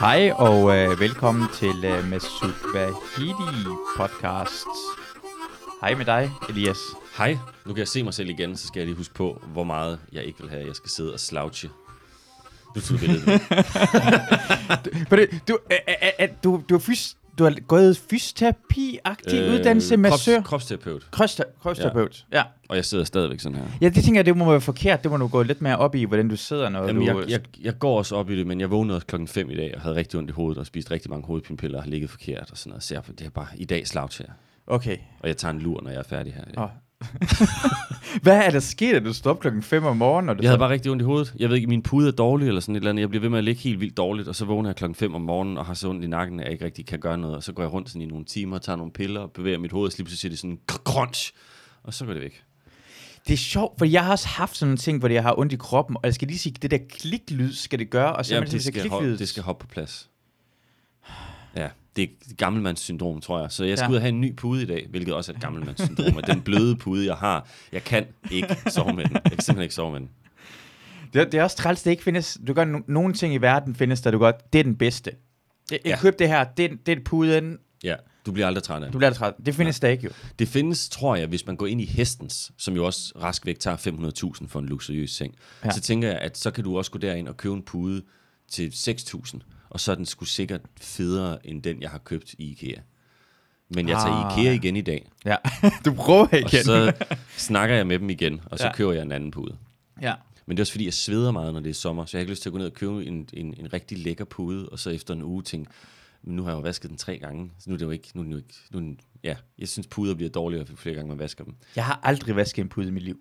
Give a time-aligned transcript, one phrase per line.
[0.00, 3.66] Hej og øh, velkommen til øh, Masud Vahidi
[3.96, 4.66] podcast.
[5.80, 6.78] Hej med dig, Elias.
[7.18, 9.64] Hej, nu kan jeg se mig selv igen, så skal jeg lige huske på, hvor
[9.64, 11.70] meget jeg ikke vil have, jeg skal sidde og slouche.
[12.74, 13.28] Du tog billedet.
[15.48, 16.78] Du, øh, øh, øh, du, du, er
[17.38, 20.34] du har gået fysioterapi-agtig øh, uddannelse med sø.
[20.34, 21.08] krops, Kropsterapeut.
[21.10, 22.38] Kropsterapeut, ja.
[22.38, 22.44] ja.
[22.68, 23.64] Og jeg sidder stadigvæk sådan her.
[23.80, 25.02] Ja, det tænker jeg, det må være forkert.
[25.02, 27.20] Det må du gå lidt mere op i, hvordan du sidder, når Jamen, du...
[27.20, 29.56] jeg, jeg, jeg går også op i det, men jeg vågnede også klokken 5 i
[29.56, 32.10] dag, og havde rigtig ondt i hovedet, og spist rigtig mange hovedpinepiller, og har ligget
[32.10, 32.82] forkert og sådan noget.
[32.82, 34.28] Så jeg, det er bare, i dag slouch her.
[34.66, 34.96] Okay.
[35.20, 36.62] Og jeg tager en lur, når jeg er færdig her.
[36.62, 36.68] Oh.
[38.22, 40.28] Hvad er der sket, at du står op klokken 5 om morgenen?
[40.28, 41.34] Og du Jeg havde bare rigtig ondt i hovedet.
[41.38, 43.00] Jeg ved ikke, min pude er dårlig eller sådan et eller andet.
[43.00, 45.14] Jeg bliver ved med at ligge helt vildt dårligt, og så vågner jeg klokken 5
[45.14, 47.36] om morgenen og har så ondt i nakken, at jeg ikke rigtig kan gøre noget.
[47.36, 49.72] Og så går jeg rundt sådan i nogle timer, tager nogle piller og bevæger mit
[49.72, 51.32] hoved, og så lige pludselig siger det sådan crunch,
[51.82, 52.42] og så går det væk.
[53.26, 55.52] Det er sjovt, for jeg har også haft sådan en ting, hvor jeg har ondt
[55.52, 58.34] i kroppen, og jeg skal lige sige, det der kliklyd skal det gøre, og så
[58.34, 58.90] Jamen, det det, skal kliklyd.
[58.90, 60.08] hoppe, det skal hoppe på plads.
[61.56, 63.52] Ja, det er gammelmandssyndrom, tror jeg.
[63.52, 63.88] Så jeg skal Ja.
[63.88, 63.90] ja.
[63.92, 66.22] ud og have en ny pude i dag, hvilket også er et gammelmandssyndrom.
[66.26, 69.12] Den bløde pude, jeg har, jeg kan ikke sove med den.
[69.12, 70.08] Jeg kan simpelthen ikke sove med den.
[71.12, 72.38] Det, er- det er også træls, det ikke findes.
[72.46, 75.10] Du gør no- nogle ting i verden findes, der du godt, det er den bedste.
[75.70, 75.98] Jeg, Ja.
[76.00, 77.94] købte det her, det, det er puden, Ja,
[78.26, 78.92] du bliver aldrig træt af du det.
[78.98, 79.34] bliver aldrig træt.
[79.46, 80.10] Det findes der ikke jo.
[80.38, 83.58] Det findes, tror jeg, hvis man går ind i hestens, som jo også rask væk
[83.58, 85.68] tager 500.000 for en luksuriøs seng, Ja.
[85.68, 85.72] ja.
[85.74, 88.02] så tænker jeg, at så kan du også gå derind og købe en pude
[88.50, 89.38] til 6.000,
[89.70, 92.80] og så er den sgu sikkert federe end den, jeg har købt i IKEA.
[93.68, 95.36] Men jeg tager Ah, i IKEA igen i dag, Ja,
[95.84, 96.64] du prøver og igen.
[96.64, 96.92] så
[97.36, 98.72] snakker jeg med dem igen, og så Ja.
[98.72, 99.56] køber jeg en anden pude.
[100.02, 100.14] ja.
[100.48, 102.22] Men det er også fordi, jeg sveder meget, når det er sommer, så jeg har
[102.22, 104.78] ikke lyst til at gå ned og købe en, en, en rigtig lækker pude, og
[104.78, 105.70] så efter en uge tænke,
[106.22, 108.08] men nu har jeg jo vasket den tre gange, så nu er det jo ikke,
[108.14, 110.76] nu er den jo ikke, nu er den, ja, jeg synes puder bliver dårligere, for
[110.76, 111.54] flere gange man vasker dem.
[111.76, 113.18] Jeg har aldrig vasket en pude i mit liv.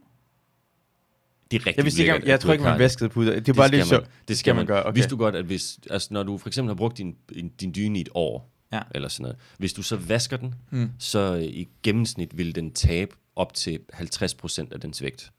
[1.51, 3.39] Det er rigtig Jeg, ikke, lækkert, jeg du tror ikke, man vaskede puder.
[3.39, 3.95] Det er bare skal lige så.
[3.99, 4.93] man, det skal man gøre, okay.
[4.95, 7.15] Vidste du godt, at hvis, altså når du for eksempel har brugt din,
[7.59, 8.81] din- dyne i et år, Ja.
[8.95, 10.89] eller sådan noget, hvis du så vasker den, Mm.
[10.99, 15.31] så øh, i gennemsnit vil den tabe op til 50% af dens vægt.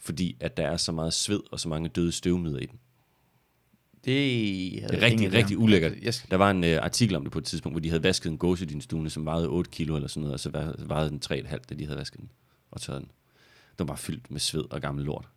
[0.00, 2.78] Fordi at der er så meget sved og så mange døde støvmider i den.
[4.04, 5.92] Det, Det er rigtig, rigtig ulækkert.
[6.02, 8.30] Jeg Der var en uh, artikel om det på et tidspunkt, hvor de havde vasket
[8.30, 10.50] en gåsedynstue, som vejede 8 kilo eller sådan noget, og så
[10.86, 12.30] vejede den 3,5, da de havde vasket den
[12.70, 13.08] og tørret den.
[13.78, 15.28] Den var bare fyldt med sved og gammel lort.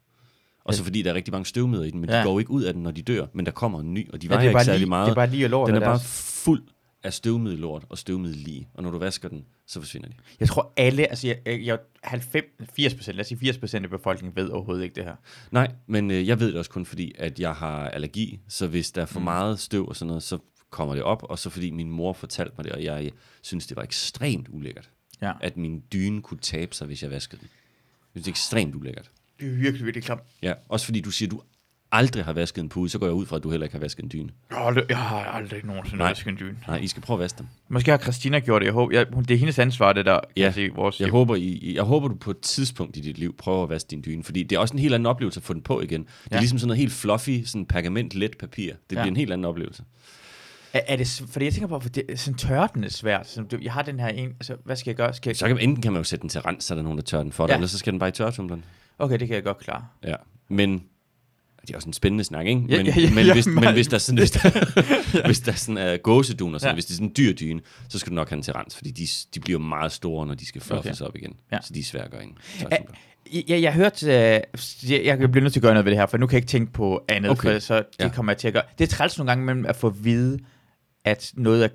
[0.63, 2.19] Og så fordi der er rigtig mange støvmider i den, men Ja.
[2.19, 4.21] de går ikke ud af den, når de dør, men der kommer en ny, og
[4.21, 5.05] de ja, vejer er ikke særlig lige, meget.
[5.05, 5.67] Det er bare lige lort.
[5.67, 5.99] den er bare
[6.43, 6.63] fuld
[7.03, 10.13] af støvmiddelort og støvmiddellige, og når du vasker den, så forsvinder de.
[10.39, 12.45] Jeg tror alle, altså jeg, jeg, jeg 90,
[12.75, 15.15] 80 procent, lad os sige 80 procent af befolkningen ved overhovedet ikke det her.
[15.51, 18.91] Nej, men øh, jeg ved det også kun fordi, at jeg har allergi, så hvis
[18.91, 19.23] der er for Mm.
[19.23, 20.37] meget støv og sådan noget, så
[20.69, 23.11] kommer det op, og så fordi min mor fortalte mig det, og jeg
[23.41, 24.89] synes, det var ekstremt ulækkert,
[25.21, 25.31] Ja.
[25.41, 27.49] at min dyne kunne tabe sig, hvis jeg vaskede den.
[28.15, 29.11] Jeg synes, det er ekstremt ulækkert.
[29.41, 30.21] Det er virkelig, virkelig klamt.
[30.41, 31.41] Ja, også fordi du siger, at du
[31.93, 33.79] aldrig har vasket en pude, så går jeg ud fra, at du heller ikke har
[33.79, 34.29] vasket en dyne.
[34.49, 36.07] Jeg har aldrig, jeg har aldrig nogensinde Nej.
[36.07, 36.57] vasket en dyne.
[36.67, 37.47] Nej, I skal prøve at vaske dem.
[37.69, 38.65] Måske har Christina gjort det.
[38.65, 40.13] Jeg håber, jeg, det er hendes ansvar, det der.
[40.19, 40.43] Kan Ja.
[40.43, 43.35] jeg sige, vores Jeg håber, I, jeg håber, du på et tidspunkt i dit liv
[43.37, 45.53] prøver at vaske din dyne, fordi det er også en helt anden oplevelse at få
[45.53, 46.01] den på igen.
[46.01, 46.39] Det er Ja.
[46.39, 48.67] ligesom sådan noget helt fluffy, sådan pergament let papir.
[48.71, 49.07] Det bliver Ja.
[49.07, 49.83] en helt anden oplevelse.
[50.73, 53.29] Er, er det, fordi jeg tænker på, for det, sådan tørre den er svært.
[53.29, 55.13] Sådan, du, jeg har den her en, altså, hvad skal jeg gøre?
[55.13, 56.83] Skal jeg, Så kan, enten kan man jo sætte den til rens, så er der
[56.83, 57.57] nogen, der tørrer den for dig, ja.
[57.57, 58.63] eller så skal den bare i tørretumbleren.
[59.01, 59.85] Okay, det kan jeg godt klare.
[60.03, 60.15] Ja.
[60.49, 60.83] Men
[61.61, 62.61] det er også en spændende snak, ikke?
[62.69, 64.49] Ja, men, ja, ja, men, ja, hvis, men- men hvis der er sådan, hvis der,
[65.27, 66.71] hvis der er sådan er gåsedun og sådan, Ja.
[66.71, 66.75] ja.
[66.75, 68.75] hvis det er sådan en dyr dyne, så skal du nok have den til rens,
[68.75, 71.09] fordi de, de bliver meget store, når de skal fluffes Okay.
[71.09, 71.33] op igen.
[71.51, 71.57] Ja.
[71.61, 72.95] Så de er svære at gøre i en Ja, tørretumbler.
[73.49, 74.11] jeg, jeg hørte, øh,
[74.91, 76.37] jeg, jeg bliver nødt til at gøre noget ved det her, for nu kan jeg
[76.43, 77.53] ikke tænke på andet, Okay.
[77.53, 78.09] for så det Ja.
[78.09, 78.63] kommer jeg til at gøre.
[78.77, 80.39] Det er træls nogle gange mellem at få at vide,
[81.05, 81.69] at noget er,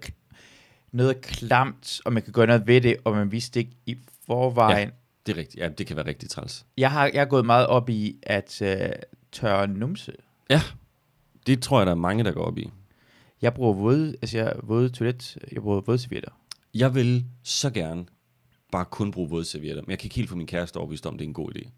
[0.93, 3.97] noget er klamt, og man kan gøre noget ved det, og man vidste ikke i
[4.27, 4.91] forvejen.
[5.27, 5.63] Det er rigtigt.
[5.63, 6.67] Ja, det kan være rigtig træls.
[6.79, 8.89] Jeg, har, jeg har gået meget op i at øh,
[9.33, 10.13] tørre numse.
[10.51, 10.63] Ja,
[11.47, 12.71] det tror jeg, der er mange, der går op i.
[13.43, 16.31] Jeg bruger våde, altså jeg våde toilet, jeg bruger vådservietter.
[16.75, 18.07] Jeg vil så gerne
[18.73, 21.25] bare kun bruge vådservietter, men jeg kan ikke helt få min kæreste overbevist om, det
[21.25, 21.71] er en god idé.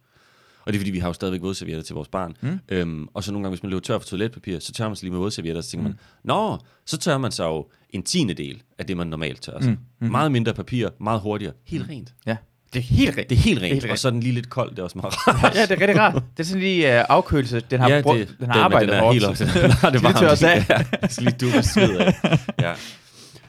[0.65, 2.37] Og det er fordi, vi har jo stadigvæk vådservietter til vores barn.
[2.41, 2.49] Mm.
[2.49, 2.59] Mm.
[2.69, 5.05] Øhm, og så nogle gange, hvis man løber tør for toiletpapir, så tørrer man sig
[5.05, 5.95] lige med vådservietter, så tænker mm.
[5.95, 9.61] man, nå, så tørrer man sig jo en tiende del af det, man normalt tørrer
[9.61, 9.71] sig.
[9.71, 9.79] Mm.
[10.01, 10.11] Mm.
[10.11, 12.15] Meget mindre papir, meget hurtigere, helt rent.
[12.27, 12.37] Ja,
[12.73, 13.31] det er helt rigtigt.
[13.31, 13.93] Det er helt rent, Helt rent.
[13.93, 15.55] og så er den lige lidt kold, det er også meget rart.
[15.55, 16.15] Ja, det er rigtig rart.
[16.15, 17.63] Det er sådan lige uh, afkølelse.
[17.71, 19.15] Den har, ja, brugt, den har arbejdet den er hårdt.
[19.15, 20.19] helt også, den har det Skal lige varmt.
[20.19, 20.65] tørres af.
[21.03, 22.15] Ja, skal lige dukke sved af.
[22.61, 22.73] Ja.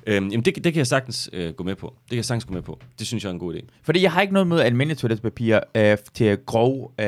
[0.10, 1.96] Øhm, jamen, det, det kan jeg sagtens øh, gå med på.
[2.04, 2.80] Det kan jeg sagtens gå med på.
[3.00, 3.62] Det synes jeg er en god idé.
[3.84, 7.06] Fordi jeg har ikke noget med almindelig toiletpapir øh, til grov øh,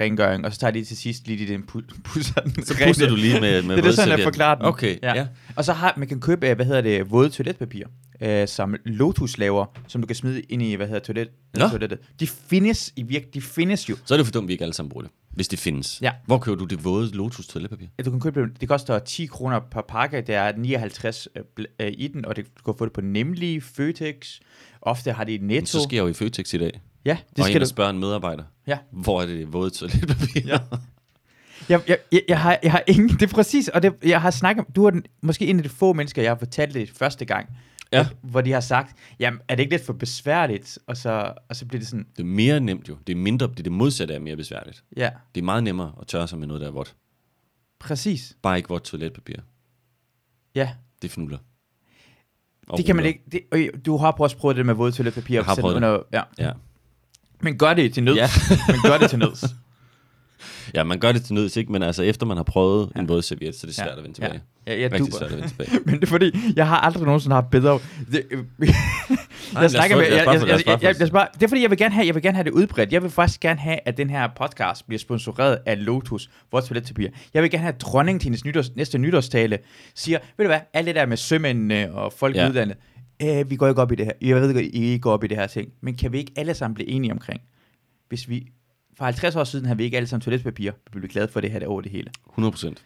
[0.00, 2.64] rengøring, og så tager de til sidst lige de den pu- pusser den.
[2.64, 4.64] Så pusser du lige med, med Det er sådan, jeg forklarer den.
[4.64, 5.16] Okay, ja.
[5.16, 5.26] ja.
[5.56, 7.84] Og så har man kan købe, øh, hvad hedder det, våde toiletpapir,
[8.20, 11.28] øh, som Lotus laver, som du kan smide ind i, hvad hedder toilet,
[11.70, 11.98] toilettet.
[12.20, 13.96] De findes i virk, de findes jo.
[14.04, 15.98] Så er det for dumt, vi ikke alle sammen bruger det, hvis det findes.
[16.02, 16.12] Ja.
[16.26, 17.86] Hvor køber du det våde Lotus toiletpapir?
[17.98, 21.42] Ja, Du kan købe det, det koster 10 kroner per pakke, der er 59 øh,
[21.80, 24.38] øh, i den, og det, du kan få det på Nemlig, Føtex,
[24.82, 25.66] ofte har de et Netto.
[25.66, 26.80] Så skal jeg jo i Føtex i dag.
[27.04, 27.66] Ja, Det det og skal du.
[27.66, 28.42] spørge en medarbejder.
[28.66, 28.78] Ja.
[28.90, 30.42] Hvor er det våde toiletpapir?
[30.46, 30.58] Ja.
[31.68, 34.30] Jeg, jeg, jeg, jeg, har, jeg har ingen, det er præcis, og det, jeg har
[34.30, 37.24] snakket, du er den, måske en af de få mennesker, jeg har fortalt det første
[37.24, 37.48] gang,
[37.92, 38.06] Ja.
[38.22, 41.66] hvor, de har sagt, jamen er det ikke lidt for besværligt, og så, og så
[41.66, 42.96] bliver det sådan, Det er mere nemt jo.
[43.06, 44.84] Det er mindre, det er det modsatte er mere besværligt.
[44.96, 46.94] ja, Det er meget nemmere at tørre sig med noget, der er vådt.
[47.78, 49.36] præcis, Bare ikke vådt toiletpapir.
[50.54, 50.70] ja,
[51.02, 51.38] Det fnuller.
[52.76, 55.44] det kan man ikke, det, øh, du har også prøvet det med våde toiletpapir, Jeg
[55.44, 55.88] har prøvet det.
[55.88, 56.52] under, ja, Ja.
[57.40, 58.28] men gør det til nøds, Ja.
[58.68, 59.44] men gør det til nøds.
[60.74, 61.72] ja, man gør det til nøds, ikke?
[61.72, 62.90] Men altså, efter man har prøvet Ja.
[62.96, 63.00] ja.
[63.00, 63.82] en våd serviet, så er det Ja.
[63.84, 64.40] svært at vende tilbage.
[64.66, 65.18] Ja, ja, jeg Rigtig duber.
[65.18, 65.70] svært at vende tilbage.
[65.86, 67.78] Men det er fordi, jeg har aldrig nogensinde haft bedre...
[68.12, 68.24] Det,
[69.54, 70.04] jeg snakker med...
[71.34, 72.92] det er fordi, jeg vil, gerne have, jeg vil gerne have det udbredt.
[72.92, 77.08] Jeg vil faktisk gerne have, at den her podcast bliver sponsoreret af Lotus, vores toiletpapir.
[77.34, 79.58] Jeg vil gerne have, at dronningen til hendes nytårs, næste nytårstale
[79.94, 82.40] siger, ved du hvad, alt det der med sømændene og folk ja.
[82.40, 82.46] Ja.
[82.46, 82.76] i udlandet,
[83.22, 84.12] øh, vi går ikke op i det her.
[84.20, 85.68] Jeg ved godt, I ikke går op i det her ting.
[85.80, 87.40] Men kan vi ikke alle sammen blive enige omkring,
[88.08, 88.46] hvis vi...
[88.98, 90.72] For 50 år siden havde vi ikke alle sammen toiletpapir.
[90.92, 92.10] Vi blev glade for det her over det hele.
[92.30, 92.84] 100 procent.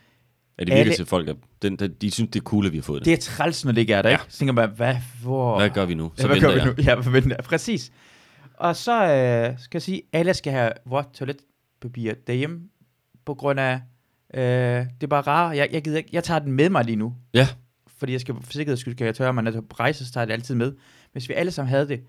[0.58, 2.76] Er det virkelig til folk, at den, den, de synes, det er cool, at vi
[2.76, 3.06] har fået det?
[3.06, 4.14] Det er træls, når det ikke er der, Ja.
[4.16, 4.24] ikke?
[4.32, 5.58] Så tænker man, hvad, hvor...
[5.58, 6.12] Hvad gør vi nu?
[6.16, 6.66] Så ja, hvad gør vi jeg.
[6.66, 6.74] nu?
[6.86, 7.44] Ja, hvad venter jeg?
[7.44, 7.92] Præcis.
[8.54, 12.60] Og så øh, skal jeg sige, alle skal have vådt toiletpapir derhjemme,
[13.24, 13.80] på grund af,
[14.34, 15.56] øh, det er bare rart.
[15.56, 17.48] Jeg, jeg, gider ikke, jeg tager den med mig lige nu, Ja,
[17.98, 20.22] fordi jeg skal for sikkerheds skyld, skal jeg tørre mig, når jeg rejse, så tager
[20.22, 20.72] jeg det altid med.
[21.12, 22.00] Hvis vi alle sammen havde det,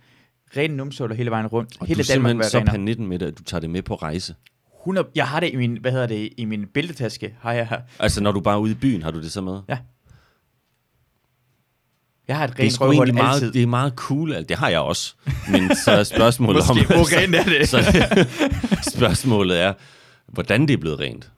[0.58, 3.26] rene numsåler hele vejen rundt, og hele du er Danmark simpelthen så panitten med det,
[3.26, 4.36] at du tager det med på rejse.
[4.82, 8.22] 100, jeg har det i min, hvad hedder det, i min bæltetaske, har jeg, Altså,
[8.24, 9.60] når du bare er ude i byen, har du det så med?
[12.28, 13.54] jeg har et rent røvhul egentlig meget, altid.
[13.54, 14.34] det er meget cool.
[14.34, 15.14] alt- Det har jeg også.
[15.52, 16.78] Men så er spørgsmålet om...
[16.98, 17.70] Måske, er det?
[17.74, 17.78] så,
[18.96, 19.74] spørgsmålet er,
[20.28, 21.32] hvordan det er blevet rent.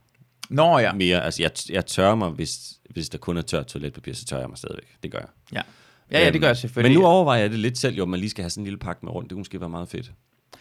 [0.49, 2.57] Nå ja, Mere, altså, jeg, jeg tørrer mig, hvis,
[2.89, 4.87] hvis der kun er tørt toiletpapir, så tørrer jeg mig stadigvæk.
[5.03, 5.27] Det gør jeg.
[5.53, 5.61] ja.
[6.11, 6.95] Ja, ja, det gør jeg Øhm, selvfølgelig.
[6.97, 8.65] Men nu overvejer jeg det lidt selv, jo, om man lige skal have sådan en
[8.65, 9.29] lille pakke med rundt.
[9.29, 10.11] Det kunne måske være meget fedt.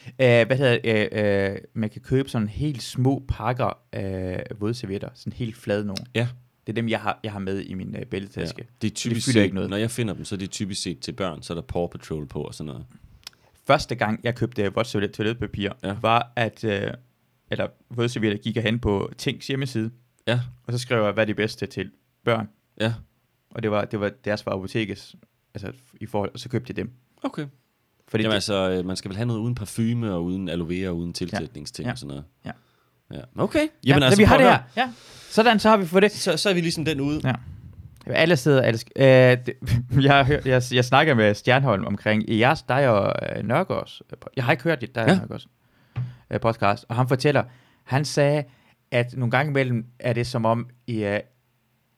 [0.06, 1.08] Øh, hvad hedder det?
[1.12, 5.08] Øh, øh, man kan købe sådan helt små pakker af vådservietter.
[5.14, 6.04] Sådan helt flade nogle.
[6.14, 6.28] Ja.
[6.66, 8.62] Det er dem, jeg har, jeg har med i min øh, bæltetaske.
[8.62, 8.64] Ja.
[8.82, 9.70] Det er typisk fylder set, ikke noget.
[9.70, 11.86] Når jeg finder dem, så er det typisk set til børn, så er der Paw
[11.86, 12.86] Patrol på og sådan noget.
[13.66, 15.70] Første gang, jeg købte vådt toilet, toiletpapir.
[15.84, 15.96] Ja.
[16.02, 16.90] var, at øh,
[17.50, 19.90] eller vådservietter gik jeg hen på Tings hjemmeside,
[20.26, 21.90] Ja, og så skrev jeg, hvad er det bedste til
[22.24, 22.48] børn.
[22.80, 22.94] ja.
[23.50, 25.16] Og det var, det var deres var apotekets,
[25.54, 26.90] altså i forhold, og så købte jeg dem.
[27.22, 27.46] Okay.
[28.08, 30.68] Fordi Jamen det, altså, øh, man skal vel have noget uden parfume og uden aloe
[30.68, 31.92] vera og uden tilsætningsting Ja.
[31.92, 32.24] og sådan noget.
[32.44, 32.50] Ja.
[33.12, 33.20] ja.
[33.42, 33.58] Okay.
[33.60, 34.58] ja, Jamen så altså, vi har det her.
[34.76, 34.92] Ja.
[35.30, 36.12] Sådan, så har vi fået det.
[36.12, 37.20] Så, så er vi ligesom den ude.
[37.24, 37.32] Ja.
[38.06, 39.54] Alle steder, alle sk- øh, det,
[40.04, 44.02] jeg, hørt- jeg, jeg snakker med Stjernholm omkring i jeres, dig og øh, Nørgaards.
[44.36, 45.18] Jeg har ikke hørt dit, dig og Ja.
[45.18, 45.48] Nørgaards
[46.30, 47.44] øh, podcast, og han fortæller,
[47.84, 48.44] han sagde,
[48.90, 51.20] at nogle gange imellem er det som om, I, øh,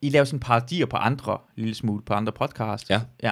[0.01, 2.89] I laver sådan parodier på andre, lille smule på andre podcast.
[2.89, 3.01] Ja.
[3.23, 3.31] ja.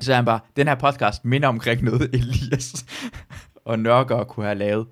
[0.00, 2.86] Så er han bare, den her podcast minder omkring noget, Elias
[3.64, 4.86] og Nørgaard kunne have lavet.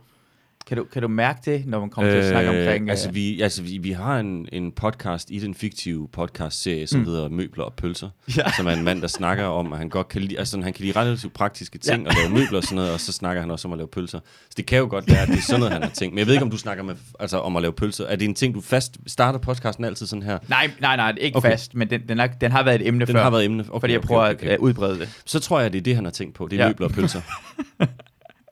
[0.66, 2.90] Kan du, kan du mærke det, når man kommer til at snakke omkring...
[2.90, 7.00] Altså, øh, vi, altså vi, vi har en, en podcast i den fiktive podcast-serie, som
[7.00, 7.06] Mm.
[7.06, 8.42] hedder Møbler og Pølser, Ja.
[8.56, 10.84] som er en mand, der snakker om, at han godt kan lide, altså, han kan
[10.84, 12.08] lide relativt praktiske ting, ja.
[12.08, 14.20] og lave møbler og sådan noget, og så snakker han også om at lave pølser.
[14.44, 16.14] Så det kan jo godt være, at det er sådan noget, han har tænkt.
[16.14, 18.06] Men jeg ved ikke, om du snakker med, altså, om at lave pølser.
[18.06, 20.38] Er det en ting, du fast starter podcasten altid sådan her?
[20.48, 21.48] Nej, nej, nej, ikke Okay.
[21.48, 21.50] okay.
[21.56, 23.22] fast, men den, den, er, den har været et emne Den før.
[23.22, 23.64] har været emne.
[23.68, 24.52] Okay, fordi jeg okay, prøver okay, at okay.
[24.54, 25.08] øh, udbrede det.
[25.24, 26.48] Så tror jeg, det er det, han har tænkt på.
[26.50, 26.68] Det er ja.
[26.68, 27.20] møbler og pølser.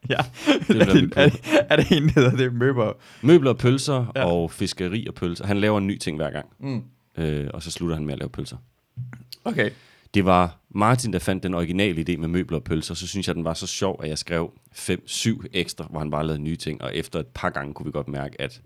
[0.10, 0.16] Ja.
[0.68, 1.30] Det er, det, er,
[1.70, 2.52] er det en, der hedder det?
[3.22, 4.20] Møbler og pølser Ja.
[4.20, 4.26] ja.
[4.26, 5.46] og fiskeri og pølser.
[5.46, 6.46] Han laver en ny ting hver gang.
[6.60, 6.82] Mm.
[7.18, 8.56] Øh, og så slutter han med at lave pølser.
[9.44, 9.70] Okay.
[10.14, 12.94] Det var Martin, der fandt den originale idé med møbler og pølser.
[12.94, 16.26] Så synes jeg, den var så sjov, at jeg skrev 5-7 ekstra, hvor han bare
[16.26, 16.82] lavede nye ting.
[16.82, 18.60] Og efter et par gange kunne vi godt mærke, at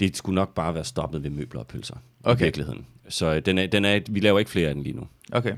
[0.00, 1.96] det skulle nok bare være stoppet ved møbler og pølser.
[2.24, 2.40] Okay.
[2.40, 2.86] I virkeligheden.
[3.08, 5.06] Så øh, den er, den er, vi laver ikke flere af den lige nu.
[5.32, 5.52] Okay.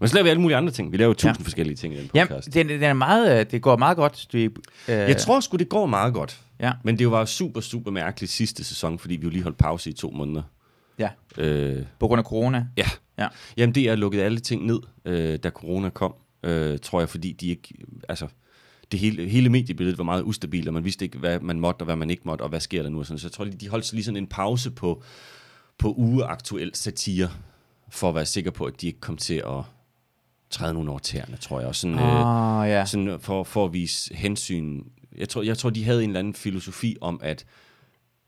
[0.00, 0.92] Men så laver vi alle mulige andre ting.
[0.92, 1.42] Vi laver tusind Ja.
[1.44, 2.54] forskellige ting i den podcast.
[2.54, 4.26] den, den er meget, øh, det går meget godt.
[4.32, 4.50] Du, øh,
[4.88, 6.40] Jeg tror sgu, det går meget godt.
[6.60, 6.72] Ja.
[6.84, 9.92] Men det var super, super mærkeligt sidste sæson, fordi vi jo lige holdt pause i
[9.92, 10.42] to måneder.
[10.98, 12.66] Ja, Øh, på grund af corona.
[12.76, 12.86] ja.
[13.18, 13.28] Ja.
[13.56, 17.32] Jamen, det er lukket alle ting ned, øh, da corona kom, øh, tror jeg, fordi
[17.32, 17.74] de ikke,
[18.08, 18.26] altså,
[18.92, 21.84] det hele, hele mediebilledet var meget ustabilt, og man vidste ikke, hvad man måtte, og
[21.84, 23.18] hvad man ikke måtte, og hvad sker der nu, og sådan.
[23.18, 25.02] så jeg tror, de holdt lige sådan en pause på,
[25.78, 27.30] på ugeaktuel satire.
[27.90, 29.62] for at være sikker på, at de ikke kom til at
[30.56, 31.68] træde nogen over tæerne, tror jeg.
[31.68, 32.84] Og sådan, øh, Ah, ja.
[32.86, 34.82] sådan for, for at vise hensyn.
[35.16, 37.46] Jeg tror, jeg tror, de havde en eller anden filosofi om, at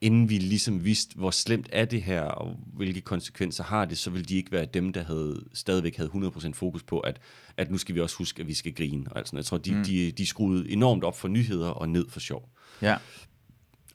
[0.00, 4.10] inden vi ligesom vidste, hvor slemt er det her, og hvilke konsekvenser har det, så
[4.10, 7.20] ville de ikke være dem, der havde, stadigvæk havde 100% fokus på, at,
[7.56, 9.04] at nu skal vi også huske, at vi skal grine.
[9.10, 9.36] Og alt sådan.
[9.36, 9.84] Jeg tror, de, mm.
[9.84, 12.48] de, de skruede enormt op for nyheder og ned for sjov.
[12.82, 12.96] ja.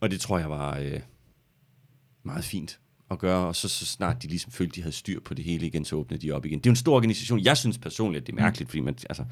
[0.00, 1.00] Og det tror jeg var øh,
[2.22, 2.78] meget fint
[3.14, 5.66] at gøre, og så, så snart de ligesom følte, de havde styr på det hele
[5.66, 6.58] igen, så åbnede de op igen.
[6.58, 7.40] Det er jo en stor organisation.
[7.40, 8.70] Jeg synes personligt, at det er mærkeligt, mm.
[8.70, 9.24] fordi man, altså,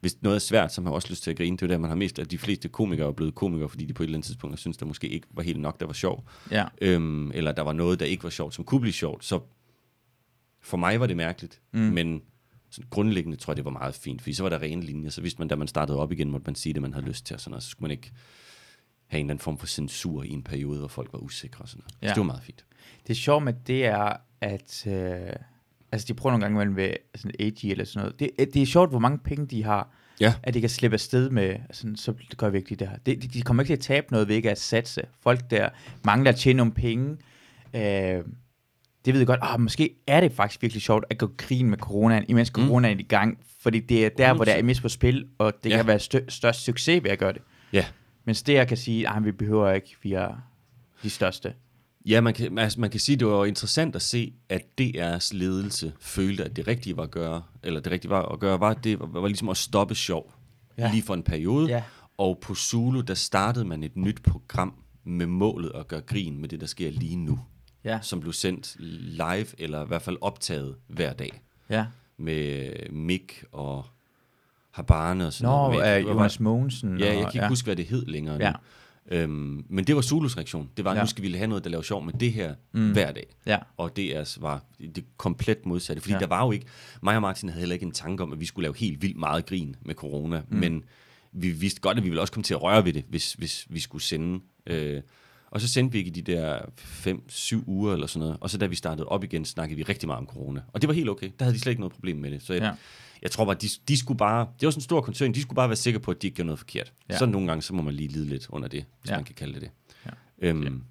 [0.00, 1.56] hvis noget er svært, så har man også lyst til at grine.
[1.56, 3.92] Det er der, man har mest, at de fleste komikere er blevet komikere, fordi de
[3.92, 5.92] på et eller andet tidspunkt har synes, der måske ikke var helt nok, der var
[5.92, 6.24] sjov.
[6.50, 6.64] ja.
[6.80, 9.24] Øhm, eller der var noget, der ikke var sjovt, som kunne blive sjovt.
[9.24, 9.40] Så
[10.62, 11.80] for mig var det mærkeligt, mm.
[11.80, 12.22] men
[12.70, 15.20] sådan grundlæggende tror jeg, det var meget fint, fordi så var der rene linjer, så
[15.20, 17.34] vidste man, da man startede op igen, måtte man sige det, man havde lyst til,
[17.34, 17.62] og sådan noget.
[17.62, 18.12] så skulle man ikke
[19.06, 21.68] have en eller anden form for censur i en periode, hvor folk var usikre og
[21.68, 22.02] sådan noget.
[22.02, 22.08] Ja.
[22.08, 22.64] Så det var meget fint.
[23.06, 25.32] Det sjove med det er, at øh,
[25.92, 28.20] altså de prøver nogle gange imellem ved sådan AG eller sådan noget.
[28.20, 29.88] Det, det er sjovt, hvor mange penge de har,
[30.20, 30.34] Ja.
[30.42, 32.96] at de kan slippe afsted med, sådan, så gør vi ikke det her.
[33.06, 35.02] Det, de, de kommer ikke til at tabe noget ved ikke at satse.
[35.20, 35.68] Folk der
[36.04, 37.16] mangler at tjene nogle penge.
[37.74, 38.24] Øh,
[39.04, 41.78] det ved jeg godt, ah, måske er det faktisk virkelig sjovt at gå krigen med
[41.78, 44.88] coronaen, imens coronaen er i gang, fordi det er der, hvor der er mest på
[44.88, 45.76] spil, og det Ja.
[45.76, 47.42] kan være stø- størst succes ved at gøre det.
[47.72, 47.84] Ja.
[48.24, 50.34] Mens det, jeg kan sige, at vi behøver ikke, vi er
[51.02, 51.52] de største.
[52.06, 55.28] Ja, man kan, altså, man kan sige, at det var interessant at se, at DR's
[55.36, 58.74] ledelse følte, at det rigtige var at gøre, eller det rigtige var at gøre, var,
[58.74, 60.32] det var, var ligesom at stoppe sjov
[60.78, 60.90] Ja.
[60.90, 61.68] lige for en periode.
[61.68, 61.82] Ja.
[62.18, 64.74] Og på Zulu, der startede man et nyt program
[65.04, 67.38] med målet at gøre grin med det, der sker lige nu.
[67.84, 67.98] Ja.
[68.02, 71.42] Som blev sendt live, eller i hvert fald optaget hver dag.
[71.70, 71.86] Ja.
[72.16, 73.84] Med Mick og
[74.70, 76.04] Habane og sådan Nå, noget.
[76.06, 76.98] Var- Jonas Mogensen.
[76.98, 77.48] Ja, jeg kan ikke ja.
[77.48, 78.50] huske, hvad det hed længere Ja.
[78.50, 78.56] nu.
[79.10, 80.70] Øhm, men det var Zulus reaktion.
[80.76, 81.00] Det var, Ja.
[81.00, 82.92] nu skal vi have noget, der laver sjov med det her mm.
[82.92, 83.26] hver dag.
[83.46, 83.58] Ja.
[83.76, 86.02] Og DR's var det komplet modsatte.
[86.02, 86.18] Fordi Ja.
[86.18, 86.66] der var jo ikke...
[87.02, 89.16] Mig og Martin havde heller ikke en tanke om, at vi skulle lave helt vildt
[89.16, 90.42] meget grin med corona.
[90.48, 90.56] Mm.
[90.58, 90.84] Men
[91.32, 93.66] vi vidste godt, at vi ville også komme til at røre ved det, hvis, hvis
[93.70, 94.40] vi skulle sende.
[94.66, 95.00] Øh,
[95.50, 98.36] og så sendte vi ikke i de der 5-7 uger eller sådan noget.
[98.40, 100.60] Og så da vi startede op igen, snakkede vi rigtig meget om corona.
[100.72, 101.30] Og det var helt okay.
[101.38, 102.42] Der havde de slet ikke noget problem med det.
[102.42, 102.70] Så jeg, Ja.
[103.18, 103.22] Ja.
[103.22, 104.46] jeg tror bare, de, de skulle bare...
[104.60, 105.34] Det var sådan en stor koncern.
[105.34, 106.92] De skulle bare være sikre på, at de ikke gjorde noget forkert.
[107.08, 107.14] Ja.
[107.14, 107.18] Ja.
[107.18, 109.14] Så nogle gange, så må man lige lide lidt under det, hvis Ja.
[109.14, 109.18] ja.
[109.18, 109.70] man kan kalde det det.
[110.06, 110.10] Ja.
[110.48, 110.82] Øhm,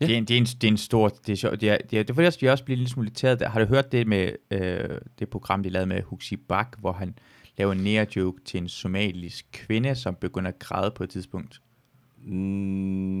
[0.00, 0.06] Ja.
[0.06, 1.08] Det, er en, det, er en, det er en stor...
[1.08, 1.60] Det er, sjovt.
[1.60, 3.42] det er, det er, det er fordi, også, vi også bliver lille smule irriteret.
[3.42, 7.18] Har du hørt det med øh, det program, de lavede med Huxi Bak, hvor han
[7.58, 11.60] laver en nære-joke til en somalisk kvinde, som begynder at græde på et tidspunkt?
[12.24, 12.32] mm,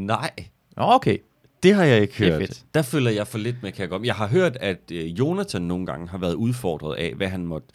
[0.06, 0.30] nej,
[0.76, 1.18] Nå, okay.
[1.62, 2.40] Det har jeg ikke Det hørt.
[2.40, 2.64] fedt.
[2.74, 4.06] Der følger jeg for lidt med, kan jeg godt.
[4.06, 7.68] Jeg har hørt, at øh, Jonathan nogle gange har været udfordret af, hvad han måtte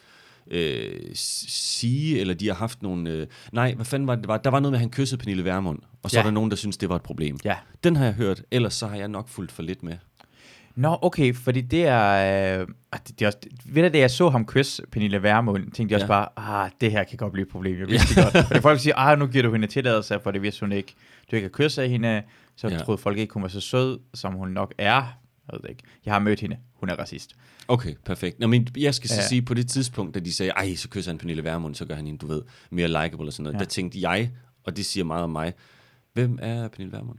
[0.50, 3.10] øh, sige, eller de har haft nogle...
[3.10, 4.36] Øh, nej, hvad fanden var det, det var?
[4.38, 6.20] Der var noget med, at han kyssede Pernille Vermund, og så ja.
[6.20, 7.38] er der nogen, der synes, det var et problem.
[7.44, 7.56] Ja.
[7.84, 9.96] Den har jeg hørt, ellers så har jeg nok fulgt for lidt med.
[10.76, 12.60] Nå, okay, fordi det er...
[12.60, 15.70] Øh, ah, det, det er også, ved du, da jeg så ham kysse Pernille Vermund,
[15.70, 16.26] tænkte jeg også Ja.
[16.36, 17.78] bare, ah, det her kan godt blive et problem.
[17.78, 18.46] Jeg vidste det godt.
[18.46, 20.94] Fordi folk siger, ah, nu giver du hende tilladelse, for det vidste hun ikke.
[21.30, 22.22] Du ikke har kysset af hende,
[22.56, 22.78] så ja.
[22.78, 24.94] Troede folk ikke, hun var så sød, som hun nok er.
[24.94, 25.82] Jeg ved det ikke.
[26.04, 26.56] Jeg har mødt hende.
[26.74, 27.34] Hun er racist.
[27.68, 28.40] Okay, perfekt.
[28.40, 29.26] Nå, men jeg skal så Ja.
[29.28, 31.94] sige, på det tidspunkt, da de sagde, ej, så kysser han Pernille Vermund, så gør
[31.94, 33.54] han hende, du ved, mere likable og sådan noget.
[33.54, 33.58] Ja.
[33.58, 33.64] Ja.
[33.64, 34.30] Der tænkte jeg,
[34.64, 35.52] og det siger meget om mig,
[36.12, 37.18] hvem er Pernille Vermund?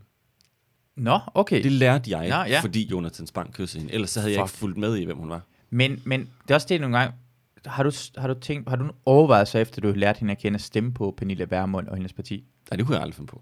[0.97, 1.63] Nå, okay.
[1.63, 2.59] Det lærte jeg, Ja, ja.
[2.59, 3.93] fordi Jonathan Spang kyssede hende.
[3.93, 4.49] Ellers så havde jeg Fuck.
[4.53, 5.41] ikke fulgt med i, hvem hun var.
[5.69, 7.13] Men, men det er også det nogle gange,
[7.65, 10.37] har du, har du tænkt, har du overvejet så efter du har lært hende at
[10.37, 12.43] kende at stemme på Pernille Vermund og hendes parti?
[12.71, 13.41] Nej, det kunne jeg aldrig finde på.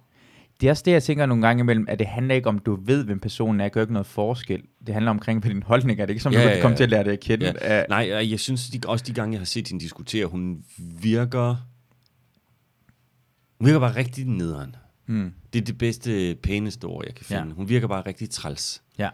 [0.62, 2.76] Det er også det, jeg tænker nogle gange imellem, at det handler ikke om, du
[2.86, 4.62] ved, hvem personen er, gør ikke noget forskel.
[4.88, 6.06] Det handler omkring, hvad din holdning er.
[6.06, 6.78] Det er ikke som, Ja, du ja, komme ja.
[6.78, 7.46] til at lære det at kende.
[7.62, 7.78] Ja.
[7.78, 7.84] Ja.
[7.90, 11.56] Nej, jeg synes de, også de gange, jeg har set hende diskutere, hun virker...
[13.60, 14.76] Hun virker bare rigtig nederen.
[15.06, 15.34] Mm.
[15.54, 17.42] Det er det bedste, pæneste ord, jeg kan finde.
[17.48, 17.54] Ja.
[17.54, 18.82] Hun virker bare rigtig træls.
[19.00, 19.10] ja.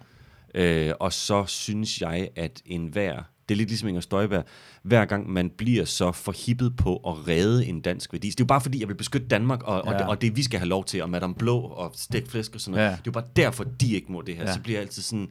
[0.55, 3.23] Øh, og så synes jeg, at en hver...
[3.49, 4.43] Det er lidt ligesom Inger Støjberg.
[4.83, 8.27] Hver gang man bliver så forhippet på at redde en dansk værdi.
[8.29, 9.99] Det er jo bare fordi, jeg vil beskytte Danmark, og, og, Ja.
[9.99, 12.61] det, og det vi skal have lov til, og Madame Blå, og stegt flæsk og
[12.61, 12.85] sådan noget.
[12.85, 12.91] Ja.
[12.91, 14.43] Det er jo bare derfor, de ikke må det her.
[14.43, 14.53] Ja.
[14.53, 15.27] Så bliver jeg altid sådan,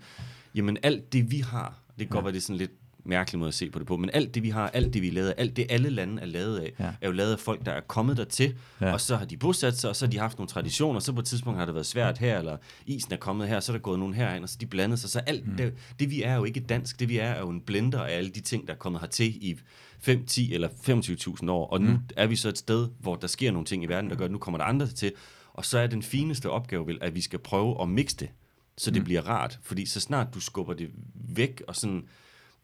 [0.54, 2.24] jamen alt det vi har, det kan godt Ja.
[2.24, 2.70] være, det er sådan lidt
[3.08, 5.08] mærkelig måde at se på det på, men alt det vi har, alt det vi
[5.08, 6.84] er lavet af, alt det alle lande er lavet af, Ja.
[7.00, 8.92] er jo lavet af folk, der er kommet dertil, Ja.
[8.92, 11.20] og så har de bosat sig, og så har de haft nogle traditioner, så på
[11.20, 13.82] et tidspunkt har det været svært her, eller isen er kommet her, så er der
[13.82, 15.56] gået nogen herind, og så de blandet sig, så alt mm.
[15.56, 18.00] det, det vi er er jo ikke dansk, det vi er er jo en blender
[18.00, 19.56] af alle de ting, der er kommet hertil i
[20.00, 21.98] 5, 10 eller 25.000 år, og nu Mm.
[22.16, 24.30] er vi så et sted, hvor der sker nogle ting i verden, der gør, at
[24.30, 25.12] nu kommer der andre til,
[25.54, 28.28] og så er den fineste opgave vel, at vi skal prøve at mixe det,
[28.76, 29.04] så det Mm.
[29.04, 32.02] bliver rart, fordi så snart du skubber det væk, og sådan,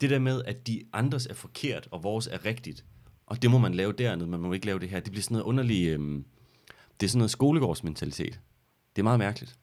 [0.00, 2.84] det der med, at de andres er forkert, og vores er rigtigt,
[3.26, 5.34] og det må man lave dernede, man må ikke lave det her, det bliver sådan
[5.34, 6.24] noget underligt, øhm,
[7.00, 8.40] det er sådan noget skolegårdsmentalitet.
[8.96, 9.56] Det er meget mærkeligt.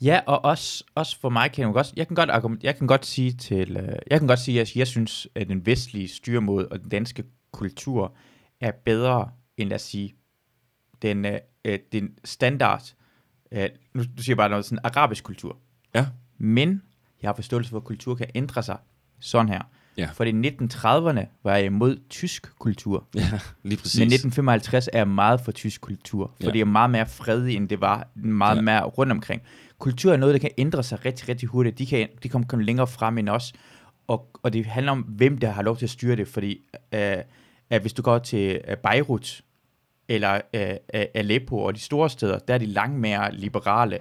[0.00, 3.06] Ja, og også, også for mig kan jeg godt, jeg kan godt, jeg kan godt
[3.06, 6.80] sige til, øh, jeg kan godt sige, at jeg synes, at den vestlige styremåde og
[6.80, 8.16] den danske kultur
[8.60, 10.14] er bedre end, os sige,
[11.02, 12.94] den, øh, øh, den standard,
[13.52, 15.58] øh, nu siger jeg bare noget sådan arabisk kultur.
[15.94, 16.06] Ja.
[16.38, 16.82] Men
[17.22, 18.78] jeg har forståelse for, at kultur kan ændre sig
[19.20, 19.62] sådan her.
[19.96, 20.08] Ja.
[20.14, 23.04] For i 1930'erne var jeg imod tysk kultur.
[23.14, 23.30] Ja,
[23.62, 23.98] lige præcis.
[24.00, 26.52] Men 1955 er meget for tysk kultur, for Ja.
[26.52, 28.60] det er meget mere fredigt, end det var meget Ja.
[28.60, 29.42] mere rundt omkring.
[29.78, 31.78] Kultur er noget, der kan ændre sig rigtig, rigtig hurtigt.
[31.78, 33.52] De kan de kan komme længere frem end os,
[34.06, 36.60] og, og det handler om, hvem der har lov til at styre det, fordi
[36.94, 37.16] øh,
[37.70, 39.40] at hvis du går til øh, Beirut,
[40.08, 43.98] eller øh, øh, Aleppo og de store steder, der er de langt mere liberale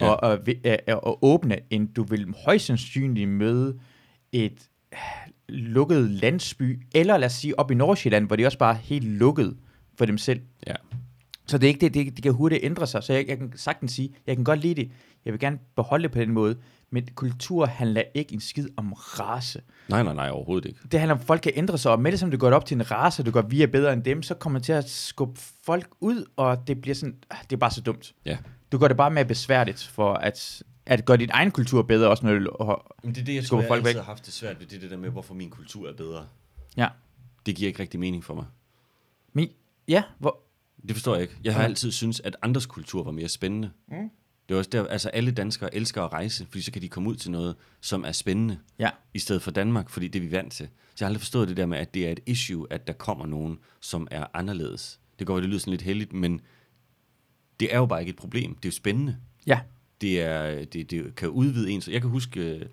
[0.00, 0.08] Ja.
[0.08, 0.54] og, og, øh,
[0.88, 3.78] øh, og åbne, end du vil højst sandsynligt møde
[4.32, 4.98] et øh,
[5.48, 9.04] lukket landsby, eller lad os sige op i Nordsjælland, hvor de også bare er helt
[9.04, 9.56] lukket
[9.98, 10.40] for dem selv.
[10.66, 10.74] Ja.
[11.46, 13.02] Så det er ikke det, det, det kan hurtigt ændre sig.
[13.02, 14.90] Så jeg, jeg kan sagtens sige, jeg kan godt lide det.
[15.24, 16.56] Jeg vil gerne beholde det på den måde.
[16.92, 19.60] Men kultur handler ikke en skid om race.
[19.88, 20.80] Nej, nej, nej, overhovedet ikke.
[20.92, 22.66] Det handler om, at folk kan ændre sig, og med det som det går op
[22.66, 24.72] til en race, og du går, vi er bedre end dem, så kommer man til
[24.72, 28.14] at skubbe folk ud, og det bliver sådan, ah, det er bare så dumt.
[28.26, 28.38] Ja.
[28.72, 32.26] Du gør det bare mere besværligt for at, at gøre din egen kultur bedre, også
[32.26, 33.96] når du, og, Men det er det, jeg tror, jeg folk altid væk.
[33.96, 36.26] har haft det svært ved, det, er det der med, hvorfor min kultur er bedre.
[36.76, 36.88] ja.
[37.46, 38.44] Det giver ikke rigtig mening for mig.
[39.32, 39.48] Men,
[39.88, 40.40] ja, hvor,
[40.86, 41.34] Det forstår jeg ikke.
[41.44, 41.66] Jeg har Ja.
[41.66, 43.70] altid syntes, at andres kultur var mere spændende.
[43.88, 44.10] Mm.
[44.48, 47.10] Det er også der, altså alle danskere elsker at rejse, fordi så kan de komme
[47.10, 50.32] ud til noget, som er spændende, ja, i stedet for Danmark, fordi det er vi
[50.32, 50.66] vant til.
[50.66, 52.92] Så jeg har aldrig forstået det der med, at det er et issue, at der
[52.92, 55.00] kommer nogen, som er anderledes.
[55.18, 56.40] Det går, det lyder sådan lidt heldigt, men
[57.60, 58.54] det er jo bare ikke et problem.
[58.54, 59.16] Det er jo spændende.
[59.46, 59.60] ja,
[60.00, 61.88] det, er, det, det kan udvide ens.
[61.88, 62.66] Jeg kan huske, øh,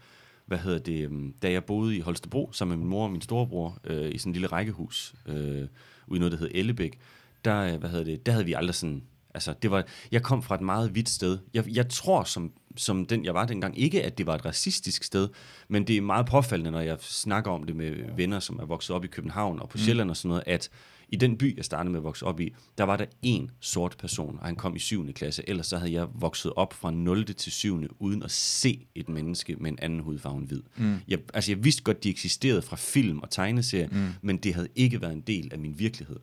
[0.45, 3.21] hvad hedder det, øhm, da jeg boede i Holstebro sammen med min mor og min
[3.21, 5.67] storebror øh, i sådan en lille rækkehus øh,
[6.07, 6.99] ude i noget, der hed Ellebæk,
[7.45, 9.03] der, øh, hvad hedder det, der havde vi aldrig sådan,
[9.33, 11.37] altså det var, jeg kom fra et meget vidt sted.
[11.53, 15.03] Jeg, jeg tror som, som den jeg var dengang, ikke at det var et racistisk
[15.03, 15.29] sted,
[15.67, 18.95] men det er meget påfaldende, når jeg snakker om det med venner, som er vokset
[18.95, 20.69] op i København og på Sjælland og sådan noget, at
[21.09, 23.95] i den by, jeg startede med at vokse op i, der var der én sort
[23.99, 25.13] person, og han kom i 7.
[25.13, 25.49] klasse.
[25.49, 27.25] Ellers så havde jeg vokset op fra 0.
[27.25, 27.83] til 7.
[27.99, 30.61] uden at se et menneske med en anden hudfarve end hvid.
[30.77, 30.95] Mm.
[31.07, 34.07] Jeg, altså jeg vidste godt, de eksisterede fra film og tegneserier, mm.
[34.21, 36.19] men det havde ikke været en del af min virkelighed.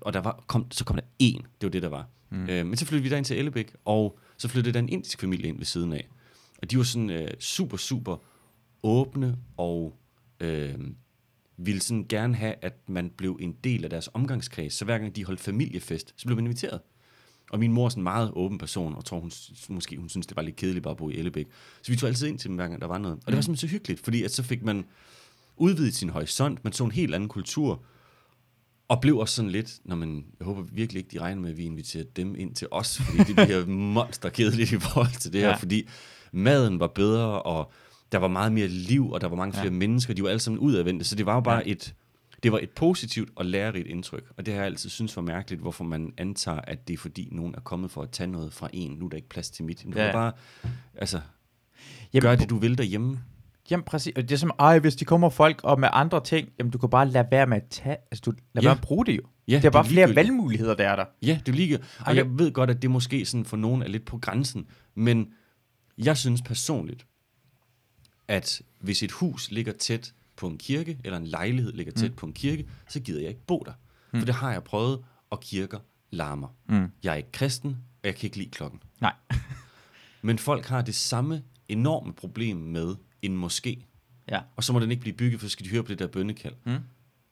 [0.00, 2.08] Og der var, kom, så kom der én, det var det, der var.
[2.30, 2.48] Mm.
[2.48, 5.48] Øh, men så flyttede vi derind til Ellebæk, og så flyttede der en indisk familie
[5.48, 6.08] ind ved siden af.
[6.62, 8.16] Og de var sådan øh, super, super
[8.82, 9.96] åbne og
[10.40, 10.74] øh,
[11.66, 14.74] ville sådan gerne have, at man blev en del af deres omgangskreds.
[14.74, 16.80] Så hver gang de holdt familiefest, så blev man inviteret.
[17.50, 19.30] Og min mor er sådan en meget åben person, og tror hun,
[19.68, 21.46] måske hun synes, det var lidt kedeligt bare at bo i Ellebæk.
[21.82, 23.16] Så vi tog altid ind til dem, hver gang der var noget.
[23.16, 24.84] Og det var simpelthen så hyggeligt, fordi at så fik man
[25.56, 27.82] udvidet sin horisont, man så en helt anden kultur,
[28.88, 31.56] og blev også sådan lidt, når man, jeg håber virkelig ikke, de regner med, at
[31.56, 35.48] vi inviterer dem ind til os, fordi det bliver monsterkedeligt i forhold til det her,
[35.48, 35.54] Ja.
[35.54, 35.88] fordi
[36.32, 37.72] maden var bedre, og
[38.12, 39.70] der var meget mere liv, og der var mange flere ja.
[39.70, 41.72] mennesker, de var alle sammen udadvendte, så det var jo bare ja.
[41.72, 41.94] et,
[42.42, 45.62] det var et positivt og lærerigt indtryk, og det har jeg altid synes var mærkeligt,
[45.62, 48.68] hvorfor man antager, at det er fordi, nogen er kommet for at tage noget fra
[48.72, 49.84] en, nu er der ikke plads til mit.
[49.84, 50.12] Men Ja.
[50.12, 50.32] bare,
[50.94, 51.20] altså,
[52.12, 53.20] Jamen, gør det, du vil derhjemme.
[53.70, 56.70] Jamen præcis, det er som, ej, hvis de kommer folk og med andre ting, jamen
[56.70, 58.68] du kan bare lade være med at tage, altså du lad Ja.
[58.68, 59.22] være med at bruge det jo.
[59.48, 61.04] Ja, det er bare det er flere valgmuligheder, der er der.
[61.22, 61.78] Ja, det er lige.
[61.78, 62.16] Og Okay.
[62.16, 65.28] jeg ved godt, at det måske sådan for nogen er lidt på grænsen, men
[65.98, 67.06] jeg synes personligt,
[68.32, 72.16] at hvis et hus ligger tæt på en kirke, eller en lejlighed ligger tæt mm.
[72.16, 73.72] på en kirke, så gider jeg ikke bo der.
[74.12, 74.18] Mm.
[74.18, 75.78] For det har jeg prøvet, og kirker
[76.10, 76.48] larmer.
[76.68, 76.90] Mm.
[77.02, 77.70] Jeg er ikke kristen,
[78.02, 78.82] og jeg kan ikke lide klokken.
[79.00, 79.12] Nej.
[80.22, 83.84] Men folk har det samme enorme problem med en moské,
[84.28, 84.40] Ja.
[84.56, 86.06] og så må den ikke blive bygget, for så skal de høre på det der
[86.06, 86.54] bønnekald.
[86.64, 86.78] Mm.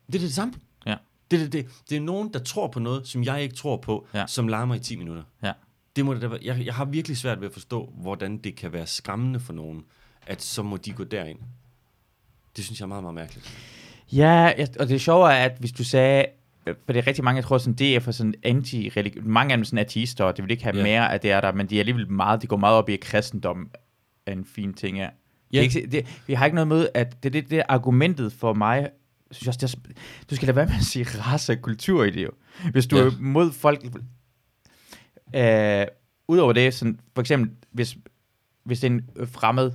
[0.07, 0.53] Det er det samme.
[0.85, 0.95] Ja.
[1.31, 3.77] Det, er det, det, det er nogen, der tror på noget, som jeg ikke tror
[3.77, 4.27] på, ja.
[4.27, 5.23] som larmer i 10 minutter.
[5.43, 5.53] Ja.
[5.95, 6.39] Det må det da være.
[6.43, 9.83] Jeg, jeg har virkelig svært ved at forstå, hvordan det kan være skræmmende for nogen,
[10.27, 11.39] at så må de gå derind.
[12.55, 13.57] Det synes jeg er meget, meget mærkeligt.
[14.11, 16.25] Ja, og det sjove er, at hvis du sagde,
[16.67, 18.91] øh, for det er rigtig mange, jeg tror, sådan, det er for sådan anti
[19.23, 20.83] mange af dem er sådan ateister, og det vil ikke have Ja.
[20.83, 22.93] mere af det er der, men de er alligevel meget, de går meget op i,
[22.93, 23.71] at kristendom
[24.25, 25.09] er en fin ting af.
[25.51, 25.61] Det Ja.
[25.61, 28.89] ikke, det, vi har ikke noget med, at det, det, det argumentet for mig,
[29.31, 32.03] synes jeg også, det er, du skal lade være med at sige race og kultur
[32.03, 32.31] i det jo.
[32.71, 33.03] Hvis du Ja.
[33.03, 33.85] er mod folk,
[35.35, 35.85] øh,
[36.27, 37.97] udover det, sådan, for eksempel, hvis,
[38.63, 39.71] hvis det er en fremmed,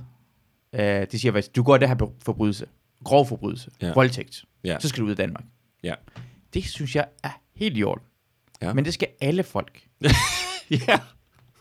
[0.77, 2.65] øh, de siger, hvis du går det her forbrydelse,
[3.03, 3.93] grov forbrydelse, ja.
[3.93, 4.77] voldtægt, Ja.
[4.79, 5.43] så skal du ud af Danmark.
[5.83, 5.93] Ja.
[6.53, 8.03] Det synes jeg er helt i orden.
[8.61, 8.73] Ja.
[8.73, 9.81] Men det skal alle folk.
[10.87, 10.99] ja.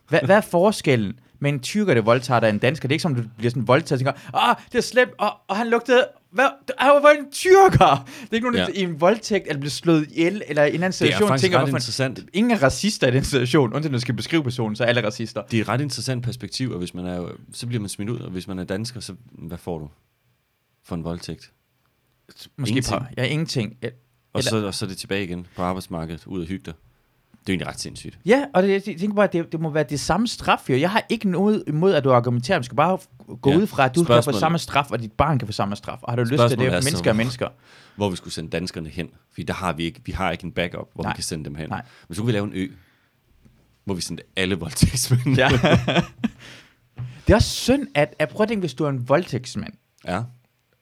[0.09, 2.89] Hvad, hvad er forskellen med en tyrker, der voldtager dig en dansker?
[2.89, 5.33] Det er ikke som, du bliver sådan voldtaget og tænker, ah, det er slemt, og,
[5.49, 6.49] og han lugtede Hvad?
[6.79, 8.05] Han var en tyrker!
[8.23, 8.81] Det er ikke nogen, Ja.
[8.81, 11.43] i en voldtægt, eller bliver slået ihjel, eller i en anden Det er situation, faktisk
[11.43, 12.21] tænker, ret interessant.
[12.33, 15.05] Ingen er racister i den situation, undtagen når du skal beskrive personen, så er alle
[15.07, 15.43] racister.
[15.43, 18.19] Det er et ret interessant perspektiv, og hvis man er, så bliver man smidt ud,
[18.19, 19.89] og hvis man er dansker, så hvad får du
[20.85, 21.53] for en voldtægt?
[22.57, 23.01] Måske Ingenting.
[23.01, 23.77] på, ja, ingenting.
[23.83, 23.89] Ja,
[24.33, 26.75] Og, Eller- så, og så er det tilbage igen på arbejdsmarkedet, ud og hygge dig.
[27.47, 28.19] Det er egentlig ret sindssygt.
[28.27, 30.77] Ja, og det, jeg tænker bare, at det, det må være det samme straf, jo.
[30.79, 32.59] Jeg har ikke noget imod, at du argumenterer.
[32.59, 32.99] Man skal bare
[33.43, 33.57] gå Ja.
[33.57, 35.99] ud fra, at du skal få samme straf, og dit barn kan få samme straf.
[36.03, 37.49] Og har du lyst til det, er mennesker er hvor- mennesker.
[37.97, 39.09] Hvor vi skulle sende danskerne hen.
[39.33, 41.13] Fordi der har vi ikke, vi har ikke en backup, hvor Nej.
[41.13, 41.69] vi kan sende dem hen.
[41.69, 41.83] Nej.
[42.09, 42.69] Men så kunne vi lave en ø,
[43.85, 45.37] hvor vi sendte alle voldtægtsmænd.
[45.37, 45.49] Ja.
[47.27, 49.73] det er også synd, at, at prøv at tænke, hvis du er en voldtægtsmand,
[50.05, 50.23] ja.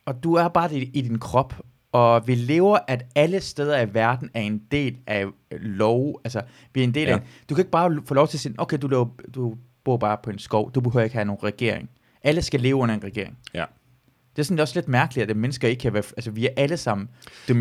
[0.07, 1.55] og du er bare i, i din krop,
[1.95, 6.43] og vi lever, at alle steder i verden er en del af lov, altså
[6.75, 7.15] vi er en del Ja.
[7.15, 9.55] af, du kan ikke bare få lov til at sige, okay, du, lever, du
[9.85, 11.91] bor bare på en skov, du behøver ikke have nogen regering.
[12.23, 13.39] Alle skal leve under en regering.
[13.55, 13.65] ja.
[14.37, 16.77] Det er sådan også lidt mærkeligt, at mennesker ikke kan være, altså vi er alle
[16.77, 17.09] sammen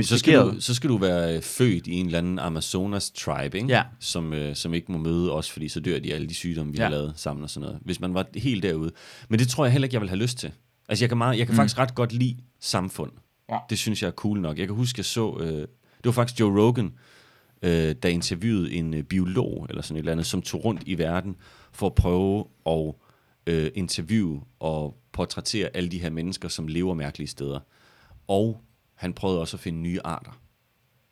[0.02, 3.58] Så skal, du, så skal du være øh, født i en eller anden Amazonas tribe,
[3.58, 3.70] ikke?
[3.70, 3.84] Ja.
[4.00, 6.78] Som, øh, som ikke må møde os, fordi så dør de alle de sygdomme, vi
[6.78, 6.84] Ja.
[6.84, 7.80] har lavet sammen og sådan noget.
[7.86, 8.92] Hvis man var helt derude.
[9.30, 10.52] Men det tror jeg heller ikke, jeg vil have lyst til.
[10.90, 11.58] Altså jeg kan, meget, jeg kan mm.
[11.58, 13.12] faktisk ret godt lide samfund.
[13.50, 13.58] Ja.
[13.70, 14.58] Det synes jeg er cool nok.
[14.58, 15.48] Jeg kan huske, jeg så, øh,
[15.98, 16.94] det var faktisk Joe Rogan,
[17.62, 20.98] øh, der interviewede en øh, biolog, eller sådan et eller andet, som tog rundt i
[20.98, 21.36] verden
[21.72, 22.94] for at prøve at
[23.48, 27.60] øh, interviewe og portrættere alle de her mennesker, som lever mærkelige steder.
[28.28, 28.62] Og
[28.96, 30.40] han prøvede også at finde nye arter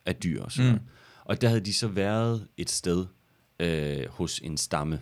[0.06, 0.72] af dyr og sådan mm.
[0.72, 0.88] noget.
[1.24, 3.06] Og der havde de så været et sted
[3.60, 5.00] øh, hos en stamme.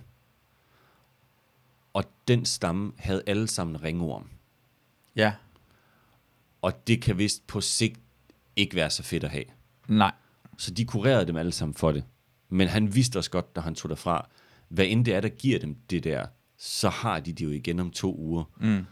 [1.93, 4.29] Og den stamme havde alle sammen ringorm.
[5.17, 5.33] Ja,
[6.63, 8.01] Og det kan vist på sigt
[8.57, 9.45] ikke være så fedt at have.
[9.89, 10.13] nej.
[10.59, 12.05] Så de kurerede dem alle sammen for det.
[12.49, 14.29] Men han vidste også godt, da han tog derfra,
[14.69, 16.27] hvad end det er, der giver dem det der,
[16.59, 18.45] så har de det jo igen om to uger.
[18.61, 18.87] Mm.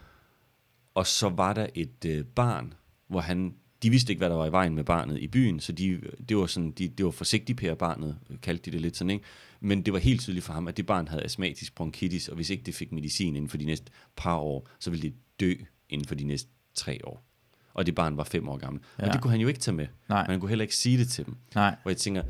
[0.93, 2.73] Og så var der et øh, barn,
[3.07, 5.71] hvor han, de vidste ikke, hvad der var i vejen med barnet i byen, så
[5.71, 9.09] de, det var sådan, de, det var forsigtigt per barnet, kaldte de det lidt sådan,
[9.11, 9.25] ikke?
[9.59, 12.49] Men det var helt tydeligt for ham, at det barn havde astmatisk bronkitis, og hvis
[12.49, 15.53] ikke det fik medicin inden for de næste par år, så ville det dø
[15.89, 17.28] inden for de næste tre år.
[17.73, 18.81] Og det barn var fem år gammel.
[18.99, 19.07] Ja.
[19.07, 19.87] Og det kunne han jo ikke tage med.
[20.09, 20.21] Nej.
[20.23, 21.35] Men han kunne heller ikke sige det til dem.
[21.55, 21.75] Nej.
[21.81, 22.23] Hvor jeg tænker,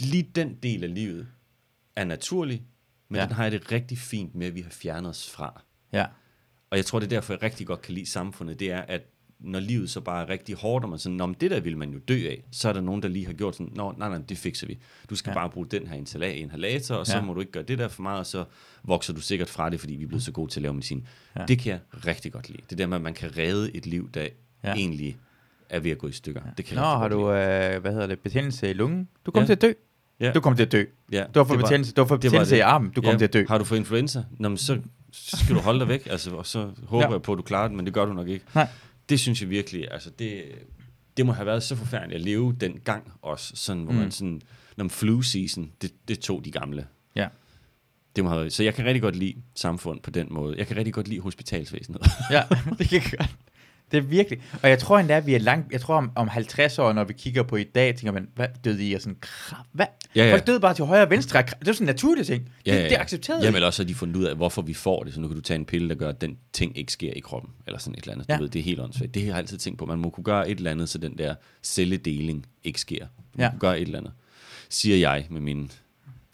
[0.00, 1.26] lige den del af livet
[1.96, 2.62] er naturlig,
[3.08, 3.24] men Ja.
[3.26, 5.62] den har jeg det rigtig fint med, at vi har fjernet os fra.
[5.92, 6.06] Ja.
[6.70, 9.02] Og jeg tror, det er derfor, jeg rigtig godt kan lide samfundet, det er, at
[9.40, 11.90] når livet så bare er rigtig hårdt, og man sådan, men det der vil man
[11.90, 14.18] jo dø af, så er der nogen, der lige har gjort sådan, Nå, nej, nej,
[14.28, 14.78] det fikser vi.
[15.10, 15.34] Du skal Ja.
[15.34, 17.22] bare bruge den her inhalat- inhalator, og så Ja.
[17.22, 18.44] må du ikke gøre det der for meget, og så
[18.84, 21.06] vokser du sikkert fra det, fordi vi er blevet så gode til at lave medicin.
[21.36, 21.44] Ja.
[21.48, 22.62] Det kan jeg rigtig godt lide.
[22.70, 24.28] Det der med, at man kan redde et liv, der
[24.64, 24.68] Ja.
[24.68, 24.74] ja.
[24.74, 25.16] egentlig
[25.70, 26.40] er ved at gå i stykker.
[26.56, 29.08] Det kan Nå, har du, øh, hvad hedder det, betændelse i lungen?
[29.26, 29.46] Du kommer Ja.
[29.46, 29.72] til at dø.
[30.20, 30.32] Ja.
[30.32, 30.84] Du kommer til at dø.
[31.12, 32.90] Ja, Du har fået betændelse, du har fået betændelse i armen.
[32.90, 33.44] Du kommer Ja, til at dø.
[33.48, 34.24] Har du fået influenza?
[34.38, 34.80] Nå, men så
[35.12, 37.08] skal du holde dig væk, altså, og så håber Ja.
[37.08, 37.12] ja.
[37.12, 38.44] jeg på, at du klarer det, men det gør du nok ikke.
[38.54, 38.68] Nej.
[39.08, 40.42] Det synes jeg virkelig, altså det,
[41.16, 43.98] det må have været så forfærdeligt at leve den gang også, sådan, hvor Mm.
[43.98, 44.40] man sådan,
[44.76, 46.86] når flu season, det, det tog de gamle.
[47.16, 47.28] Ja.
[48.16, 50.54] Det må have været, så jeg kan rigtig godt lide samfund på den måde.
[50.58, 52.00] Jeg kan rigtig godt lide hospitalsvæsenet.
[52.30, 52.42] Ja,
[52.78, 53.36] det kan jeg godt.
[53.90, 54.40] Det er virkelig.
[54.62, 55.72] Og jeg tror endda, at vi er langt...
[55.72, 58.46] Jeg tror om, om 50 år, når vi kigger på i dag, tænker man, hvad
[58.64, 58.94] døde I?
[58.94, 59.86] Og sådan, krab, hvad?
[60.16, 60.32] Ja, ja.
[60.32, 61.42] Folk døde bare til højre og venstre.
[61.42, 62.42] Det er sådan en naturlig ting.
[62.42, 63.44] Det, det er accepteret.
[63.44, 65.14] Jamen også har de fundet ud af, hvorfor vi får det.
[65.14, 67.20] Så nu kan du tage en pille, der gør, at den ting ikke sker i
[67.20, 67.50] kroppen.
[67.66, 68.28] Eller sådan et eller andet.
[68.28, 68.36] Ja.
[68.36, 69.14] Du ved, det er helt åndssvagt.
[69.14, 69.86] Det har jeg altid tænkt på.
[69.86, 72.98] Man må kunne gøre et eller andet, så den der celledeling ikke sker.
[73.00, 73.44] Man Ja.
[73.44, 73.50] ja.
[73.50, 74.12] kunne gøre et eller andet.
[74.68, 75.70] Siger jeg med min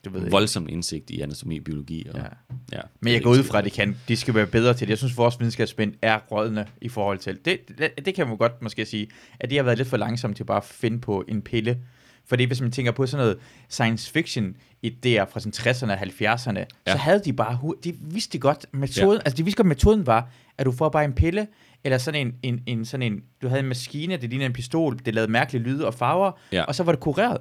[0.05, 0.33] det ved jeg ikke.
[0.33, 2.07] voldsom indsigt i anatomi og biologi.
[2.15, 2.25] Og, Ja.
[2.73, 2.81] ja.
[3.01, 4.91] Men jeg går ud fra, at de, kan, de skal være bedre til det.
[4.91, 7.79] Jeg synes, vores videnskabsmænd er rådne i forhold til det.
[7.79, 9.09] Det, det kan man godt måske sige,
[9.41, 11.79] at de har været lidt for langsomme til bare at finde på en pille.
[12.27, 13.39] Fordi hvis man tænker på sådan noget
[13.69, 16.93] science fiction idéer fra sådan 60'erne og 70'erne, ja.
[16.93, 19.23] så havde de bare, de vidste godt metoden, ja.
[19.25, 21.47] altså de vidste godt metoden var, at du får bare en pille,
[21.85, 24.99] eller sådan en, en, en, sådan en du havde en maskine, det lignede en pistol,
[25.07, 26.63] det lavede mærkelige lyde og farver, Ja.
[26.63, 27.39] og så var det kureret.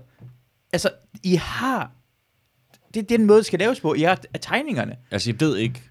[0.73, 0.89] Altså,
[1.23, 1.91] I har,
[2.93, 4.95] det, det er den måde, det skal laves på, I har tegningerne.
[5.11, 5.81] Altså, jeg ved ikke,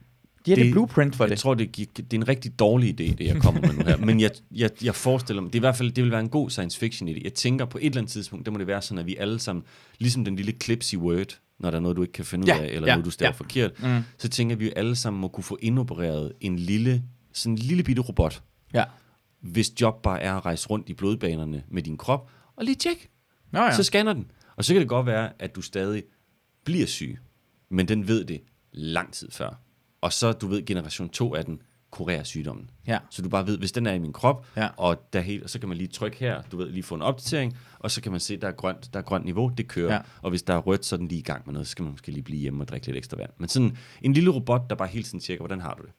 [0.46, 1.38] De har det, det Det- blueprint for jeg det.
[1.38, 3.96] tror, det, gik, det er en rigtig dårlig idé, det jeg kommer med nu her.
[4.06, 6.28] Men jeg, jeg, jeg forestiller mig, det er i hvert fald det vil være en
[6.28, 7.20] god science fiction idé.
[7.24, 9.38] Jeg tænker på et eller andet tidspunkt, der må det være sådan, at vi alle
[9.38, 9.64] sammen,
[9.98, 12.58] ligesom den lille clips i Word, når der er noget, du ikke kan finde Ja,
[12.60, 13.36] ud af, eller ja, noget, du staver ja.
[13.36, 14.00] forkert, Mm.
[14.18, 17.82] så tænker vi, vi alle sammen må kunne få indopereret en lille, sådan en lille
[17.82, 18.42] bitte robot,
[18.74, 18.84] Ja.
[19.42, 23.08] hvis job bare er at rejse rundt i blodbanerne med din krop, og lige tjek,
[23.52, 23.76] Nå ja.
[23.76, 24.30] så scanner den.
[24.56, 26.02] Og så kan det godt være, at du stadig
[26.72, 27.18] bliver syg,
[27.68, 28.40] men den ved det
[28.72, 29.60] lang tid før.
[30.00, 32.70] Og så, du ved, generation 2 af den kurerer sygdommen.
[32.86, 32.98] ja.
[33.10, 34.68] Så du bare ved, hvis den er i min krop, Ja.
[34.76, 37.02] og der er helt, så kan man lige trykke her, du ved, lige få en
[37.02, 39.94] opdatering, og så kan man se, der er grønt, der er grønt niveau, det kører.
[39.94, 40.00] Ja.
[40.22, 41.82] Og hvis der er rødt, så er den lige i gang med noget, så skal
[41.82, 43.30] man måske lige blive hjemme og drikke lidt ekstra vand.
[43.38, 45.92] Men sådan en lille robot, der bare hele tiden tjekker, hvordan har du det?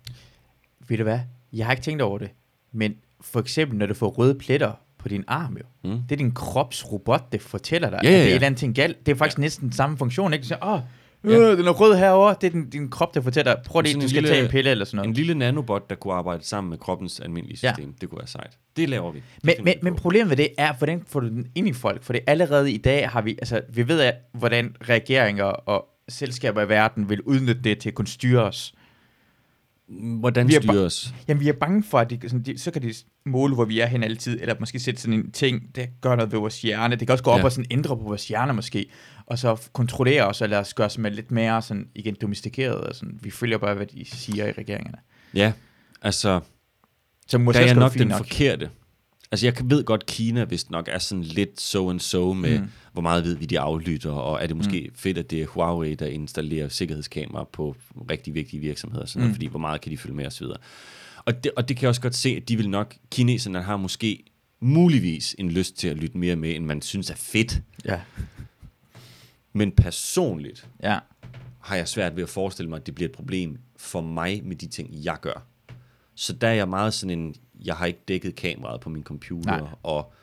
[0.89, 1.19] Ved du hvad?
[1.53, 2.29] Jeg har ikke tænkt over det.
[2.71, 5.89] Men for eksempel, når du får røde pletter på din arm jo.
[5.89, 5.99] Mm.
[6.09, 8.29] Det er din kropsrobot, der fortæller dig, Ja, at ja, det er ja.
[8.29, 9.05] et eller andet ting galt.
[9.05, 9.41] Det er faktisk ja.
[9.41, 10.45] næsten den samme funktion, ikke?
[10.45, 10.79] Så, åh,
[11.23, 11.29] Ja.
[11.29, 12.35] øh, den er rød herovre.
[12.41, 14.49] Det er din, din krop, der fortæller dig, prøv Sådan du skal lille- tage en
[14.51, 15.07] pille eller sådan noget.
[15.07, 17.73] En lille nanobot, der kunne arbejde sammen med kroppens almindelige Ja.
[17.73, 17.93] system.
[18.01, 18.57] Det kunne være sejt.
[18.77, 19.17] Det laver vi.
[19.17, 22.03] Det Men, men, men problemet ved det er, hvordan får du den ind i folk?
[22.03, 26.61] For det allerede i dag har vi, altså vi ved, at, hvordan regeringer og selskaber
[26.61, 28.73] i verden vil udnytte det til at kunne styre os.
[29.99, 31.13] Hvordan vi er ba- styres?
[31.27, 32.93] Jamen vi er bange for, at de, sådan, de, så kan de
[33.25, 36.31] måle, hvor vi er hen altid, eller måske sætte sådan en ting, der gør noget
[36.31, 36.95] ved vores hjerne.
[36.95, 37.43] Det kan også gå op Ja.
[37.43, 38.85] og sådan ændre på vores hjerne måske,
[39.25, 42.75] og så kontrollere os, eller os gøre os med lidt mere sådan, igen, domestikeret.
[42.75, 43.19] Og sådan.
[43.21, 44.97] Vi følger bare, hvad de siger i regeringerne.
[45.33, 45.53] Ja,
[46.01, 46.39] altså,
[47.27, 48.17] Så måske der er jeg det nok den nok.
[48.17, 48.69] forkerte.
[49.31, 52.59] Altså, jeg kan- ved godt, Kina vist nok er sådan lidt so and so med,
[52.59, 52.67] Mm.
[52.93, 54.95] hvor meget ved vi, de aflytter, og er det måske mm.
[54.95, 57.75] fedt, at det er Huawei, der installerer sikkerhedskameraer på
[58.11, 59.35] rigtig vigtige virksomheder, sådan noget, Mm.
[59.35, 60.45] fordi hvor meget kan de følge med osv.
[61.25, 63.77] Og det, og det kan jeg også godt se, at de vil nok, kineserne har
[63.77, 64.23] måske
[64.59, 67.61] muligvis en lyst til at lytte mere med, end man synes er fedt.
[67.85, 67.99] Ja,
[69.53, 70.99] Men personligt ja,
[71.59, 74.55] har jeg svært ved at forestille mig, at det bliver et problem for mig med
[74.55, 75.45] de ting, jeg gør.
[76.15, 77.35] Så der er jeg meget sådan en,
[77.65, 79.69] jeg har ikke dækket kameraet på min computer, Nej.
[79.83, 80.13] og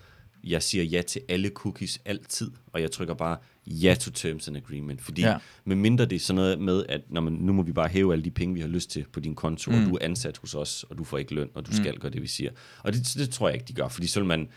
[0.45, 4.57] jeg siger ja til alle cookies altid, og jeg trykker bare ja to terms and
[4.57, 5.37] agreement, fordi Ja.
[5.65, 8.13] med mindre det er sådan noget med, at når man, nu må vi bare hæve
[8.13, 9.77] alle de penge, vi har lyst til på din konto, mm.
[9.79, 12.13] og du er ansat hos os, og du får ikke løn, og du skal gøre
[12.13, 12.51] det, vi siger.
[12.83, 14.49] Og det, det tror jeg ikke, de gør, fordi så vil man,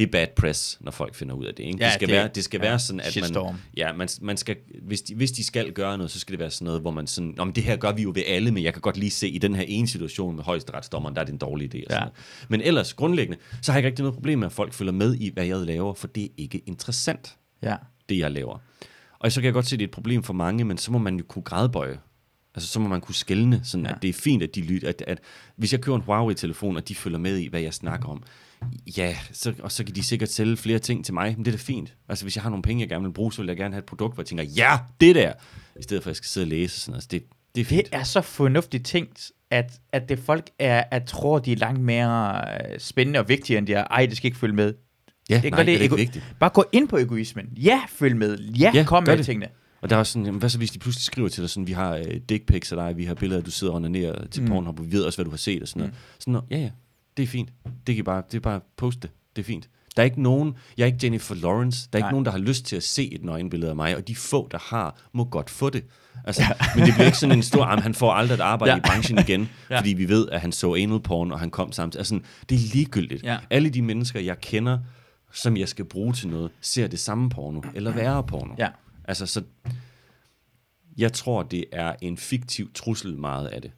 [0.00, 1.64] det er bad press, når folk finder ud af det.
[1.64, 1.78] Ikke?
[1.80, 3.54] Ja, det skal, det- være, det skal ja, være sådan, at man.
[3.76, 6.50] Ja, man, man skal, hvis, de, hvis de skal gøre noget, så skal det være
[6.50, 8.72] sådan noget, hvor man sådan, om det her gør vi jo ved alle, men jeg
[8.72, 11.38] kan godt lige se, i den her ene situation med højesteretsdommeren, der er det en
[11.38, 11.78] dårlig idé.
[11.78, 12.04] Og sådan Ja.
[12.04, 12.12] noget.
[12.48, 15.14] Men ellers, grundlæggende, så har jeg ikke rigtig noget problem med, at folk følger med
[15.14, 17.76] i, hvad jeg laver, for det er ikke interessant, ja.
[18.08, 18.58] det jeg laver.
[19.18, 20.92] Og så kan jeg godt se, at det er et problem for mange, men så
[20.92, 21.98] må man jo kunne gradbøje.
[22.54, 23.92] Altså, så må man kunne skelne, sådan Ja.
[23.92, 25.18] at det er fint, at de lytter, at, at
[25.56, 28.22] hvis jeg køber en Huawei-telefon, og de følger med i, hvad jeg snakker om,
[28.96, 31.56] ja, så, og så kan de sikkert sælge flere ting til mig, men det er
[31.56, 31.94] da fint.
[32.08, 33.78] Altså, hvis jeg har nogle penge, jeg gerne vil bruge, så vil jeg gerne have
[33.78, 35.32] et produkt, hvor jeg tænker, ja, det der,
[35.80, 36.96] i stedet for, at jeg skal sidde og læse og sådan noget.
[36.98, 37.22] Altså, det,
[37.54, 37.86] det er fint.
[37.86, 41.80] Det er så fornuftigt tænkt, at, at det folk er, at tror, de er langt
[41.80, 43.84] mere øh, spændende og vigtige, end de er.
[43.84, 44.74] Ej, det skal ikke følge med.
[45.30, 46.24] ja, det nej, det det, er ikke vigtigt.
[46.40, 47.46] Bare gå ind på egoismen.
[47.56, 48.38] Ja, følg med.
[48.38, 49.24] Ja, Ja, kom med det.
[49.26, 49.48] tingene.
[49.80, 51.66] Og der er også sådan, jamen, hvad så hvis de pludselig skriver til dig sådan,
[51.66, 54.42] vi har øh, dick pics af dig, vi har billeder, du sidder og onanerer til
[54.42, 54.48] Mm.
[54.48, 54.52] mm.
[54.54, 55.94] Pornhub, vi ved også, hvad du har set og sådan noget.
[56.18, 56.70] Sådan ja ja,
[57.16, 57.52] det er fint.
[57.64, 59.10] Det kan I bare, det er bare poste det.
[59.36, 59.68] Det er fint.
[59.96, 62.08] Der er ikke nogen, jeg er ikke Jennifer Lawrence, der er Nej.
[62.08, 64.48] ikke nogen, der har lyst til at se et nøgenbillede af mig, og de få,
[64.50, 65.84] der har, må godt få det.
[66.24, 66.42] Altså,
[66.76, 68.76] men det bliver ikke sådan en stor, jamen, han får aldrig et arbejde Ja.
[68.76, 68.78] ja.
[68.78, 69.46] i branchen igen, Ja.
[69.74, 69.78] ja.
[69.80, 72.00] fordi vi ved, at han så anal porn, og han kom samtidig.
[72.00, 73.22] Altså, det er ligegyldigt.
[73.22, 73.38] Ja.
[73.50, 74.78] Alle de mennesker, jeg kender,
[75.32, 78.54] som jeg skal bruge til noget, ser det samme porno, eller værre porno.
[78.58, 78.68] Ja.
[79.04, 79.42] Altså, så
[80.98, 83.70] jeg tror, det er en fiktiv trussel meget af det.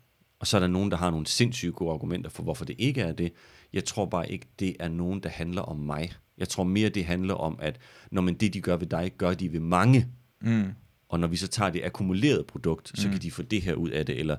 [0.42, 3.00] Og så er der nogen, der har nogle sindssygt gode argumenter for, hvorfor det ikke
[3.00, 3.32] er det.
[3.72, 6.12] Jeg tror bare ikke, det er nogen, der handler om mig.
[6.38, 7.78] Jeg tror mere, det handler om, at
[8.10, 10.06] når man det, de gør ved dig, gør de ved mange.
[10.40, 10.64] Mm.
[11.08, 13.90] Og når vi så tager det akkumulerede produkt, så kan de få det her ud
[13.90, 14.36] af det, eller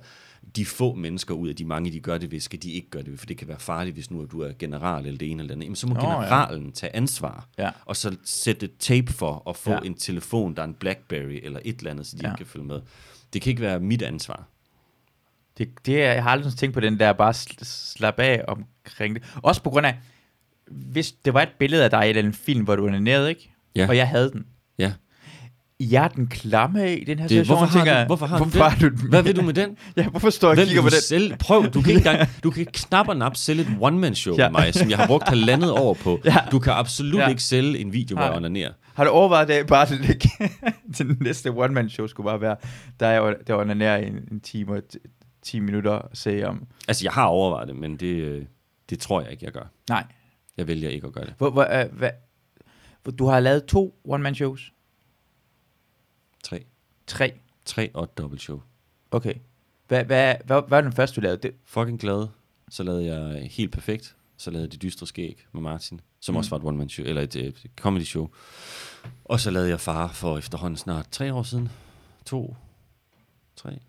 [0.56, 3.04] de få mennesker ud af de mange, de gør det ved, skal de ikke gøre
[3.04, 5.32] det ved, for det kan være farligt, hvis nu at du er general eller det
[5.32, 5.66] ene eller det andet.
[5.66, 6.02] Jamen, så må ja.
[6.02, 7.72] generalen tage ansvar, Ja.
[7.86, 9.76] og så sætte tape for at få Ja.
[9.76, 9.82] ja.
[9.86, 12.28] en telefon, der er en Blackberry eller et eller andet, så de Ja.
[12.28, 12.34] ja.
[12.34, 12.82] ikke kan følge med.
[13.34, 14.48] Det kan ikke være mit ansvar.
[15.58, 18.42] Det, det er, jeg har aldrig sådan tænkt på den der, bare sl- slap af
[18.48, 19.24] omkring det.
[19.36, 19.96] Også på grund af,
[20.72, 23.52] hvis det var et billede af dig i den film, hvor du er nede, ikke?
[23.76, 23.88] Ja.
[23.88, 24.46] Og jeg havde den.
[24.80, 24.94] Ja.
[25.80, 28.38] Jeg er den klamme i den her Det, situation, hvorfor, har tænker du, hvorfor har
[28.38, 29.10] hvorfor du har du den?
[29.10, 29.78] Hvad vil du med den?
[29.98, 31.02] Ja, hvorfor står jeg og kigger på den?
[31.02, 31.36] Sælge?
[31.40, 34.50] Prøv, du kan ikke engang, du kan ikke knap og nap sælge et one-man-show Ja.
[34.50, 36.20] med mig, som jeg har brugt halvandet år på.
[36.26, 36.36] Ja.
[36.52, 37.28] Du kan absolut Ja.
[37.28, 38.72] ikke sælge en video, hvor jeg onanerer.
[38.94, 40.24] Har du overvejet det bare det,
[40.96, 42.56] til den næste one-man-show skulle bare være,
[43.00, 44.82] der er der var nær en, en time og
[45.44, 46.68] 10 minutter se om...
[46.88, 48.46] Altså, jeg har overvejet det, men det, øh,
[48.90, 49.66] det tror jeg ikke, jeg gør.
[49.90, 50.06] Nej.
[50.58, 51.34] Jeg vælger ikke at gøre det.
[51.38, 52.12] Hvor, hvor, øh, hvad,
[53.12, 54.74] du har lavet to one-man-shows?
[56.44, 56.66] Tre.
[57.08, 57.34] Tre?
[57.66, 58.62] Tre og et dobbelt show.
[59.12, 59.34] Okay.
[59.88, 61.38] Hvad, hvad, hvad, hvad var den første, du lavede?
[61.42, 62.28] Det, Fucking glad.
[62.70, 64.16] Så lavede jeg helt perfekt.
[64.38, 66.36] Så lavede jeg det dystre skæg med Martin, som Mm.
[66.36, 66.38] mm.
[66.38, 68.30] også var et one-man show, eller et, et comedy show.
[69.26, 71.70] Og så lavede jeg far for efterhånden snart tre år siden.
[72.26, 72.56] To.
[73.56, 73.80] Tre.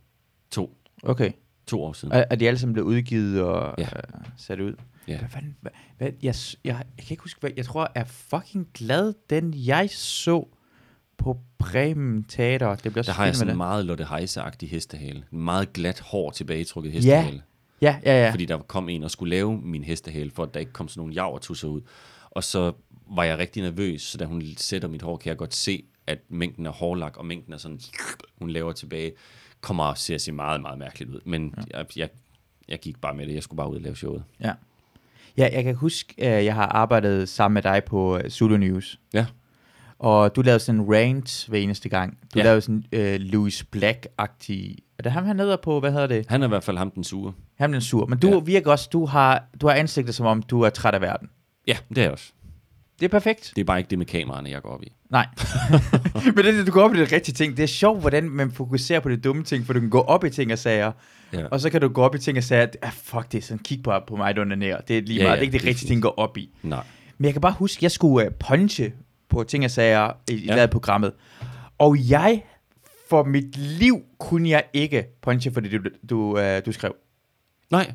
[0.50, 0.76] To.
[1.02, 1.32] okay.
[1.66, 2.14] To år siden.
[2.14, 3.84] Er, er de alle sammen blevet udgivet og Ja.
[3.96, 4.74] øh, sat ud?
[5.08, 5.18] Ja.
[5.18, 8.04] Hvad, fanden- hvad, hvad, jeg, jeg, jeg kan ikke huske, hvad, jeg tror, jeg er
[8.04, 10.48] fucking glad, den jeg så
[11.18, 12.74] på Bremen Teater.
[12.74, 15.24] Det bliver Der har jeg sådan en meget Lotte Heise-agtig hestehale.
[15.32, 17.42] En meget glat, hår tilbagetrukket hestehale.
[17.80, 18.30] Ja, ja, ja.
[18.30, 21.00] Fordi der kom en og skulle lave min hestehale, for at der ikke kom sådan
[21.00, 21.80] nogle javertusser ud.
[22.30, 22.72] Og så
[23.10, 26.18] var jeg rigtig nervøs, så da hun sætter mit hår, kan jeg godt se, at
[26.28, 27.80] mængden af hårlak og mængden af sådan,
[28.38, 29.12] hun laver tilbage,
[29.64, 31.20] kommer til at se meget, meget mærkeligt ud.
[31.24, 31.78] Men ja.
[31.78, 32.08] jeg, jeg,
[32.68, 33.34] jeg gik bare med det.
[33.34, 34.24] Jeg skulle bare ud og lave showet.
[34.40, 34.52] Ja.
[35.36, 39.00] Ja, jeg kan huske, jeg har arbejdet sammen med dig på øh, Zulu News.
[39.14, 39.26] Ja.
[39.98, 42.18] Og du lavede sådan en rant hver eneste gang.
[42.34, 42.44] Du Ja.
[42.44, 44.76] lavede sådan øh, Louis Black-agtig...
[44.98, 45.80] Er det ham, hedder på?
[45.80, 46.26] Hvad hedder det?
[46.28, 47.32] Han er i hvert fald ham den sure.
[47.58, 48.06] Er den sur.
[48.06, 48.38] Men du ja.
[48.38, 48.88] virker også...
[48.92, 51.30] Du har, du har ansigtet som om, du er træt af verden.
[51.66, 52.32] Ja, det er jeg også.
[53.00, 53.52] Det er perfekt.
[53.56, 54.92] Det er bare ikke det med kameraerne, jeg går op i.
[55.10, 55.26] Nej.
[56.36, 57.56] Men det, du går op i det rigtige ting.
[57.56, 60.24] Det er sjovt, hvordan man fokuserer på de dumme ting, for du kan gå op
[60.24, 60.92] i ting og sager,
[61.32, 61.46] Ja.
[61.46, 63.42] og så kan du gå op i ting og sager, at ah, fuck det, er
[63.42, 64.80] sådan kig på, på mig, der nær.
[64.80, 65.30] Det er lige Ja, meget.
[65.30, 66.50] ja, det er ikke det det er rigtige ting at gå op i.
[66.62, 66.84] Nej.
[67.18, 68.92] Men jeg kan bare huske, at jeg skulle uh, punche
[69.28, 70.66] på ting og sager i, i Ja.
[70.66, 71.12] programmet.
[71.78, 72.42] Og jeg,
[73.10, 75.78] for mit liv, kunne jeg ikke punche for det, du,
[76.10, 76.94] du, uh, du skrev.
[77.70, 77.92] Nej.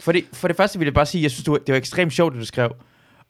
[0.00, 1.78] For det, for det første vil jeg bare sige, at jeg synes, du, det var
[1.78, 2.70] ekstremt sjovt, det du skrev.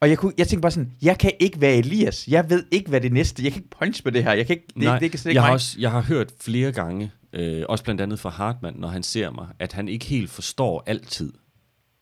[0.01, 2.29] Og jeg, kunne, jeg tænkte bare sådan, jeg kan ikke være Elias.
[2.29, 3.45] Jeg ved ikke, hvad det næste.
[3.45, 4.33] Jeg kan ikke punch på det her.
[4.33, 6.73] Jeg kan ikke, det, Nej, det, det ikke jeg, har også, jeg har hørt flere
[6.73, 10.31] gange, øh, også blandt andet fra Hartmann, når han ser mig, at han ikke helt
[10.31, 11.33] forstår altid,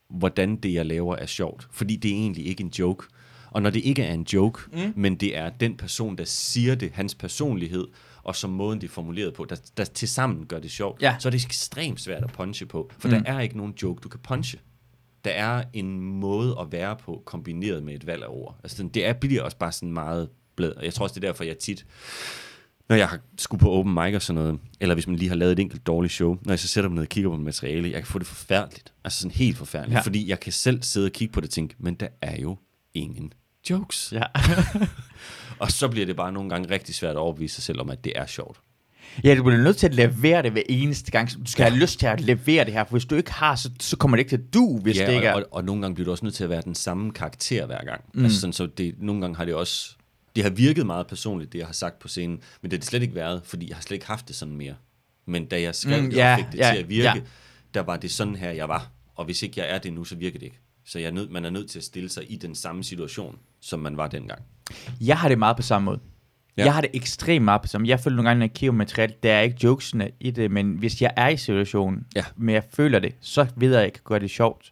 [0.09, 1.67] hvordan det, jeg laver, er sjovt.
[1.71, 3.05] Fordi det er egentlig ikke en joke.
[3.51, 4.93] Og når det ikke er en joke, mm.
[4.95, 7.87] men det er den person, der siger det, hans personlighed,
[8.23, 11.15] og som måden, det er formuleret på, der, der tilsammen gør det sjovt, Ja.
[11.19, 12.91] så er det ekstremt svært at punche på.
[12.99, 13.13] For Mm.
[13.23, 14.59] der er ikke nogen joke, du kan punche.
[15.23, 18.59] Der er en måde at være på, kombineret med et valg af ord.
[18.63, 20.71] Altså, det er, bliver også bare sådan meget blad.
[20.71, 21.85] Og jeg tror også, det er derfor, jeg tit
[22.89, 25.35] når jeg har skulle på open mic og sådan noget, eller hvis man lige har
[25.35, 27.91] lavet et enkelt dårligt show, når jeg så sætter mig ned og kigger på materiale,
[27.91, 28.93] jeg kan få det forfærdeligt.
[29.03, 29.95] Altså sådan helt forfærdeligt.
[29.95, 30.01] Ja.
[30.01, 32.57] Fordi jeg kan selv sidde og kigge på det og tænke, men der er jo
[32.93, 33.33] ingen
[33.69, 34.13] jokes.
[34.13, 34.23] Ja.
[35.59, 38.03] Og så bliver det bare nogle gange rigtig svært at overbevise sig selv om, at
[38.03, 38.61] det er sjovt.
[39.23, 41.29] Ja, du bliver nødt til at levere det hver eneste gang.
[41.45, 41.69] Du skal ja.
[41.69, 44.17] have lyst til at levere det her, for hvis du ikke har, så, så kommer
[44.17, 45.33] det ikke til at du, hvis det ikke ja, er...
[45.33, 47.65] og, og, og, nogle gange bliver du også nødt til at være den samme karakter
[47.65, 48.01] hver gang.
[48.13, 48.23] Mm.
[48.23, 49.95] Altså sådan, så det, nogle gange har det også...
[50.35, 52.87] Det har virket meget personligt, det jeg har sagt på scenen, men det har det
[52.87, 54.73] slet ikke været, fordi jeg har slet ikke haft det sådan mere.
[55.25, 57.21] Men da jeg skrev Mm, det ja, og fik det ja, til at virke, ja.
[57.73, 58.91] der var det sådan her, jeg var.
[59.15, 60.59] Og hvis ikke jeg er det nu, så virker det ikke.
[60.85, 63.39] Så jeg er nødt, man er nødt til at stille sig i den samme situation,
[63.61, 64.41] som man var dengang.
[65.01, 65.99] Jeg har det meget på samme måde.
[66.59, 66.65] Ja.
[66.65, 69.33] Jeg har det ekstremt meget samme Jeg føler nogle gange, når jeg kigger materiale, der
[69.33, 72.23] er ikke jokesene i det, men hvis jeg er i situationen, Ja.
[72.37, 74.71] men jeg føler det, så ved jeg, at jeg kan gøre det sjovt.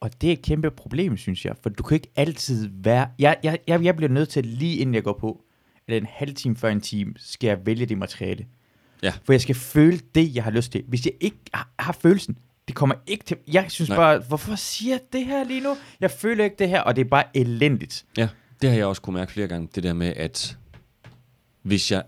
[0.00, 3.08] Og det er et kæmpe problem, synes jeg, for du kan ikke altid være...
[3.18, 5.42] Jeg, jeg, jeg, jeg bliver nødt til, lige inden jeg går på,
[5.88, 8.46] eller en halv time før en time, skal jeg vælge det materiale.
[9.02, 9.12] Ja.
[9.24, 10.84] For jeg skal føle det, jeg har lyst til.
[10.88, 13.36] Hvis jeg ikke har, har følelsen, det kommer ikke til...
[13.52, 13.88] Jeg synes.
[13.88, 13.96] Nej.
[13.98, 15.76] bare, hvorfor siger jeg det her lige nu?
[16.00, 18.04] Jeg føler ikke det her, og det er bare elendigt.
[18.16, 18.28] Ja,
[18.62, 20.56] det har jeg også kunne mærke flere gange, det der med, at
[21.64, 22.02] hvis jeg...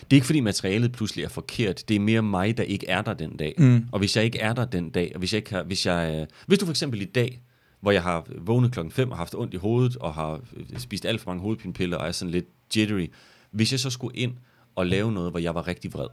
[0.00, 3.02] Det er ikke fordi materialet pludselig er forkert, det er mere mig, der ikke er
[3.02, 3.54] der den dag.
[3.58, 3.84] Mm.
[3.92, 6.18] Og hvis jeg ikke er der den dag, og hvis jeg ikke har, hvis jeg,
[6.20, 7.40] øh, hvis du for eksempel i dag,
[7.80, 11.06] hvor jeg har vågnet klokken 5 og haft ondt i hovedet, og har øh, spist
[11.06, 13.06] alt for mange hovedpinepiller, og er sådan lidt jittery,
[13.50, 14.32] hvis jeg så skulle ind
[14.74, 16.08] og lave noget, hvor jeg var rigtig vred,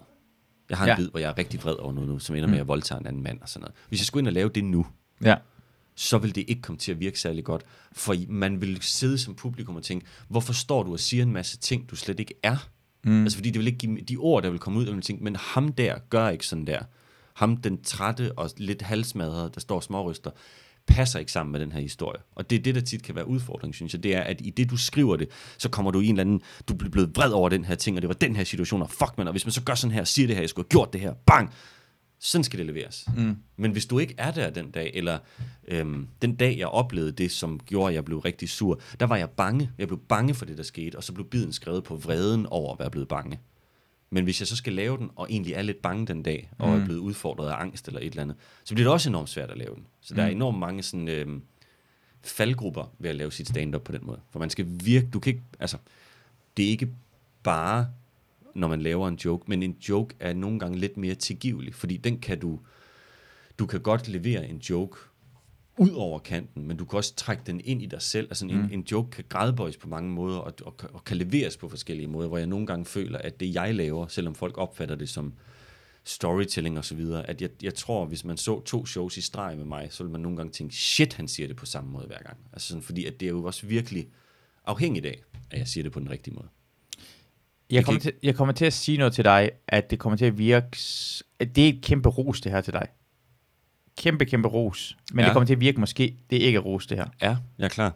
[0.69, 0.93] jeg har en ja.
[0.93, 0.97] Ja.
[0.97, 2.99] bid, hvor jeg er rigtig vred over noget nu, som ender med, at jeg voldtager
[2.99, 3.75] en anden mand og sådan noget.
[3.89, 4.85] Hvis jeg skulle ind og lave det nu,
[5.23, 5.35] Ja.
[5.99, 7.65] Så vil det ikke komme til at virke særlig godt.
[7.91, 11.57] For man vil sidde som publikum og tænke, hvorfor står du og siger en masse
[11.57, 12.69] ting, du slet ikke er?
[13.03, 13.23] Mm.
[13.23, 15.23] Altså fordi det vil ikke give, de ord, der vil komme ud, og vil tænke,
[15.23, 16.79] men ham der gør ikke sådan der.
[17.33, 20.31] Ham den trætte og lidt halsmadrede, der står småryster,
[20.87, 22.21] passer ikke sammen med den her historie.
[22.35, 24.03] Og det er det, der tit kan være udfordring, synes jeg.
[24.03, 26.41] Det er, at i det, du skriver det, så kommer du i en eller anden,
[26.69, 28.89] du bliver blevet vred over den her ting, og det var den her situation, og
[28.89, 30.69] fuck man, og hvis man så gør sådan her, siger det her, jeg skulle have
[30.69, 31.53] gjort det her, bang!
[32.19, 33.05] Sådan skal det leveres.
[33.17, 33.37] Mm.
[33.57, 35.19] Men hvis du ikke er der den dag, eller
[35.67, 39.15] øhm, den dag, jeg oplevede det, som gjorde, at jeg blev rigtig sur, der var
[39.15, 39.71] jeg bange.
[39.77, 42.73] Jeg blev bange for det, der skete, og så blev biden skrevet på vreden over
[42.73, 43.39] at være blevet bange.
[44.09, 46.69] Men hvis jeg så skal lave den, og egentlig er lidt bange den dag, og
[46.69, 46.81] mm.
[46.81, 49.51] er blevet udfordret af angst eller et eller andet, så bliver det også enormt svært
[49.51, 49.85] at lave den.
[50.01, 51.41] Så der er enormt mange sådan, øhm,
[52.21, 54.19] faldgrupper ved at lave sit stand-up på den måde.
[54.31, 55.77] For man skal virke, du kan ikke, altså,
[56.57, 56.89] det er ikke
[57.43, 57.87] bare,
[58.55, 61.97] når man laver en joke, men en joke er nogle gange lidt mere tilgivelig, fordi
[61.97, 62.59] den kan du,
[63.59, 64.97] du kan godt levere en joke
[65.77, 68.27] ud over kanten, men du kan også trække den ind i dig selv.
[68.29, 68.69] Altså en, mm.
[68.71, 72.27] en joke kan gradbøjes på mange måder, og, og, og kan leveres på forskellige måder,
[72.27, 75.33] hvor jeg nogle gange føler, at det jeg laver, selvom folk opfatter det som
[76.03, 79.57] storytelling og så videre, at jeg, jeg tror, hvis man så to shows i streg
[79.57, 82.05] med mig, så ville man nogle gange tænke, shit, han siger det på samme måde
[82.07, 82.37] hver gang.
[82.53, 84.07] Altså sådan, fordi at det er jo også virkelig
[84.65, 86.47] afhængigt af, at jeg siger det på den rigtige måde.
[87.71, 90.25] Jeg kommer, til, jeg kommer til at sige noget til dig, at det kommer til
[90.25, 90.77] at virke...
[91.39, 92.87] At det er et kæmpe ros, det her til dig.
[93.97, 94.97] Kæmpe, kæmpe ros.
[95.11, 95.23] Men ja.
[95.23, 95.27] Ja.
[95.29, 97.05] det kommer til at virke måske, det er ikke ros, det her.
[97.21, 97.95] Ja, jeg er klar.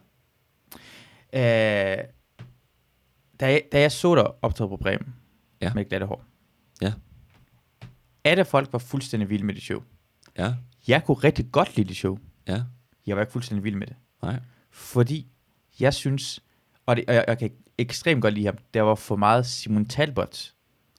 [1.32, 2.04] Øh,
[3.40, 5.14] da, jeg, da jeg så dig optræde på Bremen
[5.60, 5.72] Ja.
[5.74, 6.24] med glatte hår,
[6.82, 6.92] Ja.
[8.24, 9.82] alle folk var fuldstændig vilde med det show.
[10.38, 10.54] Ja,
[10.88, 12.18] Jeg kunne rigtig godt lide det show.
[12.48, 12.62] ja,
[13.06, 13.96] Jeg var ikke fuldstændig vild med det.
[14.22, 14.40] nej.
[14.70, 15.26] Fordi
[15.80, 16.40] jeg synes,
[16.86, 19.84] og, det, og jeg, jeg kan ekstremt godt lide ham, der var for meget Simon
[19.86, 20.50] Talbot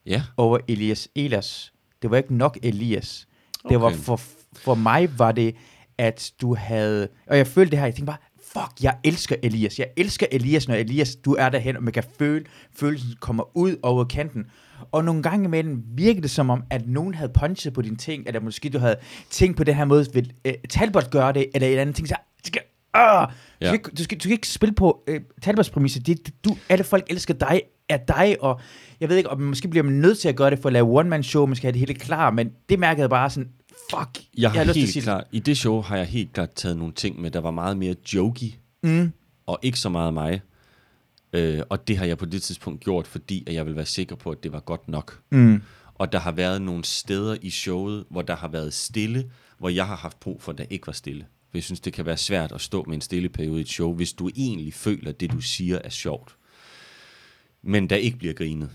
[0.06, 1.74] Ja, over Elias Elas.
[2.02, 3.28] Det var ikke nok Elias.
[3.70, 3.98] Det var Okay.
[3.98, 4.22] for,
[4.56, 5.56] for mig var det
[5.98, 7.08] at du havde...
[7.28, 9.80] Og jeg følte det her, jeg tænkte bare, fuck, jeg elsker Elias.
[9.80, 12.46] Jeg elsker Elias, når Elias, du er derhen, og man kan føle,
[12.76, 14.46] følelsen kommer ud over kanten.
[14.92, 18.24] Og nogle gange imellem virkede det som om, at nogen havde punchet på dine ting,
[18.28, 18.96] eller måske du havde
[19.30, 22.16] tænkt på den her måde, vil uh, Talbot gøre det, eller et andet ting, så
[22.96, 23.66] uh, Ja.
[23.66, 26.00] du, skal, ikke- du, skal, du skal ikke spille på uh, Talbots præmisser.
[26.02, 28.60] Det, det, du, alle folk elsker dig, er dig, og
[29.00, 31.00] jeg ved ikke, om måske bliver man nødt til at gøre det for at lave
[31.00, 33.50] one-man-show, man skal have det hele klar, men det mærkede jeg bare sådan,
[33.90, 36.52] fuck, Jeg har, jeg har helt sige klart, i det show har jeg helt klart
[36.52, 38.48] taget nogle ting med, der var meget mere jokey,
[38.84, 39.12] Mm.
[39.46, 40.42] og ikke så meget mig.
[41.34, 44.16] Øh, og det har jeg på det tidspunkt gjort, fordi at jeg vil være sikker
[44.16, 45.20] på, at det var godt nok.
[45.32, 45.62] Mm.
[45.96, 49.30] Og der har været nogle steder i showet, hvor der har været stille,
[49.60, 51.26] hvor jeg har haft brug for, at der ikke var stille.
[51.56, 53.70] For jeg synes, det kan være svært at stå med en stille periode i et
[53.70, 56.36] show, hvis du egentlig føler, at det, du siger, er sjovt.
[57.62, 58.70] Men der ikke bliver grinet,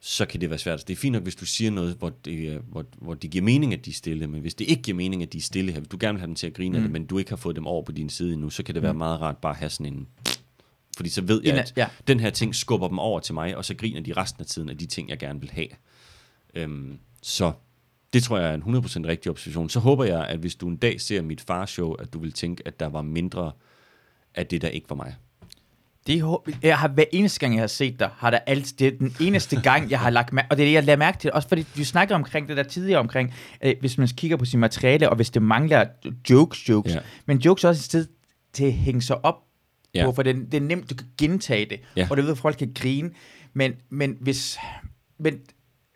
[0.00, 0.88] så kan det være svært.
[0.88, 3.44] Det er fint nok, hvis du siger noget, hvor det, er- hvor, hvor det giver
[3.44, 5.72] mening, at de er stille, men hvis det ikke giver mening, at de er stille
[5.72, 6.76] her, hvis du gerne vil have dem til at grine mm.
[6.76, 8.74] af det, men du ikke har fået dem over på din side endnu, så kan
[8.74, 10.08] det være meget rart bare at have sådan en...
[10.96, 11.88] Fordi så ved jeg, at ja.
[12.06, 14.68] den her ting skubber dem over til mig, og så griner de resten af tiden
[14.68, 15.68] af de ting, jeg gerne vil have.
[16.54, 17.52] Øhm, så
[18.12, 19.68] det tror jeg er en 100% rigtig observation.
[19.68, 22.62] Så håber jeg, at hvis du en dag ser mit farshow, at du vil tænke,
[22.66, 23.52] at der var mindre
[24.34, 25.14] af det, der ikke var mig.
[26.06, 26.24] Det,
[26.62, 29.16] jeg har hver eneste gang, jeg har set dig, har der alt, det er den
[29.20, 31.48] eneste gang, jeg har lagt mærke, og det er det, jeg lader mærke til, også
[31.48, 35.10] fordi du snakkede omkring det der tidligere omkring, at hvis man kigger på sin materiale,
[35.10, 35.84] og hvis det mangler
[36.30, 37.00] jokes, jokes, Ja.
[37.26, 38.06] men jokes er også et sted
[38.52, 39.34] til at hænge sig op
[39.94, 40.04] Ja.
[40.04, 42.06] på, for det, det er nemt, du kan gentage det, Ja.
[42.10, 43.10] og det ved, at folk kan grine,
[43.52, 44.58] men, men hvis,
[45.18, 45.40] men,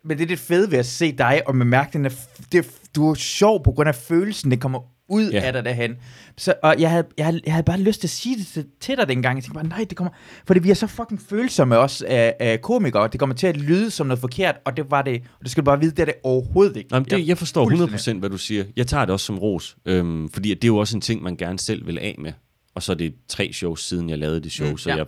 [0.05, 2.09] men det er det fede ved at se dig, og med mærke, den er,
[2.51, 4.79] det, du er sjov på grund af følelsen, det kommer
[5.09, 5.39] ud Ja.
[5.39, 5.95] af dig derhen.
[6.37, 8.65] Så, og jeg havde, jeg, havde, jeg havde bare lyst til at sige det til,
[8.81, 9.35] til dig dengang.
[9.37, 10.11] Jeg tænkte bare, nej, det kommer...
[10.47, 13.07] For det, vi er så fucking følsomme også af, af komikere.
[13.11, 15.21] Det kommer til at lyde som noget forkert, og det var det.
[15.39, 16.89] Og det skal du bare vide, det er det overhovedet ikke.
[16.93, 18.15] Jamen, det, jeg forstår fuldstændig.
[18.17, 18.63] 100% hvad du siger.
[18.75, 21.35] Jeg tager det også som ros, øhm, fordi det er jo også en ting, man
[21.37, 22.33] gerne selv vil af med.
[22.75, 24.95] Og så er det tre shows siden, jeg lavede det show, Mm, så ja.
[24.95, 25.05] jeg,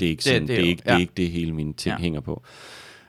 [0.00, 1.52] det er ikke Det- sådan, det det, er jo- ikke, det er ikke det hele
[1.52, 2.02] mine ting ja.
[2.02, 2.42] hænger på.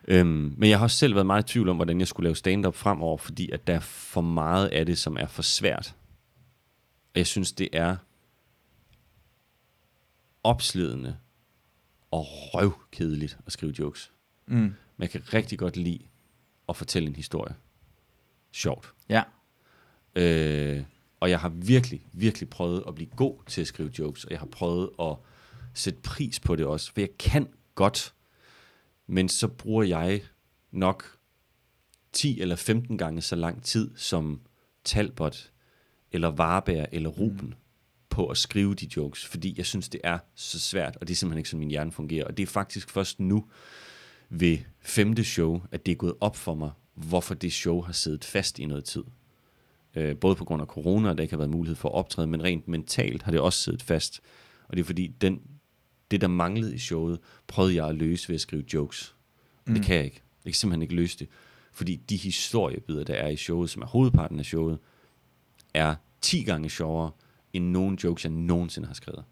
[0.08, 2.36] Øhm, men jeg har også selv været meget i tvivl om, hvordan jeg skulle lave
[2.36, 5.96] stand-up fremover, fordi at der er for meget af det, som er for svært.
[7.14, 7.96] Og jeg synes, det er
[10.44, 11.18] opslidende
[12.12, 14.12] og røvkedeligt at skrive jokes.
[14.46, 14.56] Mm.
[14.58, 16.00] Men jeg kan rigtig godt lide
[16.70, 17.56] at fortælle en historie.
[18.52, 18.94] Sjovt.
[19.10, 19.24] Ja.
[20.16, 20.84] Øh,
[21.20, 24.40] og jeg har virkelig, virkelig prøvet at blive god til at skrive jokes, og jeg
[24.40, 25.16] har prøvet at
[25.74, 28.14] sætte pris på det også, for jeg kan godt,
[29.08, 30.22] men så bruger jeg
[30.72, 31.18] nok
[32.12, 34.42] 10 eller 15 gange så lang tid som
[34.84, 35.52] Talbot,
[36.12, 37.54] eller Varberg, eller Ruben, mm.
[38.10, 41.16] på at skrive de jokes, fordi jeg synes, det er så svært, og det er
[41.16, 42.26] simpelthen ikke sådan, min hjerne fungerer.
[42.26, 43.46] Og det er faktisk først nu,
[44.30, 48.26] ved femte show, at det er gået op for mig, hvorfor det show har siddet
[48.26, 49.04] fast i noget tid.
[49.96, 52.28] Øh, både på grund af corona, og der ikke har været mulighed for at optræde,
[52.28, 54.22] men rent mentalt har det også siddet fast.
[54.68, 55.42] Og det er fordi, den,
[56.12, 59.16] det der manglede i showet, prøvede jeg at løse ved at skrive jokes.
[59.66, 59.74] Mm.
[59.74, 60.22] Det kan jeg ikke.
[60.46, 61.28] Jeg kan simpelthen ikke løse det.
[61.72, 64.80] Fordi de historiebidder, der er i showet, som er hovedparten af showet,
[65.74, 67.12] er 10 gange sjovere,
[67.54, 69.24] end nogen jokes, jeg nogensinde har skrevet.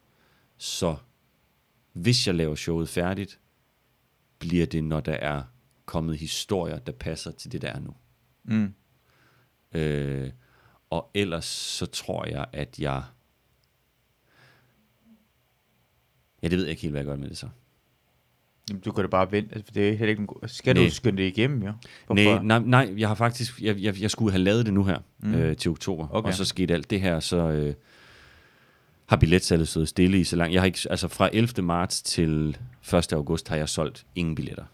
[0.57, 0.95] Så
[1.93, 3.39] hvis jeg laver showet færdigt,
[4.39, 5.43] bliver det, når der er
[5.86, 7.93] kommet historier, der passer til det, der er nu.
[8.43, 8.73] Mm.
[9.71, 10.32] Øh,
[10.89, 13.03] og ellers så tror jeg, at jeg...
[16.45, 17.47] Ja, det ved jeg ikke helt, hvad jeg gør med det så.
[18.69, 19.55] Jamen, du kan da bare vente.
[19.55, 20.47] Altså, det er heller ikke en god...
[20.47, 20.83] Skal Nej.
[20.83, 21.73] du skynde det igennem, jo?
[22.09, 23.61] Nej, nej, nej, jeg har faktisk...
[23.61, 25.33] Jeg, jeg, jeg skulle have lavet det nu her Mm.
[25.35, 26.07] øh, til oktober.
[26.11, 26.27] Okay.
[26.27, 27.73] Og så skete alt det her, så øh,
[29.05, 30.53] har billetsalget stået stille i så langt.
[30.53, 30.79] Jeg har ikke...
[30.89, 31.61] Altså fra 11.
[31.63, 32.57] marts til
[32.95, 33.13] 1.
[33.13, 34.65] august har jeg solgt ingen billetter.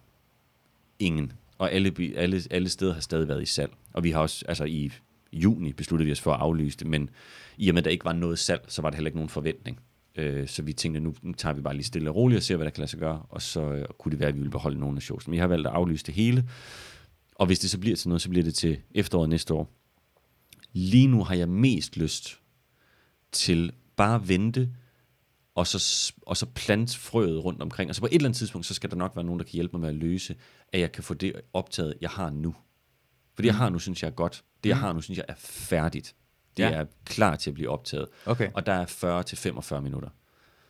[1.00, 1.32] Ingen.
[1.58, 3.72] Og alle, alle, alle steder har stadig været i salg.
[3.94, 4.46] Og vi har også...
[4.48, 4.92] Altså i
[5.34, 7.10] juni besluttede vi os for at aflyse det, men
[7.58, 9.30] i og med, at der ikke var noget salg, så var der heller ikke nogen
[9.30, 9.80] forventning.
[10.16, 12.56] Øh, så vi tænkte, nu, nu tager vi bare lige stille og roligt og ser,
[12.56, 14.52] hvad der kan lade sig gøre, og så øh, kunne det være, at vi ville
[14.52, 15.28] beholde nogle af shows.
[15.28, 16.50] Men jeg har valgt at aflyse det hele,
[17.36, 19.70] og hvis det så bliver til noget, så bliver det til efteråret næste år.
[20.74, 22.40] Lige nu har jeg mest lyst
[23.32, 24.70] til bare at vente,
[25.56, 27.90] og så, og så plante frøet rundt omkring.
[27.90, 29.54] Og så på et eller andet tidspunkt, så skal der nok være nogen, der kan
[29.54, 30.36] hjælpe mig med at løse,
[30.68, 32.56] at jeg kan få det optaget, jeg har nu.
[33.36, 34.44] For det, jeg har nu, synes jeg er godt.
[34.64, 36.16] Det, jeg har nu, synes jeg er færdigt.
[36.58, 36.72] Det Ja.
[36.72, 38.08] er klar til at blive optaget.
[38.26, 38.50] Okay.
[38.54, 40.10] Og der er 40 til 45 minutter.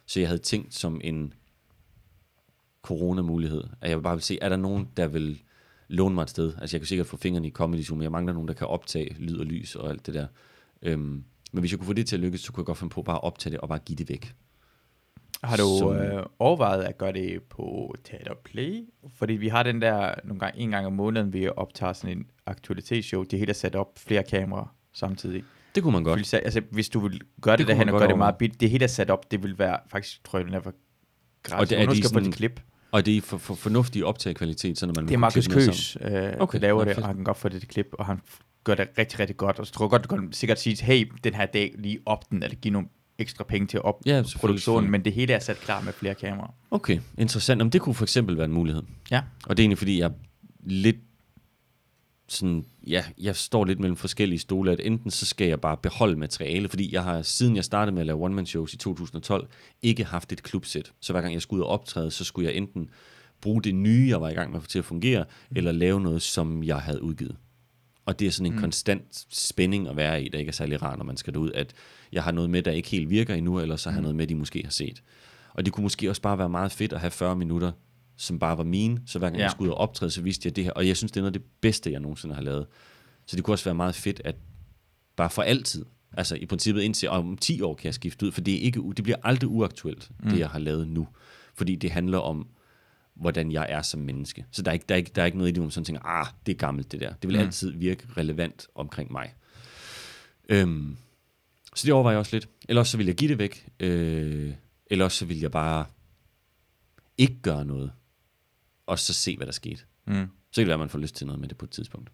[0.06, 1.34] Så jeg havde tænkt som en
[2.82, 5.42] coronamulighed, at jeg bare vil se, er der nogen, der vil
[5.88, 6.54] låne mig et sted?
[6.62, 8.68] Altså jeg kan sikkert få fingrene i Comedy Zoo, men jeg mangler nogen, der kan
[8.68, 10.28] optage lyd og lys og alt det der.
[10.82, 12.94] Øhm, men hvis jeg kunne få det til at lykkes, så kunne jeg godt finde
[12.94, 14.34] på bare at optage det og bare give det væk.
[15.44, 18.84] Har du Som- øh, overvejet at gøre det på Teater Play?
[19.16, 22.26] Fordi vi har den der nogle gange, en gang om måneden, vi optager sådan en
[22.46, 23.24] aktualitetsshow.
[23.24, 25.44] Det hele er sat op flere kameraer samtidig.
[25.76, 26.28] Det kunne man godt.
[26.34, 28.62] Sal- Altså, hvis du vil gøre det, Det det derhen og gøre det meget billigt,
[28.62, 30.74] det hele er sat op, det vil være, faktisk tror jeg, det var
[31.44, 31.62] gratis.
[31.62, 32.62] Og det- er de på sådan- et klip.
[32.92, 36.34] Og det er for, for fornuftig optagekvalitet, så når man Det er Markus Køs, øh,
[36.40, 38.20] okay, laver nå, det, og han kan godt få det til klip, og han
[38.64, 39.60] gør det rigtig, rigtig godt.
[39.60, 42.30] Og så tror jeg godt, du kan sikkert sige, hey, den her dag lige op
[42.32, 45.58] den, eller give nogle ekstra penge til op Ja, produktionen, men det hele er sat
[45.58, 46.54] klar med flere kameraer.
[46.72, 47.60] Okay, interessant.
[47.60, 48.84] Jamen, det kunne for eksempel være en mulighed.
[49.12, 49.22] Ja.
[49.46, 50.12] Og det er egentlig, fordi jeg
[50.66, 50.98] lidt
[52.34, 56.16] sådan, ja, jeg står lidt mellem forskellige stole, at enten så skal jeg bare beholde
[56.16, 59.48] materiale, fordi jeg har, siden jeg startede med at lave one-man-shows i 2012,
[59.82, 60.92] ikke haft et klubsæt.
[61.00, 62.90] Så hver gang jeg skulle ud og optræde, så skulle jeg enten
[63.42, 65.26] bruge det nye, jeg var i gang med at få til at fungere,
[65.56, 67.36] eller lave noget, som jeg havde udgivet.
[68.06, 68.62] Og det er sådan en mm.
[68.62, 71.74] konstant spænding at være i, der ikke er særlig rart, når man skal derud, at
[72.12, 74.28] jeg har noget med, der ikke helt virker endnu, eller så har jeg noget med,
[74.28, 75.04] de måske har set.
[75.54, 77.72] Og det kunne måske også bare være meget fedt at have 40 minutter,
[78.22, 79.44] som bare var mine, så hver gang ja.
[79.44, 81.22] Jeg skulle ud og optræde, så vidste jeg det her, og jeg synes, det er
[81.22, 82.66] noget af det bedste, jeg nogensinde har lavet.
[83.26, 84.36] Så det kunne også være meget fedt, at
[85.16, 88.42] bare for altid, altså i princippet indtil om 10 år kan jeg skifte ud, for
[88.42, 90.30] det, er ikke, det bliver aldrig uaktuelt, mm.
[90.30, 91.08] det jeg har lavet nu.
[91.54, 92.48] Fordi det handler om,
[93.16, 94.46] hvordan jeg er som menneske.
[94.52, 95.72] Så der er ikke, der er ikke, der er ikke noget i det, hvor man
[95.72, 97.14] sådan tænker, ah, det er gammelt det der.
[97.14, 97.44] Det vil mm.
[97.44, 99.34] altid virke relevant omkring mig.
[100.50, 100.98] Øhm,
[101.76, 102.50] så det overvejer jeg også lidt.
[102.70, 103.70] Eller også så vil jeg give det væk.
[103.80, 104.54] Øh,
[104.88, 105.86] eller også så vil jeg bare
[107.18, 107.92] ikke gøre noget.
[108.92, 109.82] Og så se, hvad der skete.
[110.08, 110.14] Mm.
[110.14, 112.10] Så kan det være, at man får lyst til noget med det på et tidspunkt.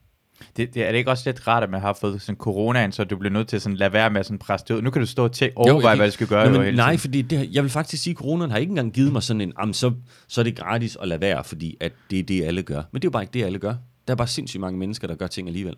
[0.58, 3.04] Det, det, er det ikke også lidt rart, at man har fået sådan coronaen, så
[3.04, 4.82] du bliver nødt til at sådan lade være med at sådan presse det ud?
[4.82, 6.52] Nu kan du stå til overveje, jeg hvad du skal gøre.
[6.52, 7.00] Nå, men, nej, tiden.
[7.00, 9.54] fordi det, jeg vil faktisk sige, at coronaen har ikke engang givet mig sådan en,
[9.60, 9.94] "Jamen, så,
[10.28, 12.76] så er det gratis at lade være, fordi at det er det, alle gør.
[12.92, 13.76] Men det er jo bare ikke det, alle gør.
[14.08, 15.76] Der er bare sindssygt mange mennesker, der gør ting alligevel.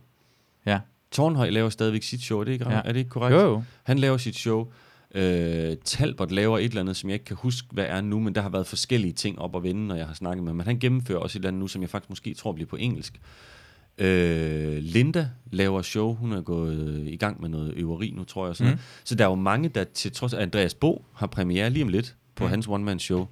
[0.66, 0.80] Ja.
[1.12, 2.76] Tårnhøj laver stadigvæk sit show, er det ikke, Ja.
[2.76, 2.82] ja.
[2.86, 3.36] er det ikke korrekt?
[3.36, 3.64] Jo, jo.
[3.84, 4.68] Han laver sit show.
[5.16, 8.36] Øh, Talbot laver et eller andet, som jeg ikke kan huske, hvad er nu, men
[8.36, 10.58] der har været forskellige ting op at vende, når jeg har snakket med ham.
[10.58, 12.76] Men han gennemfører også et eller andet nu, som jeg faktisk måske tror bliver på
[12.76, 13.20] engelsk.
[13.98, 16.14] Øh, Linda laver show.
[16.14, 18.56] Hun er gået i gang med noget øveri nu, tror jeg.
[18.56, 18.80] Sådan Mm.
[19.04, 22.16] Så der er jo mange, der til trods Andreas Bo har premiere lige om lidt
[22.36, 22.50] på mm.
[22.50, 23.28] hans one-man-show.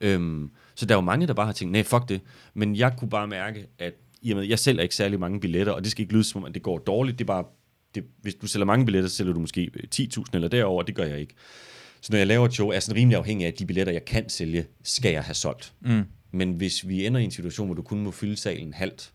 [0.00, 2.20] Øhm, så der er jo mange, der bare har tænkt, nej, fuck det.
[2.54, 5.72] Men jeg kunne bare mærke, at i og med, jeg sælger ikke særlig mange billetter,
[5.72, 7.18] og det skal ikke lyde som om, at det går dårligt.
[7.18, 7.44] Det er bare,
[7.94, 11.04] det, hvis du sælger mange billetter, så sælger du måske 10.000 eller derover, det gør
[11.04, 11.34] jeg ikke.
[12.00, 13.92] Så når jeg laver et show, er jeg sådan rimelig afhængig af, at de billetter,
[13.92, 15.74] jeg kan sælge, skal jeg have solgt.
[15.80, 16.04] Mm.
[16.30, 19.12] Men hvis vi ender i en situation, hvor du kun må fylde salen halvt,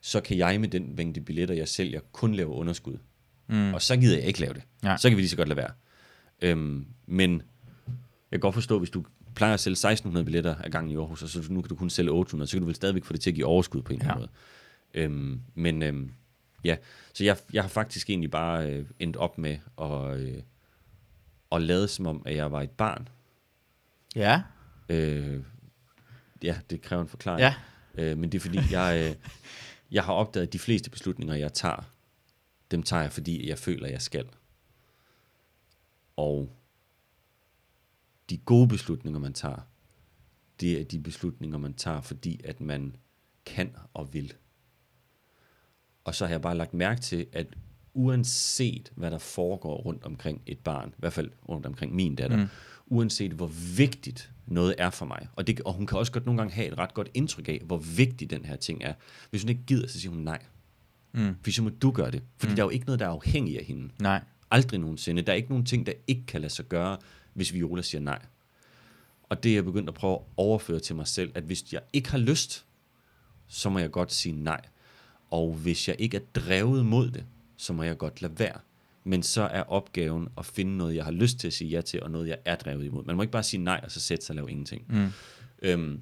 [0.00, 2.98] så kan jeg med den mængde billetter, jeg sælger, kun lave underskud.
[3.48, 3.74] Mm.
[3.74, 4.62] Og så gider jeg ikke lave det.
[4.84, 4.96] Ja.
[4.96, 5.70] Så kan vi lige så godt lade være.
[6.42, 7.32] Øhm, men
[8.30, 9.04] jeg kan godt forstå, hvis du
[9.34, 11.90] plejer at sælge 1600 billetter af gangen i Aarhus, og så nu kan du kun
[11.90, 13.98] sælge 800, så kan du vel stadigvæk få det til at give overskud på en
[14.00, 14.30] eller anden måde.
[15.04, 16.10] Øhm, men øhm,
[16.66, 16.76] ja,
[17.12, 20.42] så jeg, jeg har faktisk egentlig bare øh, endt op med at, øh,
[21.52, 23.08] at lade som om, at jeg var et barn.
[24.16, 24.42] Ja.
[24.88, 25.42] Øh,
[26.42, 27.40] ja, det kræver en forklaring.
[27.40, 27.54] Ja.
[27.94, 29.16] Øh, men det er fordi, jeg, øh,
[29.90, 31.90] jeg har opdaget, at de fleste beslutninger, jeg tager,
[32.70, 34.28] dem tager jeg, fordi jeg føler, jeg skal.
[36.16, 36.56] Og
[38.30, 39.68] de gode beslutninger, man tager,
[40.60, 42.96] det er de beslutninger, man tager, fordi at man
[43.46, 44.34] kan og vil.
[46.06, 47.46] Og så har jeg bare lagt mærke til, at
[47.94, 52.36] uanset hvad der foregår rundt omkring et barn, i hvert fald rundt omkring min datter,
[52.36, 52.46] Mm.
[52.86, 53.46] uanset hvor
[53.76, 56.68] vigtigt noget er for mig, og, det, og hun kan også godt nogle gange have
[56.68, 58.94] et ret godt indtryk af, hvor vigtig den her ting er.
[59.30, 60.42] Hvis hun ikke gider, så siger hun nej.
[61.12, 61.34] Mm.
[61.42, 62.22] For så må du gøre det.
[62.36, 62.56] Fordi mm.
[62.56, 63.90] der er jo ikke noget, der er afhængig af hende.
[64.00, 64.20] Nej.
[64.50, 65.22] Aldrig nogensinde.
[65.22, 66.98] Der er ikke nogen ting, der ikke kan lade sig gøre,
[67.34, 68.22] hvis Viola siger nej.
[69.22, 71.80] Og det er jeg begyndt at prøve at overføre til mig selv, at hvis jeg
[71.92, 72.64] ikke har lyst,
[73.46, 74.60] så må jeg godt sige nej.
[75.36, 77.24] Og hvis jeg ikke er drevet mod det,
[77.56, 78.58] så må jeg godt lade være.
[79.04, 82.02] Men så er opgaven at finde noget, jeg har lyst til at sige ja til,
[82.02, 83.04] og noget, jeg er drevet imod.
[83.04, 84.84] Man må ikke bare sige nej, og så sætte sig og lave ingenting.
[84.88, 85.08] Mm.
[85.62, 86.00] Øhm,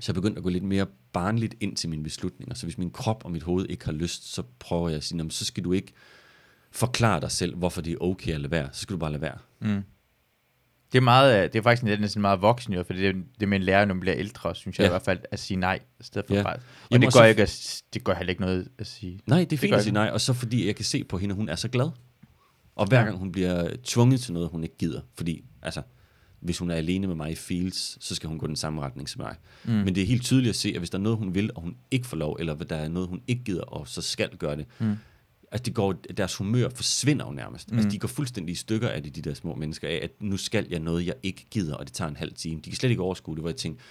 [0.00, 2.54] så jeg begyndte at gå lidt mere barnligt ind til mine beslutninger.
[2.54, 5.18] Så hvis min krop og mit hoved ikke har lyst, så prøver jeg at sige,
[5.18, 5.92] "Nå, så skal du ikke
[6.70, 8.68] forklare dig selv, hvorfor det er okay at lade være.
[8.72, 9.38] Så skal du bare lade være.
[9.60, 9.82] Mm.
[10.92, 13.56] Det er, meget, øh, det er faktisk næsten meget voksen, jo, for det det med
[13.58, 14.88] en lærer, når man bliver ældre, synes jeg ja.
[14.88, 16.42] I hvert fald, at sige nej, i stedet for Ja.
[16.42, 16.54] bare.
[16.54, 16.60] Og
[16.90, 19.20] Jamen, det gør, ikke, at, det gør heller ikke noget at sige.
[19.26, 21.18] Nej, det er fint gør at sige nej, og så fordi jeg kan se på
[21.18, 21.90] hende, hun er så glad.
[22.76, 25.82] Og hver gang hun bliver tvunget til noget, hun ikke gider, fordi altså,
[26.40, 29.08] hvis hun er alene med mig i Fields, så skal hun gå den samme retning
[29.08, 29.34] som mig.
[29.64, 29.72] Mm.
[29.72, 31.62] Men det er helt tydeligt at se, at hvis der er noget, hun vil, og
[31.62, 34.56] hun ikke får lov, eller der er noget, hun ikke gider, og så skal gøre
[34.56, 34.96] det, Mm.
[35.52, 37.70] Altså det går, deres humør forsvinder jo nærmest.
[37.70, 37.74] Mm.
[37.74, 37.78] Mm.
[37.78, 40.36] Altså de går fuldstændig i stykker af det, de der små mennesker, af at nu
[40.36, 42.60] skal jeg noget, jeg ikke gider, og det tager en halv time.
[42.60, 43.82] De kan slet ikke overskue det, hvor jeg tænker,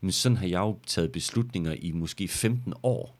[0.00, 3.18] men sådan har jeg jo taget beslutninger i måske 15 år,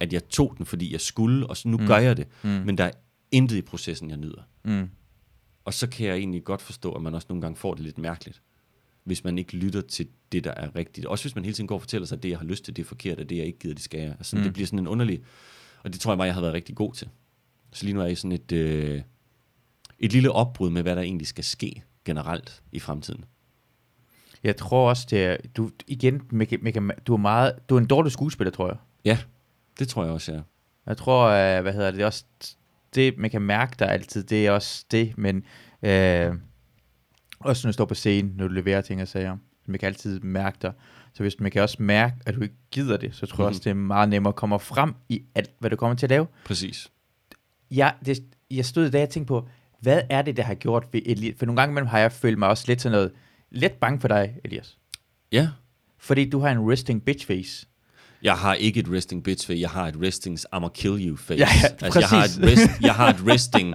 [0.00, 1.86] at jeg tog den, fordi jeg skulle, og så nu Mm.
[1.86, 2.26] gør jeg det.
[2.42, 2.48] Mm.
[2.50, 2.90] Men der er
[3.32, 4.42] intet i processen, jeg nyder.
[4.64, 4.88] Mm.
[5.64, 7.98] Og så kan jeg egentlig godt forstå, at man også nogle gange får det lidt
[7.98, 8.42] mærkeligt,
[9.04, 11.06] hvis man ikke lytter til det, der er rigtigt.
[11.06, 12.76] Også hvis man hele tiden går og fortæller sig, at det, jeg har lyst til,
[12.76, 14.10] det er forkert, og det, jeg ikke gider, det skal jeg.
[14.10, 14.42] Altså, mm.
[14.42, 15.20] Det bliver sådan en underlig...
[15.86, 17.08] Og det tror jeg bare, jeg har været rigtig god til.
[17.72, 19.02] Så lige nu er jeg i sådan et, øh,
[19.98, 23.24] et lille opbrud med, hvad der egentlig skal ske generelt i fremtiden.
[24.44, 27.86] Jeg tror også, det er, du, igen, Mikke, Mikke, du er meget, du er en
[27.86, 28.76] dårlig skuespiller, tror jeg.
[29.04, 29.18] Ja,
[29.78, 30.40] det tror jeg også, ja.
[30.86, 32.24] Jeg tror, øh, hvad hedder det, det er også
[32.94, 35.44] det, man kan mærke dig altid, det er også det, men
[35.82, 36.34] øh,
[37.38, 40.20] også når du står på scenen, når du leverer ting og sager, man kan altid
[40.20, 40.72] mærke dig.
[41.16, 43.48] Så hvis man kan også mærke, at du ikke gider det, så tror jeg Mhm.
[43.48, 46.10] også, det er meget nemmere at komme frem i alt, hvad du kommer til at
[46.10, 46.26] lave.
[46.44, 46.88] Præcis.
[47.70, 48.18] Jeg, det,
[48.50, 49.48] jeg stod i dag og tænkte på,
[49.80, 51.34] hvad er det, der har gjort ved Elias?
[51.38, 53.12] For nogle gange imellem har jeg følt mig også lidt sådan noget,
[53.50, 54.78] lidt bange for dig, Elias.
[55.32, 55.48] Ja,
[55.98, 57.66] Fordi du har en resting bitch face.
[58.22, 61.38] Jeg har ikke et resting bitch face, jeg har et resting I'ma kill you face.
[61.38, 63.74] Ja, ja, altså, jeg, har et rest, jeg har et resting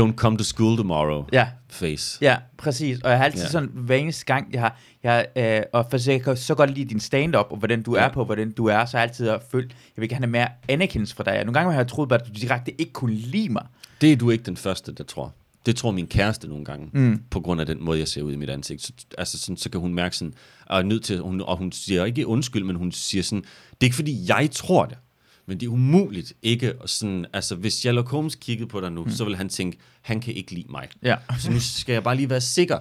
[0.00, 2.18] don't come to school tomorrow Ja, face.
[2.20, 2.98] Ja, præcis.
[3.00, 3.48] Og jeg har altid ja.
[3.48, 6.90] Sådan, hver eneste gang, jeg har, jeg, øh, og for jeg kan så godt lide
[6.90, 8.04] din stand-up, og hvordan du ja.
[8.04, 10.48] Er på, hvordan du er, så har jeg altid følt, jeg vil gerne have mere
[10.68, 11.32] anerkendelse fra dig.
[11.34, 13.66] Nogle gange har jeg troet, at du direkte ikke kunne lide mig.
[14.00, 15.32] Det er du ikke den første, der tror.
[15.66, 17.22] Det tror min kæreste nogle gange, Mm.
[17.30, 18.82] på grund af den måde, jeg ser ud i mit ansigt.
[18.82, 20.34] Så, altså sådan, så kan hun mærke sådan,
[20.66, 23.76] og er nødt til, hun, og hun siger ikke undskyld, men hun siger sådan, det
[23.80, 24.98] er ikke fordi, jeg tror det,
[25.46, 29.04] men det er umuligt ikke at sådan, altså hvis Sherlock Holmes kiggede på dig nu,
[29.04, 29.10] mm.
[29.10, 30.88] så vil han tænke, han kan ikke lide mig.
[31.02, 31.16] Ja.
[31.38, 32.78] Så nu skal jeg bare lige være sikker,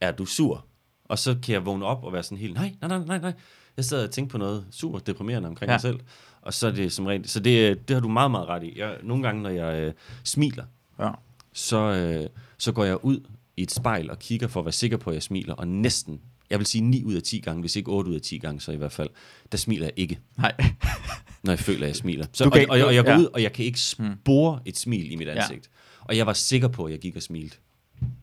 [0.00, 0.64] er du sur?
[1.04, 3.32] Og så kan jeg vågne op og være sådan helt, nej, nej, nej, nej, nej.
[3.76, 5.72] Jeg sad og tænkte på noget super deprimerende omkring Ja.
[5.74, 6.00] mig selv.
[6.42, 8.72] Og så er det som regel, så det, det har du meget, meget ret i.
[8.78, 9.92] Jeg, nogle gange, når jeg øh,
[10.24, 10.64] smiler,
[10.98, 11.10] ja.
[11.56, 12.28] Så, øh,
[12.58, 13.20] så går jeg ud
[13.56, 15.54] i et spejl og kigger for at være sikker på, at jeg smiler.
[15.54, 18.20] Og næsten, jeg vil sige 9 ud af 10 gange, hvis ikke 8 ud af
[18.20, 19.08] 10 gange, så i hvert fald,
[19.52, 20.52] der smiler jeg ikke, Nej.
[21.44, 22.26] når jeg føler, at jeg smiler.
[22.32, 23.18] Så, Du og, kan- og, og, jeg går ja.
[23.18, 25.42] ud, og jeg kan ikke spore et smil i mit Ja.
[25.42, 25.70] ansigt.
[26.00, 27.56] Og jeg var sikker på, at jeg gik og smilte.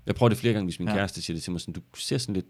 [0.05, 0.93] Jeg prøvede det flere gange, hvis min Ja.
[0.93, 0.99] ja.
[0.99, 2.45] kæreste siger det til mig, sådan, du ser sådan lidt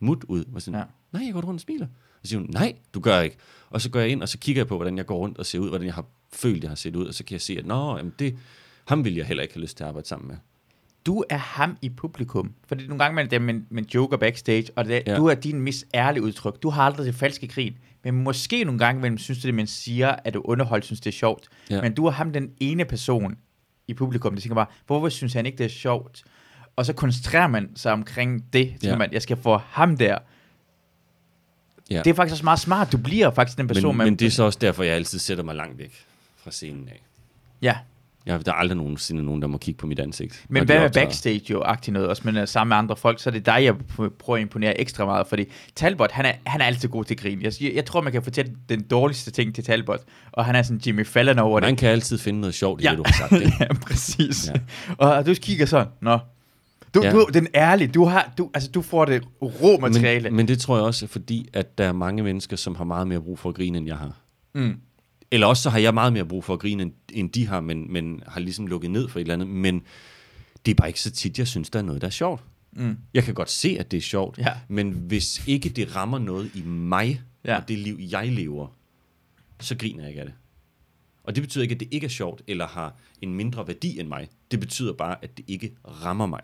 [0.00, 0.44] mut ud.
[0.54, 0.84] Og sådan, Ja.
[1.12, 1.18] ja.
[1.18, 1.86] nej, jeg går rundt og smiler.
[1.86, 3.36] Og så siger hun, nej, du gør ikke.
[3.70, 5.46] Og så går jeg ind, og så kigger jeg på, hvordan jeg går rundt og
[5.46, 7.58] ser ud, hvordan jeg har følt, jeg har set ud, og så kan jeg se,
[7.58, 8.36] at nå, jamen det,
[8.84, 10.36] ham vil jeg heller ikke have lyst til at arbejde sammen med.
[11.06, 12.52] Du er ham i publikum.
[12.66, 15.16] Fordi nogle gange man det med, med joker backstage, og det, ja.
[15.16, 16.62] Du er din mest ærlige udtryk.
[16.62, 17.78] Du har aldrig det falske grin.
[18.04, 21.10] Men måske nogle gange imellem synes du det, man siger, at du underholdt, synes det
[21.10, 21.48] er sjovt.
[21.70, 21.82] Ja.
[21.82, 23.36] Men du er ham den ene person
[23.88, 26.24] i publikum, der tænker bare, hvorfor synes han ikke, det er sjovt?
[26.76, 28.68] Og så koncentrerer man sig omkring det.
[28.68, 28.96] Tænker Ja.
[28.96, 30.18] man, jeg skal få ham der.
[31.90, 31.98] Ja.
[31.98, 32.92] Det er faktisk også meget smart.
[32.92, 34.06] Du bliver faktisk den person, Men, man...
[34.06, 36.06] men det er så også derfor, jeg altid sætter mig langt væk
[36.36, 37.02] fra scenen af.
[37.62, 37.76] Ja,
[38.26, 40.44] Jeg, der er aldrig nogensinde nogen, der må kigge på mit ansigt.
[40.48, 43.30] men hvad med backstage jo agtigt noget, også men uh, sammen med andre folk, så
[43.30, 45.44] er det dig, jeg pr- prøver at imponere ekstra meget, fordi
[45.76, 47.42] Talbot, han er, han er altid god til grin.
[47.42, 50.00] Jeg, jeg tror, man kan fortælle den dårligste ting til Talbot,
[50.32, 51.66] og han er sådan Jimmy Fallon over det.
[51.66, 52.90] Man kan altid finde noget sjovt i Ja.
[52.90, 53.32] det, du har sagt.
[53.42, 53.52] Ikke?
[53.60, 54.48] ja, præcis.
[54.48, 54.60] Ja.
[54.98, 56.18] Og du kigger sådan, nå.
[56.94, 57.08] Du, ja.
[57.08, 57.12] Ja.
[57.14, 60.30] du, den ærlige, du, har, du, altså, du får det rå materiale.
[60.30, 62.84] Men, men det tror jeg også er fordi, at der er mange mennesker, som har
[62.84, 64.12] meget mere brug for at grine, end jeg har.
[64.54, 64.74] mm.
[65.34, 67.60] Eller også så har jeg meget mere brug for at grine, end, end de har,
[67.60, 69.48] men, men har ligesom lukket ned for et eller andet.
[69.48, 69.82] Men
[70.66, 72.42] det er bare ikke så tit, jeg synes, der er noget, der er sjovt.
[72.72, 72.96] Mm.
[73.14, 74.52] Jeg kan godt se, at det er sjovt, Ja.
[74.68, 77.56] men hvis ikke det rammer noget i mig, Ja.
[77.56, 78.66] og det liv, jeg lever,
[79.60, 80.34] så griner jeg ikke af det.
[81.24, 84.08] Og det betyder ikke, at det ikke er sjovt, eller har en mindre værdi end
[84.08, 84.28] mig.
[84.50, 85.72] Det betyder bare, at det ikke
[86.02, 86.40] rammer mig.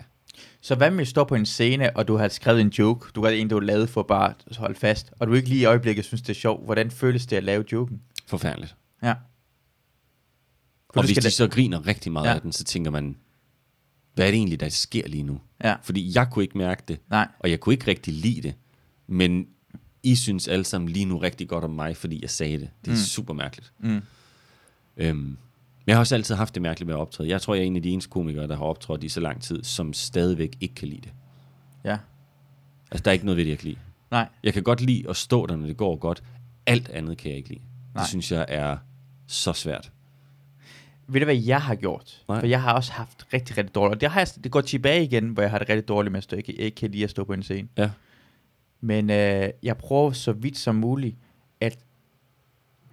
[0.61, 3.23] Så hvad med at stå på en scene, og du har skrevet en joke, du
[3.25, 5.65] har en, du har lavet for bare at holde fast, og du ikke lige i
[5.65, 6.65] øjeblikket synes, det er sjovt.
[6.65, 8.01] Hvordan føles det at lave joken?
[8.27, 8.75] Forfærdeligt.
[9.03, 9.15] Ja.
[10.95, 12.35] For Og hvis de så griner rigtig meget Ja.
[12.35, 13.17] af den, så tænker man,
[14.15, 15.41] hvad er det egentlig, der sker lige nu?
[15.65, 17.29] Ja, Fordi jeg kunne ikke mærke det, nej.
[17.39, 18.55] og jeg kunne ikke rigtig lide det.
[19.07, 19.47] Men
[20.03, 22.71] I synes alle sammen lige nu rigtig godt om mig, fordi jeg sagde det.
[22.85, 22.97] Det er mm.
[22.97, 23.73] super mærkeligt.
[23.79, 24.01] Mm.
[24.97, 25.39] Øhm, men
[25.87, 27.29] jeg har også altid haft det mærkeligt med at optræde.
[27.29, 29.43] Jeg tror, jeg er en af de eneste komikere, der har optrådt i så lang
[29.43, 31.13] tid, som stadigvæk ikke kan lide det.
[31.85, 31.99] Ja.
[32.91, 33.79] Altså, der er ikke noget ved det, jeg kan lide.
[34.11, 34.29] Nej.
[34.43, 36.23] Jeg kan godt lide at stå der, når det går godt.
[36.67, 37.61] Alt andet kan jeg ikke lide.
[37.95, 38.03] Nej.
[38.03, 38.77] Det synes jeg er
[39.31, 39.93] så svært.
[41.07, 42.23] Ved du, hvad jeg har gjort?
[42.29, 42.41] Nej.
[42.41, 43.95] For jeg har også haft rigtig, rigtig dårligt.
[43.95, 46.19] Og det, har jeg, det går tilbage igen, hvor jeg har det rigtig dårligt med
[46.19, 46.37] at stå.
[46.37, 47.69] Jeg, jeg ikke kan lide at stå på en scene.
[47.79, 47.91] Ja.
[48.81, 51.17] Men øh, jeg prøver så vidt som muligt,
[51.61, 51.79] at...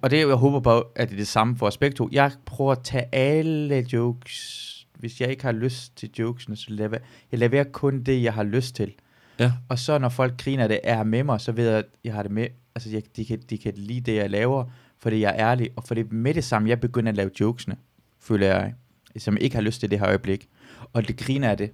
[0.02, 2.10] Og det, jeg håber på, at det er det samme for os begge to.
[2.12, 4.88] Jeg prøver at tage alle jokes.
[5.00, 6.98] Hvis jeg ikke har lyst til jokesene, så laver
[7.32, 8.94] jeg laver kun det, jeg har lyst til.
[9.40, 9.52] Ja.
[9.70, 12.24] Og så når folk griner det, er med mig, så ved jeg, at jeg har
[12.24, 12.48] det med.
[12.76, 14.66] Altså, jeg, de, kan, de kan lide det, jeg laver,
[15.00, 15.70] fordi jeg er ærlig.
[15.76, 17.76] Og for det med det samme, jeg begynder at lave jokesene,
[18.20, 18.74] føler jeg,
[19.18, 20.48] som ikke har lyst til det her øjeblik.
[20.94, 21.72] Og det griner af det,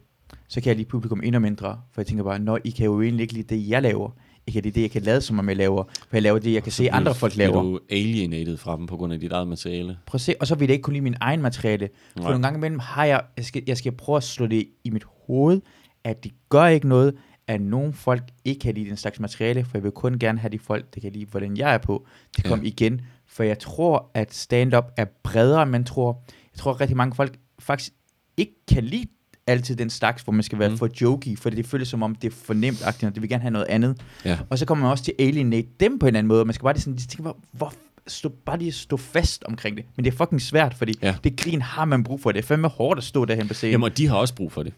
[0.48, 1.80] så kan jeg lide publikum endnu mindre.
[1.92, 4.10] For jeg tænker bare, når I kan jo egentlig ikke lide det, jeg laver.
[4.48, 5.84] I kan lide det, jeg kan lade som om jeg laver.
[5.84, 7.62] For jeg laver det, jeg kan se andre folk laver.
[7.62, 9.98] du alienated fra dem på grund af dit eget materiale.
[10.06, 11.90] Prøv at se, og så vil jeg ikke kunne lide min egen materiale.
[12.14, 12.32] For Nej.
[12.32, 15.04] nogle gange imellem har jeg, jeg skal, jeg skal prøve at slå det i mit
[15.28, 15.62] hoved,
[16.04, 17.14] at det gør ikke noget,
[17.48, 20.52] at nogle folk ikke kan lide den slags materiale, for jeg vil kun gerne have
[20.52, 22.50] de folk, der kan lide, hvordan jeg er på, til at Ja.
[22.50, 23.02] komme igen.
[23.28, 26.24] For jeg tror, at stand-up er bredere, end man tror.
[26.54, 27.92] jeg tror, at rigtig mange folk faktisk
[28.38, 29.06] ikke kan lide
[29.48, 30.78] altid den slags, hvor man skal være Mm.
[30.78, 33.42] for jokey, fordi det føles som om, det er for nemt, og det vil gerne
[33.42, 34.02] have noget andet.
[34.26, 34.40] Ja.
[34.50, 36.54] Og så kommer man også til at alienate dem på en anden måde, og man
[36.54, 37.74] skal bare lige sådan, de tænker, hvor,
[38.08, 39.86] stå, bare lige stå fast omkring det.
[39.96, 41.08] Men det er fucking svært, fordi Ja.
[41.08, 41.16] ja.
[41.24, 42.32] det grin har man brug for.
[42.32, 43.72] Det er fandme hårdt at stå derhen på scenen.
[43.72, 44.74] Jamen, og de har også brug for det.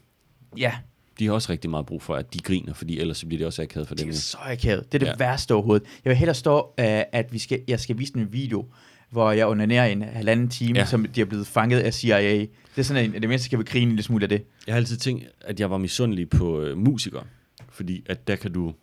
[0.56, 0.72] ja,
[1.18, 3.46] De har også rigtig meget brug for, at de griner, fordi ellers så bliver det
[3.46, 4.08] også akavet for det dem.
[4.10, 4.20] er jo.
[4.20, 4.92] så akavet.
[4.92, 5.16] Det er det Ja.
[5.18, 5.86] værste overhovedet.
[6.04, 8.66] Jeg vil hellere stå, uh, at vi skal, jeg skal vise en video,
[9.10, 10.84] hvor jeg onanerer i en halvanden time, Ja.
[10.86, 12.38] som de er blevet fanget af CIA.
[12.40, 14.42] Det er sådan en, det mindste skal vi grine en lille smule af det.
[14.66, 17.24] Jeg har altid tænkt, at jeg var misundelig på øh, musikere,
[17.70, 18.74] fordi at der kan du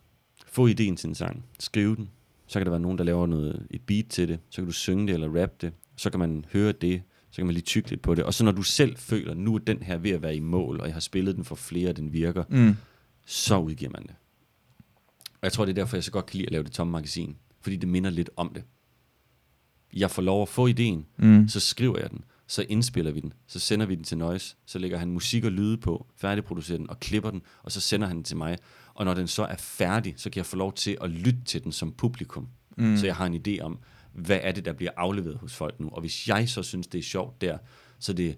[0.48, 2.10] få ideen til en sang, skrive den,
[2.48, 4.72] så kan der være nogen, der laver noget, et beat til det, så kan du
[4.72, 7.02] synge det eller rappe det, så kan man høre det,
[7.34, 9.56] så kan man lige tykke lidt på det, og så når du selv føler, nu
[9.56, 11.90] er den her ved at være i mål, og jeg har spillet den for flere,
[11.90, 12.76] og den virker, Mm.
[13.26, 14.16] så udgiver man det.
[15.34, 16.92] Og jeg tror, det er derfor, jeg så godt kan lide at lave det tomme
[16.92, 18.64] magasin, fordi det minder lidt om det.
[19.94, 21.48] Jeg får lov at få ideen, Mm.
[21.48, 24.80] så skriver jeg den, så indspiller vi den, så sender vi den til Noise, så
[24.80, 28.16] lægger han musik og lyde på, færdigproducerer den og klipper den, og så sender han
[28.16, 28.58] den til mig.
[28.94, 31.64] Og når den så er færdig, så kan jeg få lov til at lytte til
[31.64, 32.48] den som publikum.
[32.78, 32.98] Mm.
[32.98, 33.80] Så jeg har en idé om,
[34.14, 35.90] hvad er det, der bliver afleveret hos folk nu.
[35.90, 37.58] Og hvis jeg så synes, det er sjovt der,
[38.00, 38.38] så er det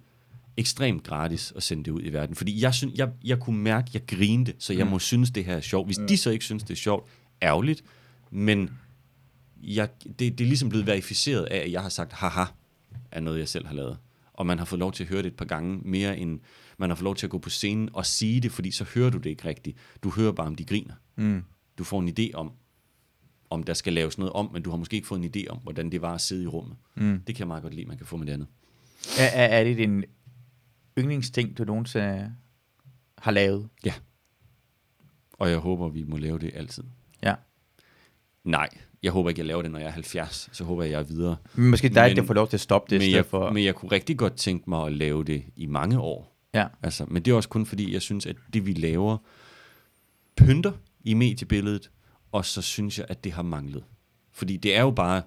[0.57, 2.36] ekstremt gratis at sende det ud i verden.
[2.36, 4.91] Fordi jeg, synes, jeg, jeg kunne mærke, at jeg grinede, så jeg mm.
[4.91, 5.88] må synes, det her er sjovt.
[5.88, 6.07] Hvis mm.
[6.07, 7.09] de så ikke synes, det er sjovt,
[7.41, 7.84] ærgerligt,
[8.32, 8.69] men
[9.63, 12.45] jeg, det, det er ligesom blevet verificeret af, at jeg har sagt haha
[13.11, 13.97] af noget, jeg selv har lavet.
[14.34, 16.39] Og man har fået lov til at høre det et par gange mere end
[16.78, 19.09] man har fået lov til at gå på scenen og sige det, fordi så hører
[19.09, 19.78] du det ikke rigtigt.
[20.03, 20.93] Du hører bare, om de griner.
[21.15, 21.43] Mm.
[21.78, 22.51] Du får en idé om,
[23.49, 25.57] om der skal laves noget om, men du har måske ikke fået en idé om,
[25.57, 26.77] hvordan det var at sidde i rummet.
[26.95, 27.21] Mm.
[27.27, 28.47] Det kan jeg meget godt lide, man kan få med det andet.
[29.19, 30.03] Er, er, er det din
[30.97, 32.31] yndlingsting, du nogensinde
[33.17, 33.69] har lavet?
[35.33, 36.83] Og jeg håber, vi må lave det altid.
[37.23, 37.35] Ja.
[38.43, 38.69] Nej,
[39.03, 40.49] jeg håber ikke, jeg laver det, når jeg er 70.
[40.51, 41.37] Så håber jeg, jeg er videre.
[41.55, 43.51] Men måske dig, Men- der får lov til at stoppe det, men, jeg, for...
[43.51, 46.35] men jeg kunne rigtig godt tænke mig at lave det i mange år.
[46.53, 46.67] Ja.
[46.83, 49.17] Altså, men det er også kun fordi, jeg synes, at det vi laver,
[50.37, 50.71] pynter
[51.03, 51.91] i mediebilledet,
[52.36, 53.83] og så synes jeg, at det har manglet.
[54.31, 55.21] Fordi det er jo bare,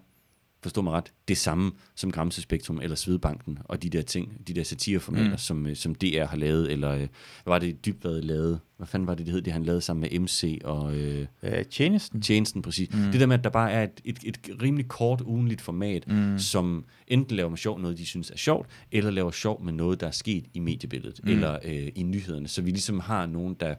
[0.63, 4.53] forstå mig ret, det samme som Gramse Spektrum eller Svedbanken og de der ting, de
[4.53, 5.39] der satireformater, mm.
[5.39, 7.09] Som, øh, som DR har lavet, eller øh, hvad
[7.47, 8.61] var det Dybvad lavede?
[8.77, 11.65] Hvad fanden var det, det hed, det han lavede sammen med MC og øh, Øh,
[11.65, 12.23] tjenesten?
[12.23, 12.89] tjenesten præcis.
[12.93, 12.99] Mm.
[12.99, 16.39] Det der med, at der bare er et, et, et rimelig kort ugenligt format, mm.
[16.39, 20.01] Som enten laver med sjov noget, de synes er sjovt, eller laver sjov med noget,
[20.01, 21.21] der er sket i mediebilledet.
[21.25, 21.31] Mm.
[21.31, 22.49] eller øh, i nyhederne.
[22.49, 23.75] Så vi ligesom har nogen, der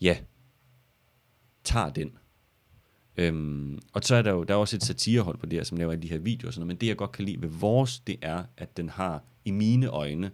[0.00, 0.16] ja,
[1.70, 2.12] tager den.
[3.16, 5.78] Øhm, og så er der jo der er også et satirehold på det her, som
[5.78, 8.16] laver de her videoer sådan noget, men det jeg godt kan lide ved vores, det
[8.22, 10.30] er, at den har i mine øjne,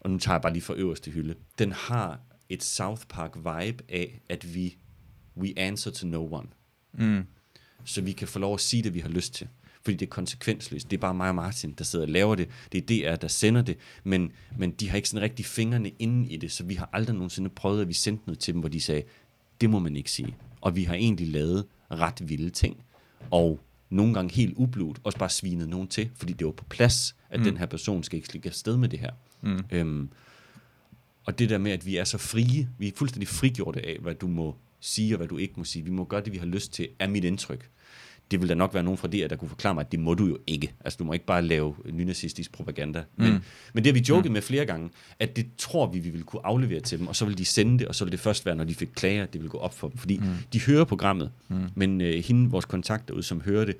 [0.00, 3.84] og nu tager jeg bare lige fra øverste hylde, den har et South Park vibe
[3.88, 4.76] af, at vi
[5.36, 6.48] we answer to no one.
[6.92, 7.24] Mm.
[7.84, 9.48] Så vi kan få lov at sige det, vi har lyst til.
[9.82, 10.90] Fordi det er konsekvensløst.
[10.90, 12.48] Det er bare mig og Martin, der sidder og laver det.
[12.72, 13.76] Det er DR, der sender det.
[14.04, 17.14] Men, men de har ikke sådan rigtig fingrene inde i det, så vi har aldrig
[17.14, 19.02] nogensinde prøvet, at vi sendte noget til dem, hvor de sagde,
[19.60, 20.36] det må man ikke sige.
[20.60, 22.84] Og vi har egentlig lavet ret vilde ting.
[23.30, 27.16] Og nogle gange helt ubludt, også bare svinet nogen til, fordi det var på plads,
[27.30, 27.44] at mm.
[27.44, 29.10] den her person skal ikke slikke afsted med det her.
[29.42, 29.64] Mm.
[29.70, 30.08] Øhm,
[31.26, 34.14] og det der med, at vi er så frie, vi er fuldstændig frigjorte af, hvad
[34.14, 35.84] du må sige og hvad du ikke må sige.
[35.84, 37.70] Vi må gøre det, vi har lyst til, er mit indtryk.
[38.30, 40.14] Det vil der nok være nogen fra DR, der kunne forklare mig, at det må
[40.14, 40.72] du jo ikke.
[40.84, 43.04] Altså, du må ikke bare lave nynazistisk propaganda.
[43.16, 43.40] Men, Mm.
[43.74, 46.46] men det har vi joket med flere gange, at det tror vi, vi vil kunne
[46.46, 48.56] aflevere til dem, og så vil de sende det, og så vil det først være,
[48.56, 49.98] når de fik klager, at det vil gå op for dem.
[49.98, 50.24] Fordi mm.
[50.52, 51.56] de hører programmet, mm.
[51.74, 53.76] men øh, hende, vores kontakt derude, som hører det,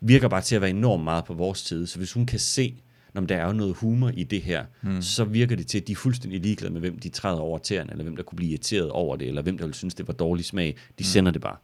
[0.00, 1.86] virker bare til at være enormt meget på vores side.
[1.86, 2.74] Så hvis hun kan se,
[3.14, 5.02] når der er jo noget humor i det her, mm.
[5.02, 7.90] så virker det til, at de er fuldstændig ligeglade med, hvem de træder over tæerne,
[7.90, 10.14] eller hvem der kunne blive irriteret over det, eller hvem der ville synes, det var
[10.14, 10.66] dårlig smag.
[10.66, 11.04] De mm.
[11.04, 11.56] sender det bare.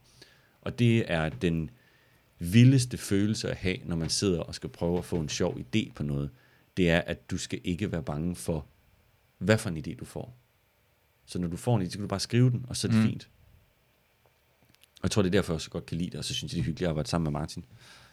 [0.63, 1.71] Og det er den
[2.39, 5.93] vildeste følelse at have, når man sidder og skal prøve at få en sjov idé
[5.95, 6.31] på noget,
[6.77, 8.65] det er, at du skal ikke være bange for,
[9.39, 10.37] hvad for en idé du får.
[11.27, 12.93] Så når du får en idé, så kan du bare skrive den, og så er
[12.93, 13.07] det mm.
[13.07, 13.29] Fint.
[14.97, 16.53] Og jeg tror, det er derfor, jeg så godt kan lide det, og så synes
[16.53, 17.65] jeg, det er hyggeligt at arbejde sammen med Martin.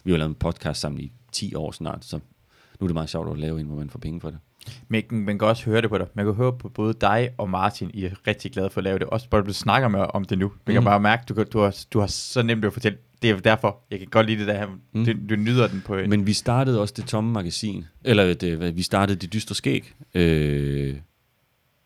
[0.04, 2.16] Vi har lavet en podcast sammen i 10 år snart, så
[2.80, 4.38] nu er det meget sjovt at lave en, hvor man får penge for det.
[4.88, 6.06] Men man kan også høre det på dig.
[6.14, 8.98] Man kan høre på både dig og Martin, I er rigtig glade for at lave
[8.98, 9.06] det.
[9.06, 10.52] Også bare, du snakker med om det nu.
[10.66, 10.84] Man kan Mm.
[10.84, 12.98] bare mærke, du, du, har, du har så nemt at fortælle.
[13.24, 14.66] Det er derfor, jeg kan godt lide det der.
[14.92, 15.04] Mm.
[15.04, 16.10] Du, du, nyder den på en...
[16.10, 20.96] Men vi startede også det tomme magasin, eller det, vi startede det dystre skæg øh,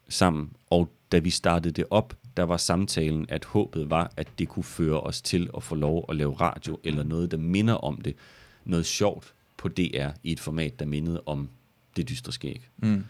[0.08, 4.48] sammen, og da vi startede det op, der var samtalen, at håbet var, at det
[4.48, 8.00] kunne føre os til at få lov at lave radio, eller noget, der minder om
[8.00, 8.16] det,
[8.64, 11.48] noget sjovt på DR i et format, der mindede om
[11.96, 12.68] det dystre skæg.
[12.76, 13.04] Mm.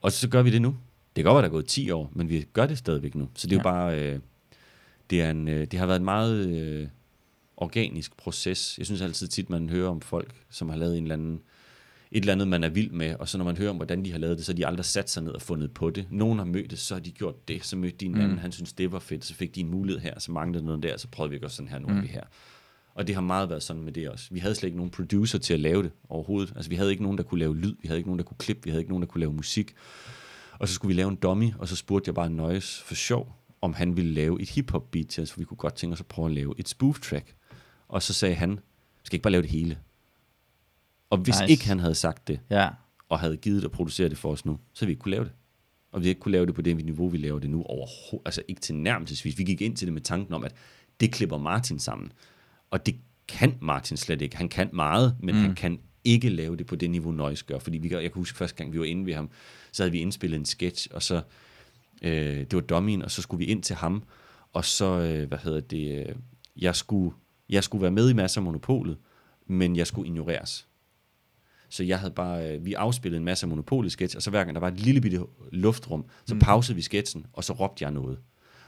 [0.00, 0.76] Og så gør vi det nu.
[1.16, 3.28] Det kan godt være, der er gået 10 år, men vi gør det stadigvæk nu.
[3.34, 4.18] Så det er jo bare, øh,
[5.10, 6.88] det, er en, øh, det har været en meget øh,
[7.56, 8.78] organisk proces.
[8.78, 11.40] Jeg synes altid tit, man hører om folk, som har lavet en eller anden
[12.10, 14.12] et eller andet, man er vild med, og så når man hører om, hvordan de
[14.12, 16.06] har lavet det, så har de aldrig sat sig ned og fundet på det.
[16.10, 18.20] Nogen har mødt det, så har de gjort det, så mødte de en mm.
[18.20, 20.82] anden, han synes, det var fedt, så fik de en mulighed her, så manglede noget
[20.82, 21.96] der, så prøvede vi at gøre sådan her, nu mm.
[21.96, 22.22] er vi her.
[22.94, 24.28] Og det har meget været sådan med det også.
[24.30, 26.52] Vi havde slet ikke nogen producer til at lave det overhovedet.
[26.56, 28.36] Altså vi havde ikke nogen, der kunne lave lyd, vi havde ikke nogen, der kunne
[28.38, 29.74] klippe, vi havde ikke nogen, der kunne lave musik.
[30.58, 33.37] Og så skulle vi lave en dummy, og så spurgte jeg bare Noise for sjov,
[33.60, 36.00] om han ville lave et hip-hop beat til os, for vi kunne godt tænke os
[36.00, 37.34] at prøve at lave et spoof track.
[37.88, 38.58] Og så sagde han,
[39.02, 39.78] skal ikke bare lave det hele?
[41.10, 41.52] Og hvis Nice.
[41.52, 42.68] ikke han havde sagt det, Ja.
[43.08, 45.24] og havde givet at producere det for os nu, så havde vi ikke kunne lave
[45.24, 45.32] det.
[45.92, 48.26] Og vi ikke kunne lave det på det niveau, vi laver det nu overhovedet.
[48.26, 49.38] Altså ikke til nærmelsesvis.
[49.38, 50.54] Vi gik ind til det med tanken om, at
[51.00, 52.12] det klipper Martin sammen.
[52.70, 52.96] Og det
[53.28, 54.36] kan Martin slet ikke.
[54.36, 55.40] Han kan meget, men mm.
[55.40, 57.58] han kan ikke lave det på det niveau, Noise gør.
[57.58, 59.30] Fordi vi, jeg kan huske første gang, vi var inde ved ham,
[59.72, 61.22] så havde vi indspillet en sketch, og så,
[62.02, 64.02] øh, det var dummyen, og så skulle vi ind til ham,
[64.52, 66.14] og så, øh, hvad hedder det, øh,
[66.56, 67.14] jeg skulle,
[67.48, 68.98] jeg skulle være med i masser af monopolet,
[69.46, 70.68] men jeg skulle ignoreres.
[71.68, 74.54] Så jeg havde bare, øh, vi afspillede en masse monopolet sketch, og så hver gang
[74.54, 75.20] der var et lille bitte
[75.52, 76.40] luftrum, så mm.
[76.40, 78.18] pausede vi sketchen, og så råbte jeg noget.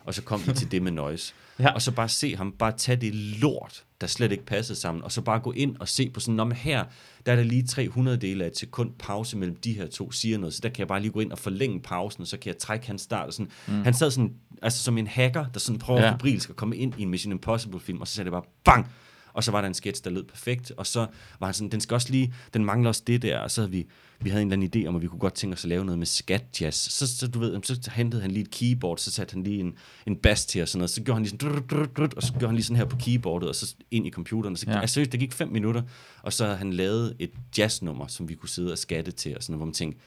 [0.04, 1.34] Og så kom vi til det med noise.
[1.58, 1.68] Ja.
[1.72, 5.12] Og så bare se ham, bare tage det lort, der slet ikke passede sammen, og
[5.12, 6.84] så bare gå ind og se på sådan, men her,
[7.26, 10.38] der er der lige 300 dele af et sekund pause mellem de her to siger
[10.38, 12.48] noget, så der kan jeg bare lige gå ind og forlænge pausen, og så kan
[12.48, 13.26] jeg trække hans start.
[13.26, 13.50] Og sådan.
[13.68, 13.82] Mm.
[13.84, 16.14] Han sad sådan, altså som en hacker, der sådan prøver Ja.
[16.34, 18.86] at komme ind i en Mission Impossible film, og så sagde det bare, bang!
[19.32, 21.06] Og så var der en sketch, der lød perfekt, og så
[21.40, 23.70] var han sådan, den skal også lige, den mangler også det der, og så havde
[23.70, 23.86] vi,
[24.20, 25.84] vi havde en eller anden idé om, at vi kunne godt tænke os at lave
[25.84, 26.76] noget med skat jazz.
[26.76, 29.74] Så, så du ved, så hentede han lige et keyboard, så satte han lige en,
[30.06, 32.22] en bass til og sådan noget, så gjorde han lige sådan, drut, drut, drut, og
[32.22, 34.66] så gjorde han lige sådan her på keyboardet, og så ind i computeren, og så,
[34.68, 34.72] Ja.
[34.72, 34.80] ja.
[34.80, 35.82] altså, seriøst, det gik fem minutter,
[36.22, 39.42] og så havde han lavet et jazznummer, som vi kunne sidde og skatte til, og
[39.42, 40.00] sådan noget, hvor man tænkte,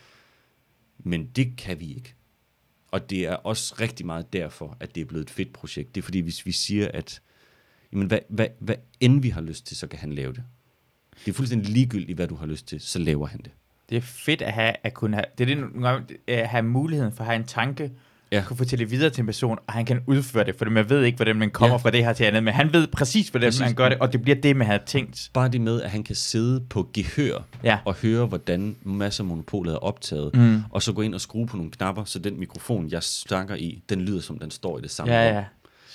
[0.99, 2.13] men det kan vi ikke.
[2.91, 5.95] Og det er også rigtig meget derfor, at det er blevet et fedt projekt.
[5.95, 7.21] Det er fordi, hvis vi siger, at
[7.94, 10.44] jamen, hvad, hvad, hvad end vi har lyst til, så kan han lave det.
[11.26, 13.52] Det er fuldstændig ligegyldigt, hvad du har lyst til, så laver han det.
[13.89, 17.20] Det er fedt at have, at kunne have, det er det, at have muligheden for
[17.24, 17.91] at have en tanke,
[18.32, 18.44] Ja.
[18.48, 21.16] kunne fortælle videre til en person, og han kan udføre det, for man ved ikke,
[21.16, 21.78] hvordan man kommer Ja.
[21.78, 23.62] fra det her til andet, men han ved præcis, hvordan Præcis.
[23.62, 25.30] man gør det, og det bliver det, man havde tænkt.
[25.34, 27.78] Bare det med, at han kan sidde på gehør Ja.
[27.86, 30.62] og høre, hvordan masser af monopolet er optaget, Mm.
[30.70, 33.84] og så gå ind og skrue på nogle knapper, så den mikrofon, jeg snakker i,
[33.89, 35.36] den lyder, som den står i det samme Ja, rum.
[35.36, 35.44] ja.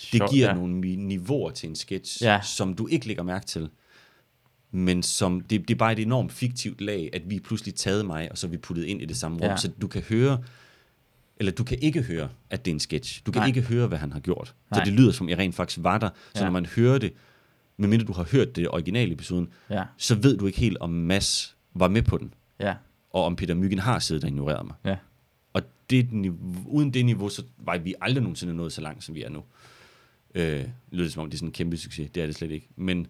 [0.00, 0.54] Det Sjovt, giver ja.
[0.54, 2.40] nogle niveauer til en sketch, Ja.
[2.42, 3.68] som du ikke lægger mærke til.
[4.70, 8.30] Men som, det, det er bare et enormt fiktivt lag, at vi pludselig taget mig,
[8.32, 9.44] og så vi puttet ind i det samme rum.
[9.50, 9.56] Ja.
[9.56, 10.42] Så du kan høre,
[11.36, 13.22] eller du kan ikke høre, at det er en sketch.
[13.26, 13.46] Du kan Nej.
[13.46, 14.54] ikke høre, hvad han har gjort.
[14.70, 14.80] Nej.
[14.80, 16.08] Så det lyder som, jeg rent faktisk var der.
[16.34, 16.44] Så Ja.
[16.44, 17.12] når man hører det,
[17.76, 21.56] medmindre du har hørt det originale episoden, Ja, så ved du ikke helt, om Mads
[21.74, 22.74] var med på den, ja,
[23.10, 24.74] og om Peter Myggen har siddet og ignoreret mig.
[24.84, 24.96] ja.
[25.52, 29.14] Og det, niveau, uden det niveau, så var vi aldrig nogensinde nået så langt, som
[29.14, 29.42] vi er nu.
[30.38, 32.10] Øh, lyder det som om, det er sådan en kæmpe succes.
[32.10, 32.68] Det er det slet ikke.
[32.76, 33.06] Men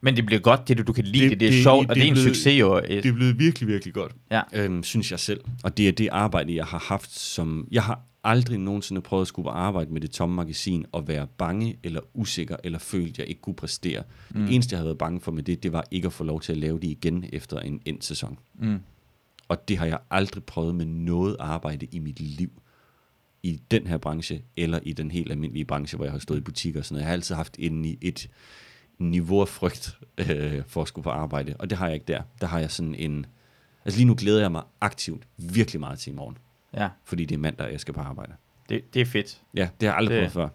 [0.00, 1.90] Men det bliver godt, det du, kan lide Det- det, det, det er det- sjovt,
[1.90, 2.80] og det det er en blev- succes jo.
[2.80, 4.12] det er blevet virkelig, virkelig godt.
[4.30, 4.42] Ja.
[4.54, 5.40] Øhm, synes jeg selv.
[5.64, 7.68] Og det er det arbejde, jeg har haft som...
[7.72, 11.76] Jeg har aldrig nogensinde prøvet at skulle arbejde med det tomme magasin og være bange
[11.82, 14.02] eller usikker eller følt, jeg ikke kunne præstere.
[14.30, 14.40] Mm.
[14.46, 16.40] Det eneste, jeg havde været bange for med det, det var ikke at få lov
[16.40, 18.38] til at lave det igen efter en end sæson.
[18.54, 18.78] Mm.
[19.48, 22.50] Og det har jeg aldrig prøvet med noget arbejde i mit liv.
[23.44, 26.40] I den her branche, eller i den helt almindelige branche, hvor jeg har stået i
[26.40, 27.02] butikker og sådan noget.
[27.02, 28.28] Jeg har altid haft en, et
[28.98, 32.22] niveau af frygt øh, for at skulle på arbejde, og det har jeg ikke der.
[32.40, 33.26] Der har jeg sådan en...
[33.84, 36.38] Altså lige nu glæder jeg mig aktivt virkelig meget til i morgen,
[36.74, 38.32] Ja, fordi det er mandag, jeg skal på arbejde.
[38.68, 39.40] det, det er fedt.
[39.54, 40.48] Ja, det har jeg aldrig Det- prøvet før.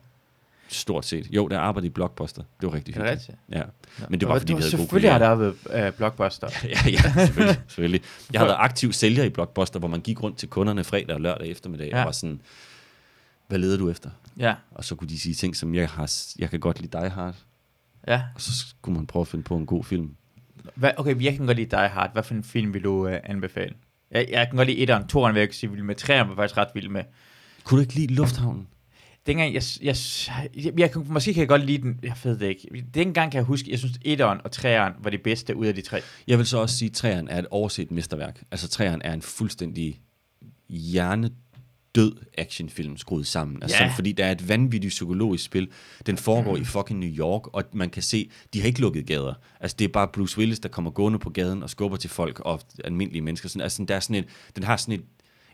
[0.71, 1.27] Stort set.
[1.31, 2.41] Jo, der arbejdede i Blockbuster.
[2.61, 3.29] Det var rigtig det hyggeligt.
[3.29, 3.37] rigtigt?
[3.51, 3.63] Ja.
[4.09, 6.47] Men det var, fordi vi havde gode Selvfølgelig har der været uh, Blockbuster.
[6.63, 8.01] ja, ja, selvfølgelig, selvfølgelig.
[8.33, 11.21] Jeg har været aktiv sælger i Blockbuster, hvor man gik rundt til kunderne fredag og
[11.21, 11.89] lørdag eftermiddag.
[11.89, 11.99] Ja.
[11.99, 12.41] og var sådan,
[13.49, 14.09] hvad leder du efter?
[14.37, 17.09] Ja, Og så kunne de sige ting som, jeg, har, jeg kan godt lide Die
[17.09, 17.35] Hard,
[18.07, 18.21] ja.
[18.35, 20.15] og så skulle man prøve at finde på en god film.
[20.75, 22.13] Hvad, okay, jeg kan godt lide Die Hard.
[22.13, 23.73] Hvad for en film vil du uh, anbefale?
[24.11, 25.07] Jeg, jeg kan godt lide etteren.
[25.07, 25.95] Toeren vil jeg sige vild med.
[25.95, 27.03] Treeren var jeg faktisk ret vild med.
[27.63, 28.67] Kunne du ikke lide Lufthavnen?
[29.25, 29.95] Dengang, jeg, jeg,
[30.55, 32.85] jeg, jeg, kan- måske kan jeg godt lide den, jeg ved det ikke.
[32.93, 35.81] Dengang kan jeg huske, jeg synes, etteren og treeren var det bedste ud af de
[35.81, 36.01] tre.
[36.27, 38.43] Jeg vil så også sige, at træeren er et overset mesterværk.
[38.51, 40.01] Altså træeren er en fuldstændig
[40.69, 41.35] hjernedød
[42.37, 43.63] actionfilm skruet sammen.
[43.63, 43.93] Altså, Ja.
[43.95, 45.69] Fordi der er et vanvittigt psykologisk spil.
[46.05, 49.33] Den foregår i fucking New York, og man kan se, de har ikke lukket gader.
[49.59, 52.39] Altså det er bare Bruce Willis, der kommer gående på gaden og skubber til folk
[52.39, 53.49] og almindelige mennesker.
[53.49, 54.25] Sådan, altså, der er sådan et,
[54.55, 55.03] den har sådan et,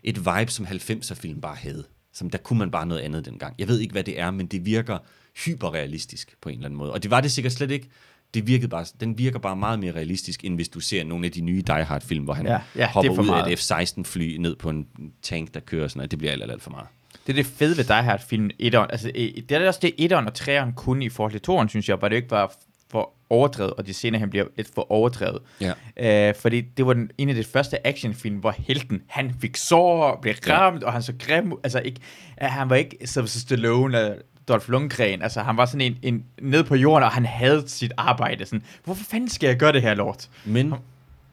[0.02, 1.84] et vibe, som 90'er film bare havde.
[2.12, 3.54] Som der kunne man bare noget andet dengang.
[3.58, 4.98] Jeg ved ikke, hvad det er, men det virker
[5.44, 6.92] hyperrealistisk på en eller anden måde.
[6.92, 7.88] Og det var det sikkert slet ikke.
[8.36, 11.32] Det virkede bare, den virker bare meget mere realistisk, end hvis du ser nogle af
[11.32, 13.44] de nye Die Hard-film, hvor han Ja, ja, hopper er ud meget.
[13.44, 14.86] af et F-16-fly ned på en
[15.22, 16.10] tank, der kører sådan noget.
[16.10, 16.86] Det bliver alt, alt, alt for meget.
[17.26, 18.90] Det er det fede ved Die Hard film etteren.
[18.90, 21.88] Altså, eh, det er også det, etteren og treeren kunne i forhold til toeren, synes
[21.88, 22.54] jeg, hvor det ikke var
[22.90, 25.38] for overdrevet, og de scener, han bliver lidt for overdrevet.
[25.60, 26.28] Ja.
[26.28, 30.18] Øh, fordi det var den, en af de første actionfilm, hvor helten, han fik sår,
[30.22, 30.86] blev ramt, ja.
[30.86, 32.00] og han så grim, altså ikke,
[32.42, 34.14] øh, han var ikke Sylvester Stallone
[34.48, 37.92] Dolph Lundgren, altså han var sådan en, en ned på jorden, og han havde sit
[37.96, 40.28] arbejde, sådan, hvorfor fanden skal jeg gøre det her, lort?
[40.44, 40.74] Men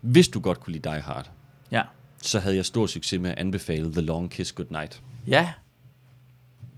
[0.02, 1.30] hvis du godt kunne lide Die Hard,
[1.72, 1.82] Ja.
[2.22, 5.02] så havde jeg stor succes med at anbefale The Long Kiss Goodnight.
[5.28, 5.50] Ja.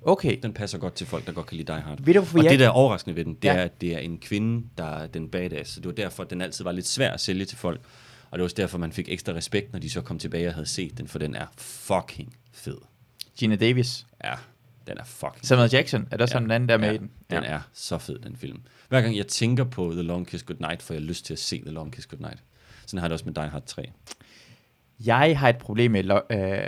[0.01, 0.37] Okay.
[0.43, 1.97] Den passer godt til folk, der godt kan lide Die Hard.
[2.01, 3.53] Ved du, og jeg det, der er overraskende ved den, det ja.
[3.53, 5.71] er, at det er en kvinde, der er den badass.
[5.71, 7.81] Så det var derfor, at den altid var lidt svær at sælge til folk.
[8.31, 10.53] Og det var også derfor, man fik ekstra respekt, når de så kom tilbage og
[10.53, 12.77] havde set den, for den er fucking fed.
[13.37, 14.05] Gina Davis.
[14.23, 14.33] Ja,
[14.87, 16.97] den er fucking Samuel Jackson, er der sådan en anden, der er med ja, i
[16.97, 17.11] den?
[17.29, 18.61] Den er så fed, den film.
[18.89, 21.61] Hver gang jeg tænker på The Long Kiss Goodnight, får jeg lyst til at se
[21.61, 22.43] The Long Kiss Goodnight.
[22.85, 23.91] Sådan har jeg det også med Die Hard 3.
[25.05, 26.67] Jeg har et problem med lo- øh,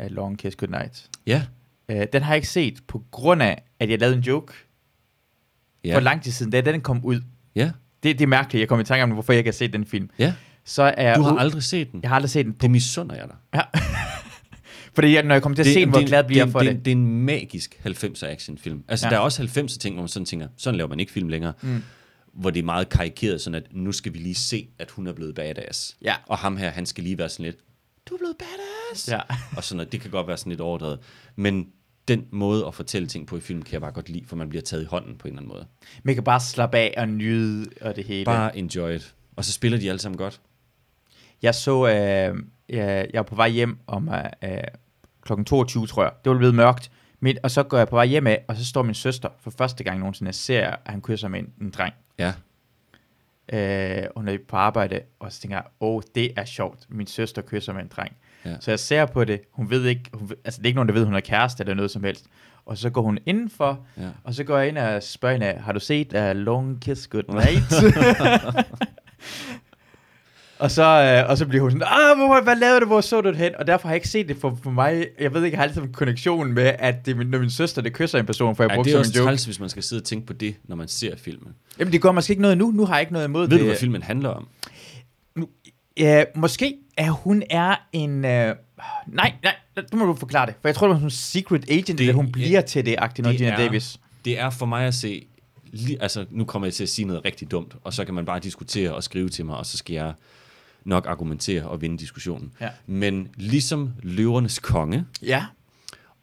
[0.00, 1.08] øh, Long Kiss Goodnight.
[1.26, 1.42] Ja.
[1.88, 4.52] Øh, den har jeg ikke set på grund af, at jeg lavede en joke
[5.84, 5.88] ja.
[5.88, 5.96] Ja.
[5.96, 7.20] for lang tid siden, da den kom ud.
[7.54, 7.70] Ja.
[8.02, 9.86] Det, det er mærkeligt, jeg kom i tanke om, hvorfor jeg ikke har set den
[9.86, 10.10] film.
[10.18, 10.34] Ja.
[10.64, 12.02] Så er Du har u- aldrig set den.
[12.02, 12.52] Jeg har aldrig set den.
[12.52, 13.36] Det misunder jeg dig.
[13.54, 13.60] Ja.
[14.96, 16.84] Fordi jeg, når jeg kommer til at se den, hvor glad bliver jeg for det,
[16.84, 16.90] det.
[16.90, 18.84] er en magisk 90'er actionfilm.
[18.88, 19.10] Altså, ja.
[19.10, 21.52] der er også 90'er ting, hvor man sådan tænker, sådan laver man ikke film længere.
[21.62, 21.82] Mm.
[22.32, 25.12] Hvor det er meget karikeret, sådan at nu skal vi lige se, at hun er
[25.12, 25.96] blevet badass.
[26.02, 26.14] Ja.
[26.26, 27.56] Og ham her, han skal lige være sådan lidt,
[28.08, 29.08] du er blevet badass.
[29.08, 29.20] Ja.
[29.56, 29.92] Og sådan noget.
[29.92, 30.98] Det kan godt være sådan lidt overdrevet.
[31.36, 31.66] Men
[32.08, 34.48] den måde at fortælle ting på i film, kan jeg bare godt lide, for man
[34.48, 35.66] bliver taget i hånden på en eller anden måde.
[36.02, 38.24] Man kan bare slappe af og nyde og det hele.
[38.24, 39.14] Bare enjoy it.
[39.36, 40.40] Og så spiller de alle sammen godt.
[41.42, 41.92] Jeg så, øh,
[42.68, 44.08] jeg, jeg var på vej hjem om
[44.44, 44.50] øh,
[45.26, 46.12] klokken 22, tror jeg.
[46.24, 46.90] Det var blevet mørkt.
[47.20, 49.50] Men, og så går jeg på vej hjem af, og så står min søster for
[49.58, 51.94] første gang nogensinde, ser, at han kysser med en, en dreng.
[52.18, 52.32] Ja.
[53.52, 56.86] Øh, hun er på arbejde, og så tænker jeg, åh, oh, det er sjovt.
[56.88, 58.16] Min søster kysser med en dreng.
[58.44, 58.56] Ja.
[58.60, 59.40] Så jeg ser på det.
[59.52, 61.74] Hun ved ikke, hun, altså det er ikke nogen, der ved, hun er kæreste eller
[61.74, 62.26] noget som helst.
[62.66, 64.08] Og så går hun indenfor, Ja.
[64.24, 67.62] og så går jeg ind og spørger hende, har du set uh, Long Kiss Goodnight?
[70.58, 73.20] og, så, øh, og så bliver hun sådan, ah, hvor, hvad lavede du, hvor så
[73.20, 73.52] du det hen?
[73.58, 75.06] Og derfor har jeg ikke set det for, for mig.
[75.20, 77.50] Jeg ved ikke, jeg har altid en konnexion med, at det er min, når min
[77.50, 79.68] søster, det kysser en person, for jeg Ej, brugte det er også træls, hvis man
[79.68, 81.52] skal sidde og tænke på det, når man ser filmen.
[81.78, 82.70] Jamen, det gør måske ikke noget nu.
[82.70, 83.60] Nu har jeg ikke noget imod Ved det.
[83.60, 84.48] du, hvad filmen handler om?
[85.34, 85.48] Nu,
[85.96, 88.24] ja, måske er hun er en...
[88.24, 88.54] Øh,
[89.06, 89.54] nej, nej,
[89.92, 90.54] du må du forklare det.
[90.60, 92.94] For jeg tror, det var sådan en secret agent, det, eller hun bliver til det,
[92.98, 94.00] agtigt noget, Gina er- Davis.
[94.24, 95.26] Det er for mig at se,
[95.74, 98.24] li- altså nu kommer jeg til at sige noget rigtig dumt, og så kan man
[98.24, 100.12] bare diskutere og skrive til mig, og så skal jeg
[100.86, 102.52] nok argumentere og vinde diskussionen.
[102.60, 102.68] Ja.
[102.86, 105.46] Men ligesom Løvernes Konge, Ja.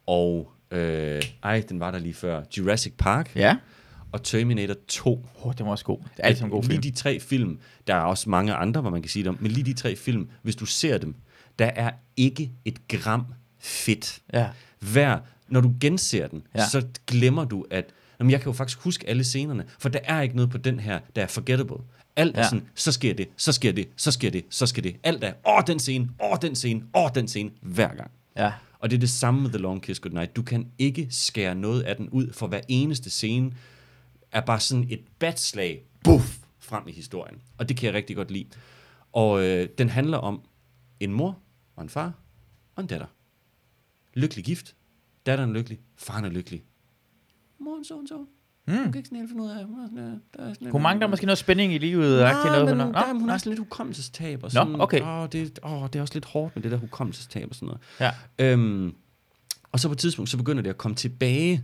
[0.08, 3.58] og øh, ej, den var der lige før, Jurassic Park Ja.
[4.12, 5.12] og Terminator 2.
[5.40, 5.98] Åh, oh, det var også god.
[6.00, 6.72] Det er altid en god film.
[6.82, 9.38] Lige de tre film, der er også mange andre, hvor man kan sige det om,
[9.42, 11.16] men lige de tre film, hvis du ser dem,
[11.60, 13.26] der er ikke et gram
[13.60, 14.20] fedt.
[14.34, 14.50] Ja.
[14.80, 16.68] Hver, når du genser den, ja.
[16.70, 17.86] så glemmer du, at
[18.20, 20.80] jamen, jeg kan jo faktisk huske alle scenerne, for der er ikke noget på den
[20.80, 21.78] her, der er forgettable.
[22.16, 22.50] Alt er Ja.
[22.50, 24.96] sådan, så sker det, så sker det, så sker det, så sker det.
[25.04, 28.12] Alt er, åh, den scene, åh, den scene, åh, den scene, hver gang.
[28.38, 28.54] Ja.
[28.80, 30.36] Og det er det samme med The Long Kiss Goodnight.
[30.36, 33.54] Du kan ikke skære noget af den ud, for hver eneste scene
[34.32, 37.42] er bare sådan et batslag, buff, frem i historien.
[37.58, 38.46] Og det kan jeg rigtig godt lide.
[39.12, 40.42] Og øh, den handler om
[41.00, 41.40] en mor
[41.76, 42.14] og en far
[42.76, 43.08] og en datter.
[44.14, 44.76] Lykkelig gift.
[45.26, 45.80] Datteren er lykkelig.
[45.96, 46.64] Faren er lykkelig.
[47.60, 48.26] Moren så, så.
[48.66, 48.74] Mm.
[48.74, 49.66] Hun kan ikke sådan helt finde ud af.
[49.66, 52.20] Hun, er sådan, øh, der er sådan Hun mangler måske noget spænding i livet.
[52.20, 53.32] Nej, agtigt noget, men hun, der, Nå, hun nå.
[53.32, 54.44] har sådan lidt hukommelsestab.
[54.44, 55.02] Og Nå, sådan, okay.
[55.02, 57.82] Åh, det, åh, det er også lidt hårdt med det der hukommelsestab og sådan noget.
[58.00, 58.12] Ja.
[58.40, 58.96] Øhm,
[59.72, 61.64] og så på et tidspunkt, så begynder det at komme tilbage,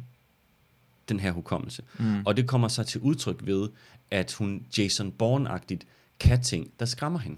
[1.10, 1.84] den her hukommelse.
[2.00, 2.26] Mm.
[2.26, 3.70] Og det kommer så til udtryk ved,
[4.12, 5.82] at hun Jason Bourne-agtigt
[6.20, 7.38] kan ting, der skræmmer hende.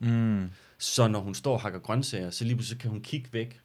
[0.00, 0.50] Mm.
[0.78, 3.60] Så når hun står og hakker grøntsager, så lige pludselig kan hun kigge væk,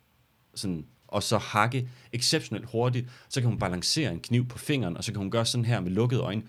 [0.55, 3.07] sådan, og så hakke exceptionelt hurtigt.
[3.29, 5.79] Så kan hun balancere en kniv på fingeren, og så kan hun gøre sådan her
[5.79, 6.41] med lukkede øjne,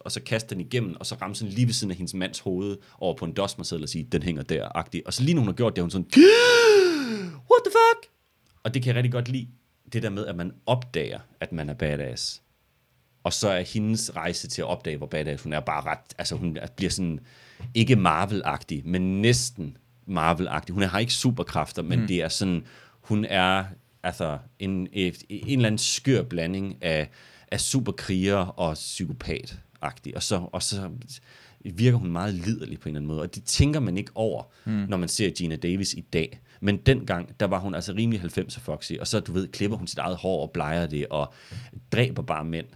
[0.00, 2.38] og så kaste den igennem, og så ramme sådan lige ved siden af hendes mands
[2.38, 5.02] hoved over på en dosmerseddel og sige, den hænger der, agtig.
[5.06, 6.06] Og så lige når hun har gjort det, er hun sådan,
[7.50, 8.12] what the fuck?
[8.62, 9.48] Og det kan jeg rigtig godt lide,
[9.92, 12.42] det der med, at man opdager, at man er badass.
[13.24, 16.36] Og så er hendes rejse til at opdage, hvor badass hun er, bare ret, altså
[16.36, 17.20] hun er- bliver sådan,
[17.74, 19.76] ikke Marvel-agtig, men næsten
[20.06, 20.72] Marvel-agtig.
[20.72, 22.06] Hun har ikke superkræfter, men mm.
[22.06, 22.64] det er sådan,
[23.00, 23.64] hun er
[24.04, 27.10] altså en, en, en eller anden skør blanding af,
[27.50, 30.16] af superkriger og psykopat-agtig.
[30.16, 30.90] Og så, og så
[31.64, 34.42] virker hun meget liderlig på en eller anden måde, og det tænker man ikke over,
[34.64, 34.72] mm.
[34.72, 36.40] når man ser Gina Davis i dag.
[36.60, 39.86] Men dengang, der var hun altså rimelig 90'er Foxy, og så, du ved, klipper hun
[39.86, 41.34] sit eget hår og blejer det, og
[41.92, 42.66] dræber bare mænd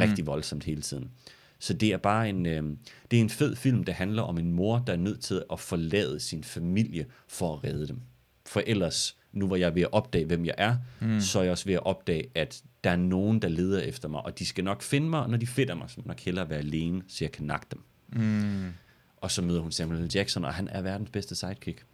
[0.00, 0.26] rigtig mm.
[0.26, 1.10] voldsomt hele tiden.
[1.58, 2.62] Så det er bare en, øh,
[3.10, 5.60] det er en fed film, der handler om en mor, der er nødt til at
[5.60, 8.00] forlade sin familie for at redde dem.
[8.46, 11.20] For ellers, nu hvor jeg er ved at opdage, hvem jeg er, mm.
[11.20, 14.22] så er jeg også ved at opdage, at der er nogen, der leder efter mig,
[14.22, 16.20] og de skal nok finde mig, og når de finder mig, så må jeg nok
[16.20, 17.82] hellere være alene, så jeg kan nakke dem.
[18.08, 18.72] Mm.
[19.16, 20.10] Og så møder hun Samuel L.
[20.14, 21.84] Jackson, og han er verdens bedste sidekick.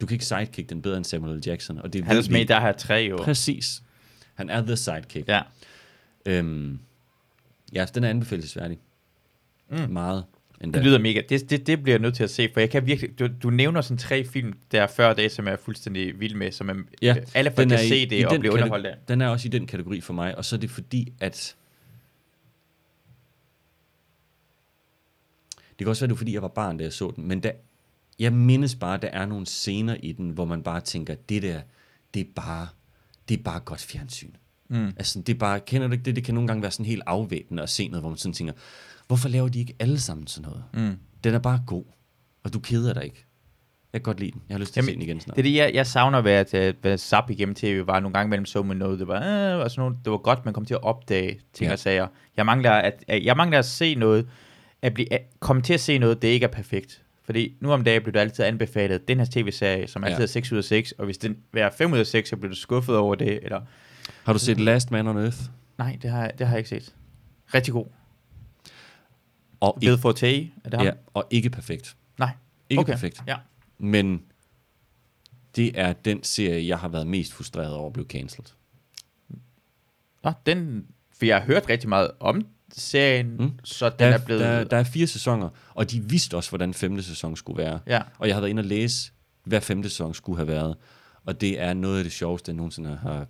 [0.00, 1.42] Du kan ikke sidekick den bedre end Samuel L.
[1.46, 1.78] Jackson.
[1.78, 3.16] Og det Han er ved også med der her tre jo.
[3.16, 3.82] Præcis.
[4.34, 5.28] Han er the sidekick.
[5.28, 5.42] Ja.
[6.26, 6.78] Øhm,
[7.72, 8.78] ja, den er anbefalesværdig.
[9.70, 9.92] Mm.
[9.92, 10.24] Meget.
[10.60, 10.78] Endda.
[10.78, 11.22] Det lyder mega.
[11.28, 13.18] Det, det, det bliver jeg nødt til at se, for jeg kan virkelig...
[13.18, 16.52] Du, du nævner sådan tre film der før det, som jeg er fuldstændig vild med,
[16.52, 18.96] som er, Ja, alle folk kan er i- se i det og blive underholdt af.
[19.08, 21.56] Den er også i den kategori for mig, og så er det fordi, at...
[25.78, 27.50] Det kan også være, det fordi, jeg var barn, da jeg så den, men der,
[28.18, 31.42] jeg mindes bare, at der er nogle scener i den, hvor man bare tænker, det
[31.42, 31.60] der,
[32.14, 32.68] det er bare,
[33.28, 34.30] det er bare godt fjernsyn.
[34.68, 34.86] Mm.
[34.86, 36.16] Altså, det er bare, kender du ikke det?
[36.16, 38.52] Det kan nogle gange være sådan helt afvæbnende at se noget, hvor man sådan tænker,
[39.08, 40.64] hvorfor laver de ikke alle sammen sådan noget?
[40.90, 40.98] Mm.
[41.24, 41.84] Den er bare god,
[42.44, 43.24] og du keder dig ikke.
[43.92, 44.42] Jeg kan godt lide den.
[44.48, 45.36] Jeg har lyst til at se Jamen, den igen snart.
[45.36, 48.14] Det er det, jeg, jeg savner ved at, at være zap igennem tv, var nogle
[48.14, 50.54] gange mellem så med noget, det var, øh, og sådan noget, det var godt, man
[50.54, 51.72] kom til at opdage ting Ja.
[51.72, 52.06] og sager.
[52.36, 54.28] Jeg mangler at, at, jeg mangler at se noget,
[54.82, 57.02] at blive, at komme til at se noget, det ikke er perfekt.
[57.24, 60.22] Fordi nu om dagen bliver du altid anbefalet den her tv-serie, som altid Ja.
[60.22, 62.50] er 6 ud af 6, og hvis den er 5 ud af 6, så bliver
[62.50, 63.60] du skuffet over det, eller
[64.24, 65.38] Har du set Last Man on Earth?
[65.78, 66.94] nej, det har, jeg- det har jeg ikke set.
[67.54, 67.86] Rigtig god.
[69.60, 70.86] Og Bill Forte, er det ham?
[70.86, 71.96] Ja, og ikke perfekt.
[72.18, 72.30] Nej.
[72.70, 72.92] Ikke Okay.
[72.92, 73.22] perfekt.
[73.26, 73.36] Ja.
[73.78, 74.22] Men
[75.56, 78.46] det er den serie, jeg har været mest frustreret over at blive cancelled.
[80.24, 80.86] Nå, den,
[81.18, 83.50] for jeg har hørt rigtig meget om serien, mm.
[83.64, 84.40] så den Der, er blevet...
[84.42, 87.80] der, der er fire sæsoner, og de vidste også, hvordan femte sæson skulle være.
[87.86, 89.12] Ja, Og jeg har været inde og læse,
[89.44, 90.76] hvad femte sæson skulle have været.
[91.24, 93.26] Og det er noget af det sjoveste, jeg nogensinde har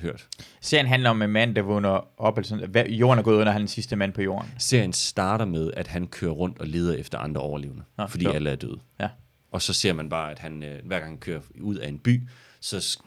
[0.00, 0.28] hørt.
[0.60, 3.52] serien handler om en mand, der vågner op, eller sådan, hvad, jorden er gået under,
[3.52, 4.50] han er den sidste mand på jorden.
[4.58, 8.36] Serien starter med, at han kører rundt og leder efter andre overlevende, Nå, fordi sjovt.
[8.36, 8.78] alle er døde.
[9.00, 9.08] Ja.
[9.50, 11.98] Og så ser man bare, at han, øh, hver gang han kører ud af en
[11.98, 12.28] by,
[12.60, 12.98] så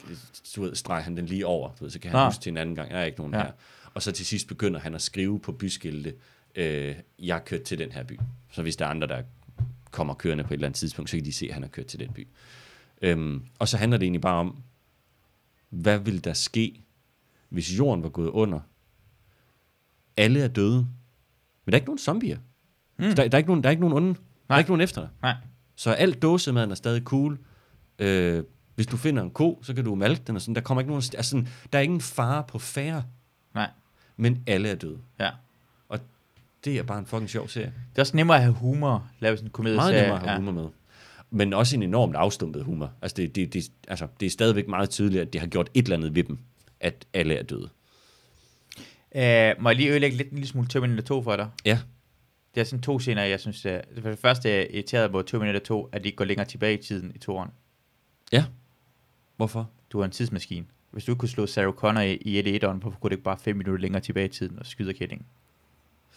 [0.56, 2.24] du ved, streger han den lige over, du ved, så kan han Nå.
[2.26, 3.40] huske til en anden gang, der er ikke nogen ja.
[3.40, 3.50] her.
[3.94, 6.14] Og så til sidst begynder han at skrive på byskilte,
[6.54, 8.20] øh, jeg har kørt til den her by.
[8.52, 9.22] Så hvis der er andre, der
[9.90, 11.86] kommer kørende på et eller andet tidspunkt, så kan de se, at han har kørt
[11.86, 12.28] til den by.
[13.02, 14.62] Øhm, og så handler det egentlig bare om,
[15.70, 16.83] hvad vil der ske,
[17.54, 18.60] hvis jorden var gået under?
[20.16, 20.76] Alle er døde,
[21.64, 22.38] men der er ikke nogen zombier.
[22.96, 23.04] Mm.
[23.04, 24.08] Der, der, er ikke nogen, der er ikke nogen onde.
[24.14, 24.56] Der Nej.
[24.56, 25.10] er ikke nogen efter dig.
[25.22, 25.34] Nej.
[25.76, 27.38] Så alt dåsemaden er stadig cool.
[27.98, 28.44] Øh,
[28.74, 30.54] hvis du finder en ko, så kan du malke den og sådan.
[30.54, 33.04] Der kommer ikke nogen, altså sådan, der er ingen fare på færre,
[33.54, 33.70] Nej.
[34.16, 34.98] men alle er døde.
[35.20, 35.30] Ja.
[35.88, 35.98] Og
[36.64, 37.72] det er bare en fucking sjov serie.
[37.90, 40.32] Det er også nemmere at have humor, lave sådan en komedie Meget nemmere at have
[40.32, 40.38] ja.
[40.38, 40.68] humor med.
[41.30, 42.92] Men også en enormt afstumpet humor.
[43.02, 45.82] Altså det, det, det, altså, det er stadigvæk meget tydeligt, at det har gjort et
[45.82, 46.38] eller andet ved dem,
[46.84, 47.68] at alle er døde.
[49.16, 51.48] Uh, må jeg lige ødelægge lidt en lille smule Terminator 2 for dig?
[51.64, 51.78] Ja.
[52.54, 53.72] Det er sådan to scener, jeg synes, uh,
[54.02, 56.78] for det første er jeg irriteret på Terminator 2, at de ikke går længere tilbage
[56.78, 57.50] i tiden i toeren.
[58.32, 58.44] Ja.
[59.36, 59.70] Hvorfor?
[59.90, 60.66] Du har en tidsmaskine.
[60.90, 63.24] Hvis du ikke kunne slå Sarah Connor i, i 1 1 hvorfor kunne du ikke
[63.24, 65.26] bare 5 minutter længere tilbage i tiden og skyde kællingen?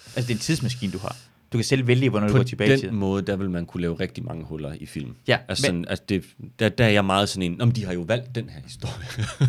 [0.06, 1.16] Altså, det er en tidsmaskine, du har.
[1.54, 2.96] Du kan selv vælge, hvornår du På går tilbage i den tiden.
[2.96, 5.16] måde, der vil man kunne lave rigtig mange huller i film.
[5.28, 6.26] Ja, Altså, men- sådan, altså det,
[6.60, 9.06] der, der er jeg meget sådan en, om de har jo valgt den her historie.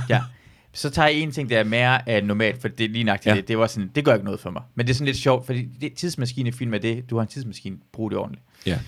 [0.09, 0.23] Ja.
[0.79, 3.35] Så tager jeg en ting, der er mere uh, normalt, for det er lige nøjagtigt
[3.35, 3.41] Ja.
[3.41, 3.49] det.
[3.49, 4.63] Det, var sådan, det gør ikke noget for mig.
[4.75, 7.11] Men det er sådan lidt sjovt, fordi det, tidsmaskinefilm er det.
[7.11, 8.45] Du har en tidsmaskine, brug det ordentligt.
[8.67, 8.79] ja.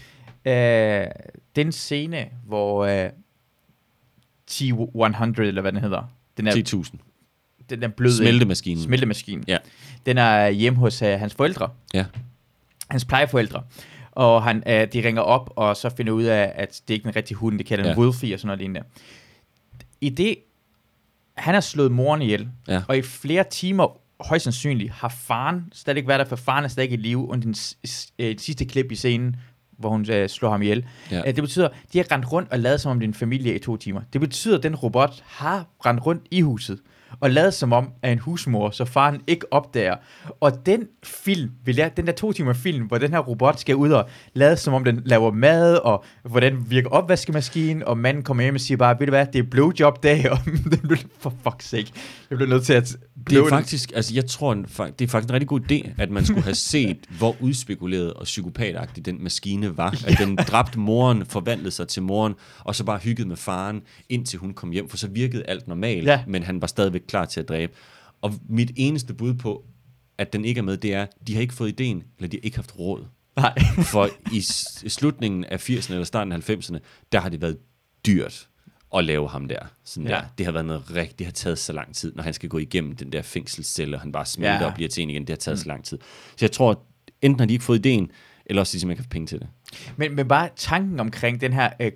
[1.05, 1.11] Uh,
[1.57, 3.11] den scene, hvor uh,
[4.51, 6.03] T-100, eller hvad den hedder,
[6.37, 6.97] den er, 10.000.
[7.71, 8.83] den er bløde Smeltemaskinen.
[8.83, 9.43] smeltemaskine.
[9.49, 9.59] Ja.
[10.07, 12.05] Den er hjemme hos uh, hans forældre, Ja.
[12.91, 13.63] hans plejeforældre.
[14.13, 17.09] Og han, uh, de ringer op, og så finder ud af, at det ikke er
[17.09, 17.93] en rigtig hund, det kalder Ja.
[17.93, 18.83] en Wolfie og sådan noget lignende.
[20.01, 20.37] I det,
[21.41, 22.83] han har slået moren ihjel, Ja.
[22.89, 26.93] og i flere timer, højst sandsynligt, har faren stadig været der, for faren er stadig
[26.93, 27.55] i live under den
[28.19, 29.37] øh, sidste klip i scenen,
[29.79, 30.87] hvor hun øh, slår ham ihjel.
[31.11, 31.19] Ja.
[31.29, 33.55] Øh, det betyder, de har rendt rundt og lavet som om det er en familie
[33.55, 34.01] i to timer.
[34.13, 36.79] Det betyder, at den robot har rendt rundt i huset
[37.21, 39.97] og lavet som om er en husmor, så faren ikke opdager.
[40.41, 43.77] Og den film, vil jeg, den der to timer film, hvor den her robot skal
[43.77, 48.43] ud og lade som om den laver mad, og hvordan virker opvaskemaskinen, og manden kommer
[48.43, 51.35] hjem og siger bare, ved du hvad, det er blowjob dag, og den bliver, for
[51.47, 51.93] fuck's sake,
[52.31, 52.97] jeg bliver nødt til at
[53.31, 56.25] Det er faktisk, altså jeg tror, det er faktisk en rigtig god idé, at man
[56.25, 59.91] skulle have set, hvor udspekuleret og psykopatagtig den maskine var.
[60.07, 64.39] At den dræbte moren, forvandlede sig til moren, og så bare hyggede med faren, indtil
[64.39, 66.21] hun kom hjem, for så virkede alt normalt, Ja.
[66.27, 67.73] men han var stadigvæk klar til at dræbe.
[68.23, 69.65] Og mit eneste bud på,
[70.19, 72.41] at den ikke er med, det er, de har ikke fået ideen, eller de har
[72.43, 73.07] ikke haft råd.
[73.37, 73.55] Nej.
[73.93, 74.41] For i
[74.89, 76.79] slutningen af 80'erne eller starten af 90'erne,
[77.13, 77.59] der har det været
[78.07, 78.49] dyrt
[78.95, 79.59] at lave ham der.
[79.85, 80.15] Sådan Ja.
[80.15, 80.23] der.
[80.39, 82.59] Det har været noget rigtigt, det har taget så lang tid, når han skal gå
[82.59, 84.67] igennem den der fængselscelle, og han bare smelter Ja.
[84.67, 85.23] og bliver til en igen.
[85.23, 85.63] Det har taget mm.
[85.63, 85.99] så lang tid.
[86.31, 86.83] Så jeg tror,
[87.23, 88.11] enten har de ikke fået ideen,
[88.47, 89.49] eller også de simpelthen ikke har haft penge til det.
[89.97, 91.93] Men, men bare tanken omkring den her øh,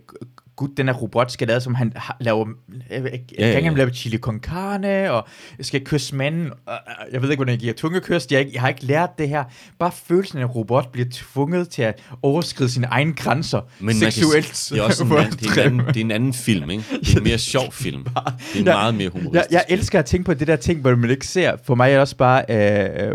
[0.57, 2.47] gud, den her robot skal lade, som han har- laver,
[2.91, 3.71] jeg, jeg, Ja, ja, ja.
[3.71, 5.25] lave chili con carne, og
[5.61, 6.75] skal kysse manden, og,
[7.09, 9.45] øh, jeg ved ikke, hvordan jeg giver tungekys, jeg, jeg har ikke lært det her.
[9.79, 13.89] Bare følelsen af, at en robot bliver tvunget til at overskride sine egne grænser, Men
[14.01, 14.57] kan seksuelt.
[14.57, 16.71] sige- det er også en, anden, det, er en anden, det er en anden film,
[16.71, 16.85] ikke?
[17.01, 18.05] Det er en mere sjov film.
[18.05, 18.15] Det
[18.55, 19.53] er en meget mere humoristisk.
[19.53, 21.57] Jeg, jeg elsker at tænke på det der ting, hvor man ikke ser.
[21.65, 23.11] For mig er det også bare øh,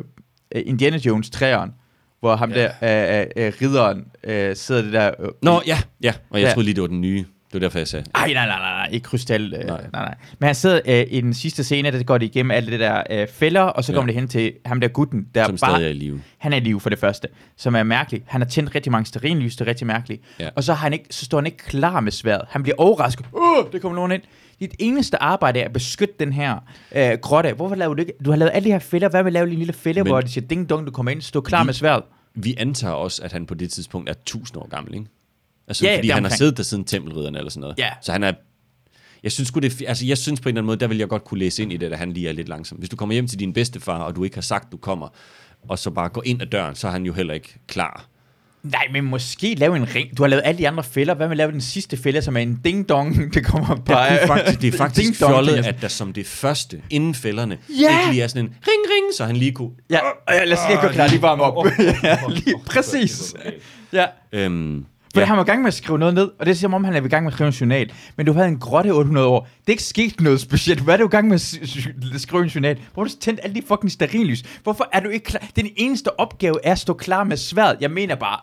[0.56, 1.79] øh, Indiana Jones 3'eren,
[2.20, 2.70] hvor ham Ja.
[2.82, 5.12] der, øh, øh, ridderen, øh, sidder det der...
[5.20, 6.14] Øh, Nå, ja, ja.
[6.30, 6.54] Og jeg Ja.
[6.54, 7.26] troede lige, det var den nye.
[7.54, 8.06] Det var derfor, jeg sagde.
[8.16, 9.54] Ej, nej, nej, nej, nej, ikke krystal.
[9.54, 9.68] Øh, nej.
[9.68, 9.88] Nej.
[9.94, 10.16] nej.
[10.40, 13.04] Men han sidder øh, i den sidste scene, der går det igennem alle det der
[13.10, 13.96] øh, fælder, og så Ja.
[13.98, 15.72] kommer det hen til ham der gutten, der Som bare...
[15.72, 16.22] stadig er i live.
[16.38, 17.28] Han er i live for det første,
[17.58, 18.24] som er mærkeligt.
[18.28, 20.22] Han har tændt rigtig mange stearinlys, det er rigtig mærkeligt.
[20.40, 20.50] Ja.
[20.56, 22.42] Og så, har han ikke, så står han ikke klar med sværet.
[22.50, 23.26] Han bliver overrasket.
[23.34, 24.22] Åh, det kommer nogen ind.
[24.60, 26.58] Dit eneste arbejde er at beskytte den her
[26.96, 27.54] øh, grotte.
[27.54, 28.14] Hvorfor laver du ikke?
[28.26, 29.10] Du har lavet alle de her fælder.
[29.10, 31.22] Hvad vil lave en lille fælde, Men- hvor de siger ding dong, du kommer ind,
[31.22, 32.04] stå klar Vi- med sværet?
[32.36, 35.06] Vi antager også, at han på det tidspunkt er 1000 år gammel, ikke?
[35.70, 37.76] Altså, Ja, ja, ja, fordi det han har siddet der siden tempelridderne eller sådan noget.
[37.78, 37.90] Ja.
[38.02, 38.32] Så han er...
[39.24, 41.24] Jeg synes, det altså, jeg synes på en eller anden måde, der vil jeg godt
[41.24, 42.78] kunne læse ind i det, at han lige er lidt langsom.
[42.78, 45.08] Hvis du kommer hjem til din bedstefar, og du ikke har sagt, du kommer,
[45.70, 48.06] og så bare går ind ad døren, så er han jo heller ikke klar.
[48.64, 50.18] Nej, men måske lave en ring.
[50.18, 51.14] Du har lavet alle de andre fælder.
[51.14, 53.86] Hvad med at lave den sidste fælde, som er en ding dong, det kommer Det
[53.86, 54.08] bare...
[54.08, 58.00] er, faktisk, det er faktisk Ding-dong, fjollet, at der som det første, inden fælderne, Ja!
[58.00, 59.70] ikke lige er sådan en ring, ring, så han lige kunne...
[59.90, 61.66] Ja, ja, lad os lige gå klar, lige varme op.
[62.04, 63.34] ja, lige præcis.
[63.94, 64.06] Ja.
[64.32, 65.26] Øhm, For ja.
[65.26, 66.96] han var i gang med at skrive noget ned, og det er som om, han
[66.96, 67.92] er i gang med at skrive en journal.
[68.16, 69.40] Men du havde en grotte i 800 år.
[69.60, 70.80] Det er ikke sket noget specielt.
[70.82, 71.36] Hvad er du i gang med
[72.16, 72.78] at skrive en journal?
[72.94, 74.44] Hvor har du tændt alle de fucking stearinlys?
[74.64, 75.48] Hvorfor er du ikke klar?
[75.56, 77.78] Den eneste opgave er at stå klar med sværd.
[77.82, 78.40] Jeg mener bare...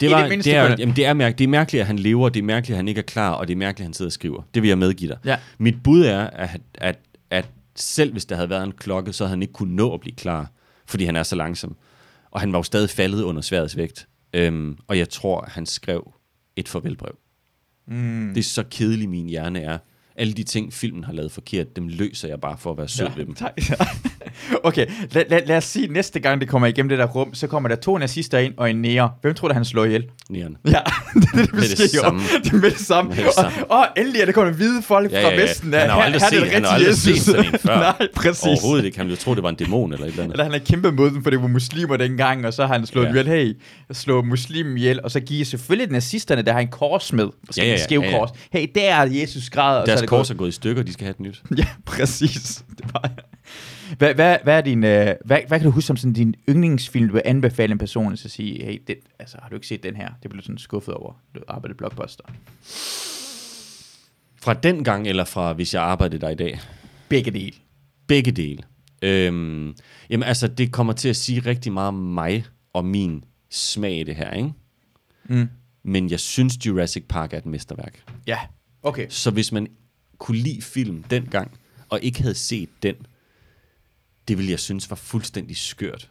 [0.00, 1.80] Det, var, det det, mindste det, er, kunne- jamen, det, er mærk, det er mærkeligt,
[1.80, 3.84] at han lever, det er mærkeligt, at han ikke er klar, og det er mærkeligt,
[3.84, 4.42] at han sidder og skriver.
[4.54, 5.18] Det vil jeg medgive dig.
[5.24, 5.36] Ja.
[5.58, 6.98] Mit bud er, at, at,
[7.30, 10.00] at selv hvis der havde været en klokke, så havde han ikke kunnet nå at
[10.00, 10.50] blive klar,
[10.86, 11.76] fordi han er så langsom.
[12.30, 14.06] Og han var jo stadig faldet under sværets vægt.
[14.34, 16.14] Øhm, og jeg tror, han skrev
[16.56, 17.18] et farvelbrev.
[17.86, 18.28] Mm.
[18.34, 19.78] Det er så kedelig min hjerne er.
[20.20, 23.06] Alle de ting, filmen har lavet forkert, dem løser jeg bare for at være sød
[23.06, 23.12] ja.
[23.16, 23.34] ved dem.
[23.34, 23.52] tak.
[24.68, 27.34] okay, lad, lad, lad os sige, at næste gang det kommer igennem det der rum,
[27.34, 29.10] så kommer der to nazister ind og en nære.
[29.22, 30.04] Hvem tror du, han slår ihjel?
[30.30, 30.56] Næren.
[30.66, 30.70] Ja,
[31.14, 32.00] det er det, det, det sker jo.
[32.02, 32.20] samme.
[32.44, 33.14] Det er med det samme.
[33.16, 33.24] Det.
[33.38, 35.42] Og, og endelig er der kommet hvide folk Ja, fra ja, ja.
[35.42, 35.72] Vesten.
[35.72, 37.76] Han har aldrig er det set- han har aldrig set sådan en før.
[37.76, 38.42] Nej, præcis.
[38.46, 38.96] Overhovedet ikke.
[38.98, 40.34] Han ville tro, det var en dæmon eller et eller andet.
[40.34, 42.86] Eller han har kæmpet mod dem, for det var muslimer dengang, og så har han
[42.86, 43.10] slået Ja.
[43.14, 43.20] ja.
[43.22, 43.56] ihjel, hey,
[43.92, 47.72] slå muslimen ihjel, og så giver selvfølgelig nazisterne, der har en kors med, Ja, ja,
[47.72, 48.18] en skæv ja, ja.
[48.18, 48.30] kors.
[48.52, 50.82] Hey, der er Jesus græd, og så er Deres det kors er gået i stykker,
[50.82, 51.42] de skal have et nyt.
[51.58, 52.64] Ja, præcis.
[52.78, 53.10] Det bare...
[53.98, 57.08] Hvad, hvad, hvad, er din, øh, hvad, hvad kan du huske som sådan din yndlingsfilm,
[57.08, 59.96] du vil anbefale en person, så sige, hey, det, altså, har du ikke set den
[59.96, 60.08] her?
[60.22, 61.12] Det blev sådan skuffet over.
[61.34, 62.24] Du arbejdede Blockbuster.
[64.42, 66.60] Fra den gang, eller fra hvis jeg arbejdede der i dag?
[67.08, 67.52] Begge dele.
[68.06, 68.62] Begge dele.
[69.02, 69.74] Øhm,
[70.10, 74.02] jamen altså, det kommer til at sige rigtig meget om mig og min smag i
[74.02, 74.52] det her, ikke?
[75.24, 75.48] Mm.
[75.82, 78.04] Men jeg synes, Jurassic Park er et mesterværk.
[78.26, 78.38] Ja,
[78.82, 79.06] okay.
[79.08, 79.66] Så hvis man
[80.20, 81.50] kunne lide film dengang,
[81.88, 82.94] og ikke havde set den,
[84.28, 86.10] det ville jeg synes var fuldstændig skørt.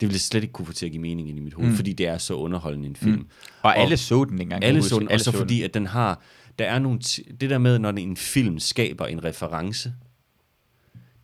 [0.00, 1.68] Det ville jeg slet ikke kunne få til at give mening ind i mit hoved,
[1.68, 1.76] mm.
[1.76, 3.12] fordi det er så underholdende en film.
[3.12, 3.28] Mm.
[3.62, 4.62] Og alle så den dengang.
[4.62, 6.22] kan Alle så den, og så fordi, at den har,
[6.58, 6.98] der er nogle,
[7.40, 9.92] det der med, når en film skaber en reference,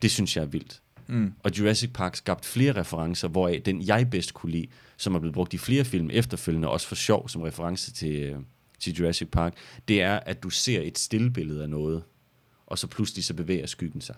[0.01, 0.81] det synes jeg er vildt.
[1.07, 1.33] Mm.
[1.43, 5.33] Og Jurassic Park skabt flere referencer, hvoraf den jeg bedst kunne lide, som er blevet
[5.33, 8.35] brugt i flere film efterfølgende, også for sjov som reference til, øh,
[8.79, 9.53] til Jurassic Park,
[9.87, 12.03] det er, at du ser et stillbillede af noget,
[12.65, 14.15] og så pludselig så bevæger skyggen sig.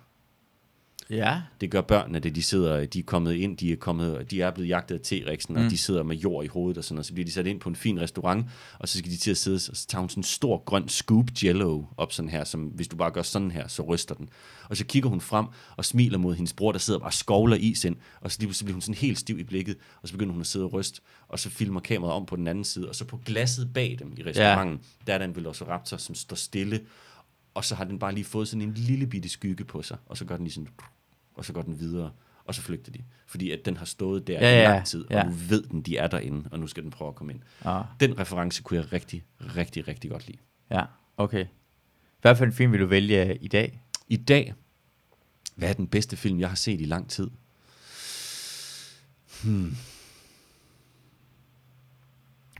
[1.09, 1.41] Ja.
[1.61, 4.51] Det gør børnene, da de sidder, de er kommet ind, de er, kommet, de er
[4.51, 5.65] blevet jagtet af T-rexen, mm.
[5.65, 7.59] og de sidder med jord i hovedet og sådan noget, så bliver de sat ind
[7.59, 8.45] på en fin restaurant,
[8.79, 10.89] og så skal de til at sidde, og så tager hun sådan en stor grøn
[10.89, 14.29] scoop jello op sådan her, som hvis du bare gør sådan her, så ryster den.
[14.69, 15.45] Og så kigger hun frem
[15.77, 18.47] og smiler mod hendes bror, der sidder og bare skovler is ind, og så lige
[18.47, 20.73] pludselig bliver hun sådan helt stiv i blikket, og så begynder hun at sidde og
[20.73, 23.95] ryste, og så filmer kameraet om på den anden side, og så på glasset bag
[23.99, 25.03] dem i restauranten, ja.
[25.07, 26.81] der er der en Velociraptor, som står stille,
[27.53, 30.17] og så har den bare lige fået sådan en lille bitte skygge på sig, og
[30.17, 30.67] så gør den lige sådan,
[31.35, 32.11] og så går den videre,
[32.45, 33.03] og så flygter de.
[33.27, 35.23] Fordi at den har stået der Ja, i lang tid, og ja.
[35.23, 37.41] nu ved den, de er derinde, og nu skal den prøve at komme ind.
[37.65, 40.37] Ah, Den reference kunne jeg rigtig, rigtig, rigtig godt lide.
[40.71, 40.83] ja,
[41.17, 41.45] okay.
[42.21, 43.81] Hvad for en film vil du vælge i dag?
[44.07, 44.53] I dag,
[45.55, 47.29] hvad er den bedste film, jeg har set i lang tid?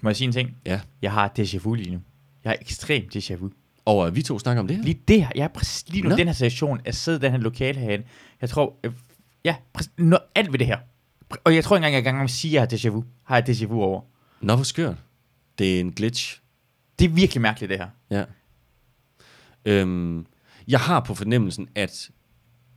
[0.02, 0.56] Må jeg sige en ting?
[0.66, 0.82] Ja.
[1.02, 2.02] Jeg har déjà vu lige nu.
[2.44, 3.52] Jeg har ekstremt déjà vu.
[3.86, 4.84] Og at vi to snakker om det her?
[4.84, 6.16] Lige det her, jeg er præcis lige nu Nå.
[6.16, 8.06] den her situation, at sidde i den her lokale herinde.
[8.42, 8.92] Jeg tror, øh,
[9.46, 10.78] ja, præcis, nå, alt ved det her.
[11.44, 13.04] Og jeg tror ikke engang, jeg engang sige, at jeg har déjà vu.
[13.24, 14.02] Har jeg déjà vu over.
[14.42, 14.96] Nå, hvor skørt.
[15.58, 16.42] Det er en glitch.
[17.00, 17.88] Det er virkelig mærkeligt, det her.
[18.10, 18.24] Ja.
[19.66, 20.26] Øhm,
[20.68, 22.10] jeg har på fornemmelsen, at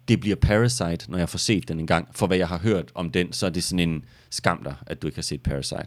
[0.08, 2.08] det bliver Parasite, når jeg får set den en gang.
[2.12, 5.02] For hvad jeg har hørt om den, så er det sådan en skam dig, at
[5.02, 5.86] du ikke har set Parasite.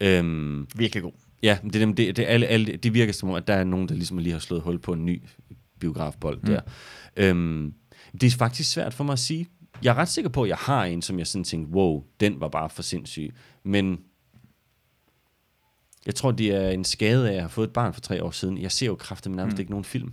[0.00, 1.12] Øhm, Virkelig god.
[1.42, 3.64] Ja, men det, er det, det, alle, alle, det virker som om, at der er
[3.64, 5.22] nogen, der ligesom lige har slået hul på en ny
[5.80, 6.46] biografbold mm.
[6.46, 6.60] der.
[7.16, 7.74] Øhm,
[8.20, 9.46] det er faktisk svært for mig at sige.
[9.82, 12.40] Jeg er ret sikker på, at jeg har en, som jeg sådan tænkte, wow, den
[12.40, 13.34] var bare for sindssyg.
[13.64, 14.00] Men
[16.06, 18.30] jeg tror, det er en skade af at have fået et barn for tre år
[18.30, 18.58] siden.
[18.58, 19.60] Jeg ser jo kraftigt nærmest mm.
[19.60, 20.12] ikke nogen film.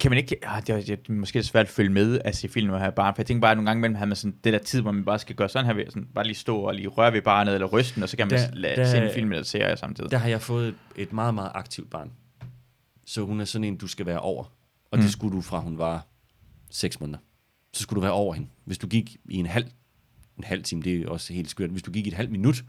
[0.00, 0.36] Kan man ikke...
[0.42, 3.14] Ah, det, er, det er måske svært at følge med at se film, har barn.
[3.14, 4.90] For jeg tænker bare, at nogle gange imellem har man sådan det der tid, hvor
[4.90, 7.22] man bare skal gøre sådan her ved, sådan, bare lige stå og lige røre ved
[7.22, 9.76] barnet eller rysten, og så kan man der, lade, der- se en film eller serie
[9.76, 10.10] samtidig.
[10.10, 12.10] Der har jeg fået et, et meget, meget aktivt barn.
[13.06, 14.44] Så hun er sådan en, du skal være over.
[14.90, 15.02] Og Mm.
[15.02, 16.06] det skulle du fra hun var
[16.70, 17.18] 6 måneder.
[17.72, 18.48] Så skulle du være over hende.
[18.64, 19.66] Hvis du gik i en halv,
[20.38, 21.70] en halv time, det er også helt skørt.
[21.70, 22.64] Hvis du gik i et halvt minut,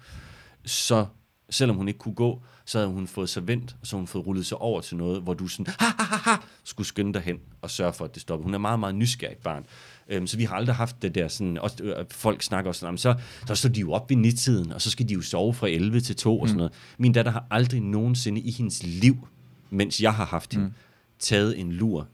[0.65, 1.06] så
[1.52, 4.07] selvom hun ikke kunne gå, så havde hun fået sig vendt, og så havde hun
[4.07, 7.14] fået rullet sig over til noget, hvor du sådan, ha, ha, ha, ha, skulle skynde
[7.14, 8.44] dig hen og sørge for, at det stopper.
[8.44, 9.65] Hun er meget, meget nysgerrigt barn.
[10.07, 12.88] Øhm, så vi har aldrig haft det der sådan, også, øh, folk snakker også sådan,
[12.88, 13.15] "Jamen, så,
[13.48, 16.02] så står de jo op ved nittiden, og så skal de jo sove fra 11
[16.02, 16.73] til 2 og sådan noget.
[16.98, 19.28] Min datter har aldrig nogensinde i hendes liv,
[19.69, 20.73] mens jeg har haft hende,
[21.19, 22.07] taget en lur,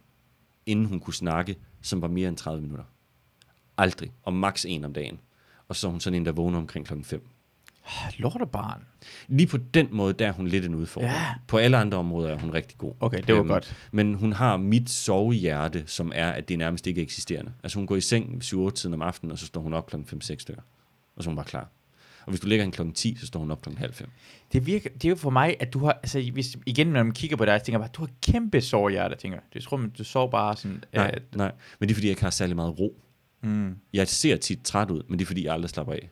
[0.66, 2.86] inden hun kunne snakke, som var mere end 30 minutter.
[3.78, 4.12] Aldrig.
[4.24, 5.20] Og maks en om dagen.
[5.70, 7.28] Og så er hun sådan en, der vågner omkring klokken 5.
[8.18, 8.84] Lortebarn.
[9.28, 11.14] Lige på den måde, der er hun lidt en udfordring.
[11.14, 11.26] Ja.
[11.48, 12.94] På alle andre områder er hun rigtig god.
[13.00, 13.76] Okay, det var godt.
[13.92, 17.52] Men hun har mit sovehjerte, som er, at det nærmest ikke er eksisterende.
[17.64, 20.22] Altså hun går i seng 7-8 tiden om aftenen, og så står hun op klokken
[20.24, 20.62] 5-6 stykker.
[21.16, 21.70] Og så er hun bare klar.
[22.26, 24.08] Og hvis du lægger hende klokken 10, så står hun op klokken halv fem.
[24.54, 27.12] Det, virker, det er jo for mig, at du har, altså hvis, igen når man
[27.14, 29.44] kigger på dig, så tænker jeg bare, du har kæmpe sårhjerte, tænker jeg.
[29.54, 31.52] Det tror man, du sover bare sådan, Nej, at, nej.
[31.80, 33.02] Men det er, fordi jeg ikke har særlig meget ro.
[33.42, 33.76] mm.
[33.94, 36.10] Jeg ser tit træt ud, men det er, fordi jeg aldrig slapper af.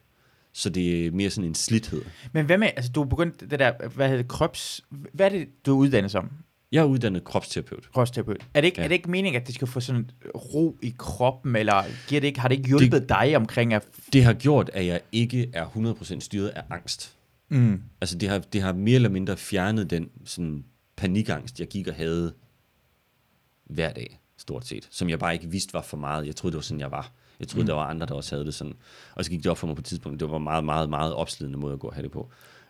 [0.57, 2.01] Så det er mere sådan en slidhed.
[2.33, 4.81] Men hvad med, altså du er begyndt det der, hvad hedder det, krops,
[5.13, 6.31] hvad er det, du er uddannet som?
[6.71, 7.89] Jeg er uddannet kropsterapeut.
[7.93, 8.45] Kropsterapeut.
[8.53, 8.81] Er det ikke, Ja.
[8.81, 8.85] ja.
[8.85, 12.27] er det ikke meningen, at det skal få sådan ro i kroppen, eller giver det
[12.27, 13.83] ikke, har det ikke hjulpet det, dig omkring at...
[14.13, 17.15] Det har gjort, at jeg ikke er 100% styret af angst.
[17.49, 17.81] Mm.
[18.01, 20.65] Altså det har, det har mere eller mindre fjernet den sådan,
[20.95, 22.33] panikangst, jeg gik og havde
[23.65, 24.87] hver dag, stort set.
[24.91, 26.27] Som jeg bare ikke vidste var for meget.
[26.27, 27.11] Jeg troede, det var sådan, jeg var.
[27.39, 27.67] Jeg troede, mm.
[27.67, 28.73] der var andre, der også havde det sådan.
[29.15, 30.19] Og så gik det op for mig på et tidspunkt.
[30.19, 32.29] Det var meget, meget, meget opslidende måde at gå og have det på.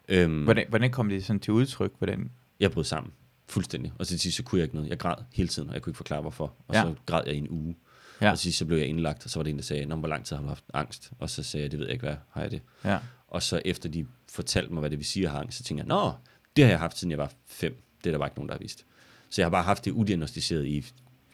[0.09, 1.91] Øhm, Hvordan, hvordan kom det sådan til udtryk?
[1.97, 2.31] Hvordan?
[2.59, 3.13] jeg brød sammen.
[3.47, 3.93] Fuldstændig.
[3.99, 4.89] Og så til sidst, så kunne jeg ikke noget.
[4.89, 6.53] Jeg græd hele tiden, og jeg kunne ikke forklare, hvorfor.
[6.67, 6.81] Og Ja.
[6.81, 7.75] så græd jeg i en uge.
[8.21, 8.31] Ja.
[8.31, 10.07] Og til sidst, så blev jeg indlagt, og så var det en, der sagde, hvor
[10.07, 11.11] lang tid har du haft angst?
[11.19, 12.61] Og så sagde jeg, det ved jeg ikke, hvad har jeg det?
[12.85, 12.99] Ja.
[13.27, 15.81] Og så efter de fortalte mig, hvad det vil sige at have angst, så tænkte
[15.81, 16.11] jeg, nå,
[16.55, 17.81] det har jeg haft, siden jeg var fem.
[18.03, 18.85] Det er der bare ikke nogen, der har vist.
[19.29, 20.85] Så jeg har bare haft det udiagnostiseret i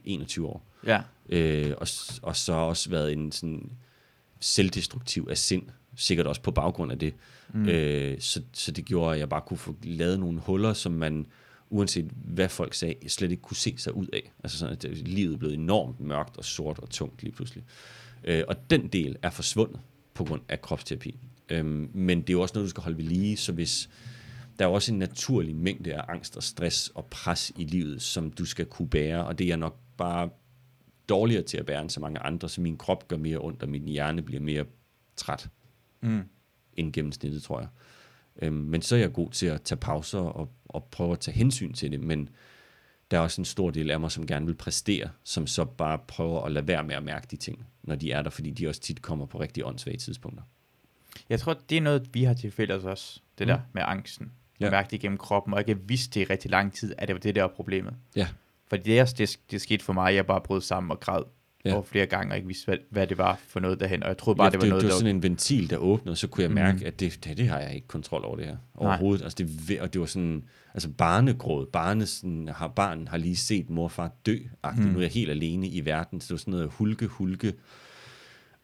[0.05, 0.65] 21 år.
[0.85, 1.01] Ja.
[1.29, 1.87] Øh, og,
[2.21, 3.71] og så også været en sådan
[4.39, 5.63] selvdestruktiv af sind,
[5.95, 7.13] sikkert også på baggrund af det.
[7.53, 7.67] Mm.
[7.67, 11.25] Øh, så, så det gjorde, at jeg bare kunne få lavet nogle huller, som man,
[11.69, 14.31] uanset hvad folk sagde, slet ikke kunne se sig ud af.
[14.43, 17.63] Altså sådan, at livet blev enormt mørkt og sort og tungt lige pludselig.
[18.23, 19.79] Øh, og den del er forsvundet
[20.13, 21.19] på grund af kropsterapi.
[21.49, 23.89] Øhm, men det er jo også noget, du skal holde ved lige, så hvis
[24.59, 28.01] der er jo også en naturlig mængde af angst og stress og pres i livet,
[28.01, 30.29] som du skal kunne bære, og det er jeg nok bare
[31.09, 33.69] dårligere til at bære end så mange andre, så min krop gør mere ondt, og
[33.69, 34.65] min hjerne bliver mere
[35.15, 35.49] træt
[36.01, 36.23] Mm.
[36.77, 37.67] end gennemsnittet, tror jeg.
[38.41, 41.35] Øhm, men så er jeg god til at tage pauser og, og prøve at tage
[41.35, 42.29] hensyn til det, men
[43.11, 45.99] der er også en stor del af mig, som gerne vil præstere, som så bare
[46.07, 48.67] prøver at lade være med at mærke de ting, når de er der, fordi de
[48.67, 50.43] også tit kommer på rigtig åndssvage tidspunkter.
[51.29, 53.53] Jeg tror, det er noget, vi har til fælles også, det Mm.
[53.53, 54.31] der med angsten.
[54.59, 54.65] Ja.
[54.65, 54.71] Ja.
[54.71, 57.19] Mærke det igennem kroppen, og ikke vidste det i rigtig lang tid, at det var
[57.19, 57.93] det, der var problemet.
[58.15, 58.27] Ja.
[58.71, 61.23] For det, er, det, det skete for mig, jeg bare brød sammen og græd
[61.65, 61.69] Ja.
[61.69, 61.75] ja.
[61.75, 64.03] over flere gange, og ikke vidste, hvad, hvad det var for noget derhen.
[64.03, 65.69] Og jeg troede bare, ja, det var det, noget, det var der sådan en ventil,
[65.69, 66.85] der åbnede, og så kunne jeg mærke, Mhm.
[66.87, 69.23] at det, det, det har jeg ikke kontrol over det her overhovedet.
[69.23, 70.43] Altså det, og det var sådan,
[70.73, 74.69] altså barnegråd, barne sådan, har, barn har lige set mor og far dø, mm.
[74.79, 74.83] Mhm.
[74.91, 77.53] nu er jeg helt alene i verden, så det var sådan noget hulke, hulke,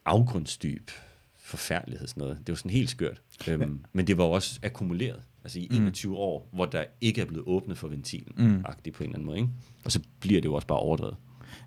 [0.05, 0.89] afgrundsdyb,
[1.37, 2.37] forfærdelighed, sådan noget.
[2.39, 3.21] Det var sådan helt skørt.
[3.47, 6.15] Øhm, men det var også akkumuleret, altså i 21 mm.
[6.17, 8.61] år, hvor der ikke er blevet åbnet for ventilen, mm.
[8.65, 9.49] Agtigt på en eller anden måde, ikke?
[9.85, 11.15] Og så bliver det jo også bare overdrevet.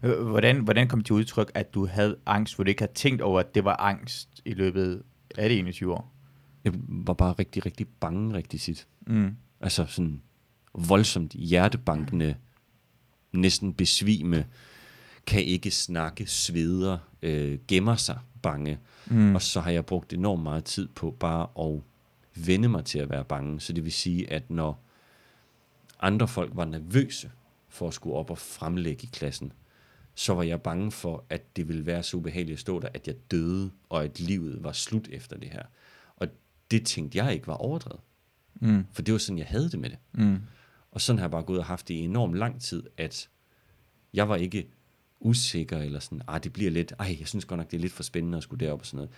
[0.00, 3.22] Hvordan, hvordan kom det til udtryk, at du havde angst, hvor du ikke havde tænkt
[3.22, 5.02] over, at det var angst i løbet
[5.38, 6.12] af det 21 år?
[6.64, 8.86] Jeg var bare rigtig, rigtig bange rigtig tit.
[9.06, 9.36] Mm.
[9.60, 10.22] Altså sådan
[10.74, 12.34] voldsomt hjertebankende,
[13.32, 14.46] næsten besvime,
[15.26, 18.78] kan ikke snakke, sveder, øh, gemmer sig bange.
[19.06, 19.34] Mm.
[19.34, 21.82] Og så har jeg brugt enormt meget tid på bare at
[22.34, 23.60] vende mig til at være bange.
[23.60, 24.84] Så det vil sige, at når
[26.00, 27.30] andre folk var nervøse
[27.68, 29.52] for at skulle op og fremlægge i klassen,
[30.14, 33.06] så var jeg bange for, at det ville være så ubehageligt at stå der, at
[33.06, 35.62] jeg døde, og at livet var slut efter det her.
[36.16, 36.28] Og
[36.70, 38.00] det tænkte jeg ikke var overdrevet.
[38.54, 38.86] Mm.
[38.92, 39.98] For det var sådan, jeg havde det med det.
[40.12, 40.38] Mm.
[40.90, 43.28] Og sådan har jeg bare gået og haft det i enormt lang tid, at
[44.14, 44.68] jeg var ikke
[45.20, 47.92] usikker, eller sådan, ah, det bliver lidt, ej, jeg synes godt nok, det er lidt
[47.92, 49.10] for spændende at skulle derop og sådan noget.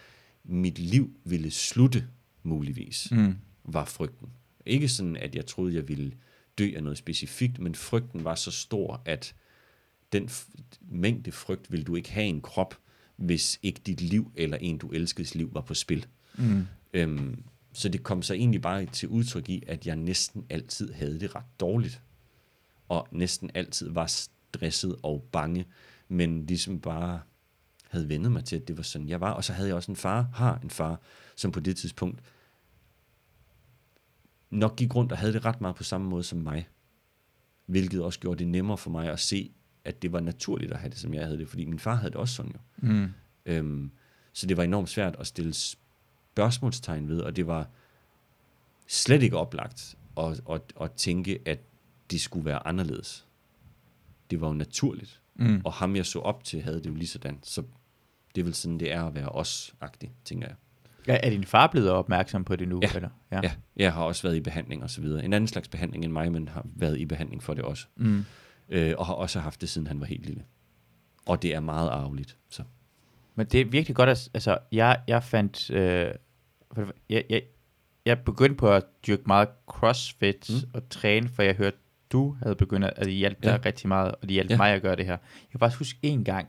[0.44, 2.08] Mit liv ville slutte,
[2.42, 3.34] muligvis, Mm.
[3.64, 4.28] var frygten.
[4.66, 6.12] Ikke sådan, at jeg troede, jeg ville
[6.58, 9.34] dø af noget specifikt, men frygten var så stor, at
[10.12, 10.30] den
[10.80, 12.78] mængde frygt vil du ikke have i en krop,
[13.16, 16.06] hvis ikke dit liv eller en, du elskes liv var på spil.
[16.34, 16.66] Mm.
[16.94, 17.42] Øhm,
[17.72, 21.34] så det kom så egentlig bare til udtryk i, at jeg næsten altid havde det
[21.34, 22.02] ret dårligt.
[22.88, 25.64] Og næsten altid var stresset og bange,
[26.08, 27.20] men ligesom bare
[27.92, 29.30] havde vendet mig til, at det var sådan, jeg var.
[29.30, 31.00] Og så havde jeg også en far, har en far,
[31.36, 32.20] som på det tidspunkt
[34.50, 36.68] nok gik rundt og havde det ret meget på samme måde som mig.
[37.66, 39.52] Hvilket også gjorde det nemmere for mig at se,
[39.84, 41.48] at det var naturligt at have det, som jeg havde det.
[41.48, 42.58] Fordi min far havde det også sådan jo.
[42.76, 43.08] Mm.
[43.46, 43.90] Øhm,
[44.32, 47.68] så det var enormt svært at stille spørgsmålstegn ved, og det var
[48.86, 51.58] slet ikke oplagt at, at, at tænke, at
[52.10, 53.26] det skulle være anderledes.
[54.30, 55.20] Det var jo naturligt.
[55.34, 55.60] Mm.
[55.64, 57.38] Og ham, jeg så op til, havde det jo lige sådan.
[57.42, 57.62] Så
[58.34, 60.56] det er vel sådan, det er at være os-agtig, tænker jeg.
[61.06, 62.80] Ja, er din far blevet opmærksom på det nu?
[62.82, 62.90] Ja.
[62.94, 63.08] Eller?
[63.32, 63.40] Ja.
[63.42, 65.24] ja, jeg har også været i behandling og så videre.
[65.24, 67.86] En anden slags behandling end mig, men har været i behandling for det også.
[67.96, 68.24] Mm.
[68.68, 70.44] Øh, og har også haft det, siden han var helt lille.
[71.26, 72.36] Og det er meget arveligt.
[72.50, 72.62] Så.
[73.34, 76.14] Men det er virkelig godt, at altså, jeg, jeg fandt, øh,
[77.10, 77.42] jeg, jeg,
[78.06, 80.70] jeg begyndte på at dyrke meget crossfit Mm.
[80.74, 81.76] og træne, for jeg hørte,
[82.12, 83.58] du havde begyndt, at det hjalp dig Ja.
[83.68, 84.54] rigtig meget, og det hjalp Ja.
[84.54, 84.58] ja.
[84.58, 85.12] mig at gøre det her.
[85.12, 86.48] Jeg kan faktisk huske en gang,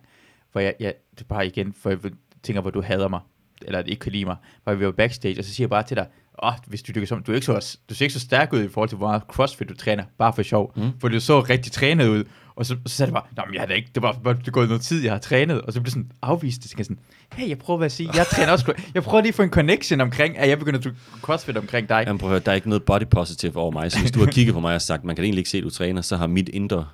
[0.53, 1.99] hvor jeg, jeg det er bare igen, for jeg
[2.43, 3.19] tænker, hvor du hader mig,
[3.61, 5.97] eller ikke kan lide mig, hvor vi var backstage, og så siger jeg bare til
[5.97, 6.07] dig,
[6.43, 8.63] åh, hvis du dykker som, du er ikke så, du ser ikke så stærk ud
[8.63, 10.89] i forhold til, hvor meget crossfit du træner, bare for sjov, Mm.
[11.01, 12.23] for du så rigtig trænet ud,
[12.55, 14.33] og så, så sagde jeg bare, Nå, men jeg har da ikke, det var bare
[14.33, 16.79] det er gået noget tid, jeg har trænet, og så blev sådan afvist, det skal
[16.79, 16.99] jeg sådan,
[17.33, 20.01] hey, jeg prøver at sige, jeg træner også, jeg prøver lige at få en connection
[20.01, 22.03] omkring, at jeg begynder at dyrke crossfit omkring dig.
[22.07, 24.19] Jamen prøv at høre, der er ikke noget body positive over mig, så hvis du
[24.19, 26.17] har kigget på mig og sagt, man kan egentlig ikke se, at du træner, så
[26.17, 26.87] har mit indre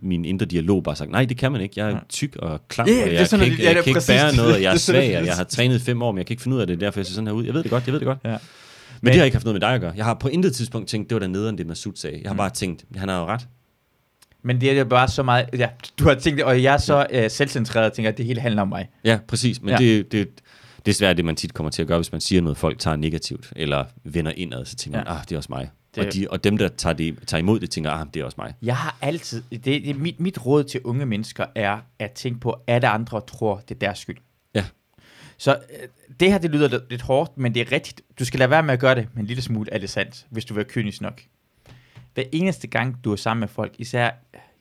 [0.00, 1.74] min indre dialog bare sagt, nej, det kan man ikke.
[1.76, 1.98] Jeg er Ja.
[2.08, 4.36] tyk og klam, Ja, og jeg sådan, kan ikke, ja, jeg er kan ikke bære
[4.36, 6.42] noget, og jeg er svag, og jeg har trænet fem år, men jeg kan ikke
[6.42, 7.44] finde ud af det, derfor jeg ser sådan her ud.
[7.44, 8.18] Jeg ved det godt, jeg ved det godt.
[8.24, 8.30] Ja.
[8.30, 8.38] Men,
[9.02, 9.92] men det har ikke haft noget med dig at gøre.
[9.96, 12.20] Jeg har på intet tidspunkt tænkt, det var der nederen, det Masud sagde.
[12.22, 13.48] Jeg har bare tænkt, han har jo ret.
[14.42, 15.68] Men det er bare så meget, ja,
[15.98, 18.40] du har tænkt det, og jeg er så øh, selvcentreret og tænker, at det hele
[18.40, 18.88] handler om mig.
[19.04, 19.62] Ja, præcis.
[19.62, 19.74] Men Ja.
[19.80, 19.84] ja.
[19.88, 20.28] Det, det,
[20.86, 22.78] det er svært, det man tit kommer til at gøre, hvis man siger noget, folk
[22.78, 25.04] tager negativt, eller vender indad, så tænker Ja.
[25.04, 25.70] man, ah, det er også mig.
[25.94, 28.24] Det- Og, de, og dem, der tager, det, tager imod det, tænker, ah, det er
[28.24, 28.54] også mig.
[28.62, 32.56] Jeg har altid, det, det mit, mit råd til unge mennesker er at tænke på,
[32.66, 34.16] at andre tror, det er deres skyld.
[34.54, 34.64] Ja.
[35.38, 35.88] Så øh,
[36.20, 38.02] det her, det lyder lidt, lidt hårdt, men det er rigtigt.
[38.18, 40.26] Du skal lade være med at gøre det, men en lille smule er det sandt,
[40.30, 41.22] hvis du vil være kynisk nok.
[42.14, 44.10] Hver eneste gang, du er sammen med folk, især,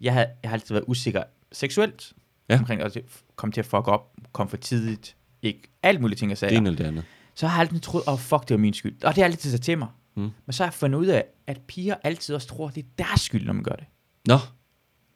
[0.01, 2.13] jeg har, jeg har altid været usikker seksuelt,
[2.49, 2.59] Ja.
[2.59, 2.97] omkring at
[3.35, 6.55] komme til at fuck op, komme for tidligt, ikke alt muligt ting, jeg Det sagde.
[6.55, 7.03] ene eller det andet.
[7.35, 8.93] så har jeg altid troet, åh oh, fuck, det var min skyld.
[8.93, 9.87] Og det har jeg altid sagt til mig.
[10.18, 10.30] Mm.
[10.45, 12.88] Men så har jeg fundet ud af, at piger altid også tror, at det er
[13.06, 13.85] deres skyld, når man gør det.
[14.27, 14.34] Nå.
[14.34, 14.39] Ja,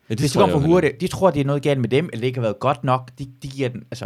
[0.09, 2.19] det Hvis går jeg for hurtigt, de tror, det er noget galt med dem, eller
[2.21, 4.05] det ikke har været godt nok, de, de giver den, altså.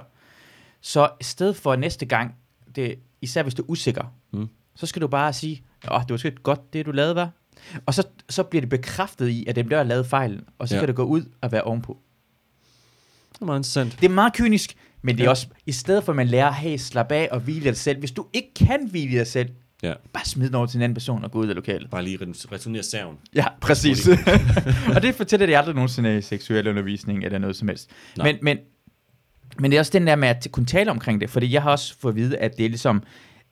[0.81, 2.35] Så i stedet for næste gang,
[2.75, 4.47] det, især hvis du er usikker, Mm.
[4.75, 7.29] så skal du bare sige, åh, det var sgu godt, det du lavede, var.
[7.85, 10.75] Og så, så bliver det bekræftet i, at dem der har lavet fejlen, og så
[10.75, 10.77] Ja.
[10.77, 10.81] ja.
[10.81, 11.97] kan det gå ud og være ovenpå.
[13.33, 13.97] Det er meget interessant.
[14.01, 15.29] Det er meget kynisk, men det er Ja.
[15.29, 17.99] også, i stedet for at man lærer, hey, slap af og hvile dig selv.
[17.99, 19.49] Hvis du ikke kan hvile dig selv,
[19.83, 19.93] Ja.
[20.13, 21.89] bare smid den over til en anden person og gå ud af lokalet.
[21.89, 23.17] Bare lige ret- returnere serven.
[23.35, 24.07] Ja, præcis.
[24.95, 27.89] og det fortæller de aldrig nogensinde i seksuel undervisning eller noget som helst.
[28.17, 28.31] Nej.
[28.31, 28.57] Men, men,
[29.59, 31.71] men det er også den der med at kunne tale omkring det, fordi jeg har
[31.71, 33.03] også fået at vide, at det er ligesom,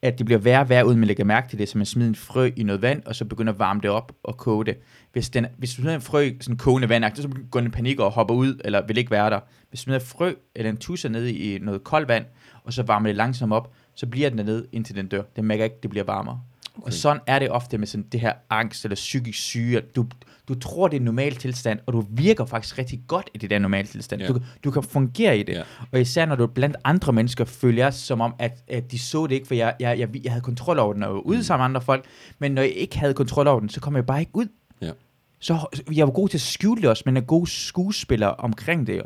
[0.02, 2.10] at det bliver værre og værre, uden man lægger mærke til det, så man smider
[2.10, 4.78] en frø i noget vand, og så begynder at varme det op og koge det.
[5.14, 7.72] Hvis, den, hvis du smider en frø i sådan kogende vand, så går den i
[7.72, 9.40] panik og hopper ud, eller vil ikke være der.
[9.70, 12.26] Hvis du smider en frø eller en tusser ned i noget koldt vand,
[12.64, 15.22] og så varmer det langsomt op, så bliver den dernede, indtil den dør.
[15.36, 16.42] Den mærker ikke, det bliver varmere.
[16.78, 16.86] Okay.
[16.86, 19.78] Og sådan er det ofte med sådan det her angst eller psykisk syge.
[19.78, 20.06] at Du,
[20.48, 23.50] du tror, det er en normal tilstand, og du virker faktisk rigtig godt i det
[23.50, 24.22] der normale tilstand.
[24.22, 24.28] Ja.
[24.28, 25.54] Du, du kan fungere i det.
[25.54, 25.62] Ja.
[25.92, 29.28] Og især når du blandt andre mennesker, føler jeg som om, at, at de så
[29.28, 31.38] det ikke, for jeg, jeg, jeg, jeg havde kontrol over den, og jeg var ude
[31.38, 31.44] Mm.
[31.44, 32.06] sammen med andre folk.
[32.40, 34.48] Men når jeg ikke havde kontrol over den, så kom jeg bare ikke ud.
[34.82, 34.92] Ja.
[35.40, 38.98] Så jeg var god til at skjule det også, men er god skuespiller omkring det.
[38.98, 39.04] jo.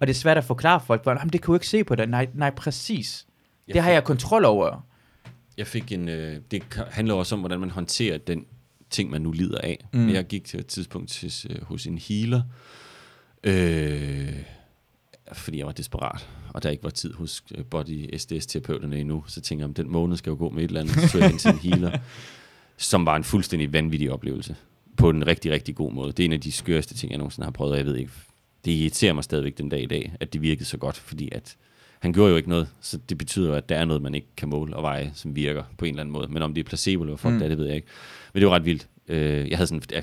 [0.00, 2.06] Og det er svært at forklare folk, for det kan du ikke se på dig.
[2.06, 3.26] Nej, nej præcis.
[3.74, 4.86] Det har jeg kontrol over.
[5.56, 6.08] Jeg fik en...
[6.08, 8.46] Øh, det handler også om, hvordan man håndterer den
[8.90, 9.86] ting, man nu lider af.
[9.92, 10.08] Mm.
[10.08, 12.42] Jeg gik til et tidspunkt til, øh, hos en healer,
[13.44, 14.36] øh,
[15.32, 19.40] fordi jeg var desperat, og der ikke var tid hos øh, body SDS-terapeuterne endnu, så
[19.40, 21.38] tænkte jeg, om den måned skal jo gå med et eller andet, så jeg ind
[21.38, 21.98] til en healer,
[22.76, 24.56] som var en fuldstændig vanvittig oplevelse,
[24.96, 26.12] på en rigtig, rigtig god måde.
[26.12, 28.12] Det er en af de skørste ting, jeg nogensinde har prøvet, og jeg ved ikke,
[28.64, 31.56] det irriterer mig stadigvæk den dag i dag, at det virkede så godt, fordi at
[32.00, 34.26] han gjorde jo ikke noget, så det betyder jo, at der er noget, man ikke
[34.36, 36.28] kan måle og veje, som virker på en eller anden måde.
[36.32, 37.38] Men om det er placebo eller fuck Mm.
[37.38, 37.88] det det ved jeg ikke.
[38.34, 38.88] Men det var ret vildt.
[39.08, 40.02] Øh, jeg havde sådan,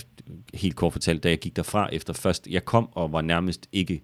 [0.54, 4.02] helt kort fortalt, da jeg gik derfra efter først, jeg kom og var nærmest ikke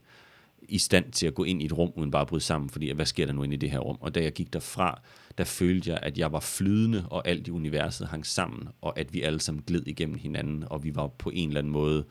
[0.69, 2.91] i stand til at gå ind i et rum, uden bare at bryde sammen, fordi
[2.91, 3.97] hvad sker der nu inde i det her rum?
[4.01, 5.01] Og da jeg gik derfra,
[5.37, 9.13] der følte jeg, at jeg var flydende, og alt i universet hang sammen, og at
[9.13, 12.05] vi alle sammen gled igennem hinanden, og vi var på en eller anden måde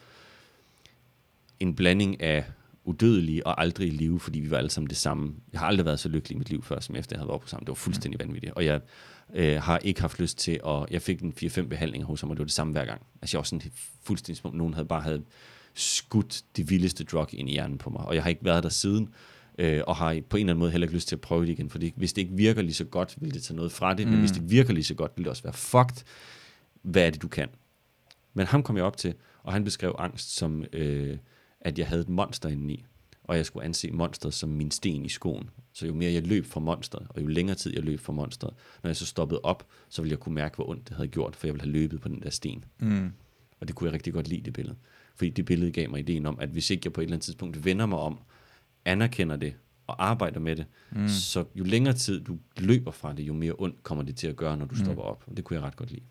[1.61, 2.45] en blanding af
[2.85, 5.35] udødelige og aldrig i live, fordi vi var alle sammen det samme.
[5.53, 7.41] Jeg har aldrig været så lykkelig i mit liv før, som efter jeg havde været
[7.41, 7.65] på sammen.
[7.67, 8.53] Det var fuldstændig vanvittigt.
[8.53, 8.81] Og jeg
[9.35, 10.87] øh, har ikke haft lyst til at...
[10.91, 13.03] Jeg fik en 4-5 behandlinger hos ham, og det var det samme hver gang.
[13.23, 13.73] Altså jeg var sådan
[14.03, 15.23] fuldstændig som om nogen havde bare havde
[15.75, 18.05] skudt det vildeste drug ind i hjernen på mig.
[18.05, 19.09] Og jeg har ikke været der siden,
[19.59, 21.53] øh, og har på en eller anden måde heller ikke lyst til at prøve det
[21.53, 21.71] igen.
[21.71, 24.07] Fordi hvis det ikke virker lige så godt, vil det tage noget fra det.
[24.07, 24.11] Mm.
[24.11, 26.05] Men hvis det virker lige så godt, vil det også være fucked.
[26.83, 27.49] Hvad er det, du kan?
[28.35, 31.19] Men ham kom jeg op til, og han beskrev angst som, øh,
[31.63, 32.85] at jeg havde et monster indeni
[33.25, 35.51] og jeg skulle anse monsteret som min sten i skoen.
[35.73, 38.55] Så jo mere jeg løb fra monsteret, og jo længere tid jeg løb fra monsteret,
[38.83, 41.37] når jeg så stoppede op, så ville jeg kunne mærke, hvor ondt det havde gjort,
[41.37, 42.65] for jeg ville have løbet på den der sten.
[42.79, 43.13] Mm.
[43.61, 44.77] Og det kunne jeg rigtig godt lide, det billede.
[45.17, 47.25] Fordi det billede gav mig ideen om, at hvis ikke jeg på et eller andet
[47.25, 48.19] tidspunkt vender mig om,
[48.85, 49.55] anerkender det
[49.87, 51.09] og arbejder med det, mm.
[51.09, 54.37] så jo længere tid du løber fra det, jo mere ondt kommer det til at
[54.37, 54.85] gøre, når du mm.
[54.85, 55.25] stopper op.
[55.27, 56.05] Og det kunne jeg ret godt lide.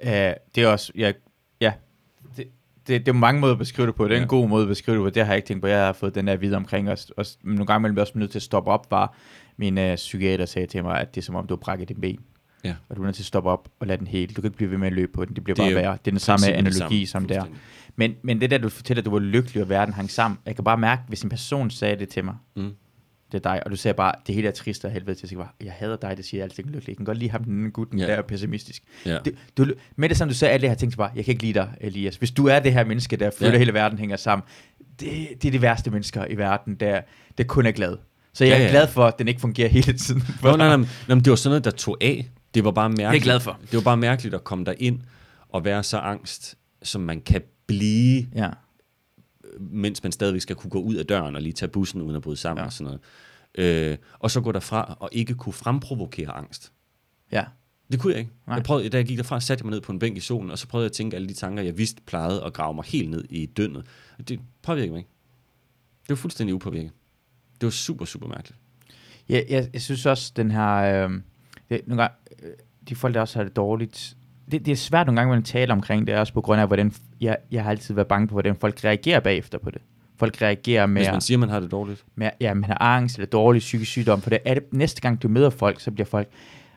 [0.00, 1.12] Uh, det er også, ja,
[1.60, 1.72] ja
[2.36, 2.48] det,
[2.86, 4.04] det, det er mange måder at beskrive det på.
[4.04, 4.22] Det er ja.
[4.22, 5.10] en god måde at beskrive det på.
[5.10, 5.68] Det har jeg ikke tænkt på.
[5.68, 7.10] Jeg har fået den der videre omkring os.
[7.16, 9.14] Også, nogle gange mellem også nødt til at stoppe op, var
[9.56, 12.00] min uh, psykiater sagde til mig, at det er som om, du har brækket din
[12.00, 12.18] ben.
[12.64, 12.74] Ja.
[12.88, 14.34] Og du er nødt til at stoppe op og lade den hele.
[14.34, 15.34] Du kan ikke blive ved med at løbe på den.
[15.34, 15.92] Det bliver det bare værre.
[15.92, 17.44] Det er den samme analogi samme, som der.
[17.96, 20.38] Men, men det der, du fortæller, at du var lykkelig, og verden hang sammen.
[20.46, 22.72] Jeg kan bare mærke, hvis en person sagde det til mig, mm
[23.32, 25.38] det er dig, og du siger bare, det hele er trist og helvede til, jeg
[25.38, 26.88] bare, jeg hader dig, det siger jeg altid lykkelig.
[26.88, 28.08] Jeg kan godt lide ham, den gutten, yeah.
[28.08, 28.82] der er pessimistisk.
[29.06, 29.24] Yeah.
[29.24, 31.42] Det, du, med det som du sagde, alle det her ting, bare, jeg kan ikke
[31.42, 32.16] lide dig, Elias.
[32.16, 33.58] Hvis du er det her menneske, der føler, yeah.
[33.58, 34.44] hele verden hænger sammen,
[35.00, 37.00] det, det er de værste mennesker i verden, der,
[37.38, 37.96] der kun er glad.
[38.32, 38.66] Så jeg ja, ja.
[38.66, 40.22] er glad for, at den ikke fungerer hele tiden.
[40.42, 42.30] Nå, nej, nej, nej, nej, det var sådan noget, der tog af.
[42.54, 43.10] Det var bare mærkeligt.
[43.10, 43.58] Det er glad for.
[43.62, 45.00] Det var bare mærkeligt at komme der ind
[45.48, 48.48] og være så angst, som man kan blive, ja.
[49.60, 52.22] Mens man stadigvæk skal kunne gå ud af døren og lige tage bussen uden at
[52.22, 52.66] bryde sammen ja.
[52.66, 53.00] og sådan noget.
[53.92, 56.72] Øh, og så gå derfra og ikke kunne fremprovokere angst.
[57.32, 57.44] Ja.
[57.92, 58.32] Det kunne jeg ikke.
[58.46, 58.56] Nej.
[58.56, 60.50] Jeg prøvede, da jeg gik derfra, satte jeg mig ned på en bænk i solen,
[60.50, 62.84] og så prøvede jeg at tænke alle de tanker, jeg vidste plejede at grave mig
[62.84, 63.86] helt ned i dønnet.
[64.28, 65.10] Det påvirkede mig ikke.
[66.02, 66.92] Det var fuldstændig upåvirket.
[67.60, 68.58] Det var super, super mærkeligt.
[69.28, 70.74] Ja, jeg, jeg synes også, den her...
[70.74, 71.10] Øh,
[71.68, 72.52] det, nogle gange, øh,
[72.88, 74.16] de folk, der også har det dårligt...
[74.50, 76.66] Det, det er svært nogle gange, at man taler omkring det, også på grund af,
[76.66, 76.92] hvordan...
[77.20, 79.82] Jeg, jeg har altid været bange på, hvordan folk reagerer bagefter på det
[80.16, 81.02] folk reagerer med...
[81.02, 82.04] Hvis man siger, man har det dårligt.
[82.14, 84.22] Med, ja, man har angst eller dårlig psykisk sygdom.
[84.22, 86.28] For det er det, næste gang du møder folk, så bliver folk...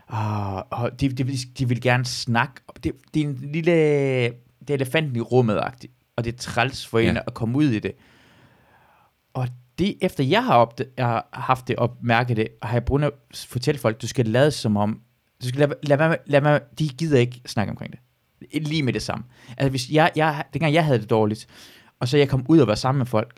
[0.09, 2.61] Oh, oh, de, de, de vil gerne snakke.
[2.83, 3.73] Det, det er en lille...
[4.59, 7.21] Det er elefanten i rummet -agtigt, og det er træls for en ja.
[7.27, 7.91] at komme ud i det.
[9.33, 9.47] Og
[9.79, 13.03] det, efter jeg har, opd- jeg har haft det og mærket det, har jeg brugt
[13.03, 13.11] at
[13.47, 15.01] fortælle folk, du skal lade som om,
[15.41, 17.99] du skal lade, lade, lade, lade, lade, de gider ikke snakke omkring det.
[18.67, 19.25] Lige med det samme.
[19.57, 21.47] Altså hvis jeg, jeg, dengang jeg havde det dårligt,
[21.99, 23.35] og så jeg kom ud og var sammen med folk,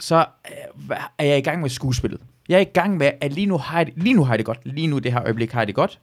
[0.00, 2.20] så øh, er jeg i gang med skuespillet.
[2.48, 4.38] Jeg er i gang med, at lige nu har jeg det, lige nu har jeg
[4.38, 4.58] det godt.
[4.64, 6.00] Lige nu, det her øjeblik, har jeg det godt.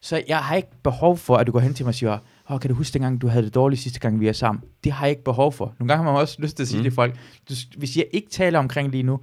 [0.00, 2.18] Så jeg har ikke behov for, at du går hen til mig og siger,
[2.48, 4.64] oh, kan du huske dengang, du havde det dårligt sidste gang, vi er sammen?
[4.84, 5.74] Det har jeg ikke behov for.
[5.78, 6.84] Nogle gange har man også lyst til at sige mm.
[6.84, 7.18] til folk,
[7.48, 9.20] du, hvis jeg ikke taler omkring lige nu,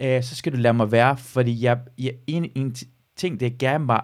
[0.00, 2.74] øh, så skal du lade mig være, fordi jeg, jeg en, en
[3.16, 4.02] ting, det er gerne bare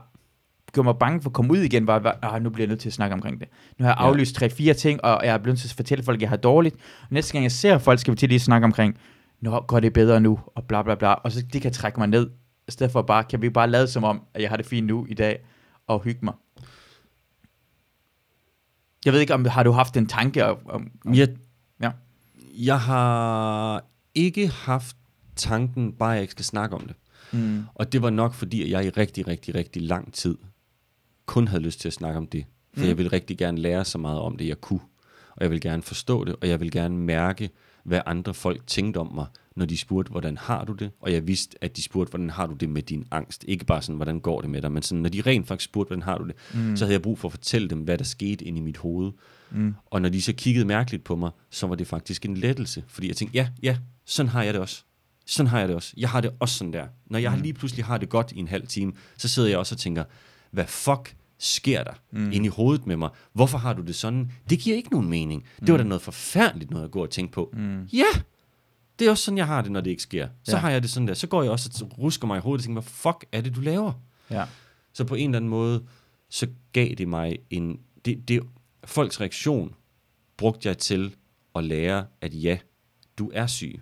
[0.72, 2.80] gjorde mig bange for at komme ud igen, var, var ah, nu bliver jeg nødt
[2.80, 3.48] til at snakke omkring det.
[3.78, 6.22] Nu har jeg aflyst tre-fire ting, og jeg er blevet til at fortælle folk, at
[6.22, 6.74] jeg har dårligt.
[7.02, 8.96] Og næste gang jeg ser folk, skal vi til lige snakke omkring,
[9.40, 11.12] nu går det bedre nu, og bla bla bla.
[11.12, 12.30] Og så det kan trække mig ned,
[12.68, 14.86] i stedet for bare, kan vi bare lade som om, at jeg har det fint
[14.86, 15.44] nu i dag,
[15.86, 16.34] og hygge mig.
[19.04, 20.58] Jeg ved ikke, om har du haft en tanke om...
[21.04, 21.28] om jeg,
[21.82, 21.90] ja.
[22.58, 23.84] jeg har
[24.14, 24.96] ikke haft
[25.36, 26.96] tanken, bare jeg ikke skal snakke om det.
[27.32, 27.64] Mm.
[27.74, 30.36] Og det var nok, fordi jeg i rigtig, rigtig, rigtig lang tid
[31.30, 32.44] kun havde lyst til at snakke om det.
[32.74, 32.88] For mm.
[32.88, 34.80] jeg ville rigtig gerne lære så meget om det, jeg kunne.
[35.30, 37.50] Og jeg vil gerne forstå det, og jeg vil gerne mærke,
[37.84, 39.26] hvad andre folk tænkte om mig,
[39.56, 40.90] når de spurgte, hvordan har du det?
[41.00, 43.44] Og jeg vidste, at de spurgte, hvordan har du det med din angst?
[43.48, 45.88] Ikke bare sådan, hvordan går det med dig, men sådan, når de rent faktisk spurgte,
[45.88, 46.34] hvordan har du det?
[46.54, 46.76] Mm.
[46.76, 49.12] Så havde jeg brug for at fortælle dem, hvad der skete inde i mit hoved.
[49.50, 49.74] Mm.
[49.86, 52.84] Og når de så kiggede mærkeligt på mig, så var det faktisk en lettelse.
[52.88, 54.84] Fordi jeg tænkte, ja, ja, sådan har jeg det også.
[55.26, 55.94] Sådan har jeg det også.
[55.96, 56.86] Jeg har det også sådan der.
[57.06, 57.42] Når jeg mm.
[57.42, 60.04] lige pludselig har det godt i en halv time, så sidder jeg også og tænker,
[60.50, 62.32] hvad fuck sker der mm.
[62.32, 63.10] ind i hovedet med mig?
[63.32, 64.32] Hvorfor har du det sådan?
[64.50, 65.44] Det giver ikke nogen mening.
[65.60, 65.88] Det var da mm.
[65.88, 67.50] noget forfærdeligt noget at gå og tænke på.
[67.52, 67.84] Mm.
[67.84, 68.04] Ja,
[68.98, 70.28] det er også sådan, jeg har det, når det ikke sker.
[70.44, 70.60] Så ja.
[70.60, 71.14] har jeg det sådan der.
[71.14, 73.56] Så går jeg også og rusker mig i hovedet og tænker, hvad fuck er det,
[73.56, 73.92] du laver?
[74.30, 74.44] Ja.
[74.92, 75.84] Så på en eller anden måde,
[76.30, 77.80] så gav det mig en...
[78.04, 78.42] Det, det,
[78.84, 79.74] folks reaktion
[80.36, 81.14] brugte jeg til
[81.54, 82.58] at lære, at ja,
[83.18, 83.80] du er syg.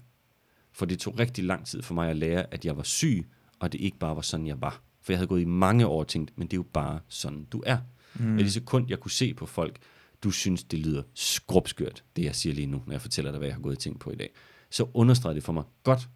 [0.73, 3.27] For det tog rigtig lang tid for mig at lære, at jeg var syg,
[3.59, 4.83] og det ikke bare var sådan, jeg var.
[5.09, 7.45] For jeg havde gået i mange år og tænkt, men det er jo bare sådan,
[7.45, 7.79] du er.
[8.15, 8.35] Mm.
[8.35, 9.79] Og i det sekund, jeg kunne se på folk,
[10.23, 13.49] du synes, det lyder skrubskørt, det jeg siger lige nu, når jeg fortæller dig, hvad
[13.49, 14.31] jeg har gået og tænkt på i dag,
[14.71, 16.09] så understregede det for mig, godt,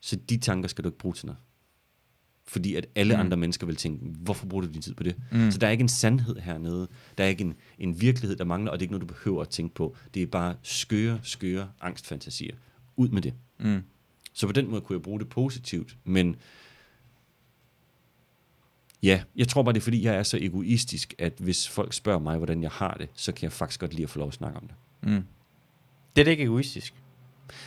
[0.00, 1.38] Så de tanker skal du ikke bruge til noget.
[2.46, 3.20] Fordi at alle Mm.
[3.20, 5.16] andre mennesker vil tænke, hvorfor bruger du din tid på det?
[5.32, 5.50] Mm.
[5.50, 6.88] Så der er ikke en sandhed hernede.
[7.18, 9.42] Der er ikke en, en virkelighed, der mangler, og det er ikke noget, du behøver
[9.42, 9.96] at tænke på.
[10.14, 12.54] Det er bare skøre, skøre angstfantasier.
[12.96, 13.34] Ud med det.
[13.60, 13.82] Mm.
[14.32, 16.36] Så på den måde kunne jeg bruge det positivt, men
[19.02, 22.18] ja, jeg tror bare, det er fordi, jeg er så egoistisk, at hvis folk spørger
[22.20, 24.34] mig, hvordan jeg har det, så kan jeg faktisk godt lide at få lov at
[24.34, 24.74] snakke om det.
[25.10, 25.24] Mm.
[26.16, 26.94] Det er da ikke egoistisk.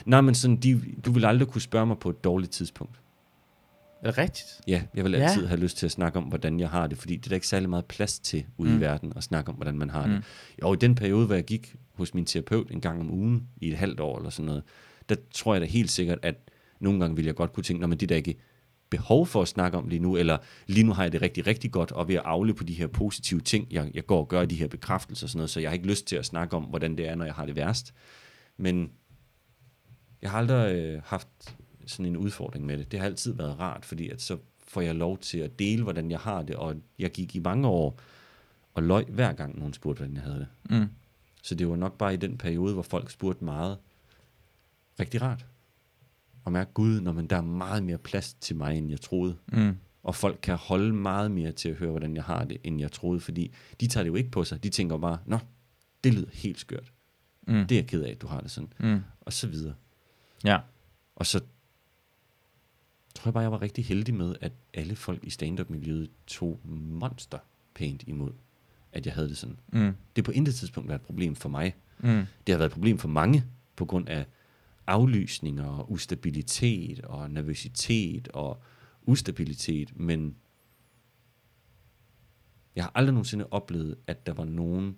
[0.06, 3.00] Nej, men sådan, de, du vil aldrig kunne spørge mig på et dårligt tidspunkt.
[4.02, 4.48] Er det rigtigt?
[4.68, 5.18] Ja, jeg vil Ja.
[5.20, 7.36] altid have lyst til at snakke om, hvordan jeg har det, fordi det er der
[7.36, 8.78] ikke særlig meget plads til ude Mm.
[8.78, 10.12] i verden at snakke om, hvordan man har Mm.
[10.14, 10.24] det.
[10.62, 13.68] Og i den periode, hvor jeg gik hos min terapeut en gang om ugen, i
[13.72, 14.64] et halvt år eller sådan noget,
[15.10, 16.36] der tror jeg da helt sikkert, at
[16.80, 18.36] nogle gange ville jeg godt kunne tænke, når men det er der ikke
[18.94, 20.38] behov for at snakke om lige nu, eller
[20.68, 22.88] lige nu har jeg det rigtig, rigtig godt, og ved at afle på de her
[22.88, 25.70] positive ting, jeg, jeg går og gør de her bekræftelser og sådan noget, så jeg
[25.70, 27.94] har ikke lyst til at snakke om, hvordan det er, når jeg har det værst.
[28.58, 28.92] Men
[30.22, 31.28] jeg har aldrig øh, haft
[31.86, 32.92] sådan en udfordring med det.
[32.92, 34.38] Det har altid været rart, fordi at så
[34.68, 37.68] får jeg lov til at dele, hvordan jeg har det, og jeg gik i mange
[37.68, 38.00] år
[38.74, 40.48] og løg hver gang nogen spurgte, hvordan jeg havde det.
[40.70, 40.90] Mm.
[41.44, 43.78] Så det var nok bare i den periode, hvor folk spurgte meget,
[45.00, 45.46] rigtig rart.
[46.44, 49.36] Og mærke, gud, når man der er meget mere plads til mig, end jeg troede.
[49.54, 49.78] Mm.
[50.04, 52.92] Og folk kan holde meget mere til at høre, hvordan jeg har det, end jeg
[52.92, 54.64] troede, fordi de tager det jo ikke på sig.
[54.64, 55.40] De tænker bare, nå,
[56.04, 56.94] det lyder helt skørt.
[57.48, 57.68] Mm.
[57.68, 58.74] Det er jeg ked af, at du har det sådan.
[58.80, 59.00] Mm.
[59.22, 59.74] Og så videre.
[60.44, 60.60] Ja.
[61.16, 61.40] Og så
[63.16, 67.40] tror jeg bare, jeg var rigtig heldig med, at alle folk i stand-up-miljøet tog monster
[67.74, 68.32] pænt imod,
[68.92, 69.60] at jeg havde det sådan.
[69.74, 69.94] Mm.
[70.16, 71.76] Det er på intet tidspunkt været et problem for mig.
[72.00, 72.24] Mm.
[72.48, 73.44] Det har været et problem for mange,
[73.76, 74.26] på grund af
[74.88, 78.62] aflysninger, og ustabilitet, og nervøsitet, og
[79.02, 80.36] ustabilitet, men
[82.76, 84.96] jeg har aldrig nogensinde oplevet, at der var nogen,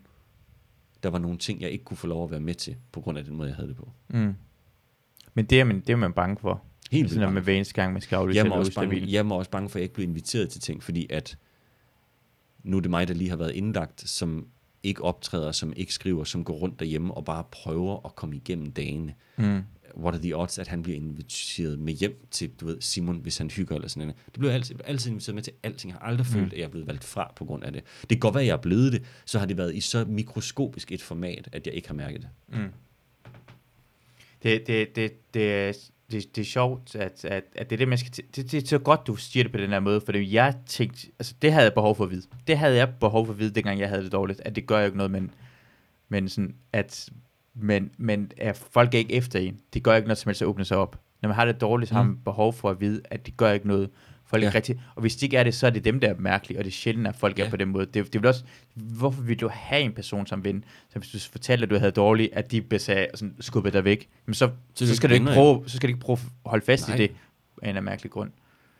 [1.04, 3.18] der var nogle ting, jeg ikke kunne få lov at være med til, på grund
[3.18, 3.92] af den måde, jeg havde det på.
[4.08, 4.34] Mm.
[5.34, 6.64] Men det er man, det er man bange for.
[6.92, 7.44] Helt Sådan vildt noget med bange.
[7.44, 9.78] hver eneste gang, man skal aflyse jeg, er også bange, jeg er også bange for,
[9.78, 11.38] at jeg ikke bliver inviteret til ting, fordi at
[12.64, 14.48] nu er det mig, der lige har været indlagt, som
[14.84, 18.72] ikke optræder, som ikke skriver, som går rundt derhjemme og bare prøver at komme igennem
[18.72, 19.16] dagene.
[19.38, 19.62] Mm.
[19.98, 23.38] What are the odds, at han bliver inviteret med hjem til, du ved, Simon, hvis
[23.38, 24.36] han hygger eller sådan noget.
[24.36, 25.92] Det jeg altid, altid inviteret med til alting.
[25.94, 26.34] Jeg har aldrig Mm.
[26.34, 27.84] følt, at jeg er blevet valgt fra på grund af det.
[28.02, 30.06] Det kan godt være, at jeg er blevet det, så har det været i så
[30.06, 32.30] mikroskopisk et format, at jeg ikke har mærket det.
[32.60, 32.70] Mm.
[34.44, 35.74] Det, det, det, det, er-
[36.12, 38.24] det, det er sjovt, at, at, at det er det, man skal til.
[38.36, 41.08] Det, det er så godt, du siger det på den her måde, for jeg tænkte,
[41.20, 42.22] altså det havde jeg behov for at vide.
[42.48, 44.80] Det havde jeg behov for at vide, dengang jeg havde det dårligt, at det gør
[44.80, 45.32] jo ikke noget, men,
[46.10, 47.10] men sådan, at
[47.56, 49.60] men, men at folk er ikke efter en.
[49.74, 51.00] Det gør ikke noget som helst at åbne sig op.
[51.22, 52.10] Når man har det dårligt, så har Mm.
[52.10, 53.90] man behov for at vide, at det gør ikke noget.
[54.28, 54.48] Folk ja.
[54.48, 56.58] Ikke rigtig, og hvis de ikke er det, så er det dem, der er mærkelige,
[56.60, 57.46] og det er sjældent, at folk ja.
[57.46, 57.86] er på den måde.
[57.86, 61.32] Det, det vil også, hvorfor vil du have en person som ven, som hvis du
[61.32, 64.52] fortalte, at du havde dårligt, at de besag, sådan, skubbede dig væk, men så, så,
[64.80, 66.98] det så, skal du ikke prøve, så skal du ikke prøve at holde fast Nej.
[66.98, 67.12] i det,
[67.62, 68.32] af en eller mærkelig grund.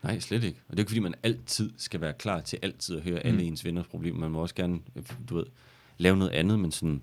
[0.02, 0.58] Nej, slet ikke.
[0.68, 3.28] Og det er ikke, fordi man altid skal være klar til altid at høre Mm.
[3.28, 4.18] alle ens venners problemer.
[4.20, 5.44] Man må også gerne, øh, du ved,
[5.98, 7.02] lave noget andet, men sådan,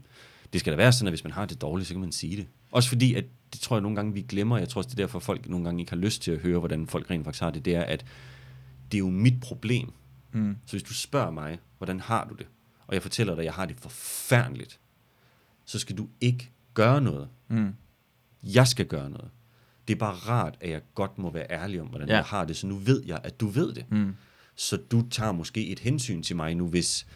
[0.53, 2.37] det skal da være sådan, at hvis man har det dårligt, så kan man sige
[2.37, 2.47] det.
[2.71, 5.03] Også fordi, at det tror jeg nogle gange, vi glemmer, jeg tror også, det er
[5.03, 7.51] derfor, folk nogle gange ikke har lyst til at høre, hvordan folk rent faktisk har
[7.51, 8.05] det, det er, at
[8.91, 9.91] det er jo mit problem.
[10.31, 10.57] Mm.
[10.65, 12.47] Så hvis du spørger mig, hvordan har du det,
[12.87, 14.79] og jeg fortæller dig, at jeg har det forfærdeligt,
[15.65, 17.27] så skal du ikke gøre noget.
[17.47, 17.73] Mm.
[18.43, 19.29] Jeg skal gøre noget.
[19.87, 22.15] Det er bare rart, at jeg godt må være ærlig om, hvordan Ja.
[22.15, 23.85] jeg har det, så nu ved jeg, at du ved det.
[23.91, 24.15] Mm.
[24.55, 27.07] Så du tager måske et hensyn til mig nu, hvis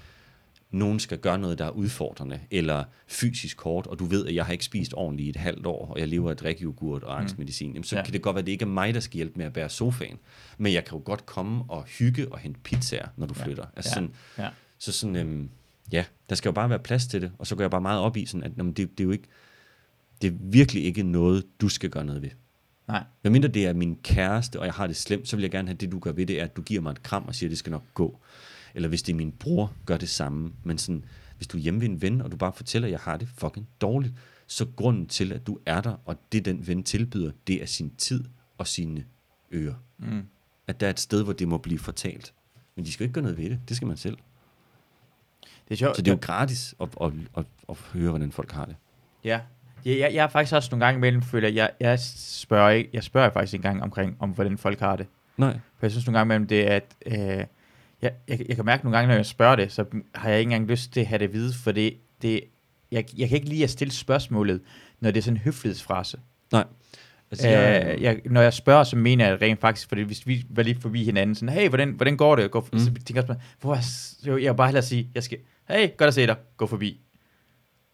[0.72, 4.46] nogen skal gøre noget, der er udfordrende, eller fysisk hårdt, og du ved, at jeg
[4.46, 7.72] har ikke spist ordentligt i et halvt år, og jeg lever af drikkejoghurt og angstmedicin,
[7.72, 8.04] jamen, så Ja.
[8.04, 9.70] kan det godt være, at det ikke er mig, der skal hjælpe med at bære
[9.70, 10.18] sofaen.
[10.58, 13.44] Men jeg kan jo godt komme og hygge og hente pizzaer, når du Ja.
[13.46, 13.66] flytter.
[13.76, 13.94] Altså Ja.
[13.94, 14.50] sådan, Ja.
[14.78, 15.50] så sådan, øhm,
[15.92, 18.00] ja, der skal jo bare være plads til det, og så går jeg bare meget
[18.02, 19.28] op i, sådan, at jamen, det, det er jo ikke,
[20.22, 22.30] det er virkelig ikke noget, du skal gøre noget ved.
[22.88, 23.04] Nej.
[23.22, 25.68] Hvad mindre det er min kæreste, og jeg har det slemt, så vil jeg gerne
[25.68, 27.36] have, at det du gør ved det, er, at du giver mig et kram og
[27.36, 28.20] siger, at det skal nok gå.
[28.78, 30.54] Eller hvis det er min bror, gør det samme.
[30.64, 31.06] Men sådan,
[31.38, 33.28] hvis du er hjemme ved en ven, og du bare fortæller, at jeg har det
[33.38, 34.14] fucking dårligt,
[34.48, 37.96] så grunden til, at du er der, og det den ven tilbyder, det er sin
[37.98, 38.24] tid
[38.58, 39.06] og sine
[39.54, 39.74] ører.
[39.98, 40.24] Mm.
[40.68, 42.34] At der er et sted, hvor det må blive fortalt.
[42.76, 43.60] Men de skal jo ikke gøre noget ved det.
[43.68, 44.18] Det skal man selv.
[45.42, 45.96] Det er sjovt.
[45.96, 48.76] Så det er jo gratis at, at, at, at høre, hvordan folk har det.
[49.24, 49.42] Ja.
[49.86, 53.04] Jeg, jeg, jeg har faktisk også nogle gange imellem føler, jeg, jeg spørger ikke, jeg
[53.04, 55.08] spørger faktisk en gang omkring, om hvordan folk har det.
[55.38, 55.54] Nej.
[55.54, 57.46] For jeg synes nogle gange imellem, det at øh,
[58.02, 60.48] jeg, jeg, jeg kan mærke nogle gange, når jeg spørger det, så har jeg ikke
[60.54, 62.42] engang lyst til at have det at vide, for det, det
[62.92, 64.62] jeg, jeg kan ikke lide at stille spørgsmålet,
[65.00, 66.20] når det er sådan en høflighedsfrase.
[66.52, 66.66] Nej.
[67.32, 70.64] Altså, Øh, jeg, når jeg spørger, så mener jeg rent faktisk, fordi hvis vi var
[70.64, 72.52] lige forbi hinanden, sådan, hey, hvordan, hvordan går det?
[72.52, 72.80] Gå for, mm.
[72.80, 75.38] Så tænker jeg, hvor jeg vil bare hellere sige, jeg skal,
[75.70, 77.02] hey, godt at se dig, gå forbi.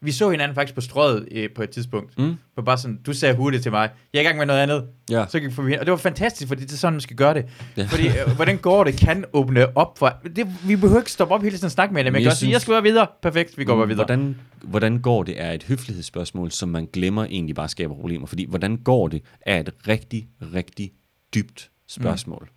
[0.03, 2.17] Vi så hinanden faktisk på strøget øh, på et tidspunkt.
[2.17, 2.35] Mm.
[2.55, 4.85] For bare sådan, du sagde hurtigt til mig, jeg er i gang med noget andet.
[5.09, 5.25] Ja.
[5.30, 7.34] Så gik vi forbi, og det var fantastisk, fordi det er sådan, man skal gøre
[7.34, 7.45] det.
[7.77, 7.85] Ja.
[7.85, 10.13] Fordi, øh, hvordan går det, kan åbne op for...
[10.35, 12.27] Det, vi behøver ikke stoppe op hele tiden og snakke med men jeg jeg kan
[12.30, 13.07] også sige, synes- jeg skal bare videre.
[13.21, 14.05] Perfekt, vi går bare videre.
[14.05, 18.25] Hvordan, hvordan går det er et høflighedsspørgsmål, som man glemmer egentlig bare skaber problemer.
[18.27, 20.91] Fordi hvordan går det er et rigtig, rigtig
[21.35, 22.49] dybt spørgsmål.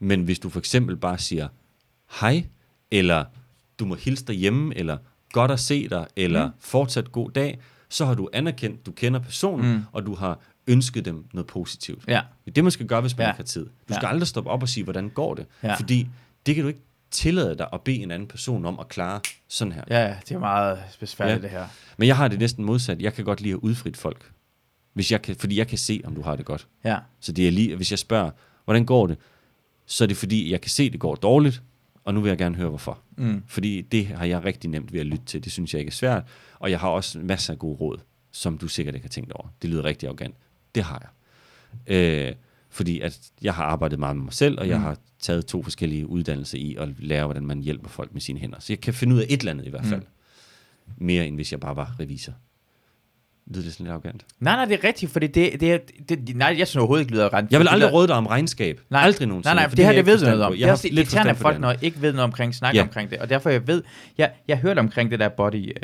[0.00, 0.06] Mm.
[0.06, 1.48] Men hvis du for eksempel bare siger
[2.20, 2.44] hej,
[2.90, 3.24] eller
[3.78, 4.98] du må hilse derhjemme, eller
[5.32, 6.52] godt at se dig, eller mm.
[6.60, 7.58] fortsat god dag,
[7.88, 9.82] så har du anerkendt, du kender personen, mm.
[9.92, 12.04] og du har ønsket dem noget positivt.
[12.08, 12.20] Ja.
[12.44, 13.30] Det er det, man skal gøre, hvis man Ja.
[13.30, 13.64] ikke har tid.
[13.66, 13.94] Du Ja.
[13.94, 15.46] skal aldrig stoppe op og sige, hvordan går det?
[15.62, 15.74] Ja.
[15.74, 16.08] Fordi
[16.46, 16.80] det kan du ikke
[17.10, 19.82] tillade dig at bede en anden person om at klare sådan her.
[19.90, 21.42] Ja, ja, det er meget besværligt, Ja.
[21.42, 21.66] det her.
[21.96, 23.02] Men jeg har det næsten modsat.
[23.02, 24.32] Jeg kan godt lide at udfrit folk.
[24.94, 26.66] Hvis jeg kan, fordi jeg kan se, om du har det godt.
[26.84, 26.98] Ja.
[27.20, 28.30] Så det er lige, hvis jeg spørger,
[28.64, 29.18] hvordan går det?
[29.86, 31.62] Så er det fordi, jeg kan se, det går dårligt,
[32.10, 32.98] og nu vil jeg gerne høre, hvorfor.
[33.16, 33.42] Mm.
[33.46, 35.44] Fordi det har jeg rigtig nemt ved at lytte til.
[35.44, 36.22] Det synes jeg ikke er svært.
[36.58, 37.98] Og jeg har også masser af gode råd,
[38.32, 39.48] som du sikkert ikke har tænkt over.
[39.62, 40.34] Det lyder rigtig arrogant.
[40.74, 41.10] Det har
[41.86, 42.28] jeg.
[42.28, 42.34] Øh,
[42.70, 44.82] fordi at jeg har arbejdet meget med mig selv, og jeg Mm.
[44.84, 48.60] har taget to forskellige uddannelser i at lære, hvordan man hjælper folk med sine hænder.
[48.60, 50.00] Så jeg kan finde ud af et eller andet i hvert fald.
[50.00, 51.04] Mm.
[51.06, 52.32] Mere end hvis jeg bare var revisor.
[53.54, 54.24] Lyder det sådan lidt arrogant?
[54.40, 55.78] Nej, nej, det er rigtigt, fordi det, det, er-
[56.08, 57.52] det, nej, jeg synes overhovedet ikke, det lyder rent.
[57.52, 58.80] Jeg vil Det aldrig råde dig om regnskab.
[58.90, 59.54] Nej, aldrig nogensinde.
[59.54, 60.52] Nej, nej, for det, her, har jeg det ved du noget om.
[60.52, 62.74] Jeg er har også lidt irriterende, at folk det når ikke ved noget omkring, snak
[62.74, 62.82] Ja.
[62.82, 63.18] omkring det.
[63.18, 63.82] Og derfor jeg ved,
[64.18, 65.74] jeg, jeg hørte omkring det der body, øh,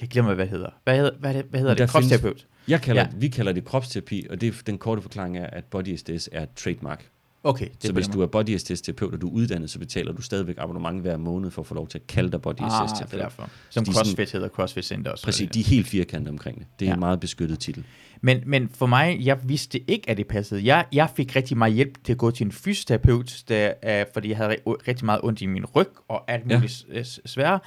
[0.00, 0.68] jeg glemmer, hvad det hedder.
[0.84, 1.92] Hvad hedder, hvad, det- hvad hedder Der det?
[1.92, 2.46] Kropsterapeut.
[2.68, 3.08] Jeg kalder, Ja.
[3.16, 6.42] Vi kalder det kropsterapi, og det er, den korte forklaring er, at Body SDS er
[6.42, 7.04] et trademark.
[7.44, 10.12] Okay, det så hvis du er Body SDS terapeut, og du er uddannet, så betaler
[10.12, 12.66] du stadigvæk abonnement hver måned for at få lov til at kalde dig Body ah,
[12.66, 13.20] er terapeut.
[13.22, 13.48] derfor.
[13.70, 15.24] Som de er CrossFit hedder CrossFit Center også.
[15.24, 16.66] Præcis, de er helt firkantede omkring det.
[16.80, 16.94] Det er Ja.
[16.94, 17.84] en meget beskyttet titel.
[18.20, 20.64] Men, men for mig, jeg vidste ikke, at det passede.
[20.64, 24.28] Jeg, jeg fik rigtig meget hjælp til at gå til en fysioterapeut, der, uh, fordi
[24.28, 27.02] jeg havde ri- rigtig meget ondt i min ryg og alt muligt ja.
[27.26, 27.60] svære.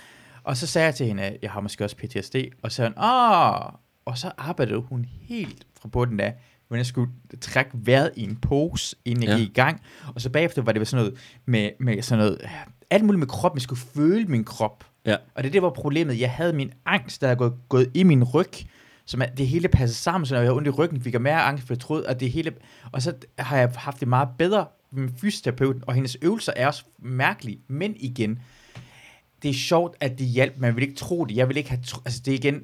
[0.43, 2.35] Og så sagde jeg til hende, at jeg har måske også PTSD.
[2.63, 3.73] Og så sagde hun, åh,
[4.05, 6.33] og så arbejdede hun helt fra bunden af,
[6.67, 7.11] hvordan jeg skulle
[7.41, 9.37] trække vejret i en pose, inden jeg Ja.
[9.37, 9.81] gik i gang.
[10.15, 12.41] Og så bagefter var det sådan noget med, med sådan noget,
[12.89, 13.57] alt muligt med kroppen.
[13.57, 14.83] Jeg skulle føle min krop.
[15.05, 15.15] Ja.
[15.35, 16.19] Og det, det var problemet.
[16.19, 18.51] Jeg havde min angst, der er gået, gået i min ryg,
[19.05, 21.21] som er, det hele passer sammen, så når jeg havde ondt i ryggen, fik jeg
[21.21, 22.51] mere angst, for jeg troede, at det hele...
[22.91, 26.83] Og så har jeg haft det meget bedre med fysioterapeuten, og hendes øvelser er også
[26.99, 27.59] mærkelige.
[27.67, 28.39] Men igen,
[29.43, 30.53] det er sjovt, at det hjalp.
[30.57, 31.35] Man vil ikke tro det.
[31.35, 31.81] Jeg vil ikke have...
[31.87, 32.61] Tro, altså det er igen...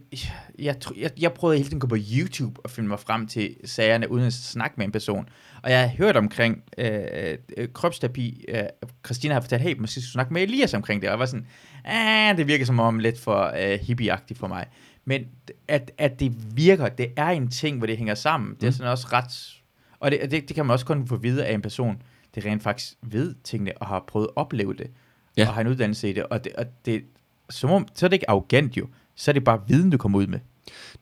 [0.59, 3.55] Jeg, jeg, jeg prøvede hele tiden at gå på YouTube og finde mig frem til
[3.65, 5.29] sagerne, uden at snakke med en person.
[5.63, 8.45] Og jeg har hørt omkring øh, øh, kropsterapi.
[8.47, 8.63] Øh,
[9.05, 11.09] Christina har fortalt, hey, måske skal snakke med Elias omkring det.
[11.09, 11.47] Og jeg var sådan,
[11.85, 14.65] ah, det virker som om lidt for øh, hippieagtigt for mig.
[15.05, 15.25] Men
[15.67, 18.55] at, at det virker, det er en ting, hvor det hænger sammen.
[18.55, 18.71] Det er Mm.
[18.71, 19.57] sådan også ret...
[19.99, 22.01] Og det, det, det kan man også kun få videre af en person,
[22.35, 24.87] der rent faktisk ved tingene og har prøvet at opleve det.
[25.37, 25.47] Ja.
[25.47, 26.23] Og har en uddannelse i det.
[26.23, 27.03] Og det, og det
[27.49, 28.87] så, må, så er det ikke arrogant jo.
[29.15, 30.39] Så er det bare viden, du kommer ud med.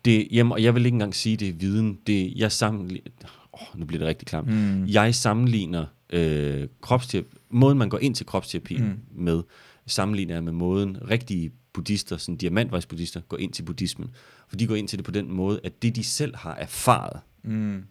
[0.05, 1.99] Det, jamen, og jeg vil ikke engang sige, det er viden.
[2.07, 3.09] Det, jeg sammenligner...
[3.53, 4.47] Oh, nu bliver det rigtig klamt.
[4.47, 4.85] Mm.
[4.87, 8.77] Jeg sammenligner øh, kropsterapi, måden man går ind til kropsterapi.
[8.77, 8.99] Mm.
[9.11, 9.43] med,
[9.87, 14.09] sammenligner jeg med måden rigtige buddhister, sådan diamantvejsbuddhister, går ind til buddhismen.
[14.47, 17.19] For de går ind til det på den måde, at det de selv har erfaret,
[17.43, 17.83] Mm.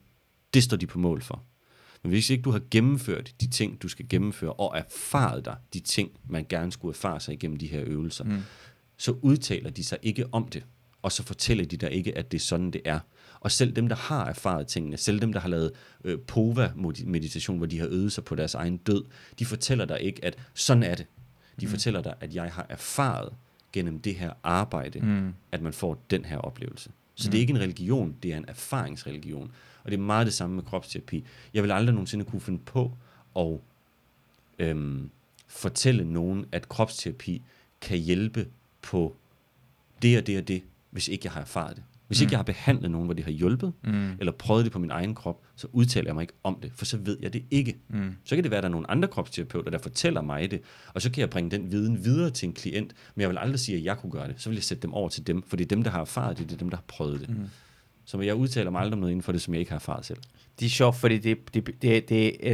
[0.55, 1.43] det står de på mål for.
[2.09, 5.81] Men hvis ikke du har gennemført de ting, du skal gennemføre, og erfaret dig de
[5.81, 8.43] ting, man gerne skulle erfare sig igennem de her øvelser, mm.
[8.97, 10.65] Så udtaler de sig ikke om det,
[11.03, 13.01] og så fortæller de dig ikke, at det er sådan, det er.
[13.41, 15.71] Og selv dem, der har erfaret tingene, selv dem, der har lavet
[16.05, 19.05] øh, POVA-meditation, hvor de har øvet sig på deres egen død,
[19.39, 21.07] de fortæller dig ikke, at sådan er det.
[21.61, 21.71] De mm.
[21.71, 23.33] fortæller dig, at jeg har erfaret
[23.73, 25.35] gennem det her arbejde, Mm.
[25.53, 26.91] at man får den her oplevelse.
[27.15, 27.31] Så mm.
[27.31, 29.53] det er ikke en religion, det er en erfaringsreligion.
[29.89, 31.25] Og det er meget det samme med kropsterapi.
[31.55, 32.93] Jeg vil aldrig nogensinde kunne finde på
[33.37, 33.59] at
[34.59, 35.11] øhm,
[35.47, 37.43] fortælle nogen, at kropsterapi
[37.81, 38.47] kan hjælpe
[38.83, 39.17] på
[40.03, 41.85] det og det og det, hvis ikke jeg har erfaret det.
[42.07, 42.23] Hvis mm.
[42.23, 44.11] ikke jeg har behandlet nogen, hvor det har hjulpet, Mm.
[44.19, 46.85] eller prøvet det på min egen krop, så udtaler jeg mig ikke om det, for
[46.85, 47.77] så ved jeg det ikke.
[47.89, 48.15] Mm.
[48.25, 50.61] Så kan det være, at der er nogle andre kropsterapeuter, der fortæller mig det,
[50.95, 53.61] og så kan jeg bringe den viden videre til en klient, men jeg vil aldrig
[53.61, 54.35] sige, at jeg kunne gøre det.
[54.39, 56.39] Så vil jeg sætte dem over til dem, for det er dem, der har erfaret
[56.39, 57.29] det, det er dem, der har prøvet det.
[57.29, 57.45] Mm.
[58.09, 60.07] Så jeg udtaler mig aldrig om noget inden for det, som jeg ikke har erfaret
[60.07, 60.19] selv.
[60.61, 62.09] Det er sjovt, fordi det, det, det, det,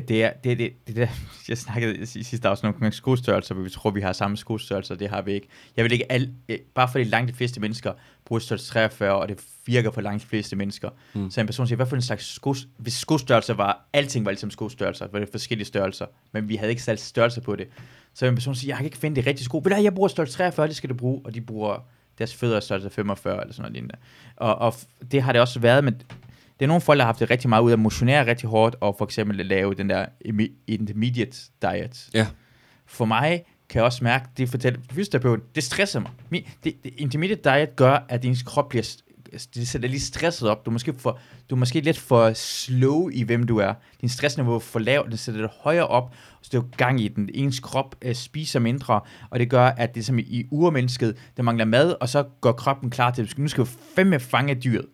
[0.09, 1.07] det, er det, det, det der,
[1.49, 5.09] jeg snakkede i sidste afsnit omkring skostørrelser, hvor vi tror, vi har samme skostørrelser, det
[5.09, 5.49] har vi ikke.
[5.77, 6.33] Jeg vil ikke al,
[6.75, 7.93] bare fordi langt de fleste mennesker
[8.25, 10.91] bruger størrelse 43, og det virker for langt de fleste mennesker.
[11.15, 11.31] Mm.
[11.31, 14.51] Så en person siger, hvad for en slags sko, hvis skostørrelser var, alting var ligesom
[14.51, 17.69] skostørrelser, var det forskellige størrelser, men vi havde ikke sat størrelser på det.
[18.15, 19.61] Så en person siger, jeg kan ikke finde det rigtige sko.
[19.65, 21.87] Ved du jeg bruger størrelse 43, det skal du bruge, og de bruger
[22.19, 23.95] deres fødder er størrelse 45 eller sådan noget lignende.
[24.37, 24.75] Og, og
[25.13, 25.95] det har det også været, men
[26.59, 28.49] det er nogle folk, der har haft det rigtig meget ud af at motionere rigtig
[28.49, 30.07] hårdt, og for eksempel at lave den der
[30.67, 32.09] intermediate diet.
[32.15, 32.27] Ja.
[32.87, 36.11] For mig kan jeg også mærke, det fortæller fysioterapeuten, det stresser mig.
[36.65, 38.97] Det, det, intermittent diet gør, at din krop bliver,
[39.55, 40.65] det sætter lige stresset op.
[40.65, 41.19] Du er, måske for,
[41.51, 43.75] du er måske lidt for slow i, hvem du er.
[44.01, 47.09] Din stressniveau er for lavt, den sætter det højere op, så det er gang i
[47.09, 47.31] den.
[47.35, 49.01] Ens krop øh, spiser mindre,
[49.31, 52.91] og det gør, at det som i, urmennesket, der mangler mad, og så går kroppen
[52.91, 54.87] klar til, at nu skal fandme fange dyret.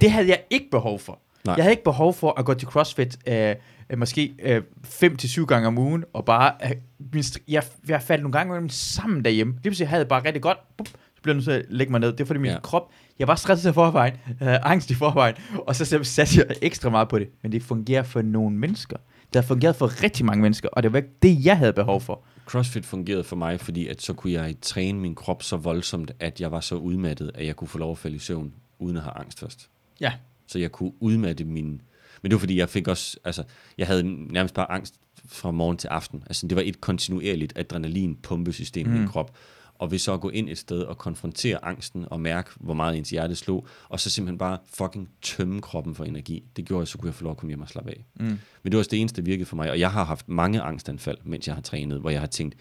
[0.00, 1.18] Det havde jeg ikke behov for.
[1.44, 1.54] Nej.
[1.54, 3.54] Jeg havde ikke behov for at gå til CrossFit øh,
[3.90, 6.70] øh, måske øh, fem til syv gange om ugen, og bare, øh,
[7.12, 9.52] min, jeg, jeg faldt nogle gange sammen derhjemme.
[9.52, 11.90] Lige pludselig havde jeg bare rigtig godt, bup, så blev jeg nødt til at lægge
[11.90, 12.12] mig ned.
[12.12, 12.60] Det er fordi min ja.
[12.60, 12.90] krop,
[13.20, 15.34] jeg var stresset i forvejen, havde angst i forvejen,
[15.66, 17.28] og så satte jeg ekstra meget på det.
[17.42, 18.96] Men det fungerer for nogle mennesker.
[19.32, 22.00] Det har fungeret for rigtig mange mennesker, og det var ikke det, jeg havde behov
[22.00, 22.24] for.
[22.46, 26.40] CrossFit fungerede for mig, fordi at så kunne jeg træne min krop så voldsomt, at
[26.40, 29.02] jeg var så udmattet, at jeg kunne få lov at falde i søvn, uden at
[29.02, 29.68] have angst først.
[30.00, 30.12] Ja.
[30.46, 31.82] Så jeg kunne udmatte min...
[32.22, 33.16] Men det var fordi, jeg fik også...
[33.24, 33.42] Altså,
[33.78, 34.94] jeg havde nærmest bare angst
[35.26, 36.22] fra morgen til aften.
[36.26, 38.94] Altså, det var et kontinuerligt adrenalin-pumpesystem mm.
[38.94, 39.36] i min krop.
[39.80, 43.10] Og ved så gå ind et sted og konfrontere angsten og mærke, hvor meget ens
[43.10, 46.44] hjerte slog, og så simpelthen bare fucking tømme kroppen for energi.
[46.56, 48.06] Det gjorde, at så kunne jeg få lov at komme hjem og slappe af.
[48.20, 48.24] Mm.
[48.24, 49.70] Men det var også det eneste, der virkede for mig.
[49.70, 52.56] Og jeg har haft mange angstanfald, mens jeg har trænet, hvor jeg har tænkt,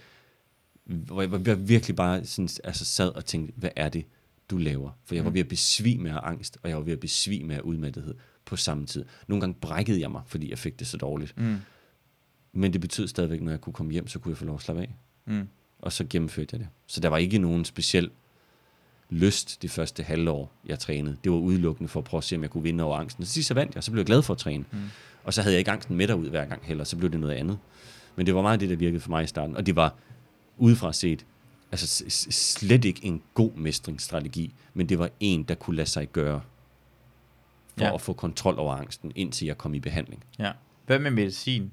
[0.86, 4.06] hvor jeg, hvor jeg virkelig bare sådan, altså sad og tænkte, hvad er det,
[4.50, 4.92] du laver?
[5.06, 7.60] For jeg var ved at besvime af angst, og jeg var ved at besvime af
[7.60, 8.16] udmattethed
[8.46, 9.06] på samme tid.
[9.28, 11.38] Nogle gange brækkede jeg mig, fordi jeg fik det så dårligt.
[11.38, 11.58] Mm.
[12.54, 14.62] Men det betød stadigvæk, når jeg kunne komme hjem, så kunne jeg få lov at
[14.62, 14.96] slappe af.
[15.26, 15.48] Mm.
[15.80, 16.68] Og så gennemførte jeg det.
[16.88, 18.10] Så der var ikke nogen speciel
[19.10, 21.18] lyst det første halvår, jeg trænede.
[21.24, 23.26] Det var udelukkende for at prøve at se, om jeg kunne vinde over angsten.
[23.26, 24.66] Så sidst så vandt jeg, så blev jeg glad for at træne.
[24.72, 24.80] Mm.
[25.24, 27.34] Og så havde jeg ikke angsten med derud hver gang heller, så blev det noget
[27.34, 27.58] andet.
[28.16, 29.56] Men det var meget det, der virkede for mig i starten.
[29.56, 29.96] Og det var
[30.58, 31.26] udefra set,
[31.72, 36.42] altså slet ikke en god mestringsstrategi, men det var en, der kunne lade sig gøre
[37.78, 37.94] for ja.
[37.94, 40.24] at få kontrol over angsten, indtil jeg kom i behandling.
[40.40, 40.52] Ja.
[40.86, 41.72] Hvad med medicin?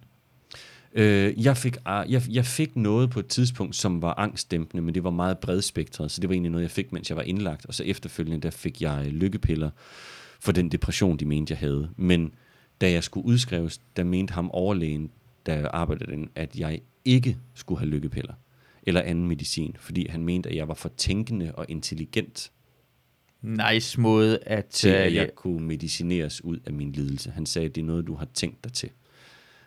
[0.97, 5.05] Øh, jeg, fik, jeg, jeg fik noget på et tidspunkt, som var angstdæmpende, men det
[5.05, 7.67] var meget bredspektret, så det var egentlig noget, jeg fik, mens jeg var indlagt.
[7.67, 9.71] Og så efterfølgende, der fik jeg lykkepiller
[10.41, 11.91] for den depression, de mente, jeg havde.
[11.97, 12.33] Men
[12.81, 15.11] da jeg skulle udskrives, der mente ham overlægen,
[15.47, 18.35] der arbejdede den, at jeg ikke skulle have lykkepiller
[18.87, 22.53] eller anden medicin, fordi han mente, at jeg var for tænkende og intelligent
[23.43, 24.67] Nice måde at...
[24.67, 27.31] til, at øh, jeg kunne medicineres ud af min lidelse.
[27.31, 28.91] Han sagde, at det er noget, du har tænkt dig til.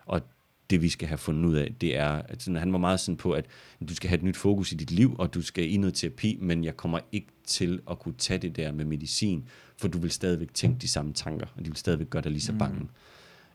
[0.05, 0.21] Og
[0.69, 3.17] det, vi skal have fundet ud af, det er, at sådan, han var meget sådan
[3.17, 3.45] på, at
[3.89, 6.37] du skal have et nyt fokus i dit liv, og du skal i noget terapi,
[6.41, 9.47] men jeg kommer ikke til at kunne tage det der med medicin,
[9.77, 12.41] for du vil stadigvæk tænke de samme tanker, og de vil stadigvæk gøre dig lige
[12.41, 12.87] så bange.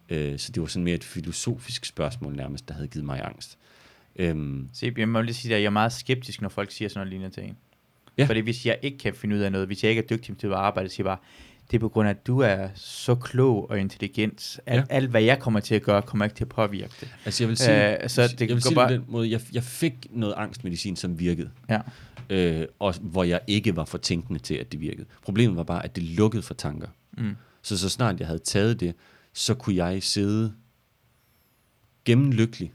[0.09, 3.59] Øh, så det var sådan mere et filosofisk spørgsmål nærmest, der havde givet mig angst.
[4.17, 6.99] Øhm, Se, jeg må lige sige, at jeg er meget skeptisk, når folk siger sådan
[6.99, 7.57] noget lignende til en.
[8.19, 8.25] Ja.
[8.27, 10.47] Fordi hvis jeg ikke kan finde ud af noget, hvis jeg ikke er dygtig til
[10.47, 11.27] at arbejde, siger jeg bare,
[11.71, 14.85] det er på grund af, at du er så klog og intelligent, at Ja.
[14.91, 17.15] alt, hvad jeg kommer til at gøre, kommer ikke til at påvirke det.
[17.25, 19.63] altså jeg vil sige, Øh, så det jeg vil sige bare- den måde, jeg, jeg
[19.65, 21.51] fik noget angstmedicin, som virkede.
[21.71, 21.81] Ja.
[22.31, 25.07] øh, og hvor jeg ikke var for tænkende til, at det virkede.
[25.23, 26.89] Problemet var bare, at det lukkede for tanker.
[27.19, 27.37] Mm.
[27.63, 28.95] Så så snart jeg havde taget det,
[29.33, 30.53] så kunne jeg sidde
[32.05, 32.73] gennemlykkelig,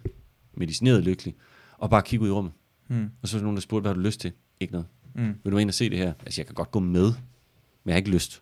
[0.53, 1.35] medicineret lykkelig,
[1.77, 2.53] og bare kigge ud i rummet.
[2.87, 3.09] Mm.
[3.21, 4.31] Og så var der nogen, der spurgte, hvad har du lyst til?
[4.59, 4.87] Ikke noget.
[5.15, 5.33] Mm.
[5.43, 6.13] Vil du ind og se det her?
[6.25, 7.05] Altså, jeg kan godt gå med,
[7.83, 8.41] men jeg har ikke lyst.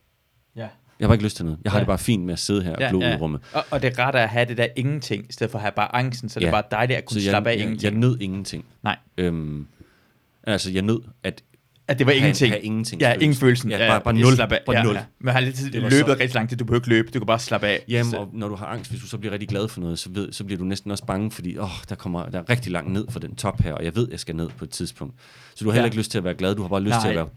[0.58, 0.68] Ja.
[1.00, 1.60] Jeg har bare ikke lyst til noget.
[1.64, 1.82] Jeg har Ja.
[1.82, 3.14] det bare fint med at sidde her og Ja, glo ud ja.
[3.14, 3.42] i rummet.
[3.54, 5.72] Og, og det er rart at have det der ingenting, i stedet for at have
[5.72, 6.46] bare angsten, så ja.
[6.46, 6.58] det Ja.
[6.58, 7.94] er bare dejligt at kunne Så slappe af jeg, jeg, ingenting.
[7.94, 8.66] jeg nød ingenting.
[8.84, 9.68] Nej, Øhm,
[10.44, 11.44] altså, jeg nød at
[11.90, 12.52] at det var have, ingenting.
[12.52, 13.02] have ingenting.
[13.02, 13.72] Ja, ingen følelsen.
[13.72, 14.34] Ja, bare, bare nul.
[14.36, 14.60] Slap af.
[14.66, 14.96] Bare ja, nul.
[14.96, 15.04] Ja.
[15.20, 16.58] Men har lidt løbet så- rigtig lang tid.
[16.58, 17.84] Du behøver ikke løbe, du kan bare slappe af.
[17.88, 20.00] Jamen, Så- og når du har angst, hvis du så bliver rigtig glad for noget,
[20.00, 22.72] så, ved, så bliver du næsten også bange, fordi åh, der, kommer, der er rigtig
[22.72, 25.14] langt ned for den top her, og jeg ved, jeg skal ned på et tidspunkt.
[25.56, 25.88] Så du har heller Ja.
[25.88, 27.02] ikke lyst til at være glad, du har bare lyst Nej.
[27.02, 27.28] til at være...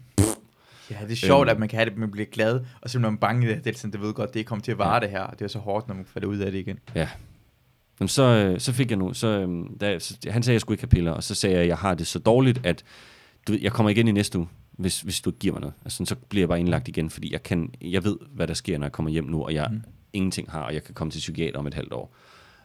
[0.90, 1.50] Ja, det er sjovt, Øhm.
[1.50, 3.78] at man kan have det, man bliver glad, og så bliver man bange, det er
[3.78, 5.88] sådan, det ved godt, det kommer til at vare det her, det er så hårdt,
[5.88, 6.78] når man falder ud af det igen.
[6.94, 7.08] Ja.
[8.00, 10.60] Jamen, så, øh, så fik jeg nu, så, øhm, da, så, han sagde, at jeg
[10.60, 12.84] skulle ikke have piller, og så sagde jeg, at jeg har det så dårligt, at
[13.46, 15.74] du, ved, jeg kommer igen i næste uge, hvis, hvis du ikke giver mig noget.
[15.84, 18.78] Altså, så bliver jeg bare indlagt igen, fordi jeg, kan, jeg ved, hvad der sker,
[18.78, 19.82] når jeg kommer hjem nu, og jeg mm.
[20.12, 22.14] ingenting har, og jeg kan komme til psykiater om et halvt år.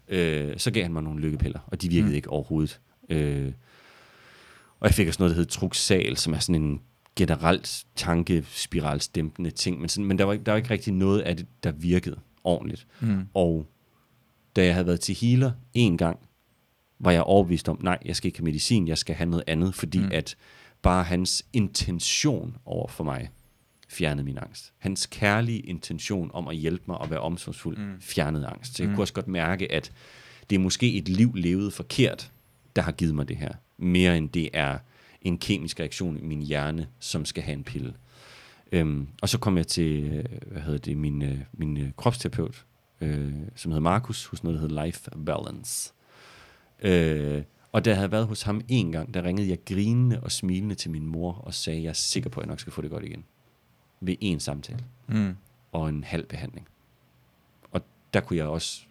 [0.08, 2.16] Øh, så gav han mig nogle lykkepiller, og de virkede mm.
[2.16, 2.80] ikke overhovedet.
[3.10, 3.52] Øh,
[4.80, 6.82] og jeg fik også noget, der hed Truxal, som er sådan en
[7.16, 11.38] generelt tankespiralsdæmpende ting, men, sådan, men der, var, ikke- der var ikke rigtig noget af
[11.38, 12.88] det, der virkede ordentligt.
[13.00, 13.28] Mm.
[13.34, 13.68] Og
[14.56, 16.20] da jeg havde været til healer en gang,
[17.00, 19.76] var jeg overbevist om, nej, jeg skal ikke have medicin, jeg skal have noget andet,
[19.76, 20.10] fordi mm.
[20.12, 20.36] at
[20.82, 23.30] bare hans intention over for mig
[23.90, 24.74] fjernede min angst.
[24.78, 28.02] Hans kærlige intention om at hjælpe mig og være omsorgsfuld mm.
[28.02, 28.76] fjernede angst.
[28.76, 28.96] Så jeg mm.
[28.96, 29.92] kunne også godt mærke, at
[30.50, 32.32] det er måske et liv levet forkert,
[32.76, 33.52] der har givet mig det her.
[33.78, 34.78] Mere end det er
[35.26, 37.94] en kemisk reaktion i min hjerne, som skal have en pille.
[38.72, 42.66] Øhm, og så kom jeg til, øh, hvad hedder det, min, øh, min øh, kropsterapeut,
[43.02, 45.94] øh, som hedder Markus, hos noget, der hedder Life Balance.
[46.80, 50.32] Øh, Og da jeg havde været hos ham en gang, der ringede jeg grinende og
[50.32, 52.82] smilende til min mor og sagde, jeg er sikker på, at jeg nok skal få
[52.82, 53.24] det godt igen.
[54.02, 55.36] Ved en samtale Mm.
[55.72, 56.68] og en halv behandling.
[57.72, 57.82] Og
[58.14, 58.82] der kunne jeg også,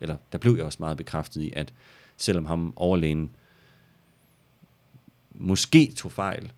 [0.00, 1.72] eller der blev jeg også meget bekræftet i, at
[2.16, 3.30] selvom ham overlægen
[5.34, 6.52] måske tog fejl,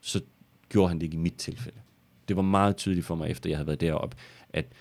[0.00, 0.20] så
[0.68, 1.80] gjorde han det ikke i mit tilfælde.
[2.28, 4.16] Det var meget tydeligt for mig, efter jeg havde været deroppe,
[4.48, 4.72] at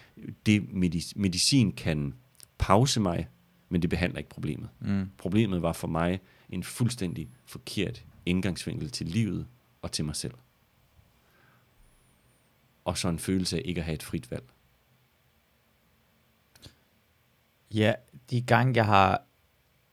[0.45, 2.13] det medic- medicin kan
[2.57, 3.27] pause mig,
[3.69, 4.69] men det behandler ikke problemet.
[4.79, 5.09] Mm.
[5.17, 9.47] Problemet var for mig en fuldstændig forkert indgangsvinkel til livet
[9.81, 10.33] og til mig selv.
[12.85, 14.43] Og så en følelse af ikke at have et frit valg.
[17.73, 17.93] Ja,
[18.29, 19.21] de gange jeg har,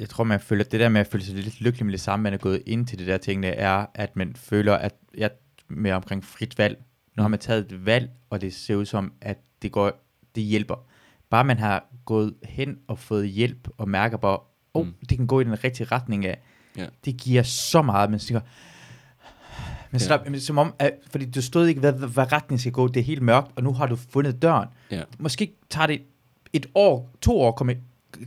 [0.00, 2.22] jeg tror man føler, det der med at føle sig lidt lykkelig med det samme,
[2.22, 5.30] man er gået ind til det der tingene, er, at man føler, at jeg
[5.68, 6.78] med omkring frit valg,
[7.16, 9.92] nu har man taget et valg, og det ser ud som, at det går,
[10.34, 10.74] det hjælper.
[11.30, 14.38] Bare man har gået hen og fået hjælp, og mærker bare,
[14.74, 14.94] oh, Mm.
[15.08, 16.38] det kan gå i den rigtige retning af,
[16.76, 16.86] Ja.
[17.04, 18.40] det giver så meget, man tænker,
[19.90, 20.06] men Ja.
[20.06, 23.00] slap, men som om, at, fordi du stod ikke, hvad, hvad, retning skal gå, det
[23.00, 24.68] er helt mørkt, og nu har du fundet døren.
[24.90, 25.02] Ja.
[25.18, 26.02] Måske tager det
[26.52, 27.76] et år, to år, at komme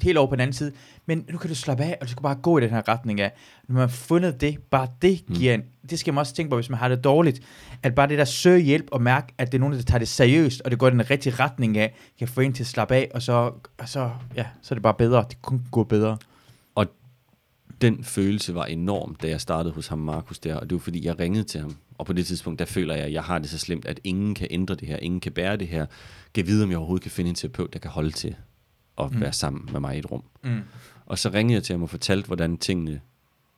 [0.01, 0.71] helt over på den anden side,
[1.05, 3.21] men nu kan du slappe af, og du skal bare gå i den her retning
[3.21, 3.31] af,
[3.67, 5.35] når man har fundet det, bare det Mm.
[5.35, 7.39] giver en, det skal man også tænke på, hvis man har det dårligt,
[7.83, 10.07] at bare det der søge hjælp og mærke, at det er nogen, der tager det
[10.07, 12.95] seriøst, og det går i den rigtige retning af, kan få en til at slappe
[12.95, 16.17] af, og så, og så, ja, så er det bare bedre, det kunne gå bedre.
[16.75, 16.85] Og
[17.81, 20.55] den følelse var enorm, da jeg startede hos ham, Markus, der.
[20.55, 21.75] Og det var fordi, jeg ringede til ham.
[21.97, 24.35] Og på det tidspunkt, der føler jeg, at jeg har det så slemt, at ingen
[24.35, 24.97] kan ændre det her.
[24.97, 25.85] Ingen kan bære det her.
[26.35, 28.35] Kan vide, om jeg overhovedet kan finde en terapeut, der kan holde til
[28.97, 29.21] at Mm.
[29.21, 30.23] være sammen med mig i et rum.
[30.43, 30.59] Mm.
[31.05, 33.01] Og så ringede jeg til ham og fortalte, hvordan tingene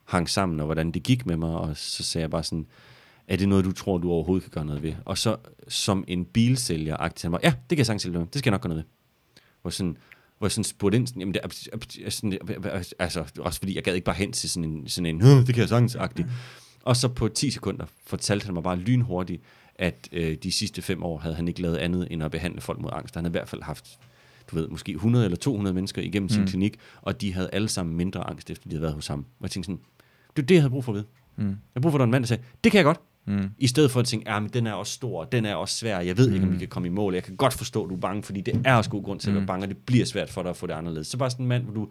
[0.06, 1.50] hang sammen, og hvordan det gik med mig.
[1.50, 2.66] Og så sagde jeg bare sådan,
[3.28, 4.94] er det noget, du tror, du overhovedet kan gøre noget ved?
[5.06, 5.36] Og så
[5.68, 8.28] som en bilsælger agtig han mig, ja, det kan jeg sagtens hjælpe med.
[8.28, 8.90] Det skal jeg nok gøre noget ved.
[9.62, 9.98] Hvor sådan,
[10.38, 12.38] hvor jeg sådan spurgte ind, sådan, jamen det er, sådan,
[13.00, 15.48] altså, også fordi jeg gad ikke bare hen til sådan en, sådan en "Huh, det
[15.48, 16.26] kan jeg sagtens agtig.
[16.84, 19.42] Og så på 10 sekunder fortalte han mig bare lynhurtigt,
[19.76, 22.80] at øh, de sidste fem år havde han ikke lavet andet end at behandle folk
[22.80, 23.16] mod angst.
[23.16, 24.00] Han havde i hvert fald haft,
[24.52, 26.48] du ved, måske 100 eller 200 mennesker igennem sin Mm.
[26.48, 29.20] klinik, og de havde alle sammen mindre angst, efter de havde været hos ham.
[29.20, 29.82] Og jeg tænkte sådan,
[30.36, 31.06] det er det, jeg havde brug for at vide.
[31.36, 31.44] Mm.
[31.46, 33.00] Jeg havde brug for, at der var en mand, der sagde, det kan jeg godt.
[33.28, 33.50] Mm.
[33.58, 36.00] I stedet for at tænke, ja, men den er også stor, den er også svær,
[36.00, 36.60] jeg ved ikke, om vi Mm.
[36.60, 38.76] kan komme i mål, jeg kan godt forstå, at du er bange, fordi det er
[38.76, 39.48] også god grund til at være Mm.
[39.48, 41.08] bange, og det bliver svært for dig at få det anderledes.
[41.08, 41.90] Så bare sådan en mand, hvor du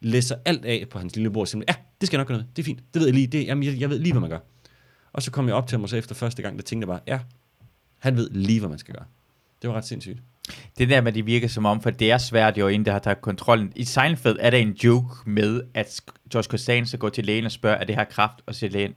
[0.00, 2.36] læser alt af på hans lille bord, og siger, ja, det skal jeg nok gøre
[2.38, 4.20] noget, det er fint, det ved jeg lige, det, jamen, jeg, jeg ved lige, hvad
[4.20, 4.38] man gør.
[5.12, 6.88] Og så kom jeg op til ham, og så efter første gang, der tænkte jeg
[6.88, 7.20] bare, ja,
[7.98, 9.04] han ved lige, hvad man skal gøre.
[9.62, 10.18] Det var ret sindssygt.
[10.78, 12.92] Det der med, at de virker som om, for det er svært jo, inden der
[12.92, 13.72] har taget kontrollen.
[13.76, 16.00] I Seinfeld er der en joke med, at
[16.32, 18.34] George Costanza går til lægen og spørger, er det her kraft?
[18.46, 18.94] Og siger lægen,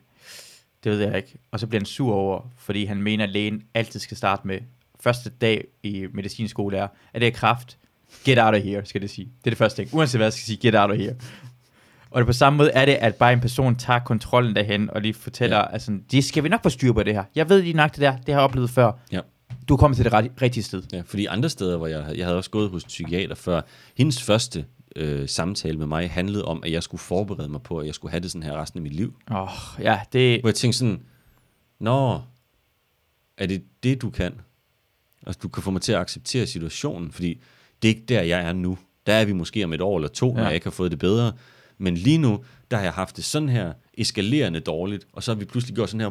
[0.84, 1.36] det ved jeg ikke.
[1.52, 4.60] Og så bliver han sur over, fordi han mener, at lægen altid skal starte med,
[5.00, 7.78] første dag i medicinskole er, er det her kraft?
[8.26, 9.26] Get out of here, skal det sige.
[9.26, 9.94] Det er det første ting.
[9.94, 11.16] Uanset hvad jeg skal sige, get out of here.
[12.12, 15.02] Og det på samme måde er det, at bare en person tager kontrollen derhen og
[15.02, 15.74] lige fortæller, ja.
[15.74, 17.24] altså, det skal vi nok få styr på det her.
[17.36, 18.92] Jeg ved lige nok det der, det har jeg oplevet før.
[19.12, 19.20] Ja.
[19.70, 20.84] Du er kommet til det ret, rigtige sted.
[20.94, 23.62] Ja, fordi andre steder, hvor jeg, jeg havde også gået hos psykiater før,
[23.98, 24.66] hendes første
[24.96, 28.12] øh, samtale med mig handlede om, at jeg skulle forberede mig på, at jeg skulle
[28.12, 29.14] have det sådan her resten af mit liv.
[29.32, 30.42] Åh, oh, ja, det...
[30.42, 31.02] Hvor jeg tænkte sådan,
[31.80, 32.22] Nå,
[33.38, 34.34] er det det, du kan?
[35.28, 37.42] Altså, du kan få mig til at acceptere situationen, fordi
[37.82, 38.78] det er ikke der, jeg er nu.
[39.06, 40.34] Der er vi måske om et år eller to, ja.
[40.34, 41.34] når jeg ikke har fået det bedre.
[41.78, 45.40] Men lige nu, der har jeg haft det sådan her, eskalerende dårligt, og så har
[45.40, 46.08] vi pludselig gjort sådan her,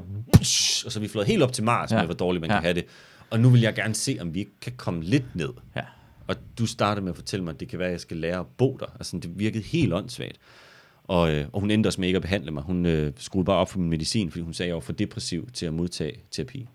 [0.86, 1.96] og så er vi flået helt op til Mars ja.
[1.96, 2.50] Med, hvor dårligt man.
[2.50, 2.56] Ja.
[2.56, 2.84] kan have det.
[3.32, 5.50] Og nu vil jeg gerne se, om vi ikke kan komme lidt ned.
[5.76, 5.82] Ja.
[6.26, 8.38] Og du startede med at fortælle mig, at det kan være, at jeg skal lære
[8.38, 8.86] at bo der.
[8.86, 10.38] Altså, det virkede helt åndssvagt.
[11.04, 12.62] Og, øh, og hun endte også med ikke at behandle mig.
[12.62, 14.92] Hun øh, skruede bare op for min medicin, fordi hun sagde, at jeg var for
[14.92, 16.68] depressiv til at modtage terapi.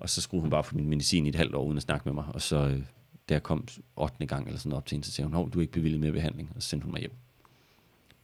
[0.00, 2.02] Og så skruede hun bare for min medicin i et halvt år, uden at snakke
[2.04, 2.24] med mig.
[2.28, 2.82] Og så, øh,
[3.28, 4.26] da jeg kom 8.
[4.26, 6.12] gang eller sådan op til hende, så sagde hun, hov, du er ikke bevilget med
[6.12, 6.52] behandling.
[6.56, 7.12] Og så sendte hun mig hjem.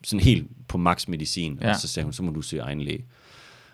[0.04, 1.58] Sådan helt på max medicin.
[1.62, 1.70] Ja.
[1.70, 3.04] Og så sagde hun, så må du søge egen læge.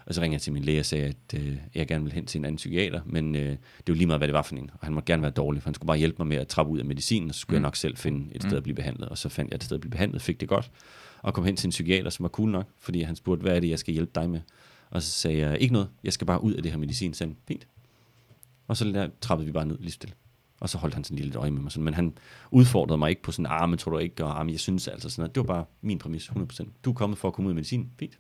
[0.07, 2.27] Og så ringede jeg til min læge og sagde, at øh, jeg gerne vil hen
[2.27, 3.57] til en anden psykiater, men øh, det er
[3.89, 4.71] jo lige meget, hvad det var for en.
[4.73, 6.73] Og han måtte gerne være dårlig, for han skulle bare hjælpe mig med at trappe
[6.73, 7.57] ud af medicinen, og så skulle mm.
[7.57, 7.63] jeg Mm.
[7.63, 8.57] nok selv finde et sted Mm.
[8.57, 9.09] at blive behandlet.
[9.09, 10.71] Og så fandt jeg et sted at blive behandlet, fik det godt,
[11.23, 13.61] og kom hen til en psykiater, som var cool nok, fordi han spurgte, hvad er
[13.61, 14.41] det, jeg skal hjælpe dig med?
[14.91, 17.15] Og så sagde jeg, ikke noget, jeg skal bare ud af det her medicin.
[17.15, 17.67] Så fint.
[18.69, 20.15] Og så der trappede vi bare ned lige stille.
[20.61, 21.73] Og så holdt han sådan lige lidt øje med mig.
[21.73, 21.85] Sådan.
[21.85, 22.15] Men han
[22.51, 24.89] udfordrede mig ikke på sådan, ah, men tror du ikke, og ah, men jeg synes
[24.89, 25.35] altså sådan noget.
[25.35, 26.65] Det var bare min præmis, 100%.
[26.85, 27.91] Du er kommet for at komme ud af medicin.
[27.99, 28.19] Fint.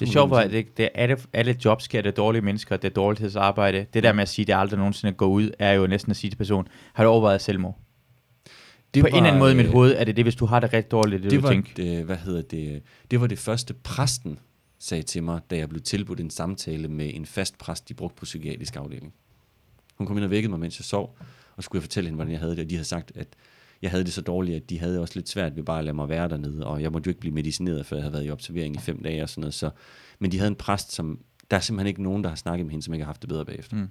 [0.00, 2.88] Det er sjovt, at det, det er alle, alle jobs sker det dårlige mennesker, det
[2.88, 3.86] er dårlighedsarbejde.
[3.94, 6.16] Det der med at sige, at det aldrig nogensinde går ud, er jo næsten at
[6.16, 7.78] sige til personen, har du overvejet selvmord?
[8.94, 10.46] Det på en eller anden måde i mit øh, hoved er det det, hvis du
[10.46, 11.74] har det rigtig dårligt, det, det du var, tænker.
[11.76, 14.38] det, hvad hedder det, det var det første præsten
[14.78, 18.16] sagde til mig, da jeg blev tilbudt en samtale med en fast præst, de brugte
[18.16, 19.14] på psykiatrisk afdeling.
[19.98, 21.18] Hun kom ind og vækkede mig, mens jeg sov,
[21.56, 23.26] og skulle jeg fortælle hende, hvordan jeg havde det, og de havde sagt, at
[23.82, 25.94] jeg havde det så dårligt, at de havde også lidt svært ved bare at lade
[25.94, 28.30] mig være dernede, og jeg måtte jo ikke blive medicineret, før jeg havde været i
[28.30, 29.54] observering i fem dage og sådan noget.
[29.54, 29.70] Så,
[30.18, 31.18] men de havde en præst, som,
[31.50, 33.28] der er simpelthen ikke nogen, der har snakket med hende, som ikke har haft det
[33.28, 33.76] bedre bagefter.
[33.76, 33.88] Mm.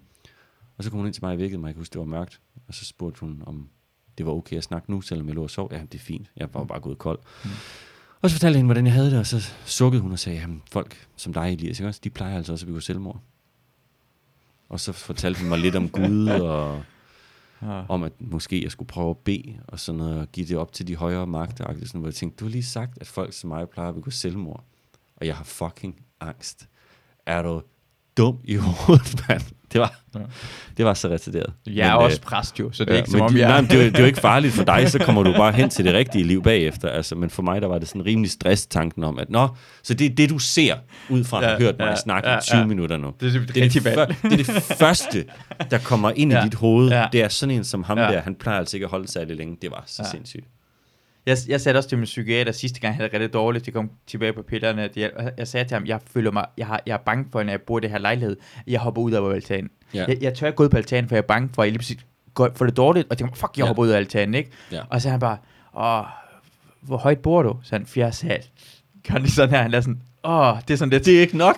[0.78, 2.06] Og så kom hun ind til mig i vækket mig, jeg kan huske, det var
[2.06, 3.70] mørkt, og så spurgte hun, om
[4.18, 5.70] det var okay at snakke nu, selvom jeg lå og sov.
[5.72, 7.20] Ja, det er fint, jeg var bare gået kold.
[7.44, 7.50] Mm.
[8.22, 10.40] Og så fortalte jeg hende, hvordan jeg havde det, og så sukkede hun og sagde,
[10.40, 13.22] jamen folk som dig, Elias, ikke også, de plejer altså også at begå selvmord.
[14.70, 16.84] Og så fortalte hun mig lidt om Gud, og
[17.62, 17.84] ja.
[17.90, 20.72] om at måske jeg skulle prøve at bede, og sådan noget, og give det op
[20.72, 23.48] til de højere magter, sådan, hvor jeg tænkte, du har lige sagt, at folk som
[23.48, 24.64] mig plejer at begå selvmord,
[25.16, 26.70] og jeg har fucking angst.
[27.26, 27.62] Er du
[28.18, 29.42] dum i hovedet, mand?
[29.74, 30.20] Det var, Ja.
[30.78, 31.54] det var så retarderet.
[31.68, 33.40] Jeg er Men, også øh, præst jo, så det er Ja, ikke som om, de,
[33.40, 33.48] jeg...
[33.48, 35.52] nej, men det, er det er jo ikke farligt for dig, så kommer du bare
[35.52, 36.90] hen til det rigtige liv bagefter.
[36.90, 39.48] Altså, men for mig, der var det sådan rimelig stress-tanken om, at nå,
[39.84, 40.76] så det er det, du ser,
[41.10, 42.66] ud fra at Ja, hørt mig ja, snakke ja, i 20 ja.
[42.66, 43.14] minutter nu.
[43.20, 44.48] Det er det Det er det, før, det er det
[44.84, 45.26] første,
[45.72, 46.90] der kommer ind Ja, i dit hoved.
[46.90, 47.06] ja.
[47.12, 48.04] Det er sådan en som ham Ja.
[48.04, 49.58] der, han plejer altså ikke at holde særlig længe.
[49.62, 50.10] Det var så Ja.
[50.10, 50.46] sindssygt.
[51.28, 53.74] Jeg, jeg sagde også til min psykiater sidste gang, jeg havde det rigtig dårligt, det
[53.74, 54.84] kom tilbage på pillerne.
[54.84, 57.44] at Jeg, jeg sagde til ham, jeg føler mig, jeg, har, jeg er bange for,
[57.44, 58.38] når jeg bor i det her lejlighed,
[58.68, 59.70] jeg hopper ud af altanen.
[59.94, 60.06] Ja.
[60.08, 61.72] Jeg, jeg tør ikke gå ud på altanen, for jeg er bange for, at jeg
[61.72, 62.00] lige pludselig
[62.34, 63.68] går, får det dårligt, og tænker, fuck, jeg Ja.
[63.68, 64.52] hopper ud af altanen, ikke?
[64.72, 64.82] Ja.
[64.90, 65.38] Og så han bare,
[65.78, 66.06] åh,
[66.82, 67.58] hvor højt bor du?
[67.64, 68.44] Så han, fjerde sal.
[69.04, 71.22] Kan han lige sådan her, han er sådan, åh, det er sådan lidt, Det er
[71.22, 71.56] ikke nok.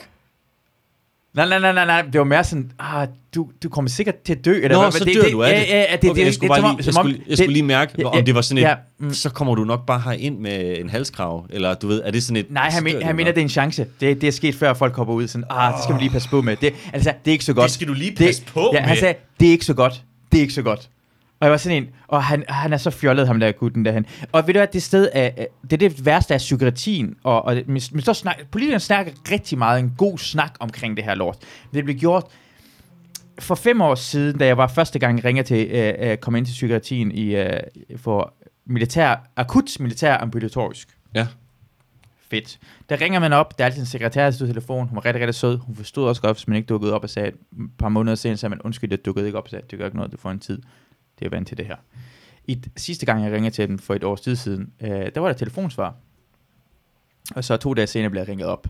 [1.33, 4.33] Nej, nej, nej, nej, nej, det var mere sådan, ah, du, du kommer sikkert til
[4.33, 4.51] at dø.
[4.63, 5.73] Eller Nå, hvad, så det, dør det, du af det.
[5.73, 7.63] Ja, ja, det, Okay, det, jeg skulle, det, bare lige, jeg skulle, jeg skulle lige
[7.63, 9.13] mærke, om det var sådan et, ja, mm.
[9.13, 12.37] så kommer du nok bare herind med en halskrav, eller du ved, er det sådan
[12.37, 12.51] et...
[12.51, 13.85] Nej, han, men, han mener, det er en chance.
[13.99, 15.27] Det, det er sket før, folk hopper ud.
[15.27, 16.55] Sådan, ah, det skal man lige passe på med.
[16.55, 17.63] Det, altså, det er ikke så godt.
[17.63, 18.97] Det skal du lige passe det, på ja, Han med.
[18.97, 20.01] sagde, det er ikke så godt.
[20.31, 20.89] Det er ikke så godt.
[21.39, 24.05] Og jeg var sådan en, og han, han er så fjollet, ham der gutten derhen.
[24.31, 27.45] Og ved du hvad, det sted er, er- det er det værste af psykiatrien, og,
[27.45, 31.15] og men, men så snak, politikerne snakker rigtig meget, en god snak omkring det her
[31.15, 31.37] lort.
[31.73, 32.23] Det blev gjort
[33.39, 36.45] for fem år siden, da jeg var første gang ringer til, øh, øh, kom ind
[36.45, 37.59] til psykiatrien i, øh,
[37.97, 38.33] for
[38.65, 40.97] militær, akut militær ambulatorisk.
[41.15, 41.27] Ja.
[42.31, 42.59] Fedt.
[42.89, 44.87] Der ringer man op, der er altid en sekretær, der telefon.
[44.87, 45.57] Hun var rigtig, rigtig sød.
[45.57, 47.35] Hun forstod også godt, hvis man ikke dukkede op og sagde, et
[47.79, 49.97] par måneder senere sagde man, undskyld, jeg dukkede ikke op og sagde, det gør ikke
[49.97, 50.61] noget, du får en tid.
[51.19, 51.75] Det er vant til det her.
[52.47, 55.27] I sidste gang, jeg ringede til dem for et års tid siden, øh, der var
[55.27, 55.95] der telefonsvar.
[57.35, 58.67] Og så to dage senere blev jeg ringet op.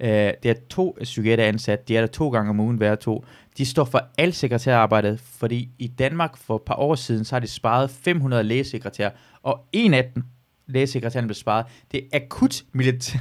[0.00, 3.24] Øh, det er to psykiater ansat, de er der to gange om ugen hver to.
[3.58, 7.40] De står for alt sekretærarbejdet, fordi i Danmark for et par år siden, så har
[7.40, 9.10] de sparet 500 lægesekretærer,
[9.42, 10.22] og en af dem,
[10.66, 13.18] lægesekretæren blev sparet, det er akut militær,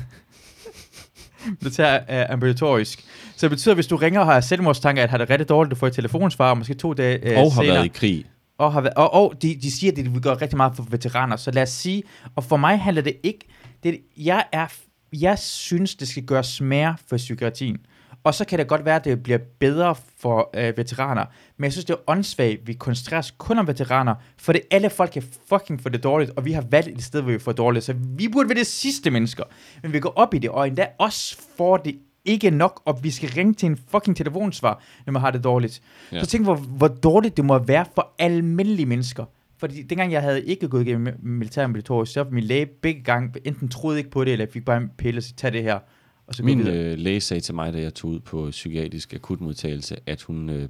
[1.62, 3.06] militær uh, ambulatorisk.
[3.36, 5.72] Så det betyder, at hvis du ringer og har selvmordstanker, at har det rigtig dårligt,
[5.72, 8.26] du får et telefonsvar, og måske to dage uh, Og har senere, været i krig
[8.60, 10.84] og, har været, og, og de, de siger, at de vil gøre rigtig meget for
[10.90, 11.36] veteraner.
[11.36, 12.04] Så lad os sige,
[12.36, 13.46] og for mig handler det ikke...
[13.84, 14.68] Det, jeg, er,
[15.14, 17.78] jeg synes, det skal gøres mere for psykiatrien.
[18.24, 21.26] Og så kan det godt være, at det bliver bedre for øh, veteraner.
[21.58, 24.90] Men jeg synes, det er åndssvagt, vi koncentrerer os kun om veteraner, for det alle
[24.90, 27.52] folk kan fucking få det dårligt, og vi har valgt et sted, hvor vi får
[27.52, 27.86] dårligt.
[27.86, 29.44] Så vi burde være det sidste mennesker.
[29.84, 31.96] Men vi går op i det, og endda også får det
[32.30, 35.82] ikke nok, og vi skal ringe til en fucking telefonsvar, når man har det dårligt.
[36.12, 36.20] Ja.
[36.20, 39.26] Så tænk, hvor, hvor dårligt det må være for almindelige mennesker.
[39.58, 43.98] Fordi dengang jeg havde ikke gået igennem militærambulatorisk, så min læge begge gange enten troede
[43.98, 45.80] ikke på det, eller jeg fik bare en pille og sige, tag det her.
[46.28, 49.96] Og så Min øh, læge sagde til mig, da jeg tog ud på psykiatrisk akutmodtagelse,
[50.06, 50.70] at hun øh,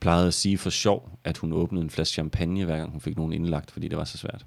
[0.00, 3.16] plejede at sige for sjov, at hun åbnede en flaske champagne, hver gang hun fik
[3.16, 4.46] nogen indlagt, fordi det var så svært.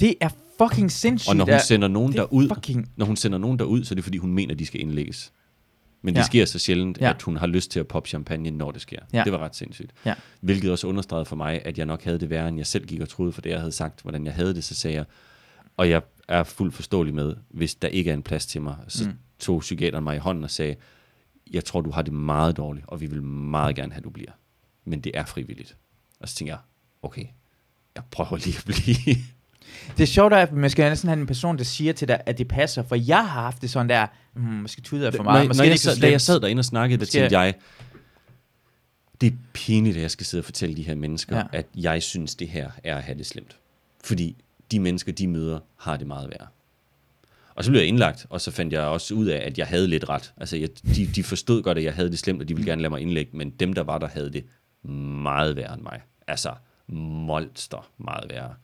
[0.00, 0.28] Det er
[0.58, 1.28] fucking sindssygt.
[1.30, 3.92] Og når hun sender nogen det er derud, Fucking, når hun sender nogen derud, så
[3.92, 5.32] er det fordi, hun mener, de skal indlægges.
[6.02, 6.26] Men det Ja.
[6.26, 7.10] sker så sjældent, Ja.
[7.10, 8.98] at hun har lyst til at poppe champagne, når det sker.
[9.12, 9.24] Ja.
[9.24, 9.92] Det var ret sindssygt.
[10.04, 10.14] Ja.
[10.40, 13.00] Hvilket også understregede for mig, at jeg nok havde det værre, end jeg selv gik
[13.00, 15.04] og troede, for det jeg havde sagt, hvordan jeg havde det, så sagde jeg,
[15.76, 19.04] og jeg er fuldt forståelig med, hvis der ikke er en plads til mig, så
[19.08, 19.14] Mm.
[19.38, 20.76] tog psykiateren mig i hånden og sagde,
[21.50, 24.10] jeg tror, du har det meget dårligt, og vi vil meget gerne have, at du
[24.10, 24.30] bliver.
[24.84, 25.76] Men det er frivilligt.
[26.20, 26.60] Og så tænker jeg,
[27.02, 27.24] okay,
[27.94, 29.16] jeg prøver lige at blive.
[29.96, 32.38] Det er sjovt, at man skal næsten have en person, der siger til dig, at
[32.38, 32.82] det passer.
[32.82, 35.58] For jeg har haft det sådan der, hmm, måske tuder jeg for meget, når, måske
[35.58, 37.54] når jeg, ikke så sad, da jeg sad derinde og snakkede, der tænkte jeg,
[39.20, 41.42] det er pinligt, at jeg skal sidde og fortælle de her mennesker, Ja.
[41.52, 41.58] ja.
[41.58, 43.56] at jeg synes, det her er at have det slemt.
[44.04, 44.36] Fordi
[44.70, 46.46] de mennesker, de møder, har det meget værre.
[47.54, 49.88] Og så blev jeg indlagt, og så fandt jeg også ud af, at jeg havde
[49.88, 50.32] lidt ret.
[50.36, 52.82] Altså, jeg, de, de forstod godt, at jeg havde det slemt, og de ville gerne
[52.82, 54.44] lade mig indlægge, men dem, der var der, havde det
[55.22, 56.00] meget værre end mig.
[56.26, 56.52] Altså,
[56.88, 58.54] monster meget værre.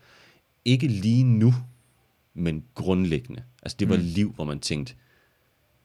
[0.64, 1.54] Ikke lige nu,
[2.34, 3.42] men grundlæggende.
[3.62, 4.02] Altså, det var Mm.
[4.04, 4.94] liv, hvor man tænkte,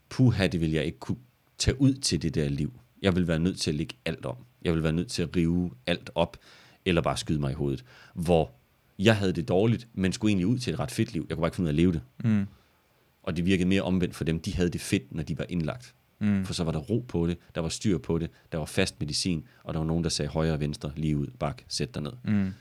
[0.09, 1.17] puha, det vil jeg ikke kunne
[1.57, 2.79] tage ud til det der liv.
[3.01, 4.35] Jeg vil være nødt til at lægge alt om.
[4.61, 6.37] Jeg vil være nødt til at rive alt op,
[6.85, 7.85] eller bare skyde mig i hovedet.
[8.13, 8.51] Hvor
[8.99, 11.25] jeg havde det dårligt, men skulle egentlig ud til et ret fedt liv.
[11.29, 12.01] Jeg kunne bare ikke finde ud af at leve det.
[12.23, 12.45] Mm,
[13.23, 14.39] Og det virkede mere omvendt for dem.
[14.39, 15.93] De havde det fedt, når de var indlagt.
[16.19, 16.45] mm.
[16.45, 18.99] For så var der ro på det, der var styr på det, der var fast
[18.99, 22.03] medicin, og der var nogen, der sagde højre og venstre, lige ud, bak, sæt dig
[22.03, 22.11] ned.
[22.23, 22.53] Mm.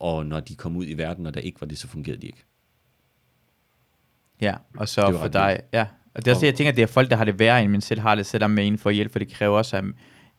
[0.00, 2.26] Og når de kom ud i verden, og der ikke var det, så fungerede de
[2.26, 2.44] ikke.
[4.40, 5.86] Ja, og så for dig, ja.
[6.14, 7.62] Og det er også Og- det, jeg tænker, det er folk, der har det værre,
[7.62, 9.84] end man selv har det, selvom med en for hjælp, for det kræver også, at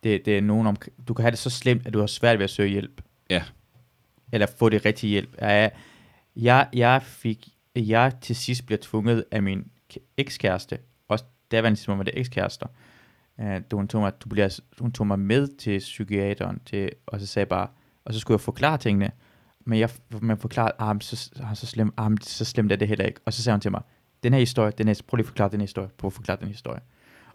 [0.02, 0.76] det, det er nogen om,
[1.08, 3.02] du kan have det så slemt, at du har svært ved at søge hjælp.
[3.30, 3.42] Ja.
[4.32, 5.36] Eller få det rigtige hjælp.
[5.40, 5.70] Jeg,
[6.36, 9.70] jeg, jeg fik, jeg til sidst blev tvunget af min
[10.16, 10.78] ekskæreste,
[11.08, 12.66] også tidspunkt var det ekskærester,
[13.38, 17.26] uh, hun, tog mig, du bliver, hun tog mig med til psykiateren, til, og så
[17.26, 17.68] sagde bare,
[18.04, 19.10] og så skulle jeg forklare tingene,
[19.68, 19.90] men jeg
[20.22, 23.04] man forklarede, ah, men så, ah, så, slem, ah, men så slemt er det heller
[23.04, 23.20] ikke.
[23.26, 23.80] Og så sagde hun til mig,
[24.22, 26.36] den her historie, den er, prøv lige at forklare den her historie, prøv at forklare
[26.36, 26.80] den her historie.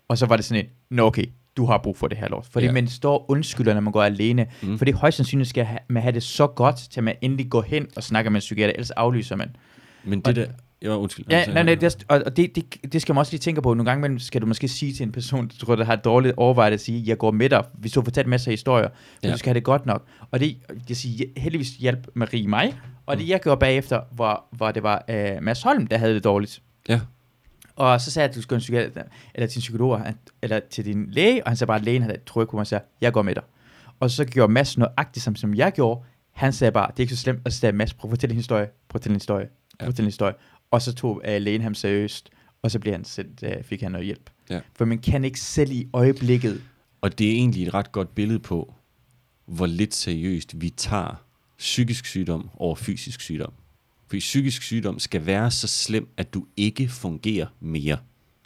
[0.07, 1.26] Og så var det sådan en, nå okay,
[1.57, 2.45] du har brug for det her lort.
[2.51, 2.72] Fordi Ja.
[2.72, 4.47] man står og undskylder, når man går alene.
[4.64, 4.77] Mm.
[4.77, 8.03] Fordi højst sandsynligt skal man have det så godt, til man endelig går hen og
[8.03, 9.55] snakker med en psykiater, ellers aflyser man.
[10.03, 10.47] Men det der...
[10.84, 11.26] Ja, undskyld.
[11.30, 13.73] Ja, nej, nej, det, er- og det, det, det skal man også lige tænke på.
[13.73, 16.73] Nogle gange skal du måske sige til en person, du tror, der har dårligt overvejet
[16.73, 18.89] at sige, jeg går med dig, hvis du har fortalt masser af historier,
[19.22, 19.31] men Ja.
[19.31, 20.05] du skal have det godt nok.
[20.31, 20.57] Og det,
[20.89, 25.05] jeg siger, heldigvis hjælp Marie mig, og det jeg gjorde bagefter, var, var det var
[25.10, 26.61] uh, Mads Holm, der havde det dårligt.
[26.89, 26.99] Ja.
[27.76, 29.03] Og så sagde jeg, at du skal en psykiater,
[29.35, 30.01] eller til en psykolog,
[30.41, 32.68] eller til din læge, og han sagde bare, at lægen havde trykket på mig og
[32.68, 33.43] sagde, jeg går med dig.
[33.99, 36.01] Og så gjorde Mads nøjagtigt, som, som jeg gjorde.
[36.31, 38.31] Han sagde bare, det er ikke så slemt, og så sagde Mads, prøv at fortælle
[38.34, 39.45] en historie, prøv at fortælle en historie,
[39.80, 40.34] prøv at fortælle en historie.
[40.73, 42.29] Og så tog uh, lægen ham seriøst,
[42.61, 44.29] og så blev han sendt, uh, fik han noget hjælp.
[44.49, 44.59] Ja.
[44.75, 46.61] For man kan ikke selv i øjeblikket.
[47.01, 48.73] Og det er egentlig et ret godt billede på,
[49.45, 51.23] hvor lidt seriøst vi tager
[51.57, 53.53] psykisk sygdom over fysisk sygdom.
[54.07, 57.97] For psykisk sygdom skal være så slem, at du ikke fungerer mere.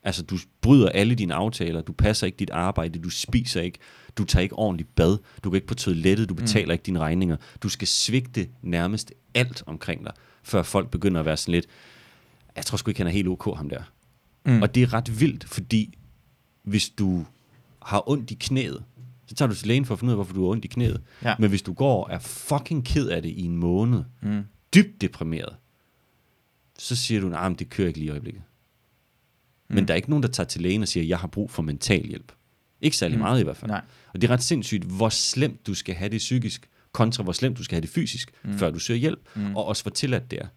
[0.04, 3.80] Altså, du bryder alle dine aftaler, du passer ikke dit arbejde, du spiser ikke,
[4.18, 6.72] du tager ikke ordentligt bad, du går ikke på toilettet, du betaler mm.
[6.72, 7.38] ikke dine regninger.
[7.64, 10.14] Du skal svigte nærmest alt omkring dig,
[10.44, 11.68] før folk begynder at være sådan lidt,
[12.58, 13.82] jeg tror sgu ikke, han er helt ok, ham der.
[14.46, 14.62] Mm.
[14.62, 15.98] Og det er ret vildt, fordi
[16.64, 17.26] hvis du
[17.82, 18.84] har ondt i knæet,
[19.28, 20.68] så tager du til lægen for at finde ud af, hvorfor du har ondt i
[20.68, 21.02] knæet.
[21.24, 21.36] Ja.
[21.40, 24.42] Men hvis du går og er fucking ked af det i en måned, Mm.
[24.74, 25.56] dybt deprimeret,
[26.80, 28.42] så siger du, nej, det kører ikke lige i øjeblikket.
[29.70, 29.76] Mm.
[29.76, 31.64] Men der er ikke nogen, der tager til lægen og siger, jeg har brug for
[31.64, 32.32] mental hjælp.
[32.82, 33.22] Ikke særlig Mm.
[33.24, 33.72] meget i hvert fald.
[33.72, 33.82] Nej.
[34.14, 37.58] Og det er ret sindssygt, hvor slemt du skal have det psykisk, kontra hvor slemt
[37.58, 38.54] du skal have det fysisk, Mm.
[38.58, 39.56] før du søger hjælp, mm.
[39.56, 40.48] og også hvor tilladt det er.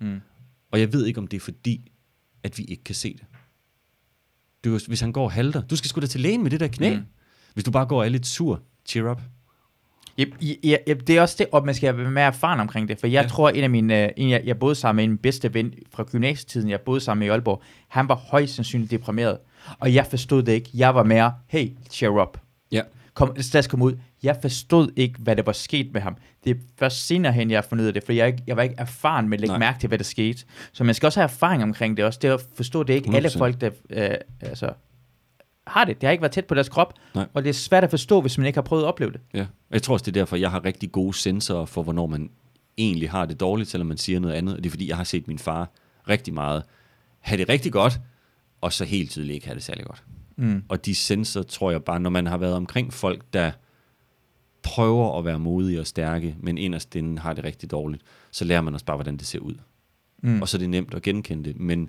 [0.00, 0.20] Mm.
[0.70, 1.92] Og jeg ved ikke, om det er fordi,
[2.42, 3.24] at vi ikke kan se det.
[4.64, 6.68] Du, hvis han går og halter, du skal sgu da til lægen med det der
[6.68, 6.96] knæ.
[6.96, 7.02] Mm.
[7.54, 9.22] Hvis du bare går og er lidt sur, cheer up.
[10.18, 10.24] Ja,
[10.64, 10.76] ja,
[11.06, 13.28] det er også det, og man skal være mere erfaren omkring det, for jeg ja.
[13.28, 16.04] Tror, en af mine, øh, en jeg, jeg boede sammen med en bedste ven fra
[16.04, 19.38] gymnasietiden, jeg boede sammen med i Aalborg, han var højst sandsynligt deprimeret,
[19.78, 20.70] og jeg forstod det ikke.
[20.74, 22.38] Jeg var mere, hey, cheer up.
[22.72, 22.82] Ja.
[23.14, 23.92] Kom, stress kom ud.
[24.22, 26.16] Jeg forstod ikke, hvad der var sket med ham.
[26.44, 28.56] Det er først senere hen, jeg har fundet ud af det, for jeg, ikke, jeg
[28.56, 29.58] var ikke erfaren med at lægge Nej.
[29.58, 30.44] mærke til, hvad der skete.
[30.72, 32.18] Så man skal også have erfaring omkring det også.
[32.22, 33.38] Det at forstå, det er ikke alle 100%.
[33.38, 34.10] folk, der øh,
[34.40, 34.72] altså,
[35.66, 36.00] har det.
[36.00, 37.26] Det har ikke været tæt på deres krop, Nej.
[37.34, 39.20] og det er svært at forstå, hvis man ikke har prøvet at opleve det.
[39.34, 39.46] Ja.
[39.70, 42.30] Jeg tror også, det er derfor, jeg har rigtig gode sensorer for, hvornår man
[42.78, 44.56] egentlig har det dårligt, selvom man siger noget andet.
[44.56, 45.70] Og det er fordi, jeg har set min far
[46.08, 46.62] rigtig meget
[47.20, 48.00] have det rigtig godt,
[48.60, 50.02] og så helt tydeligt ikke have det særlig godt.
[50.36, 50.62] Mm.
[50.68, 53.50] Og de sensorer, tror jeg bare, når man har været omkring folk, der
[54.62, 58.60] prøver at være modige og stærke, men inderst inde har det rigtig dårligt, så lærer
[58.60, 59.54] man også bare, hvordan det ser ud.
[60.22, 60.42] Mm.
[60.42, 61.60] Og så er det nemt at genkende det.
[61.60, 61.88] Men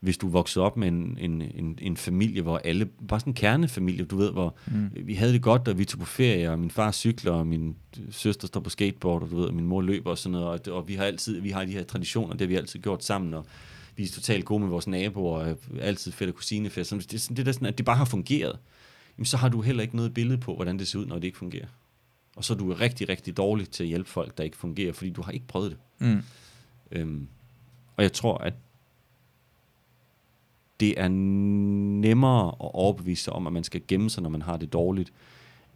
[0.00, 3.34] hvis du voksede op med en, en, en, en familie, hvor alle, bare sådan en
[3.34, 4.90] kernefamilie, du ved, hvor Mm.
[5.02, 7.76] vi havde det godt, og vi tog på ferie, og min far cykler, og min
[8.10, 10.74] søster står på skateboard, og du ved, og min mor løber og sådan noget, og,
[10.76, 13.34] og vi har altid, vi har de her traditioner, det har vi altid gjort sammen,
[13.34, 13.46] og
[13.96, 16.90] vi er totalt gode med vores naboer, og altid fedt og kusinefest.
[16.90, 18.58] Så Det er sådan, det der sådan, at det bare har fungeret.
[19.18, 21.24] Jamen, så har du heller ikke noget billede på, hvordan det ser ud, når det
[21.24, 21.66] ikke fungerer.
[22.36, 25.10] Og så er du rigtig, rigtig dårlig til at hjælpe folk, der ikke fungerer, fordi
[25.10, 26.08] du har ikke prøvet det.
[26.08, 26.22] Mm.
[26.92, 27.28] Øhm,
[27.96, 28.54] og jeg tror, at
[30.80, 34.56] det er nemmere at overbevise sig om, at man skal gemme sig, når man har
[34.56, 35.12] det dårligt,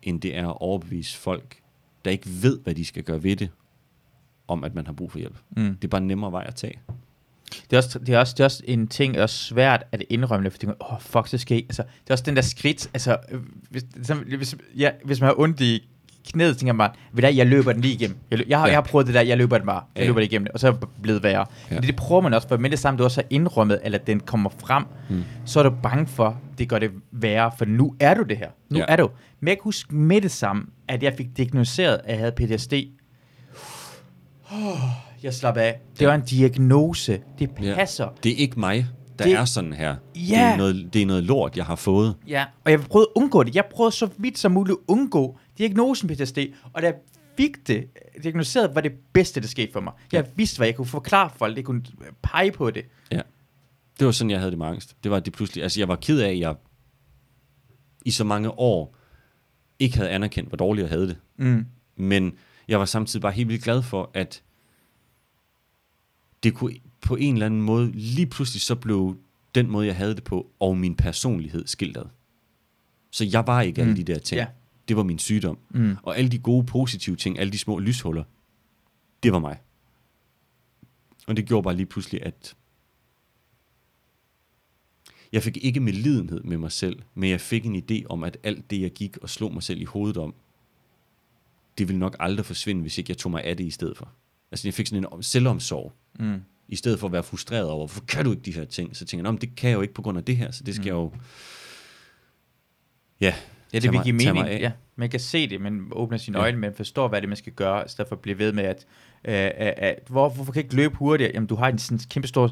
[0.03, 1.57] end det er at overbevise folk,
[2.05, 3.51] der ikke ved, hvad de skal gøre ved det,
[4.49, 5.37] om at man har brug for hjælp.
[5.51, 5.75] Mm.
[5.77, 6.81] Det er bare en nemmere vej at tage.
[7.71, 10.03] Det er, også, det, er også, det er også en ting, der er svært at
[10.09, 12.91] indrømme det, fordi man, åh, fuck, så skal altså, det er også den der skridt,
[12.95, 13.17] altså,
[13.71, 13.85] hvis,
[14.27, 15.89] hvis, ja, hvis man har ondt i
[16.33, 18.17] knæet, tænker man bare, ved du, jeg løber den lige igennem.
[18.31, 18.71] Jeg, lø- jeg, har, Ja.
[18.73, 20.07] jeg har prøvet det der, jeg løber den bare, jeg Ja.
[20.07, 21.47] løber det igennem det, og så er det blevet værre.
[21.71, 21.75] Ja.
[21.75, 21.81] Ja.
[21.81, 24.21] Det, det prøver man også, for med det samme, du også har indrømmet, eller den
[24.21, 25.23] kommer frem, Mm.
[25.45, 28.49] så er du bange for, det gør det værre, for nu er du det her.
[28.71, 28.85] Nu Ja.
[28.89, 29.11] er du.
[29.41, 32.73] Men jeg kan huske med det samme, at jeg fik diagnoseret, at jeg havde PTSD.
[34.53, 34.79] Oh,
[35.23, 35.81] jeg slap af.
[35.99, 37.19] Det var en diagnose.
[37.39, 37.75] Det Ja.
[37.75, 38.09] passer.
[38.25, 38.87] Det er ikke mig,
[39.19, 39.95] der Det- det, er sådan her.
[40.15, 40.53] Det, Ja.
[40.53, 42.15] er noget, det er noget lort, jeg har fået.
[42.29, 43.55] Ja, og jeg prøvede at undgå det.
[43.57, 46.39] Jeg prøvede så vidt som muligt at undgå diagnosen PTSD,
[46.73, 46.93] og da
[47.37, 47.87] fik det
[48.23, 49.93] diagnoseret, var det bedste, der skete for mig.
[50.13, 51.83] Jeg vidste, hvad jeg kunne forklare folk, jeg kunne
[52.23, 52.85] pege på det.
[53.13, 53.21] Ja.
[53.99, 54.97] Det var sådan, jeg havde det med angst.
[55.05, 56.55] Det var at det pludselig, altså jeg var ked af, at jeg
[58.05, 58.97] i så mange år
[59.79, 61.19] ikke havde anerkendt, hvor dårligt jeg havde det.
[61.37, 61.67] Mm.
[61.97, 62.33] Men
[62.69, 64.43] Jeg var samtidig bare helt vildt glad for, at
[66.43, 69.17] det kunne på en eller anden måde, lige pludselig så blev
[69.55, 72.11] den måde, jeg havde det på, og min personlighed skildret.
[73.11, 73.97] Så jeg var ikke alle Mm.
[73.97, 74.39] de der ting.
[74.39, 74.47] Ja.
[74.91, 75.59] Det var min sygdom.
[75.71, 75.97] Mm.
[76.03, 78.25] Og alle de gode, positive ting, alle de små lyshuller,
[79.23, 79.61] det var mig.
[81.27, 82.57] Og det gjorde bare lige pludselig, at
[85.33, 88.37] jeg fik ikke med lidenhed med mig selv, men jeg fik en idé om, at
[88.43, 90.35] alt det, jeg gik og slog mig selv i hovedet om,
[91.79, 94.13] det ville nok aldrig forsvinde, hvis ikke jeg tog mig af det i stedet for.
[94.53, 95.93] Altså jeg fik sådan en om- selvomsorg.
[96.19, 96.41] Mm.
[96.69, 98.97] I stedet for at være frustreret over, hvorfor kan du ikke de her ting?
[98.97, 100.51] Så tænker jeg, "Nå, men det kan jeg jo ikke på grund af det her,
[100.51, 100.87] så det skal Mm.
[100.87, 101.13] jeg jo...
[103.21, 103.35] Ja,
[103.73, 104.47] Ja, det vil give mening.
[104.61, 106.43] Ja, man kan se det, man åbner sine Ja.
[106.45, 108.65] øjne, man forstår, hvad det man skal gøre, i stedet for at blive ved med,
[108.65, 108.87] at,
[109.25, 111.31] øh, at, at hvor, hvorfor kan jeg ikke løbe hurtigere?
[111.35, 112.51] Jamen, du har en sådan kæmpe stor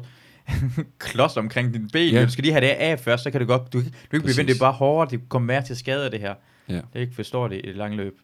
[0.99, 2.13] klods omkring din ben.
[2.13, 2.25] Ja.
[2.25, 4.17] Du skal lige have det af først, så kan du godt, du, kan- du kan
[4.17, 6.33] ikke blive ved, det er bare hårdere, det kommer mere til skade af det her.
[6.69, 6.73] Ja.
[6.75, 8.19] Det er ikke forstår det i det lange løb.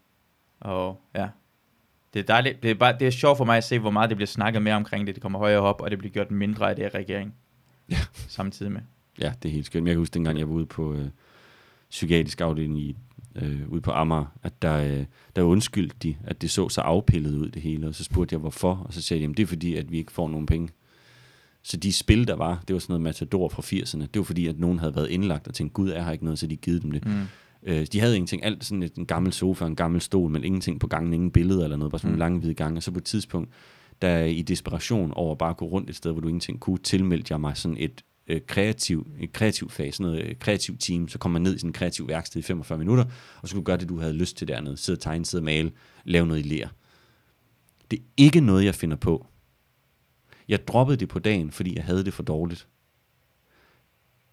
[0.60, 1.28] Og ja,
[2.14, 2.64] det er dejligt.
[2.64, 4.62] Det er, bare, det er sjovt for mig at se, hvor meget det bliver snakket
[4.62, 5.16] mere omkring det.
[5.16, 7.34] Det kommer højere op, og det bliver gjort mindre af det af regeringen.
[7.92, 7.98] Ja.
[8.28, 8.82] Samtidig med.
[9.22, 9.84] Ja, det er helt skønt.
[9.84, 11.08] Men Jeg kan huske, dengang jeg var ude på øh,
[11.96, 12.96] psykiatrisk afdeling i,
[13.36, 15.06] øh, ude på Amager, at der, øh,
[15.36, 17.88] der undskyldte de, at det så så afpillet ud det hele.
[17.88, 18.76] Og så spurgte jeg, hvorfor?
[18.76, 20.70] Og så sagde de, jamen det er fordi, at vi ikke får nogen penge.
[21.64, 24.02] Så de spil, der var, det var sådan noget Matador fra 80'erne.
[24.02, 26.40] Det var fordi, at nogen havde været indlagt og tænkt, gud er her ikke noget,
[26.40, 27.06] så de givet dem det.
[27.06, 27.22] Mm.
[27.64, 30.80] Øh, de havde ingenting, alt sådan et, en gammel sofa, en gammel stol, men ingenting
[30.80, 32.16] på gangen, ingen billeder eller noget, bare sådan Mm.
[32.16, 32.20] mm.
[32.20, 32.78] lange hvide gange.
[32.80, 33.50] Og så på et tidspunkt,
[34.02, 37.32] der i desperation over bare at gå rundt et sted, hvor du ingenting kunne, tilmeldte
[37.32, 41.18] jeg mig sådan et øh, kreativ, en kreativ fase, sådan noget øh, kreativ team, så
[41.18, 43.06] kom man ned i sådan en kreativ værksted i 45 minutter,
[43.42, 44.78] og så kunne du gøre det, du havde lyst til dernede.
[44.78, 45.72] Sidde og tegne, sidde og male,
[46.04, 46.70] lave noget i ler.
[47.92, 49.28] Det er ikke noget, jeg finder på.
[50.48, 52.68] Jeg droppede det på dagen, fordi jeg havde det for dårligt.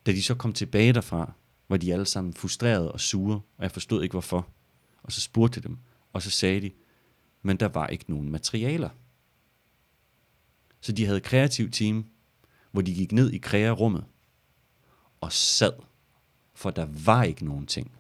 [0.06, 1.32] Da de så kom tilbage derfra,
[1.68, 4.48] var de alle sammen frustrerede og sure, og jeg forstod ikke hvorfor.
[5.02, 5.78] Og så spurgte jeg dem,
[6.12, 6.70] og så sagde de,
[7.42, 8.90] men der var ikke nogen materialer.
[10.80, 12.06] Så de havde kreativ team,
[12.72, 14.04] hvor de gik ned i krearummet
[15.20, 15.72] og sad,
[16.54, 17.90] for der var ikke nogen ting.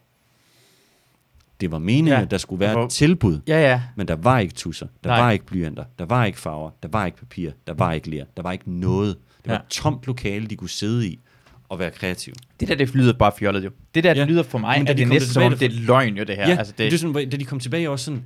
[1.60, 3.82] Det var meningen, Ja, at der skulle være et tilbud, Ja, ja.
[3.96, 5.20] men der var ikke tusser, der Nej.
[5.20, 8.24] Var ikke blyanter, der var ikke farver, der var ikke papir, der var ikke ler,
[8.36, 9.16] der var ikke noget.
[9.42, 9.58] Det var Ja.
[9.60, 11.20] et tomt lokale, de kunne sidde i
[11.68, 12.34] og være kreative.
[12.60, 13.70] Det der, det lyder bare fjollet jo.
[13.94, 14.18] Det der, ja.
[14.20, 14.24] Ja.
[14.24, 16.24] lyder for mig, Men at de det er næsten som om, det er løgn jo,
[16.24, 16.48] det her.
[16.48, 16.78] Ja, altså, det...
[16.78, 18.22] det er sådan, da de kom tilbage også sådan,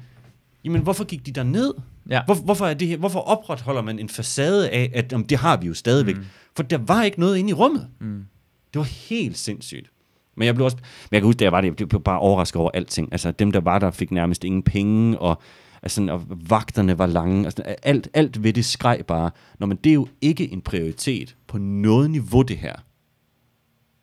[0.66, 1.74] jamen hvorfor gik de der ned?
[2.10, 2.24] ja.
[2.24, 5.56] Hvor, hvorfor, er det her, hvorfor opretholder man en facade af, at om, det har
[5.56, 6.16] vi jo stadigvæk?
[6.16, 6.24] Mm.
[6.56, 7.88] For der var ikke noget inde i rummet.
[8.00, 8.24] Mm.
[8.74, 9.90] Det var helt sindssygt.
[10.36, 12.18] Men jeg blev også, men jeg kan huske, da jeg var der, jeg blev bare
[12.18, 13.08] overrasket over alting.
[13.12, 15.42] Altså dem, der var der, fik nærmest ingen penge, og,
[15.82, 17.44] altså, og vagterne var lange.
[17.44, 19.30] Altså, alt, alt ved det skreg bare.
[19.58, 22.74] Nå, men det er jo ikke en prioritet på noget niveau, det her.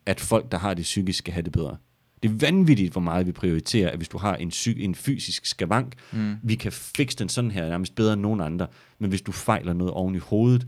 [0.05, 1.77] At folk, der har det psykisk, skal have det bedre.
[2.23, 5.45] Det er vanvittigt, hvor meget vi prioriterer, at hvis du har en, psy- en fysisk
[5.45, 6.35] skavank, Mm.
[6.43, 8.67] vi kan fikse den sådan her, nærmest bedre end nogen andre.
[8.99, 10.67] Men hvis du fejler noget oven i hovedet,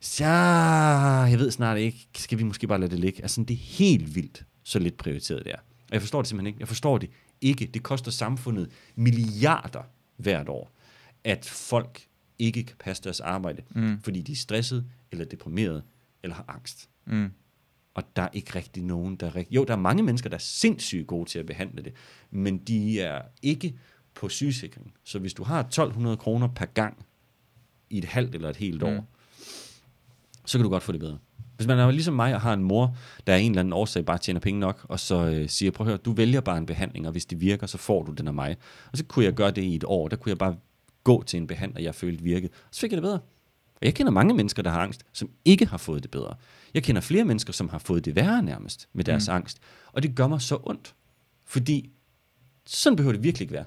[0.00, 0.24] så
[1.30, 3.22] jeg ved snart ikke, skal vi måske bare lade det ligge.
[3.22, 5.56] Altså, det er helt vildt, så lidt prioriteret det er.
[5.58, 6.56] Og jeg forstår det simpelthen ikke.
[6.60, 7.10] Jeg forstår det
[7.40, 7.66] ikke.
[7.74, 9.82] Det koster samfundet milliarder
[10.16, 10.72] hvert år,
[11.24, 12.02] at folk
[12.38, 13.98] ikke kan passe deres arbejde, Mm.
[14.02, 15.82] fordi de er stresset, eller deprimeret,
[16.22, 16.88] eller har angst.
[17.06, 17.28] Mm.
[17.94, 19.50] Og der er ikke rigtig nogen, der er rigt...
[19.50, 21.92] Jo, der er mange mennesker, der er sindssygt gode til at behandle det,
[22.30, 23.74] men de er ikke
[24.14, 24.94] på sygesikring.
[25.04, 27.06] Så hvis du har 1200 kroner per gang
[27.90, 29.00] i et halvt eller et helt år, Mm.
[30.44, 31.18] så kan du godt få det bedre.
[31.56, 32.96] Hvis man er ligesom mig og har en mor,
[33.26, 35.86] der er en eller anden årsag bare tjener penge nok, og så øh, siger, prøv
[35.86, 38.28] at høre, du vælger bare en behandling, og hvis det virker, så får du den
[38.28, 38.56] af mig.
[38.92, 40.08] Og så kunne jeg gøre det i et år.
[40.08, 40.56] Der kunne jeg bare
[41.04, 42.50] gå til en behandler, jeg følte virkede.
[42.52, 43.18] Og så fik jeg det bedre.
[43.84, 46.34] Og jeg kender mange mennesker, der har angst, som ikke har fået det bedre.
[46.74, 49.34] Jeg kender flere mennesker, som har fået det værre nærmest med deres Mm.
[49.34, 49.58] angst.
[49.92, 50.94] Og det gør mig så ondt.
[51.44, 51.90] Fordi
[52.66, 53.64] sådan behøver det virkelig ikke være.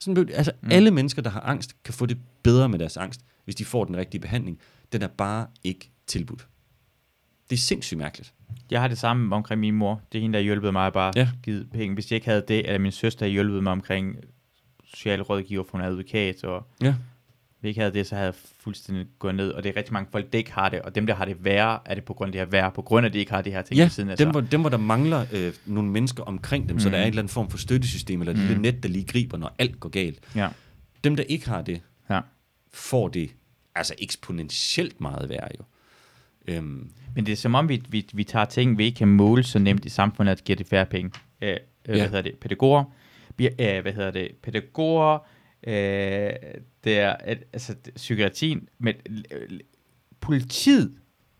[0.00, 0.68] Sådan behøver det, altså Mm.
[0.72, 3.84] alle mennesker, der har angst, kan få det bedre med deres angst, hvis de får
[3.84, 4.58] den rigtige behandling.
[4.92, 6.46] Den er bare ikke tilbudt.
[7.50, 8.34] Det er sindssygt mærkeligt.
[8.70, 10.00] Jeg har det samme omkring min mor.
[10.12, 11.30] Det er hende, der har hjulpet mig bare ja.
[11.42, 11.94] Givet penge.
[11.94, 14.16] Hvis jeg ikke havde det, eller min søster har hjulpet mig omkring
[14.84, 16.94] sociale rådgiver for en advokat, og Ja.
[17.62, 19.50] Jeg ikke havde det, så havde jeg fuldstændig gået ned.
[19.50, 21.44] Og det er rigtig mange folk, der ikke har det, og dem, der har det
[21.44, 23.32] værre, er det på grund af det her værre, på grund af, at de ikke
[23.32, 25.90] har det her ting Ja, siden af dem, hvor, dem hvor der mangler øh, nogle
[25.90, 26.80] mennesker omkring dem, mm.
[26.80, 26.92] så Mm.
[26.92, 28.46] der er en eller anden form for støttesystem, eller et Mm.
[28.46, 30.18] lille net, der lige griber, når alt går galt.
[30.36, 30.48] Ja.
[31.04, 31.80] Dem, der ikke har det,
[32.10, 32.20] Ja.
[32.72, 33.30] får det
[33.74, 35.64] altså eksponentielt meget værre jo.
[36.48, 39.42] Øhm, Men det er som om, vi, vi, vi tager ting, vi ikke kan måle
[39.44, 41.10] så nemt i samfundet, at give det færre penge.
[41.42, 42.04] Øh, øh, Hvad Ja.
[42.04, 42.34] hedder det?
[42.40, 42.84] Pædagoger.
[43.36, 44.28] Vi, øh, hvad hedder det?
[44.42, 45.18] Pædagoger.
[45.66, 46.30] Øh,
[46.84, 48.68] det er, at, altså, psykiatrien.
[48.78, 48.94] Men,
[50.20, 50.92] politiet.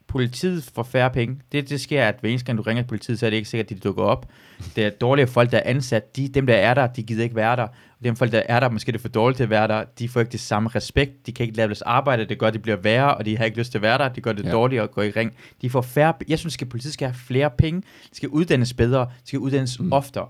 [0.07, 1.41] politiet får færre penge.
[1.53, 3.49] Det, det sker, at hver eneste gang du ringer til politiet, så er det ikke
[3.49, 4.31] sikkert, at de dukker op.
[4.77, 6.17] Det er dårlige folk, der er ansat.
[6.17, 7.63] De, dem, der er der, de gider ikke være der.
[7.63, 9.85] Og dem folk, der er der, måske er det for dårligt til at være der,
[9.99, 11.27] de får ikke det samme respekt.
[11.27, 12.25] De kan ikke lave deres arbejde.
[12.25, 14.09] Det gør, at det bliver værre, og de har ikke lyst til at være der.
[14.09, 14.51] Det gør det ja.
[14.51, 15.33] dårligere at gå i ring.
[15.63, 16.15] De får færre...
[16.29, 17.81] Jeg synes, at politiet skal have flere penge.
[17.81, 19.01] De skal uddannes bedre.
[19.01, 19.93] De skal uddannes mm.
[19.93, 20.29] oftere.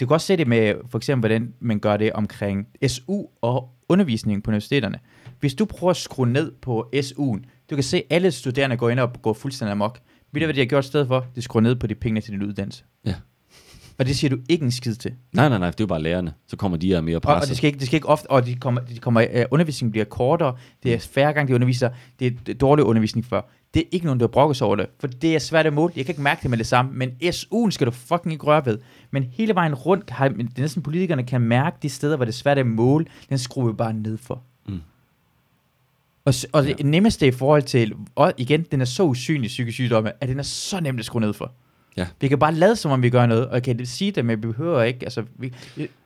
[0.00, 3.68] Du kan også se det med, for eksempel, hvordan man gør det omkring SU og
[3.88, 4.98] undervisningen på universiteterne.
[5.40, 8.90] Hvis du prøver at skrue ned på SU'en, du kan se, at alle studerende går
[8.90, 9.98] ind og går fuldstændig amok.
[10.32, 11.26] Ved du, hvad de har gjort i stedet for?
[11.34, 12.84] De skruer ned på de penge til din uddannelse.
[13.06, 13.14] Ja.
[13.98, 15.12] Og det siger du ikke en skid til.
[15.32, 16.32] Nej, nej, nej, det er jo bare lærerne.
[16.46, 17.48] Så kommer de her mere Og, og presset.
[17.48, 20.04] det skal ikke, det skal ikke ofte, og de kommer, de kommer, uh, undervisningen bliver
[20.04, 23.46] kortere, det er færre gange, de underviser, det er dårlig undervisning for.
[23.74, 25.92] Det er ikke nogen, der brokker sig over det, for det er svært at måle.
[25.96, 28.66] Jeg kan ikke mærke det med det samme, men SU'en skal du fucking ikke røre
[28.66, 28.78] ved.
[29.10, 32.32] Men hele vejen rundt, har, det er næsten politikerne kan mærke de steder, hvor det
[32.32, 34.42] er svært at måle, den skruer vi bare ned for.
[34.68, 34.80] Mm.
[36.24, 36.84] Og, og det Ja.
[36.84, 40.42] nemmeste i forhold til, og igen, den er så usynlig psykisk sygdomme, at den er
[40.42, 41.52] så nemt at skrue ned for.
[41.98, 42.06] Ja.
[42.20, 44.46] Vi kan bare lade, som om vi gør noget, og kan sige det, men vi
[44.46, 45.52] behøver ikke, altså, vi,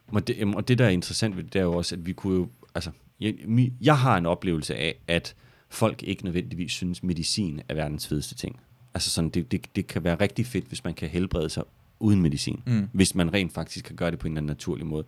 [0.08, 2.12] Og det, og det, der er interessant ved det, det er jo også, at vi
[2.12, 2.48] kunne jo...
[2.74, 2.90] Altså,
[3.20, 3.34] jeg,
[3.80, 5.34] jeg har en oplevelse af, at
[5.68, 8.60] folk ikke nødvendigvis synes, medicin er verdens fedeste ting.
[8.94, 11.62] Altså sådan, det, det, det kan være rigtig fedt, hvis man kan helbrede sig
[12.00, 12.62] uden medicin.
[12.66, 12.88] Mm.
[12.92, 15.04] Hvis man rent faktisk kan gøre det på en eller anden naturlig måde.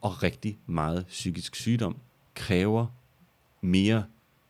[0.00, 1.96] Og rigtig meget psykisk sygdom
[2.34, 2.86] kræver
[3.60, 4.04] mere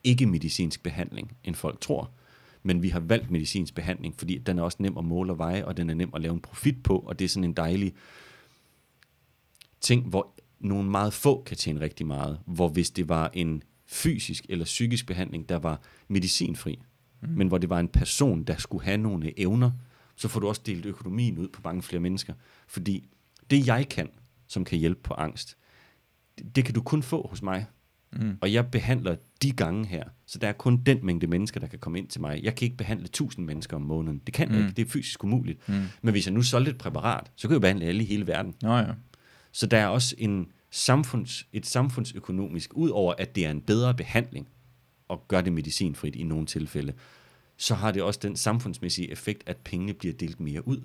[0.05, 2.11] ikke-medicinsk behandling, end folk tror.
[2.67, 5.65] Men vi har valgt medicinsk behandling, fordi den er også nem at måle og veje,
[5.65, 7.95] og den er nem at lave en profit på, og det er sådan en dejlig
[9.81, 12.41] ting, hvor nogle meget få kan tjene rigtig meget.
[12.47, 16.83] Hvor hvis det var en fysisk eller psykisk behandling, der var medicinfri,
[17.23, 17.29] mm.
[17.29, 19.71] men hvor det var en person, der skulle have nogle evner,
[20.17, 22.35] så får du også delt økonomien ud på mange flere mennesker.
[22.67, 23.09] Fordi
[23.51, 24.09] det jeg kan,
[24.47, 25.57] som kan hjælpe på angst,
[26.39, 27.67] det, det kan du kun få hos mig.
[28.13, 28.39] Mm.
[28.41, 31.79] Og jeg behandler de gange her, så der er kun den mængde mennesker, der kan
[31.79, 32.41] komme ind til mig.
[32.43, 34.23] Jeg kan ikke behandle 1000 mennesker om måneden.
[34.27, 34.67] Det kan jeg Mm.
[34.67, 34.77] ikke.
[34.77, 35.69] Det er fysisk umuligt.
[35.69, 35.75] Mm.
[36.03, 38.55] Men hvis jeg nu solgte et præparat, så kan jeg behandle alle i hele verden.
[38.63, 38.85] Nå ja.
[39.53, 43.95] Så der er også en samfunds, et samfundsøkonomisk, ud over at det er en bedre
[43.95, 44.49] behandling,
[45.09, 46.93] og gør det medicinfrit i nogle tilfælde,
[47.57, 50.81] så har det også den samfundsmæssige effekt, at pengene bliver delt mere ud.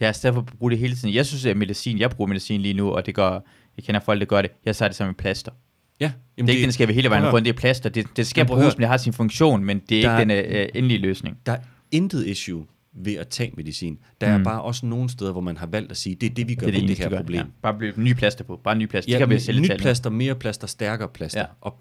[0.00, 1.14] Jeg er i stedet for at bruge det hele tiden.
[1.14, 3.40] Jeg synes, at medicin, jeg bruger medicin lige nu, og det gør,
[3.76, 4.50] jeg kender folk, der gør det.
[4.64, 5.52] Jeg tager det som en plaster.
[6.00, 7.88] Ja, Jamen, det er ikke, den skal være hele vejen rundt, det er plaster.
[7.88, 10.34] Det, det skal Jamen, bruges, men det har sin funktion, men det er Der ikke
[10.34, 11.38] er- den uh, endelige løsning.
[11.46, 11.58] Der er
[11.90, 13.98] intet issue ved at tage medicin.
[14.20, 14.44] Der er Mm.
[14.44, 16.66] bare også nogle steder, hvor man har valgt at sige, det er det, vi gør
[16.66, 17.16] det er ved det eneste, her gør.
[17.16, 17.36] problem.
[17.40, 17.44] Ja.
[17.62, 18.60] Bare blive nye plaster på.
[18.64, 19.12] Bare nye plaster.
[19.12, 19.78] Ja, det kan vi sælge nyt til.
[19.78, 21.40] plaster, mere plaster, stærkere plaster.
[21.40, 21.46] Ja.
[21.60, 21.78] Og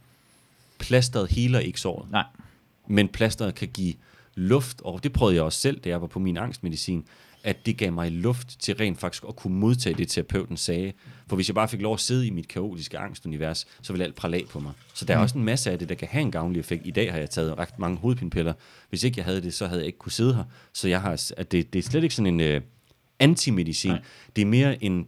[0.79, 2.11] plasteret healer ikke såret.
[2.11, 2.23] Nej.
[2.87, 3.93] Men plasteret kan give
[4.35, 7.05] luft, og det prøvede jeg også selv, da jeg var på min angstmedicin,
[7.43, 10.93] at det gav mig luft til rent faktisk at kunne modtage det, terapeuten sagde.
[11.27, 14.15] For hvis jeg bare fik lov at sidde i mit kaotiske angstunivers, så ville alt
[14.15, 14.71] prale af på mig.
[14.93, 15.23] Så der er Mm.
[15.23, 16.87] også en masse af det, der kan have en gavnlig effekt.
[16.87, 18.53] I dag har jeg taget ret mange hovedpinepiller.
[18.89, 20.43] Hvis ikke jeg havde det, så havde jeg ikke kunne sidde her.
[20.73, 22.61] Så jeg har, at det, det er slet ikke sådan en øh,
[23.19, 23.91] antimedicin.
[23.91, 24.01] Nej.
[24.35, 25.07] Det er mere en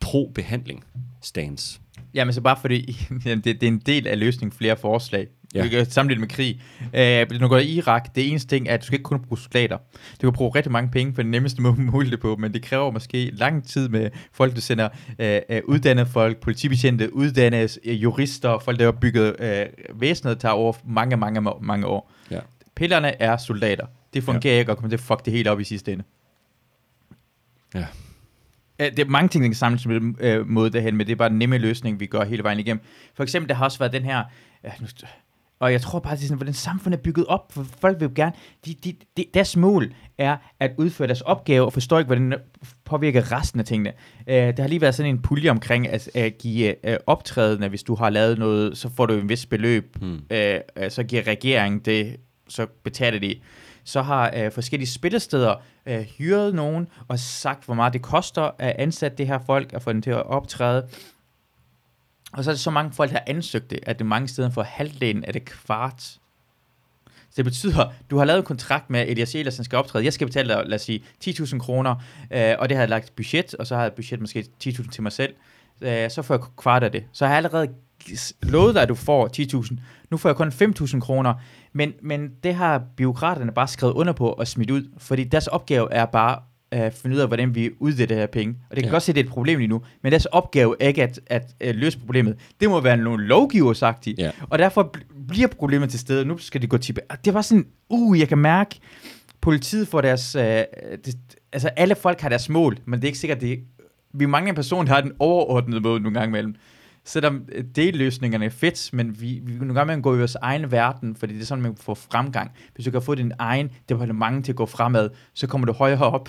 [0.00, 0.84] pro-behandling
[1.22, 1.80] stance.
[2.14, 5.26] Jamen så bare fordi, det, det er en del af løsningen flere forslag.
[5.54, 5.84] Ja.
[5.84, 6.60] Sammenligne med krig.
[6.94, 9.20] Øh, hvis du går i Irak, det eneste ting er, at du skal ikke kun
[9.20, 9.78] bruge soldater.
[10.22, 12.90] Du kan bruge rigtig mange penge på den nemmeste måde det på, men det kræver
[12.90, 18.58] måske lang tid med folk, du sender øh, øh, uddannede folk, politibetjente, uddannede øh, jurister,
[18.58, 19.66] folk, der har bygget øh,
[20.00, 22.12] væsenet, tager over mange, mange, mange år.
[22.30, 22.40] Ja.
[22.76, 23.86] Pillerne er soldater.
[24.14, 24.60] Det fungerer ja.
[24.60, 26.04] ikke, og kommer til at fuck det hele op i sidste ende.
[27.74, 27.86] Ja.
[28.78, 31.16] Øh, Det er mange ting, der kan samles med øh, mod derhen, men det er
[31.16, 32.82] bare den nemme løsning, vi gør hele vejen igennem.
[33.14, 34.24] For eksempel, der har også været den her...
[34.64, 34.86] Ja, nu,
[35.60, 38.06] og jeg tror bare, det er sådan, hvordan samfundet er bygget op, for folk vil
[38.06, 38.32] jo gerne...
[38.66, 42.40] De, de, de, deres mål er at udføre deres opgave, og forstår ikke, hvordan det
[42.84, 43.92] påvirker resten af tingene.
[44.26, 47.82] Øh, der har lige været sådan en pulje omkring at, at give øh, optrædende, hvis
[47.82, 49.96] du har lavet noget, så får du en vis beløb.
[50.00, 50.20] Hmm.
[50.30, 52.16] Øh, øh, så giver regeringen det,
[52.48, 53.34] så betaler de.
[53.84, 55.54] Så har øh, forskellige spillesteder
[55.86, 59.82] øh, hyret nogen og sagt, hvor meget det koster at ansætte det her folk og
[59.82, 60.88] få dem til at optræde.
[62.36, 64.50] Og så er det så mange folk, der har ansøgt det, at det mange steder
[64.50, 66.02] får halvdelen af det kvart.
[67.34, 70.04] Så det betyder, du har lavet en kontrakt med Elias Elersen skal optræde.
[70.04, 71.94] Jeg skal betale dig, lad os sige, 10.000 kroner,
[72.30, 75.02] øh, og det har jeg lagt budget, og så har jeg budget måske 10.000 til
[75.02, 75.34] mig selv.
[75.80, 77.04] Øh, så får jeg kvart af det.
[77.12, 77.68] Så har jeg allerede
[78.42, 79.28] lovet dig, at du får
[79.66, 79.76] 10.000.
[80.10, 81.34] Nu får jeg kun 5.000 kroner.
[81.72, 85.92] Men, men det har byråkraterne bare skrevet under på og smidt ud, fordi deres opgave
[85.92, 86.38] er bare
[86.74, 88.54] at finde ud af, hvordan vi uddeler det her penge.
[88.70, 88.94] Og det kan Ja.
[88.94, 91.20] godt se, at det er et problem lige nu, men deres opgave er ikke at,
[91.26, 92.36] at, at løse problemet.
[92.60, 94.14] Det må være nogle lovgiver sagt i.
[94.18, 94.30] Ja.
[94.50, 96.24] Og derfor bl- bliver problemet til stede.
[96.24, 97.06] Nu skal de gå tilbage.
[97.10, 98.80] Og Det var sådan, uh, jeg kan mærke,
[99.40, 100.42] politiet får deres, øh,
[101.04, 101.14] det,
[101.52, 103.58] altså alle folk har deres mål, men det er ikke sikkert, det
[104.14, 106.54] vi mangler en person, der har den overordnede mål nogle gange imellem.
[107.06, 110.34] selvom øh, delløsningerne er fedt, men vi, vi kan gøre med at gå i vores
[110.42, 112.50] egen verden, fordi det er sådan, man får fremgang.
[112.74, 115.98] Hvis du kan få din egen departement til at gå fremad, så kommer du højere
[116.12, 116.28] op.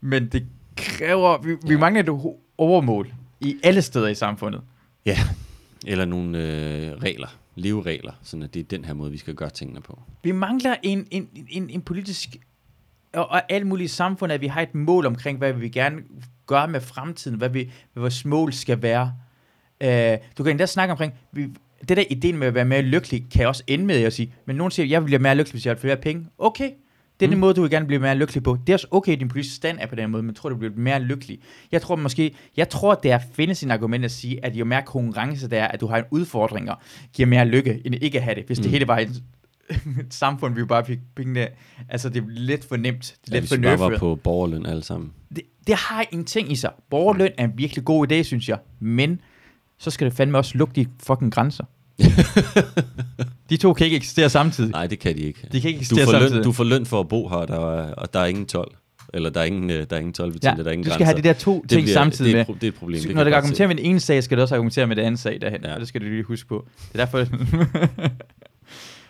[0.00, 0.46] Men det
[0.76, 4.62] kræver, vi, vi mangler et overmål i alle steder i samfundet.
[5.06, 5.18] Ja,
[5.86, 9.50] eller nogle øh, regler, leveregler, sådan at det er den her måde, vi skal gøre
[9.50, 10.02] tingene på.
[10.22, 12.36] Vi mangler en, en, en, en politisk
[13.12, 15.96] og, og alt muligt i samfundet, at vi har et mål omkring, hvad vi gerne
[16.46, 19.14] gøre med fremtiden, hvad, vi, hvad vores mål skal være.
[19.84, 21.48] Uh, du kan endda snakke omkring, vi,
[21.88, 24.56] det der ideen med at være mere lykkelig, kan også ende med at sige, men
[24.56, 26.26] nogen siger, jeg vil blive mere lykkelig, hvis jeg har flere penge.
[26.38, 26.70] Okay,
[27.20, 27.30] det er mm.
[27.30, 28.58] den måde, du vil gerne blive mere lykkelig på.
[28.66, 30.56] Det er også okay, at din politiske stand er på den måde, men tror, du
[30.56, 31.38] bliver mere lykkelig.
[31.72, 34.82] Jeg tror måske, jeg tror, det er findes en argument at sige, at jo mere
[34.82, 36.74] konkurrence der er, at du har en udfordringer,
[37.12, 38.44] giver mere lykke, end ikke at have det.
[38.46, 38.62] Hvis mm.
[38.62, 39.22] det hele var et,
[39.70, 41.48] et samfund, vi bare fik pengene
[41.88, 43.16] Altså, det er lidt for nemt.
[43.24, 45.12] Det er Ja, lidt for vi bare var på borgerløn alle sammen.
[45.34, 46.70] Det, det har en ting i sig.
[46.90, 48.58] Borgerløn er en virkelig god idé, synes jeg.
[48.80, 49.20] Men
[49.78, 51.64] så skal det fandme også lukke de fucking grænser.
[53.50, 54.70] de to kan ikke eksistere samtidig.
[54.70, 55.40] Nej, det kan de ikke.
[55.52, 56.44] De kan ikke Du eksistere får, løn, samtidig.
[56.44, 58.74] du får løn for at bo her, der er, og der er ingen 12.
[59.14, 61.06] Eller der er ingen, øh, der er ingen 12 ja, der er ingen du skal
[61.06, 62.40] have de der to ting bliver- samtidig det med.
[62.40, 63.02] er, et pro- det er et problem.
[63.02, 65.16] det Når du argumenterer med den ene sag, skal du også argumentere med den anden
[65.18, 65.60] sag derhen.
[65.64, 65.74] Ja.
[65.78, 66.66] Det skal du lige huske på.
[66.92, 67.24] Det er derfor...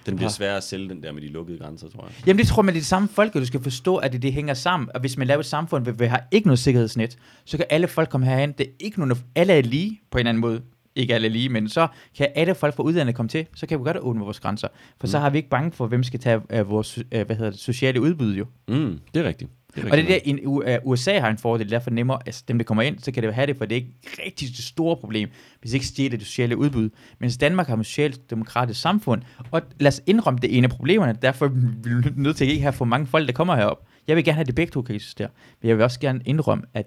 [0.07, 2.27] Den bliver sværere at sælge, den der med de lukkede grænser, tror jeg.
[2.27, 4.23] Jamen det tror man, det er det samme folk, og du skal forstå, at det,
[4.23, 4.89] det hænger sammen.
[4.95, 7.89] Og hvis man laver et samfund, hvor vi har ikke noget sikkerhedsnet, så kan alle
[7.89, 8.53] folk komme herhen.
[8.59, 10.61] Det er ikke nogen, alle er lige på en anden måde.
[11.01, 13.79] Ikke alle er lige, men så kan alle folk fra udlandet komme til, så kan
[13.79, 14.69] vi godt åbne vores grænser.
[15.01, 15.11] For mm.
[15.11, 17.61] så har vi ikke bange for, hvem skal tage uh, vores uh, hvad hedder det,
[17.61, 18.47] sociale udbud jo.
[18.69, 19.51] Mm, det er rigtigt.
[19.75, 22.59] Det er Og det er der, uh, USA har en fordel, derfor nemmere, altså dem,
[22.59, 24.97] der kommer ind, så kan det have det, for det er ikke rigtig det store
[24.97, 25.29] problem,
[25.61, 26.91] hvis ikke stjæler det sociale udbud.
[27.19, 30.71] Mens Danmark har et socialt demokratisk samfund, og lad os indrømme, det er en af
[30.71, 33.87] problemerne, derfor er vi nødt til at ikke have for mange folk, der kommer herop.
[34.07, 35.29] Jeg vil gerne have det begge to kan eksistere,
[35.63, 36.87] men jeg vil også gerne indrømme, at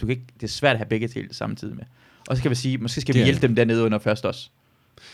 [0.00, 1.84] du kan ikke, det er svært at have begge til samtidig med.
[2.26, 4.50] Og så kan vi sige, måske skal vi hjælpe dem dernede under først også.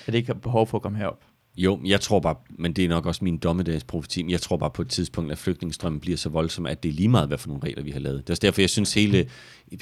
[0.07, 1.21] At det ikke behov for at komme herop.
[1.57, 4.71] Jo, jeg tror bare, men det er nok også min dommedagsprofeti, men jeg tror bare
[4.71, 7.49] på et tidspunkt, at flygtningestrømmen bliver så voldsom, at det er lige meget, hvad for
[7.49, 8.19] nogle regler vi har lavet.
[8.19, 9.27] Det er også derfor, jeg synes, hele,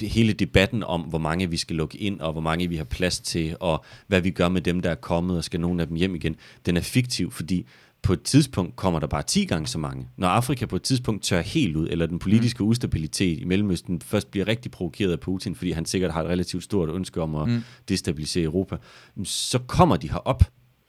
[0.01, 3.19] hele debatten om, hvor mange vi skal lukke ind, og hvor mange vi har plads
[3.19, 5.97] til, og hvad vi gør med dem, der er kommet, og skal nogle af dem
[5.97, 6.35] hjem igen,
[6.65, 7.65] den er fiktiv, fordi
[8.03, 10.07] på et tidspunkt kommer der bare 10 gange så mange.
[10.17, 14.31] Når Afrika på et tidspunkt tør helt ud, eller den politiske ustabilitet i Mellemøsten først
[14.31, 17.49] bliver rigtig provokeret af Putin, fordi han sikkert har et relativt stort ønske om at
[17.49, 17.61] mm.
[17.89, 18.77] destabilisere Europa,
[19.23, 20.43] så kommer de herop.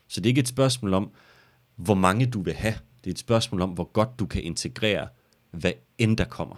[0.08, 1.10] Så det er ikke et spørgsmål om,
[1.76, 2.74] hvor mange du vil have.
[3.04, 5.08] Det er et spørgsmål om, hvor godt du kan integrere,
[5.50, 6.56] hvad end der kommer.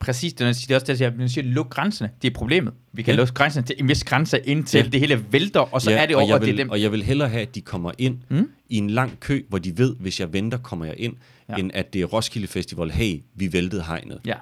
[0.00, 2.10] Præcis, det er det også det, jeg siger, luk grænserne.
[2.22, 2.74] Det er problemet.
[2.92, 3.18] Vi kan Ja.
[3.18, 4.88] lukke grænserne til en vis grænse indtil Ja.
[4.88, 6.70] det hele vælter, og så ja, er det over, og det vil, er dem.
[6.70, 8.50] Og jeg vil hellere have, at de kommer ind Mm.
[8.68, 11.16] i en lang kø, hvor de ved, hvis jeg venter, kommer jeg ind,
[11.48, 11.54] ja.
[11.56, 14.20] end at det er Roskilde Festival, hey, vi væltede hegnet.
[14.26, 14.34] Ja.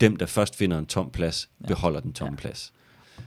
[0.00, 1.66] Dem, der først finder en tom plads, ja.
[1.66, 2.40] beholder den tomme ja.
[2.40, 2.72] plads.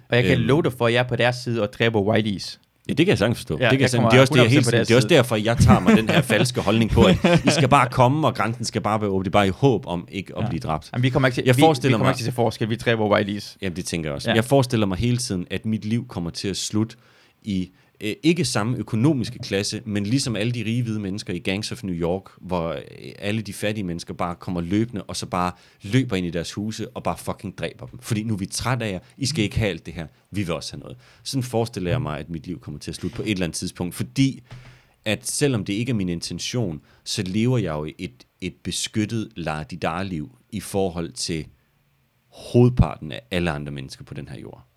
[0.10, 0.48] Og jeg kan Øhm.
[0.48, 2.60] love dig for, at jeg er på deres side og dræber whiteys.
[2.90, 3.58] Ja, det kan jeg sagtens forstå.
[3.60, 4.12] Ja, det, kan jeg sagtens.
[4.12, 5.98] det er også det, jeg 100% hele tiden, det er også derfor, jeg tager mig
[5.98, 9.10] den her falske holdning på, at I skal bare komme, og grænsen skal bare være
[9.10, 9.26] åben.
[9.26, 10.50] Det er bare i håb om ikke at Ja.
[10.50, 10.90] blive dræbt.
[10.94, 12.70] Jamen, vi kommer ikke til, Jeg vi, forestiller vi kommer mig- ikke til forskel.
[12.70, 13.58] Vi dræber whiteys.
[13.62, 14.30] Jamen, det tænker jeg også.
[14.30, 14.36] Ja.
[14.36, 16.96] Jeg forestiller mig hele tiden, at mit liv kommer til at slutte
[17.44, 17.70] i
[18.04, 21.84] øh, ikke samme økonomiske klasse, men ligesom alle de rige hvide mennesker i Gangs of
[21.84, 22.82] New York, hvor øh,
[23.20, 25.52] alle de fattige mennesker bare kommer løbende, og så bare
[25.82, 28.00] løber ind i deres huse og bare fucking dræber dem.
[28.00, 29.00] Fordi nu er vi trætte af jer.
[29.18, 30.08] I skal ikke have alt det her.
[30.32, 30.98] Vi vil også have noget.
[31.24, 33.58] Sådan forestiller jeg mig, at mit liv kommer til at slutte på et eller andet
[33.58, 34.44] tidspunkt, fordi
[35.06, 39.30] at selvom det ikke er min intention, så lever jeg jo et, et beskyttet
[40.06, 41.46] liv i forhold til
[42.28, 44.68] hovedparten af alle andre mennesker på den her jord.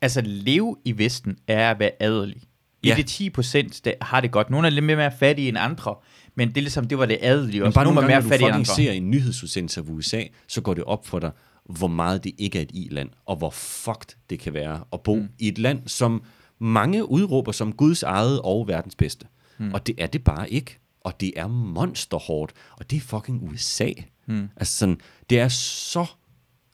[0.00, 2.42] Altså, leve i Vesten er at være adelig.
[2.82, 2.94] I Ja.
[2.96, 4.50] de 10 procent, der har det godt.
[4.50, 5.94] Nogle er lidt mere fattige end andre,
[6.34, 7.74] men det er ligesom, det var det adelige Men også.
[7.74, 10.74] bare Nogle nogle gange, mere når du fucking ser en nyhedsudsendelse af USA, så går
[10.74, 11.30] det op for dig,
[11.64, 15.14] hvor meget det ikke er et i-land, og hvor fucked det kan være at bo
[15.14, 15.28] mm.
[15.38, 16.22] i et land, som
[16.58, 19.26] mange udråber som Guds eget og verdens bedste.
[19.58, 19.72] Mm.
[19.74, 20.78] Og det er det bare ikke.
[21.00, 22.52] Og det er monsterhårdt.
[22.78, 23.88] Og det er fucking USA.
[24.26, 24.48] Mm.
[24.56, 25.00] Altså sådan,
[25.30, 26.06] det er så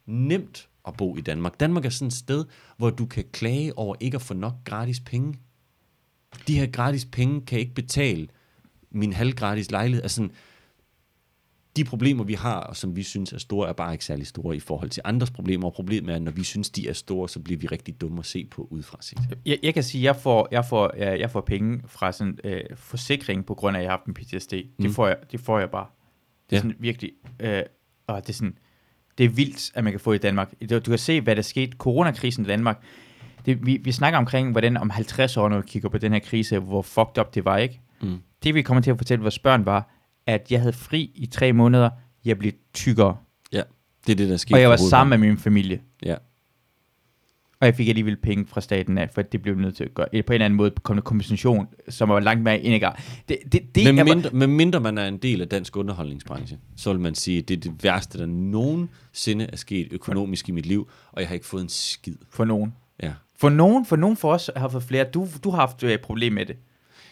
[0.06, 1.60] nemt at bo i Danmark.
[1.60, 2.44] Danmark er sådan et sted,
[2.76, 5.34] hvor du kan klage over ikke at få nok gratis penge.
[6.48, 8.28] De her gratis penge kan ikke betale
[8.90, 10.02] min halvgratis lejlighed.
[10.02, 10.30] Altså sådan,
[11.76, 14.56] de problemer, vi har, og som vi synes er store, er bare ikke særlig store
[14.56, 15.66] i forhold til andres problemer.
[15.66, 18.18] Og problemet er, at når vi synes, de er store, så bliver vi rigtig dumme
[18.18, 19.18] at se på udefra set.
[19.46, 22.38] Jeg, jeg kan sige, at jeg får, jeg får, jeg, jeg får penge fra sådan
[22.44, 24.50] øh, forsikring, på grund af, at jeg har haft en PTSD.
[24.52, 24.92] Det, Mm.
[24.92, 25.86] får, jeg, det får jeg bare.
[26.50, 26.62] Det er Ja.
[26.62, 27.12] sådan virkelig...
[27.40, 27.62] Øh,
[28.06, 28.58] og det er sådan...
[29.18, 30.52] Det er vildt, at man kan få i Danmark.
[30.70, 31.72] Du, du kan se, hvad der skete.
[31.78, 32.82] Coronakrisen i Danmark.
[33.46, 36.18] Det, vi, vi snakker omkring, hvordan om 50 år, når vi kigger på den her
[36.18, 37.80] krise, hvor fucked up det var, ikke?
[38.02, 38.18] Mm.
[38.42, 39.90] Det vi kommer til at fortælle vores børn var,
[40.26, 41.90] at jeg havde fri i tre måneder.
[42.24, 43.16] Jeg blev tykkere.
[43.52, 43.62] Ja,
[44.06, 44.54] det er det, der sker.
[44.54, 45.80] Og jeg var sammen med min familie.
[46.02, 46.14] Ja.
[47.60, 50.06] Og jeg fik alligevel penge fra staten af, for det blev nødt til at gøre.
[50.10, 52.96] På en eller anden måde kom der kompensation, som var langt mere indgang.
[53.28, 56.92] Det, det, det er- mindre, med mindre man er en del af dansk underholdningsbranche, så
[56.92, 60.66] vil man sige, at det er det værste, der nogensinde er sket økonomisk i mit
[60.66, 62.16] liv, og jeg har ikke fået en skid.
[62.30, 62.74] for nogen.
[63.02, 63.12] Ja.
[63.40, 65.04] For nogen, for nogen for os har fået flere.
[65.04, 66.56] Du, du har haft et problem med det.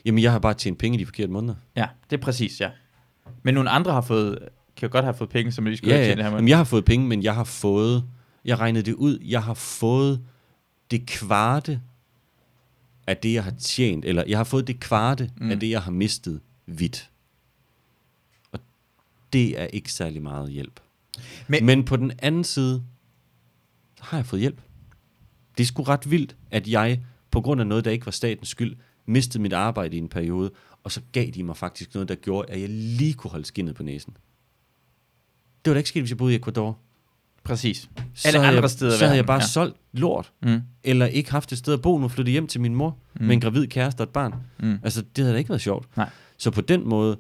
[0.05, 1.55] Jamen, jeg har bare tjent penge i de forkerte måneder.
[1.77, 2.71] Ja, det er præcis, ja.
[3.43, 4.39] Men nogle andre har fået,
[4.77, 6.09] kan jo godt have fået penge, som de skulle Ja, have ja.
[6.09, 6.51] tjent det her Jamen, med.
[6.51, 8.05] jeg har fået penge, men jeg har fået,
[8.45, 10.25] jeg regnede det ud, jeg har fået
[10.91, 11.81] det kvarte
[13.07, 15.51] af det, jeg har tjent, eller jeg har fået det kvarte mm.
[15.51, 17.11] af det, jeg har mistet vidt.
[18.53, 18.61] Og
[19.33, 20.81] det er ikke særlig meget hjælp.
[21.49, 22.83] Men- Men, på den anden side,
[24.01, 24.61] har jeg fået hjælp.
[25.59, 27.01] Det er sgu ret vildt, at jeg,
[27.31, 28.77] på grund af noget, der ikke var statens skyld,
[29.07, 30.51] mistede mit arbejde i en periode,
[30.85, 33.75] og så gav de mig faktisk noget, der gjorde, at jeg lige kunne holde skinnet
[33.75, 34.17] på næsen.
[35.65, 36.79] Det var da ikke sket, hvis jeg boede i Ecuador.
[37.45, 37.91] Præcis.
[38.15, 39.47] Så Alle havde andre jeg, steder Så havde jeg bare ja.
[39.47, 40.61] solgt lort, Mm.
[40.85, 43.27] eller ikke haft et sted at bo, nu flyttede hjem til min mor mm.
[43.27, 44.35] med en gravid kæreste og et barn.
[44.59, 44.79] Mm.
[44.83, 45.97] Altså, det havde da ikke været sjovt.
[45.97, 46.11] Nej.
[46.37, 47.19] Så på den måde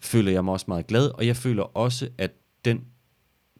[0.00, 2.32] føler jeg mig også meget glad, og jeg føler også, at
[2.64, 2.80] den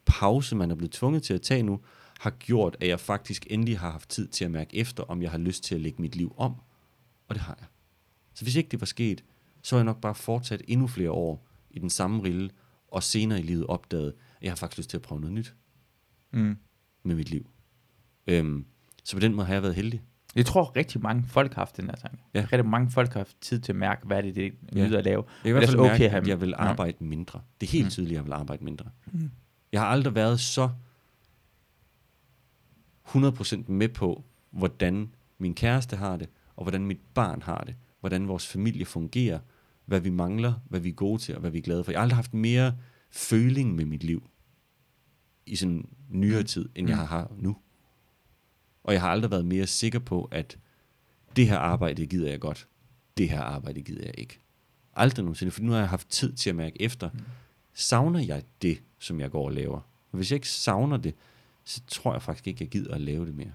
[0.06, 1.80] pause, man er blevet tvunget til at tage nu,
[2.20, 5.30] har gjort, at jeg faktisk endelig har haft tid til at mærke efter, om jeg
[5.30, 6.54] har lyst til at lægge mit liv om.
[7.28, 7.66] Og det har jeg.
[8.34, 9.24] Så hvis ikke det var sket,
[9.62, 12.50] så har jeg nok bare fortsat endnu flere år i den samme rille,
[12.88, 15.54] og senere i livet opdaget, at jeg har faktisk lyst til at prøve noget nyt
[16.32, 16.56] Mm.
[17.02, 17.50] med mit liv.
[18.26, 18.66] Øhm,
[19.04, 20.02] så på den måde har jeg været heldig.
[20.36, 22.18] Jeg tror rigtig mange folk har haft den her tanke.
[22.34, 22.40] Ja.
[22.52, 24.86] Rigtig mange folk har haft tid til at mærke, hvad det er, det Ja.
[24.86, 25.24] nyder at lave.
[25.26, 26.56] Jeg kan i hvert det er fald så mærke, at jeg vil Ja.
[26.64, 27.40] arbejde mindre.
[27.60, 27.90] Det er helt Mm.
[27.90, 28.90] tydeligt, at jeg vil arbejde mindre.
[29.72, 30.70] Jeg har aldrig været så
[33.08, 38.28] 100% med på, hvordan min kæreste har det, og hvordan mit barn har det, hvordan
[38.28, 39.38] vores familie fungerer,
[39.84, 41.92] hvad vi mangler, hvad vi er gode til, og hvad vi er glade for.
[41.92, 42.76] Jeg har aldrig haft mere
[43.10, 44.30] føling med mit liv
[45.46, 47.04] i sådan nyere tid, end jeg Mm.
[47.06, 47.56] har nu.
[48.84, 50.58] Og jeg har aldrig været mere sikker på, at
[51.36, 52.68] det her arbejde gider jeg godt,
[53.16, 54.38] det her arbejde gider jeg ikke.
[54.94, 57.10] Aldrig nogensinde, for nu har jeg haft tid til at mærke efter.
[57.74, 59.80] Savner jeg det, som jeg går og laver?
[60.10, 61.14] Og hvis jeg ikke savner det,
[61.66, 63.50] så tror jeg faktisk ikke, jeg gider at lave det mere.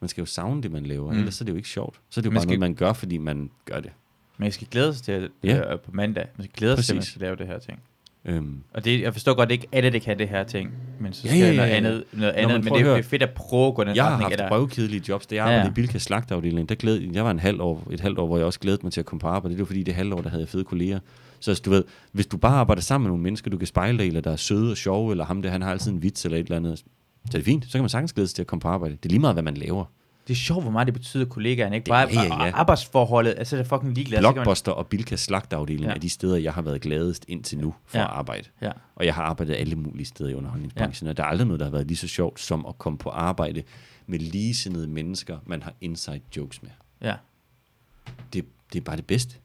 [0.00, 1.18] Man skal jo savne det, man laver, Mm.
[1.18, 2.00] ellers er det jo ikke sjovt.
[2.10, 3.90] Så er det jo Man bare skal- noget, man gør, fordi man gør det.
[4.38, 5.72] Men jeg skal glæde sig til at, Ja.
[5.72, 6.26] øh, på mandag.
[6.36, 7.78] Man skal glæde sig til, at man skal lave det her ting.
[8.24, 10.70] Øhm, Og det, jeg forstår godt, ikke alle det kan det her ting.
[11.00, 12.04] Men så skal ja, ja, ja, noget andet.
[12.12, 13.96] Noget Nå, andet men men det, er- det er fedt at prøve at gå den
[13.96, 14.56] jeg har retning af haft der.
[14.58, 15.26] røvkedelige jobs.
[15.26, 15.70] Da jeg arbejdede ja.
[15.70, 18.46] i Bilka slagtafdelingen, der glæd, jeg var en halv år, et halvt år, hvor jeg
[18.46, 19.54] også glædede mig til at komme på arbejde.
[19.54, 20.98] Det var fordi, det halve år, der havde jeg fede kolleger.
[21.40, 23.98] Så altså, du ved, hvis du bare arbejder sammen med nogle mennesker, du kan spejle
[23.98, 26.24] dig, eller der er søde og sjove, eller ham der, han har altid en vits
[26.24, 26.82] eller et eller andet,
[27.24, 27.64] så er det fint.
[27.64, 28.96] Så kan man sagtens glæde sig til at komme på arbejde.
[28.96, 29.84] Det er lige meget, hvad man laver.
[30.28, 31.76] Det er sjovt, hvor meget det betyder kollegaerne.
[31.76, 33.34] Ikke bare ja, ja, arbejdsforholdet.
[33.38, 34.18] Altså, det er fucking ligeglad.
[34.22, 35.90] Så kan man- Blockbuster og Bilka slagtafdelingen Ja.
[35.90, 35.94] ja.
[35.96, 38.04] er de steder, jeg har været gladest indtil nu for Ja.
[38.04, 38.48] at arbejde.
[38.62, 38.70] Ja.
[38.94, 41.10] Og jeg har arbejdet alle mulige steder i underholdningsbranchen, ja.
[41.10, 43.08] og der er aldrig noget, der har været lige så sjovt som at komme på
[43.10, 43.62] arbejde
[44.06, 46.70] med ligesindede mennesker, man har inside jokes med.
[47.02, 47.14] Ja.
[48.32, 49.36] Det, det er bare det bedste.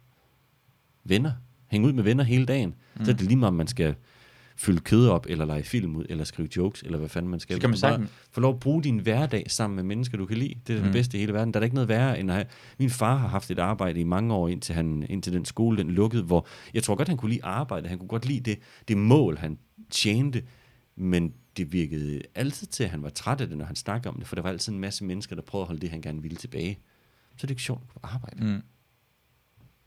[1.04, 1.32] Venner.
[1.68, 2.76] Hæng ud med venner hele dagen.
[2.96, 3.06] Mm.
[3.06, 3.96] Så er det lige meget, om man skal
[4.58, 7.60] fylde kød op, eller lege film ud, eller skrive jokes, eller hvad fanden man skal.
[7.60, 8.08] Kan man bare.
[8.32, 10.54] Få lov at bruge din hverdag sammen med mennesker, du kan lide.
[10.68, 10.92] Det er det Mm.
[10.92, 11.54] bedste i hele verden.
[11.54, 12.46] Der er ikke noget værre end at have...
[12.80, 15.92] Min far har haft et arbejde i mange år, indtil, han, indtil den skole den
[15.92, 17.90] lukkede, hvor jeg tror godt, han kunne lide arbejde.
[17.90, 19.58] Han kunne godt lide det, det mål, han
[19.90, 20.44] tjente,
[20.96, 24.16] men det virkede altid til, at han var træt af det, når han snakkede om
[24.18, 26.22] det, for der var altid en masse mennesker, der prøvede at holde det, han gerne
[26.22, 26.80] ville tilbage.
[27.30, 28.44] Så er det ikke sjovt at arbejde.
[28.46, 28.62] Mm.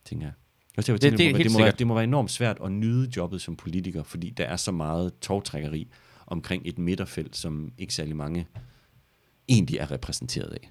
[0.04, 0.32] tænker jeg.
[0.76, 2.58] Og jeg Det- det er det, helt det, må være, det må være enormt svært
[2.64, 5.88] at nyde jobbet som politiker, fordi der er så meget togtrækkeri
[6.26, 8.46] omkring et midterfelt, som ikke særlig mange
[9.48, 10.70] egentlig er repræsenteret af.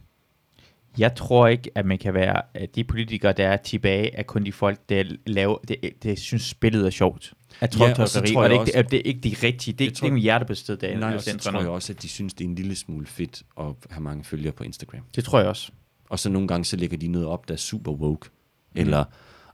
[0.97, 4.43] Jeg tror ikke, at man kan være, at de politikere, der er tilbage, er kun
[4.45, 7.33] de folk, der laver, det, det synes spillet er sjovt.
[7.61, 9.19] At Ja, og så tror og, jeg det, er også- ikke, det, det er ikke
[9.19, 11.69] de rigtige, det er Jeg ikke tror- det hjertebested, der Nej, og så tror jeg
[11.69, 14.63] også, at de synes, det er en lille smule fedt at have mange følgere på
[14.63, 15.01] Instagram.
[15.15, 15.71] Det tror jeg også.
[16.09, 18.29] Og så nogle gange, så lægger de noget op, der er super woke.
[18.75, 19.05] Eller,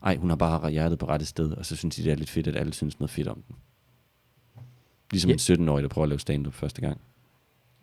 [0.02, 2.30] ej, hun har bare hjertet på rette sted, og så synes de, det er lidt
[2.30, 3.56] fedt, at alle synes noget fedt om den.
[5.10, 5.34] Ligesom Ja.
[5.34, 7.00] en 17-årig, der prøver at lave stand-up første gang.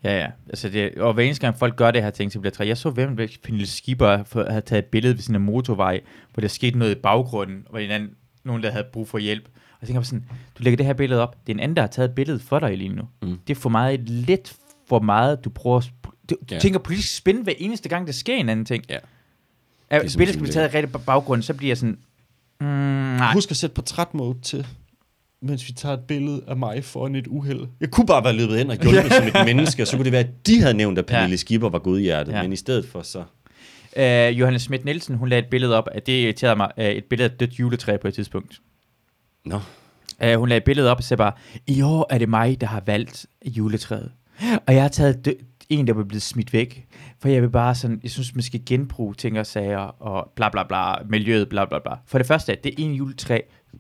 [0.04, 0.28] Ja, ja.
[0.50, 2.68] Altså det, og hver eneste gang folk gør det her ting, så bliver jeg træt.
[2.68, 6.02] Jeg så, hvem Pernille Skipper havde taget et billede ved sin motorvej,
[6.34, 8.10] hvor der skete noget i baggrunden, hvor en anden,
[8.44, 9.46] nogen, der havde brug for hjælp.
[9.46, 10.26] Og jeg tænker på sådan,
[10.58, 12.40] du lægger det her billede op, det er en anden, der har taget et billede
[12.40, 13.04] for dig lige nu.
[13.22, 13.38] Mm.
[13.48, 14.56] Det er for meget, lidt
[14.90, 16.60] for meget, du prøver du, du Ja.
[16.60, 18.84] tænker politisk spin hver eneste gang, der sker en anden ting.
[18.90, 18.98] Ja.
[19.90, 21.98] At Det er billedet skal blive taget rigtig på baggrunden, så bliver jeg sådan,
[22.62, 23.34] mm, nej.
[23.34, 24.68] Husk at sætte portrætmode til,
[25.42, 27.68] mens vi tager et billede af mig foran et uheld.
[27.82, 30.12] Jeg kunne bare være løbet ind og hjulpet som et menneske, og så kunne det
[30.12, 31.38] være, at de havde nævnt, at Pernille Ja.
[31.38, 32.42] Skipper var godhjertet, Ja.
[32.42, 33.24] men i stedet for så...
[33.98, 37.06] Øh, Johannes Schmidt Nielsen, hun lagde et billede op, at det irriterede mig, øh, et
[37.06, 38.62] billede af et dødt juletræ på et tidspunkt.
[39.46, 39.60] Nå,
[40.26, 41.32] Uh, hun lagde et billede op og sagde bare,
[41.68, 44.12] i år er det mig, der har valgt juletræet.
[44.68, 45.32] Og jeg har taget dø-
[45.70, 46.86] en, der vil blive smidt væk.
[47.24, 50.50] For jeg vil bare sådan, jeg synes, man skal genbruge ting og sager, og bla
[50.50, 51.94] bla bla, miljøet, bla bla bla.
[52.06, 53.40] For det første, det er en juletræ,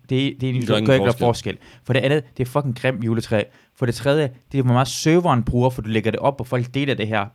[0.10, 1.58] det, er- det er en juletræ, gør ikke noget forskel.
[1.84, 3.44] For det andet, det er fucking grimt juletræ.
[3.76, 6.48] For det tredje, det er hvor meget serveren bruger, for du lægger det op, og
[6.48, 7.26] folk deler det her.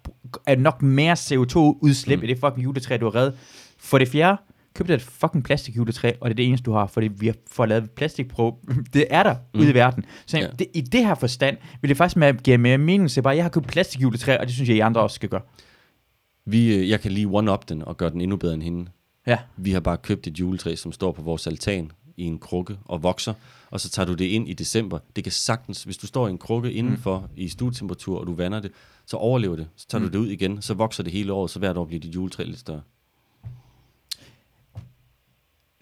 [0.46, 2.24] Er nok mere CO2-udslip mm.
[2.24, 3.34] I det fucking juletræ, du har reddet.
[3.78, 4.36] For det fjerde,
[4.74, 7.66] køb dig et fucking plastikjuletræ, og det er det eneste, du har, fordi vi har
[7.66, 8.52] lavet plastikprøve.
[8.94, 9.60] Det er der mm.
[9.60, 10.04] ude i verden.
[10.26, 10.46] Så Ja.
[10.58, 13.48] det, i det her forstand vil det faktisk give mere mening til bare, jeg har
[13.50, 15.40] købt plastikjuletræ, og det synes jeg, I andre også skal gøre.
[16.50, 18.90] Vi, øh, jeg kan lige one-up den og gøre den endnu bedre end hende.
[19.26, 19.38] Ja.
[19.56, 23.02] Vi har bare købt et juletræ, som står på vores altan i en krukke og
[23.02, 23.34] vokser,
[23.70, 24.98] og så tager du det ind i december.
[25.16, 27.26] Det kan sagtens, hvis du står i en krukke indenfor mm.
[27.36, 28.72] i stuetemperatur, og du vander det,
[29.06, 29.68] så overlever det.
[29.76, 30.10] Så tager mm.
[30.10, 32.44] du det ud igen, så vokser det hele året, så hvert år bliver dit juletræ
[32.44, 32.80] lidt større.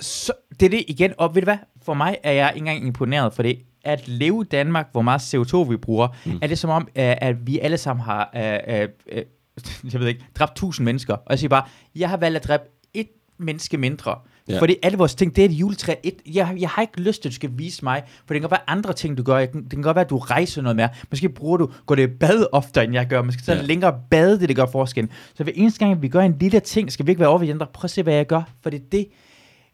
[0.01, 2.87] Så det er det igen, og ved du hvad, for mig er jeg ikke engang
[2.87, 6.39] imponeret for det, at leve i Danmark, hvor meget CO2 vi bruger, mm.
[6.43, 9.23] er det som om, uh, at vi alle sammen har, uh, uh, uh,
[9.93, 11.65] jeg ved ikke, dræbt tusind mennesker, og jeg siger bare,
[11.97, 12.63] jeg har valgt at dræbe
[12.95, 14.15] et menneske mindre,
[14.49, 14.55] Ja.
[14.55, 14.61] ja.
[14.61, 15.95] fordi alle vores ting, det er et juletræ.
[16.05, 18.41] Et, jeg, jeg har ikke lyst til, at du skal vise mig, for det kan
[18.41, 19.39] godt være andre ting, du gør.
[19.39, 20.89] Jeg Det kan godt være, at du rejser noget mere.
[21.11, 23.23] Måske bruger du, går det i bad oftere, end jeg gør.
[23.23, 23.63] Måske så Ja.
[23.63, 25.11] længere bade, det, det gør forskellen.
[25.35, 27.51] Så hver eneste gang, vi gør en lille ting, skal vi ikke være over de
[27.53, 27.67] andre.
[27.75, 29.07] Prøv at se, hvad jeg gør, for det er det,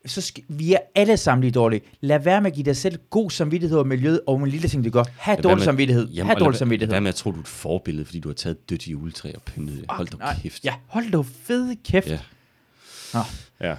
[0.07, 1.81] så skal, vi er alle sammen lige dårlige.
[2.01, 4.85] Lad være med at give dig selv god samvittighed over miljøet og en lille ting,
[4.85, 5.05] du gør.
[5.19, 6.09] Ha' dårlig med- samvittighed.
[6.09, 6.93] Jamen, ha' dårlig lad- samvittighed.
[6.93, 9.33] Hvad med at tro, du er et forbillede, fordi du har taget et dødt juletræ
[9.35, 9.85] og pyntet det?
[9.89, 10.65] Hold da kæft.
[10.65, 12.07] Ja, hold da fede kæft.
[12.07, 12.19] Ja.
[13.15, 13.21] Nå.
[13.61, 13.75] ja.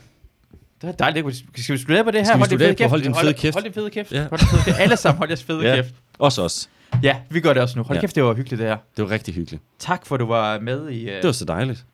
[0.81, 1.35] Det er dejligt.
[1.55, 2.25] Skal vi af på det her?
[2.25, 3.55] Skal vi Hold af fede på hold din fede Hold- kæft?
[3.55, 4.11] Hold din fede kæft.
[4.11, 4.27] Ja.
[4.29, 4.79] Hold din fede kæft.
[4.79, 5.75] Alle sammen hold jeres fede ja.
[5.75, 5.93] kæft.
[6.19, 6.69] Også os.
[7.03, 7.83] Ja, vi gør det også nu.
[7.83, 8.01] Hold Ja.
[8.01, 8.77] kæft, det var hyggeligt det her.
[8.97, 9.63] Det var rigtig hyggeligt.
[9.79, 11.05] Tak for, at du var med i...
[11.05, 11.85] Uh, Det var så dejligt.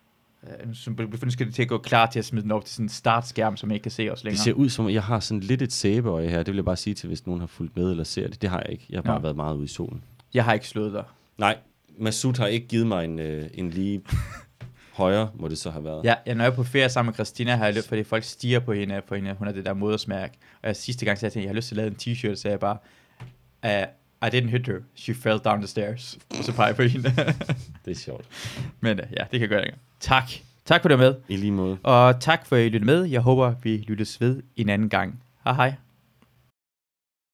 [1.24, 2.90] Nu skal det til at gå klar til at smide den op til sådan en
[2.90, 4.44] startskærm, som jeg ikke kan se os Det længere.
[4.44, 6.38] ser ud som, at jeg har sådan lidt et sæbeøje her.
[6.38, 8.42] Det vil jeg bare sige til, hvis nogen har fulgt med eller ser det.
[8.42, 8.86] Det har jeg ikke.
[8.90, 9.22] Jeg har bare Nå.
[9.22, 10.04] været meget ude i solen.
[10.34, 11.04] Jeg har ikke slået dig.
[11.38, 11.58] Nej,
[11.98, 14.02] Masud har ikke givet mig en, øh, en lige
[14.94, 16.04] højere, må det så have været.
[16.06, 18.24] Ja, jeg når jeg er på ferie sammen med Christina, har jeg lyst, fordi folk
[18.24, 19.34] stiger på hende, på hende.
[19.38, 20.34] Hun har det der modersmærke.
[20.62, 22.36] Og jeg, sidste gang sagde jeg hende, jeg har lyst til at lave en t-shirt,
[22.36, 22.78] så jeg bare,
[23.66, 24.76] uh, I didn't hit her.
[24.96, 26.18] She fell down the stairs.
[26.38, 27.10] Og så peger jeg på hende.
[27.86, 28.26] Det er sjovt.
[28.82, 29.74] Men uh, ja, det kan jeg gøre det.
[30.00, 30.30] Tak.
[30.66, 31.16] Tak for var med.
[31.28, 31.78] I lige måde.
[31.84, 33.04] Og tak for at I lyttede med.
[33.04, 35.20] Jeg håber, vi lyttes ved en anden gang.
[35.44, 35.74] Hej hej.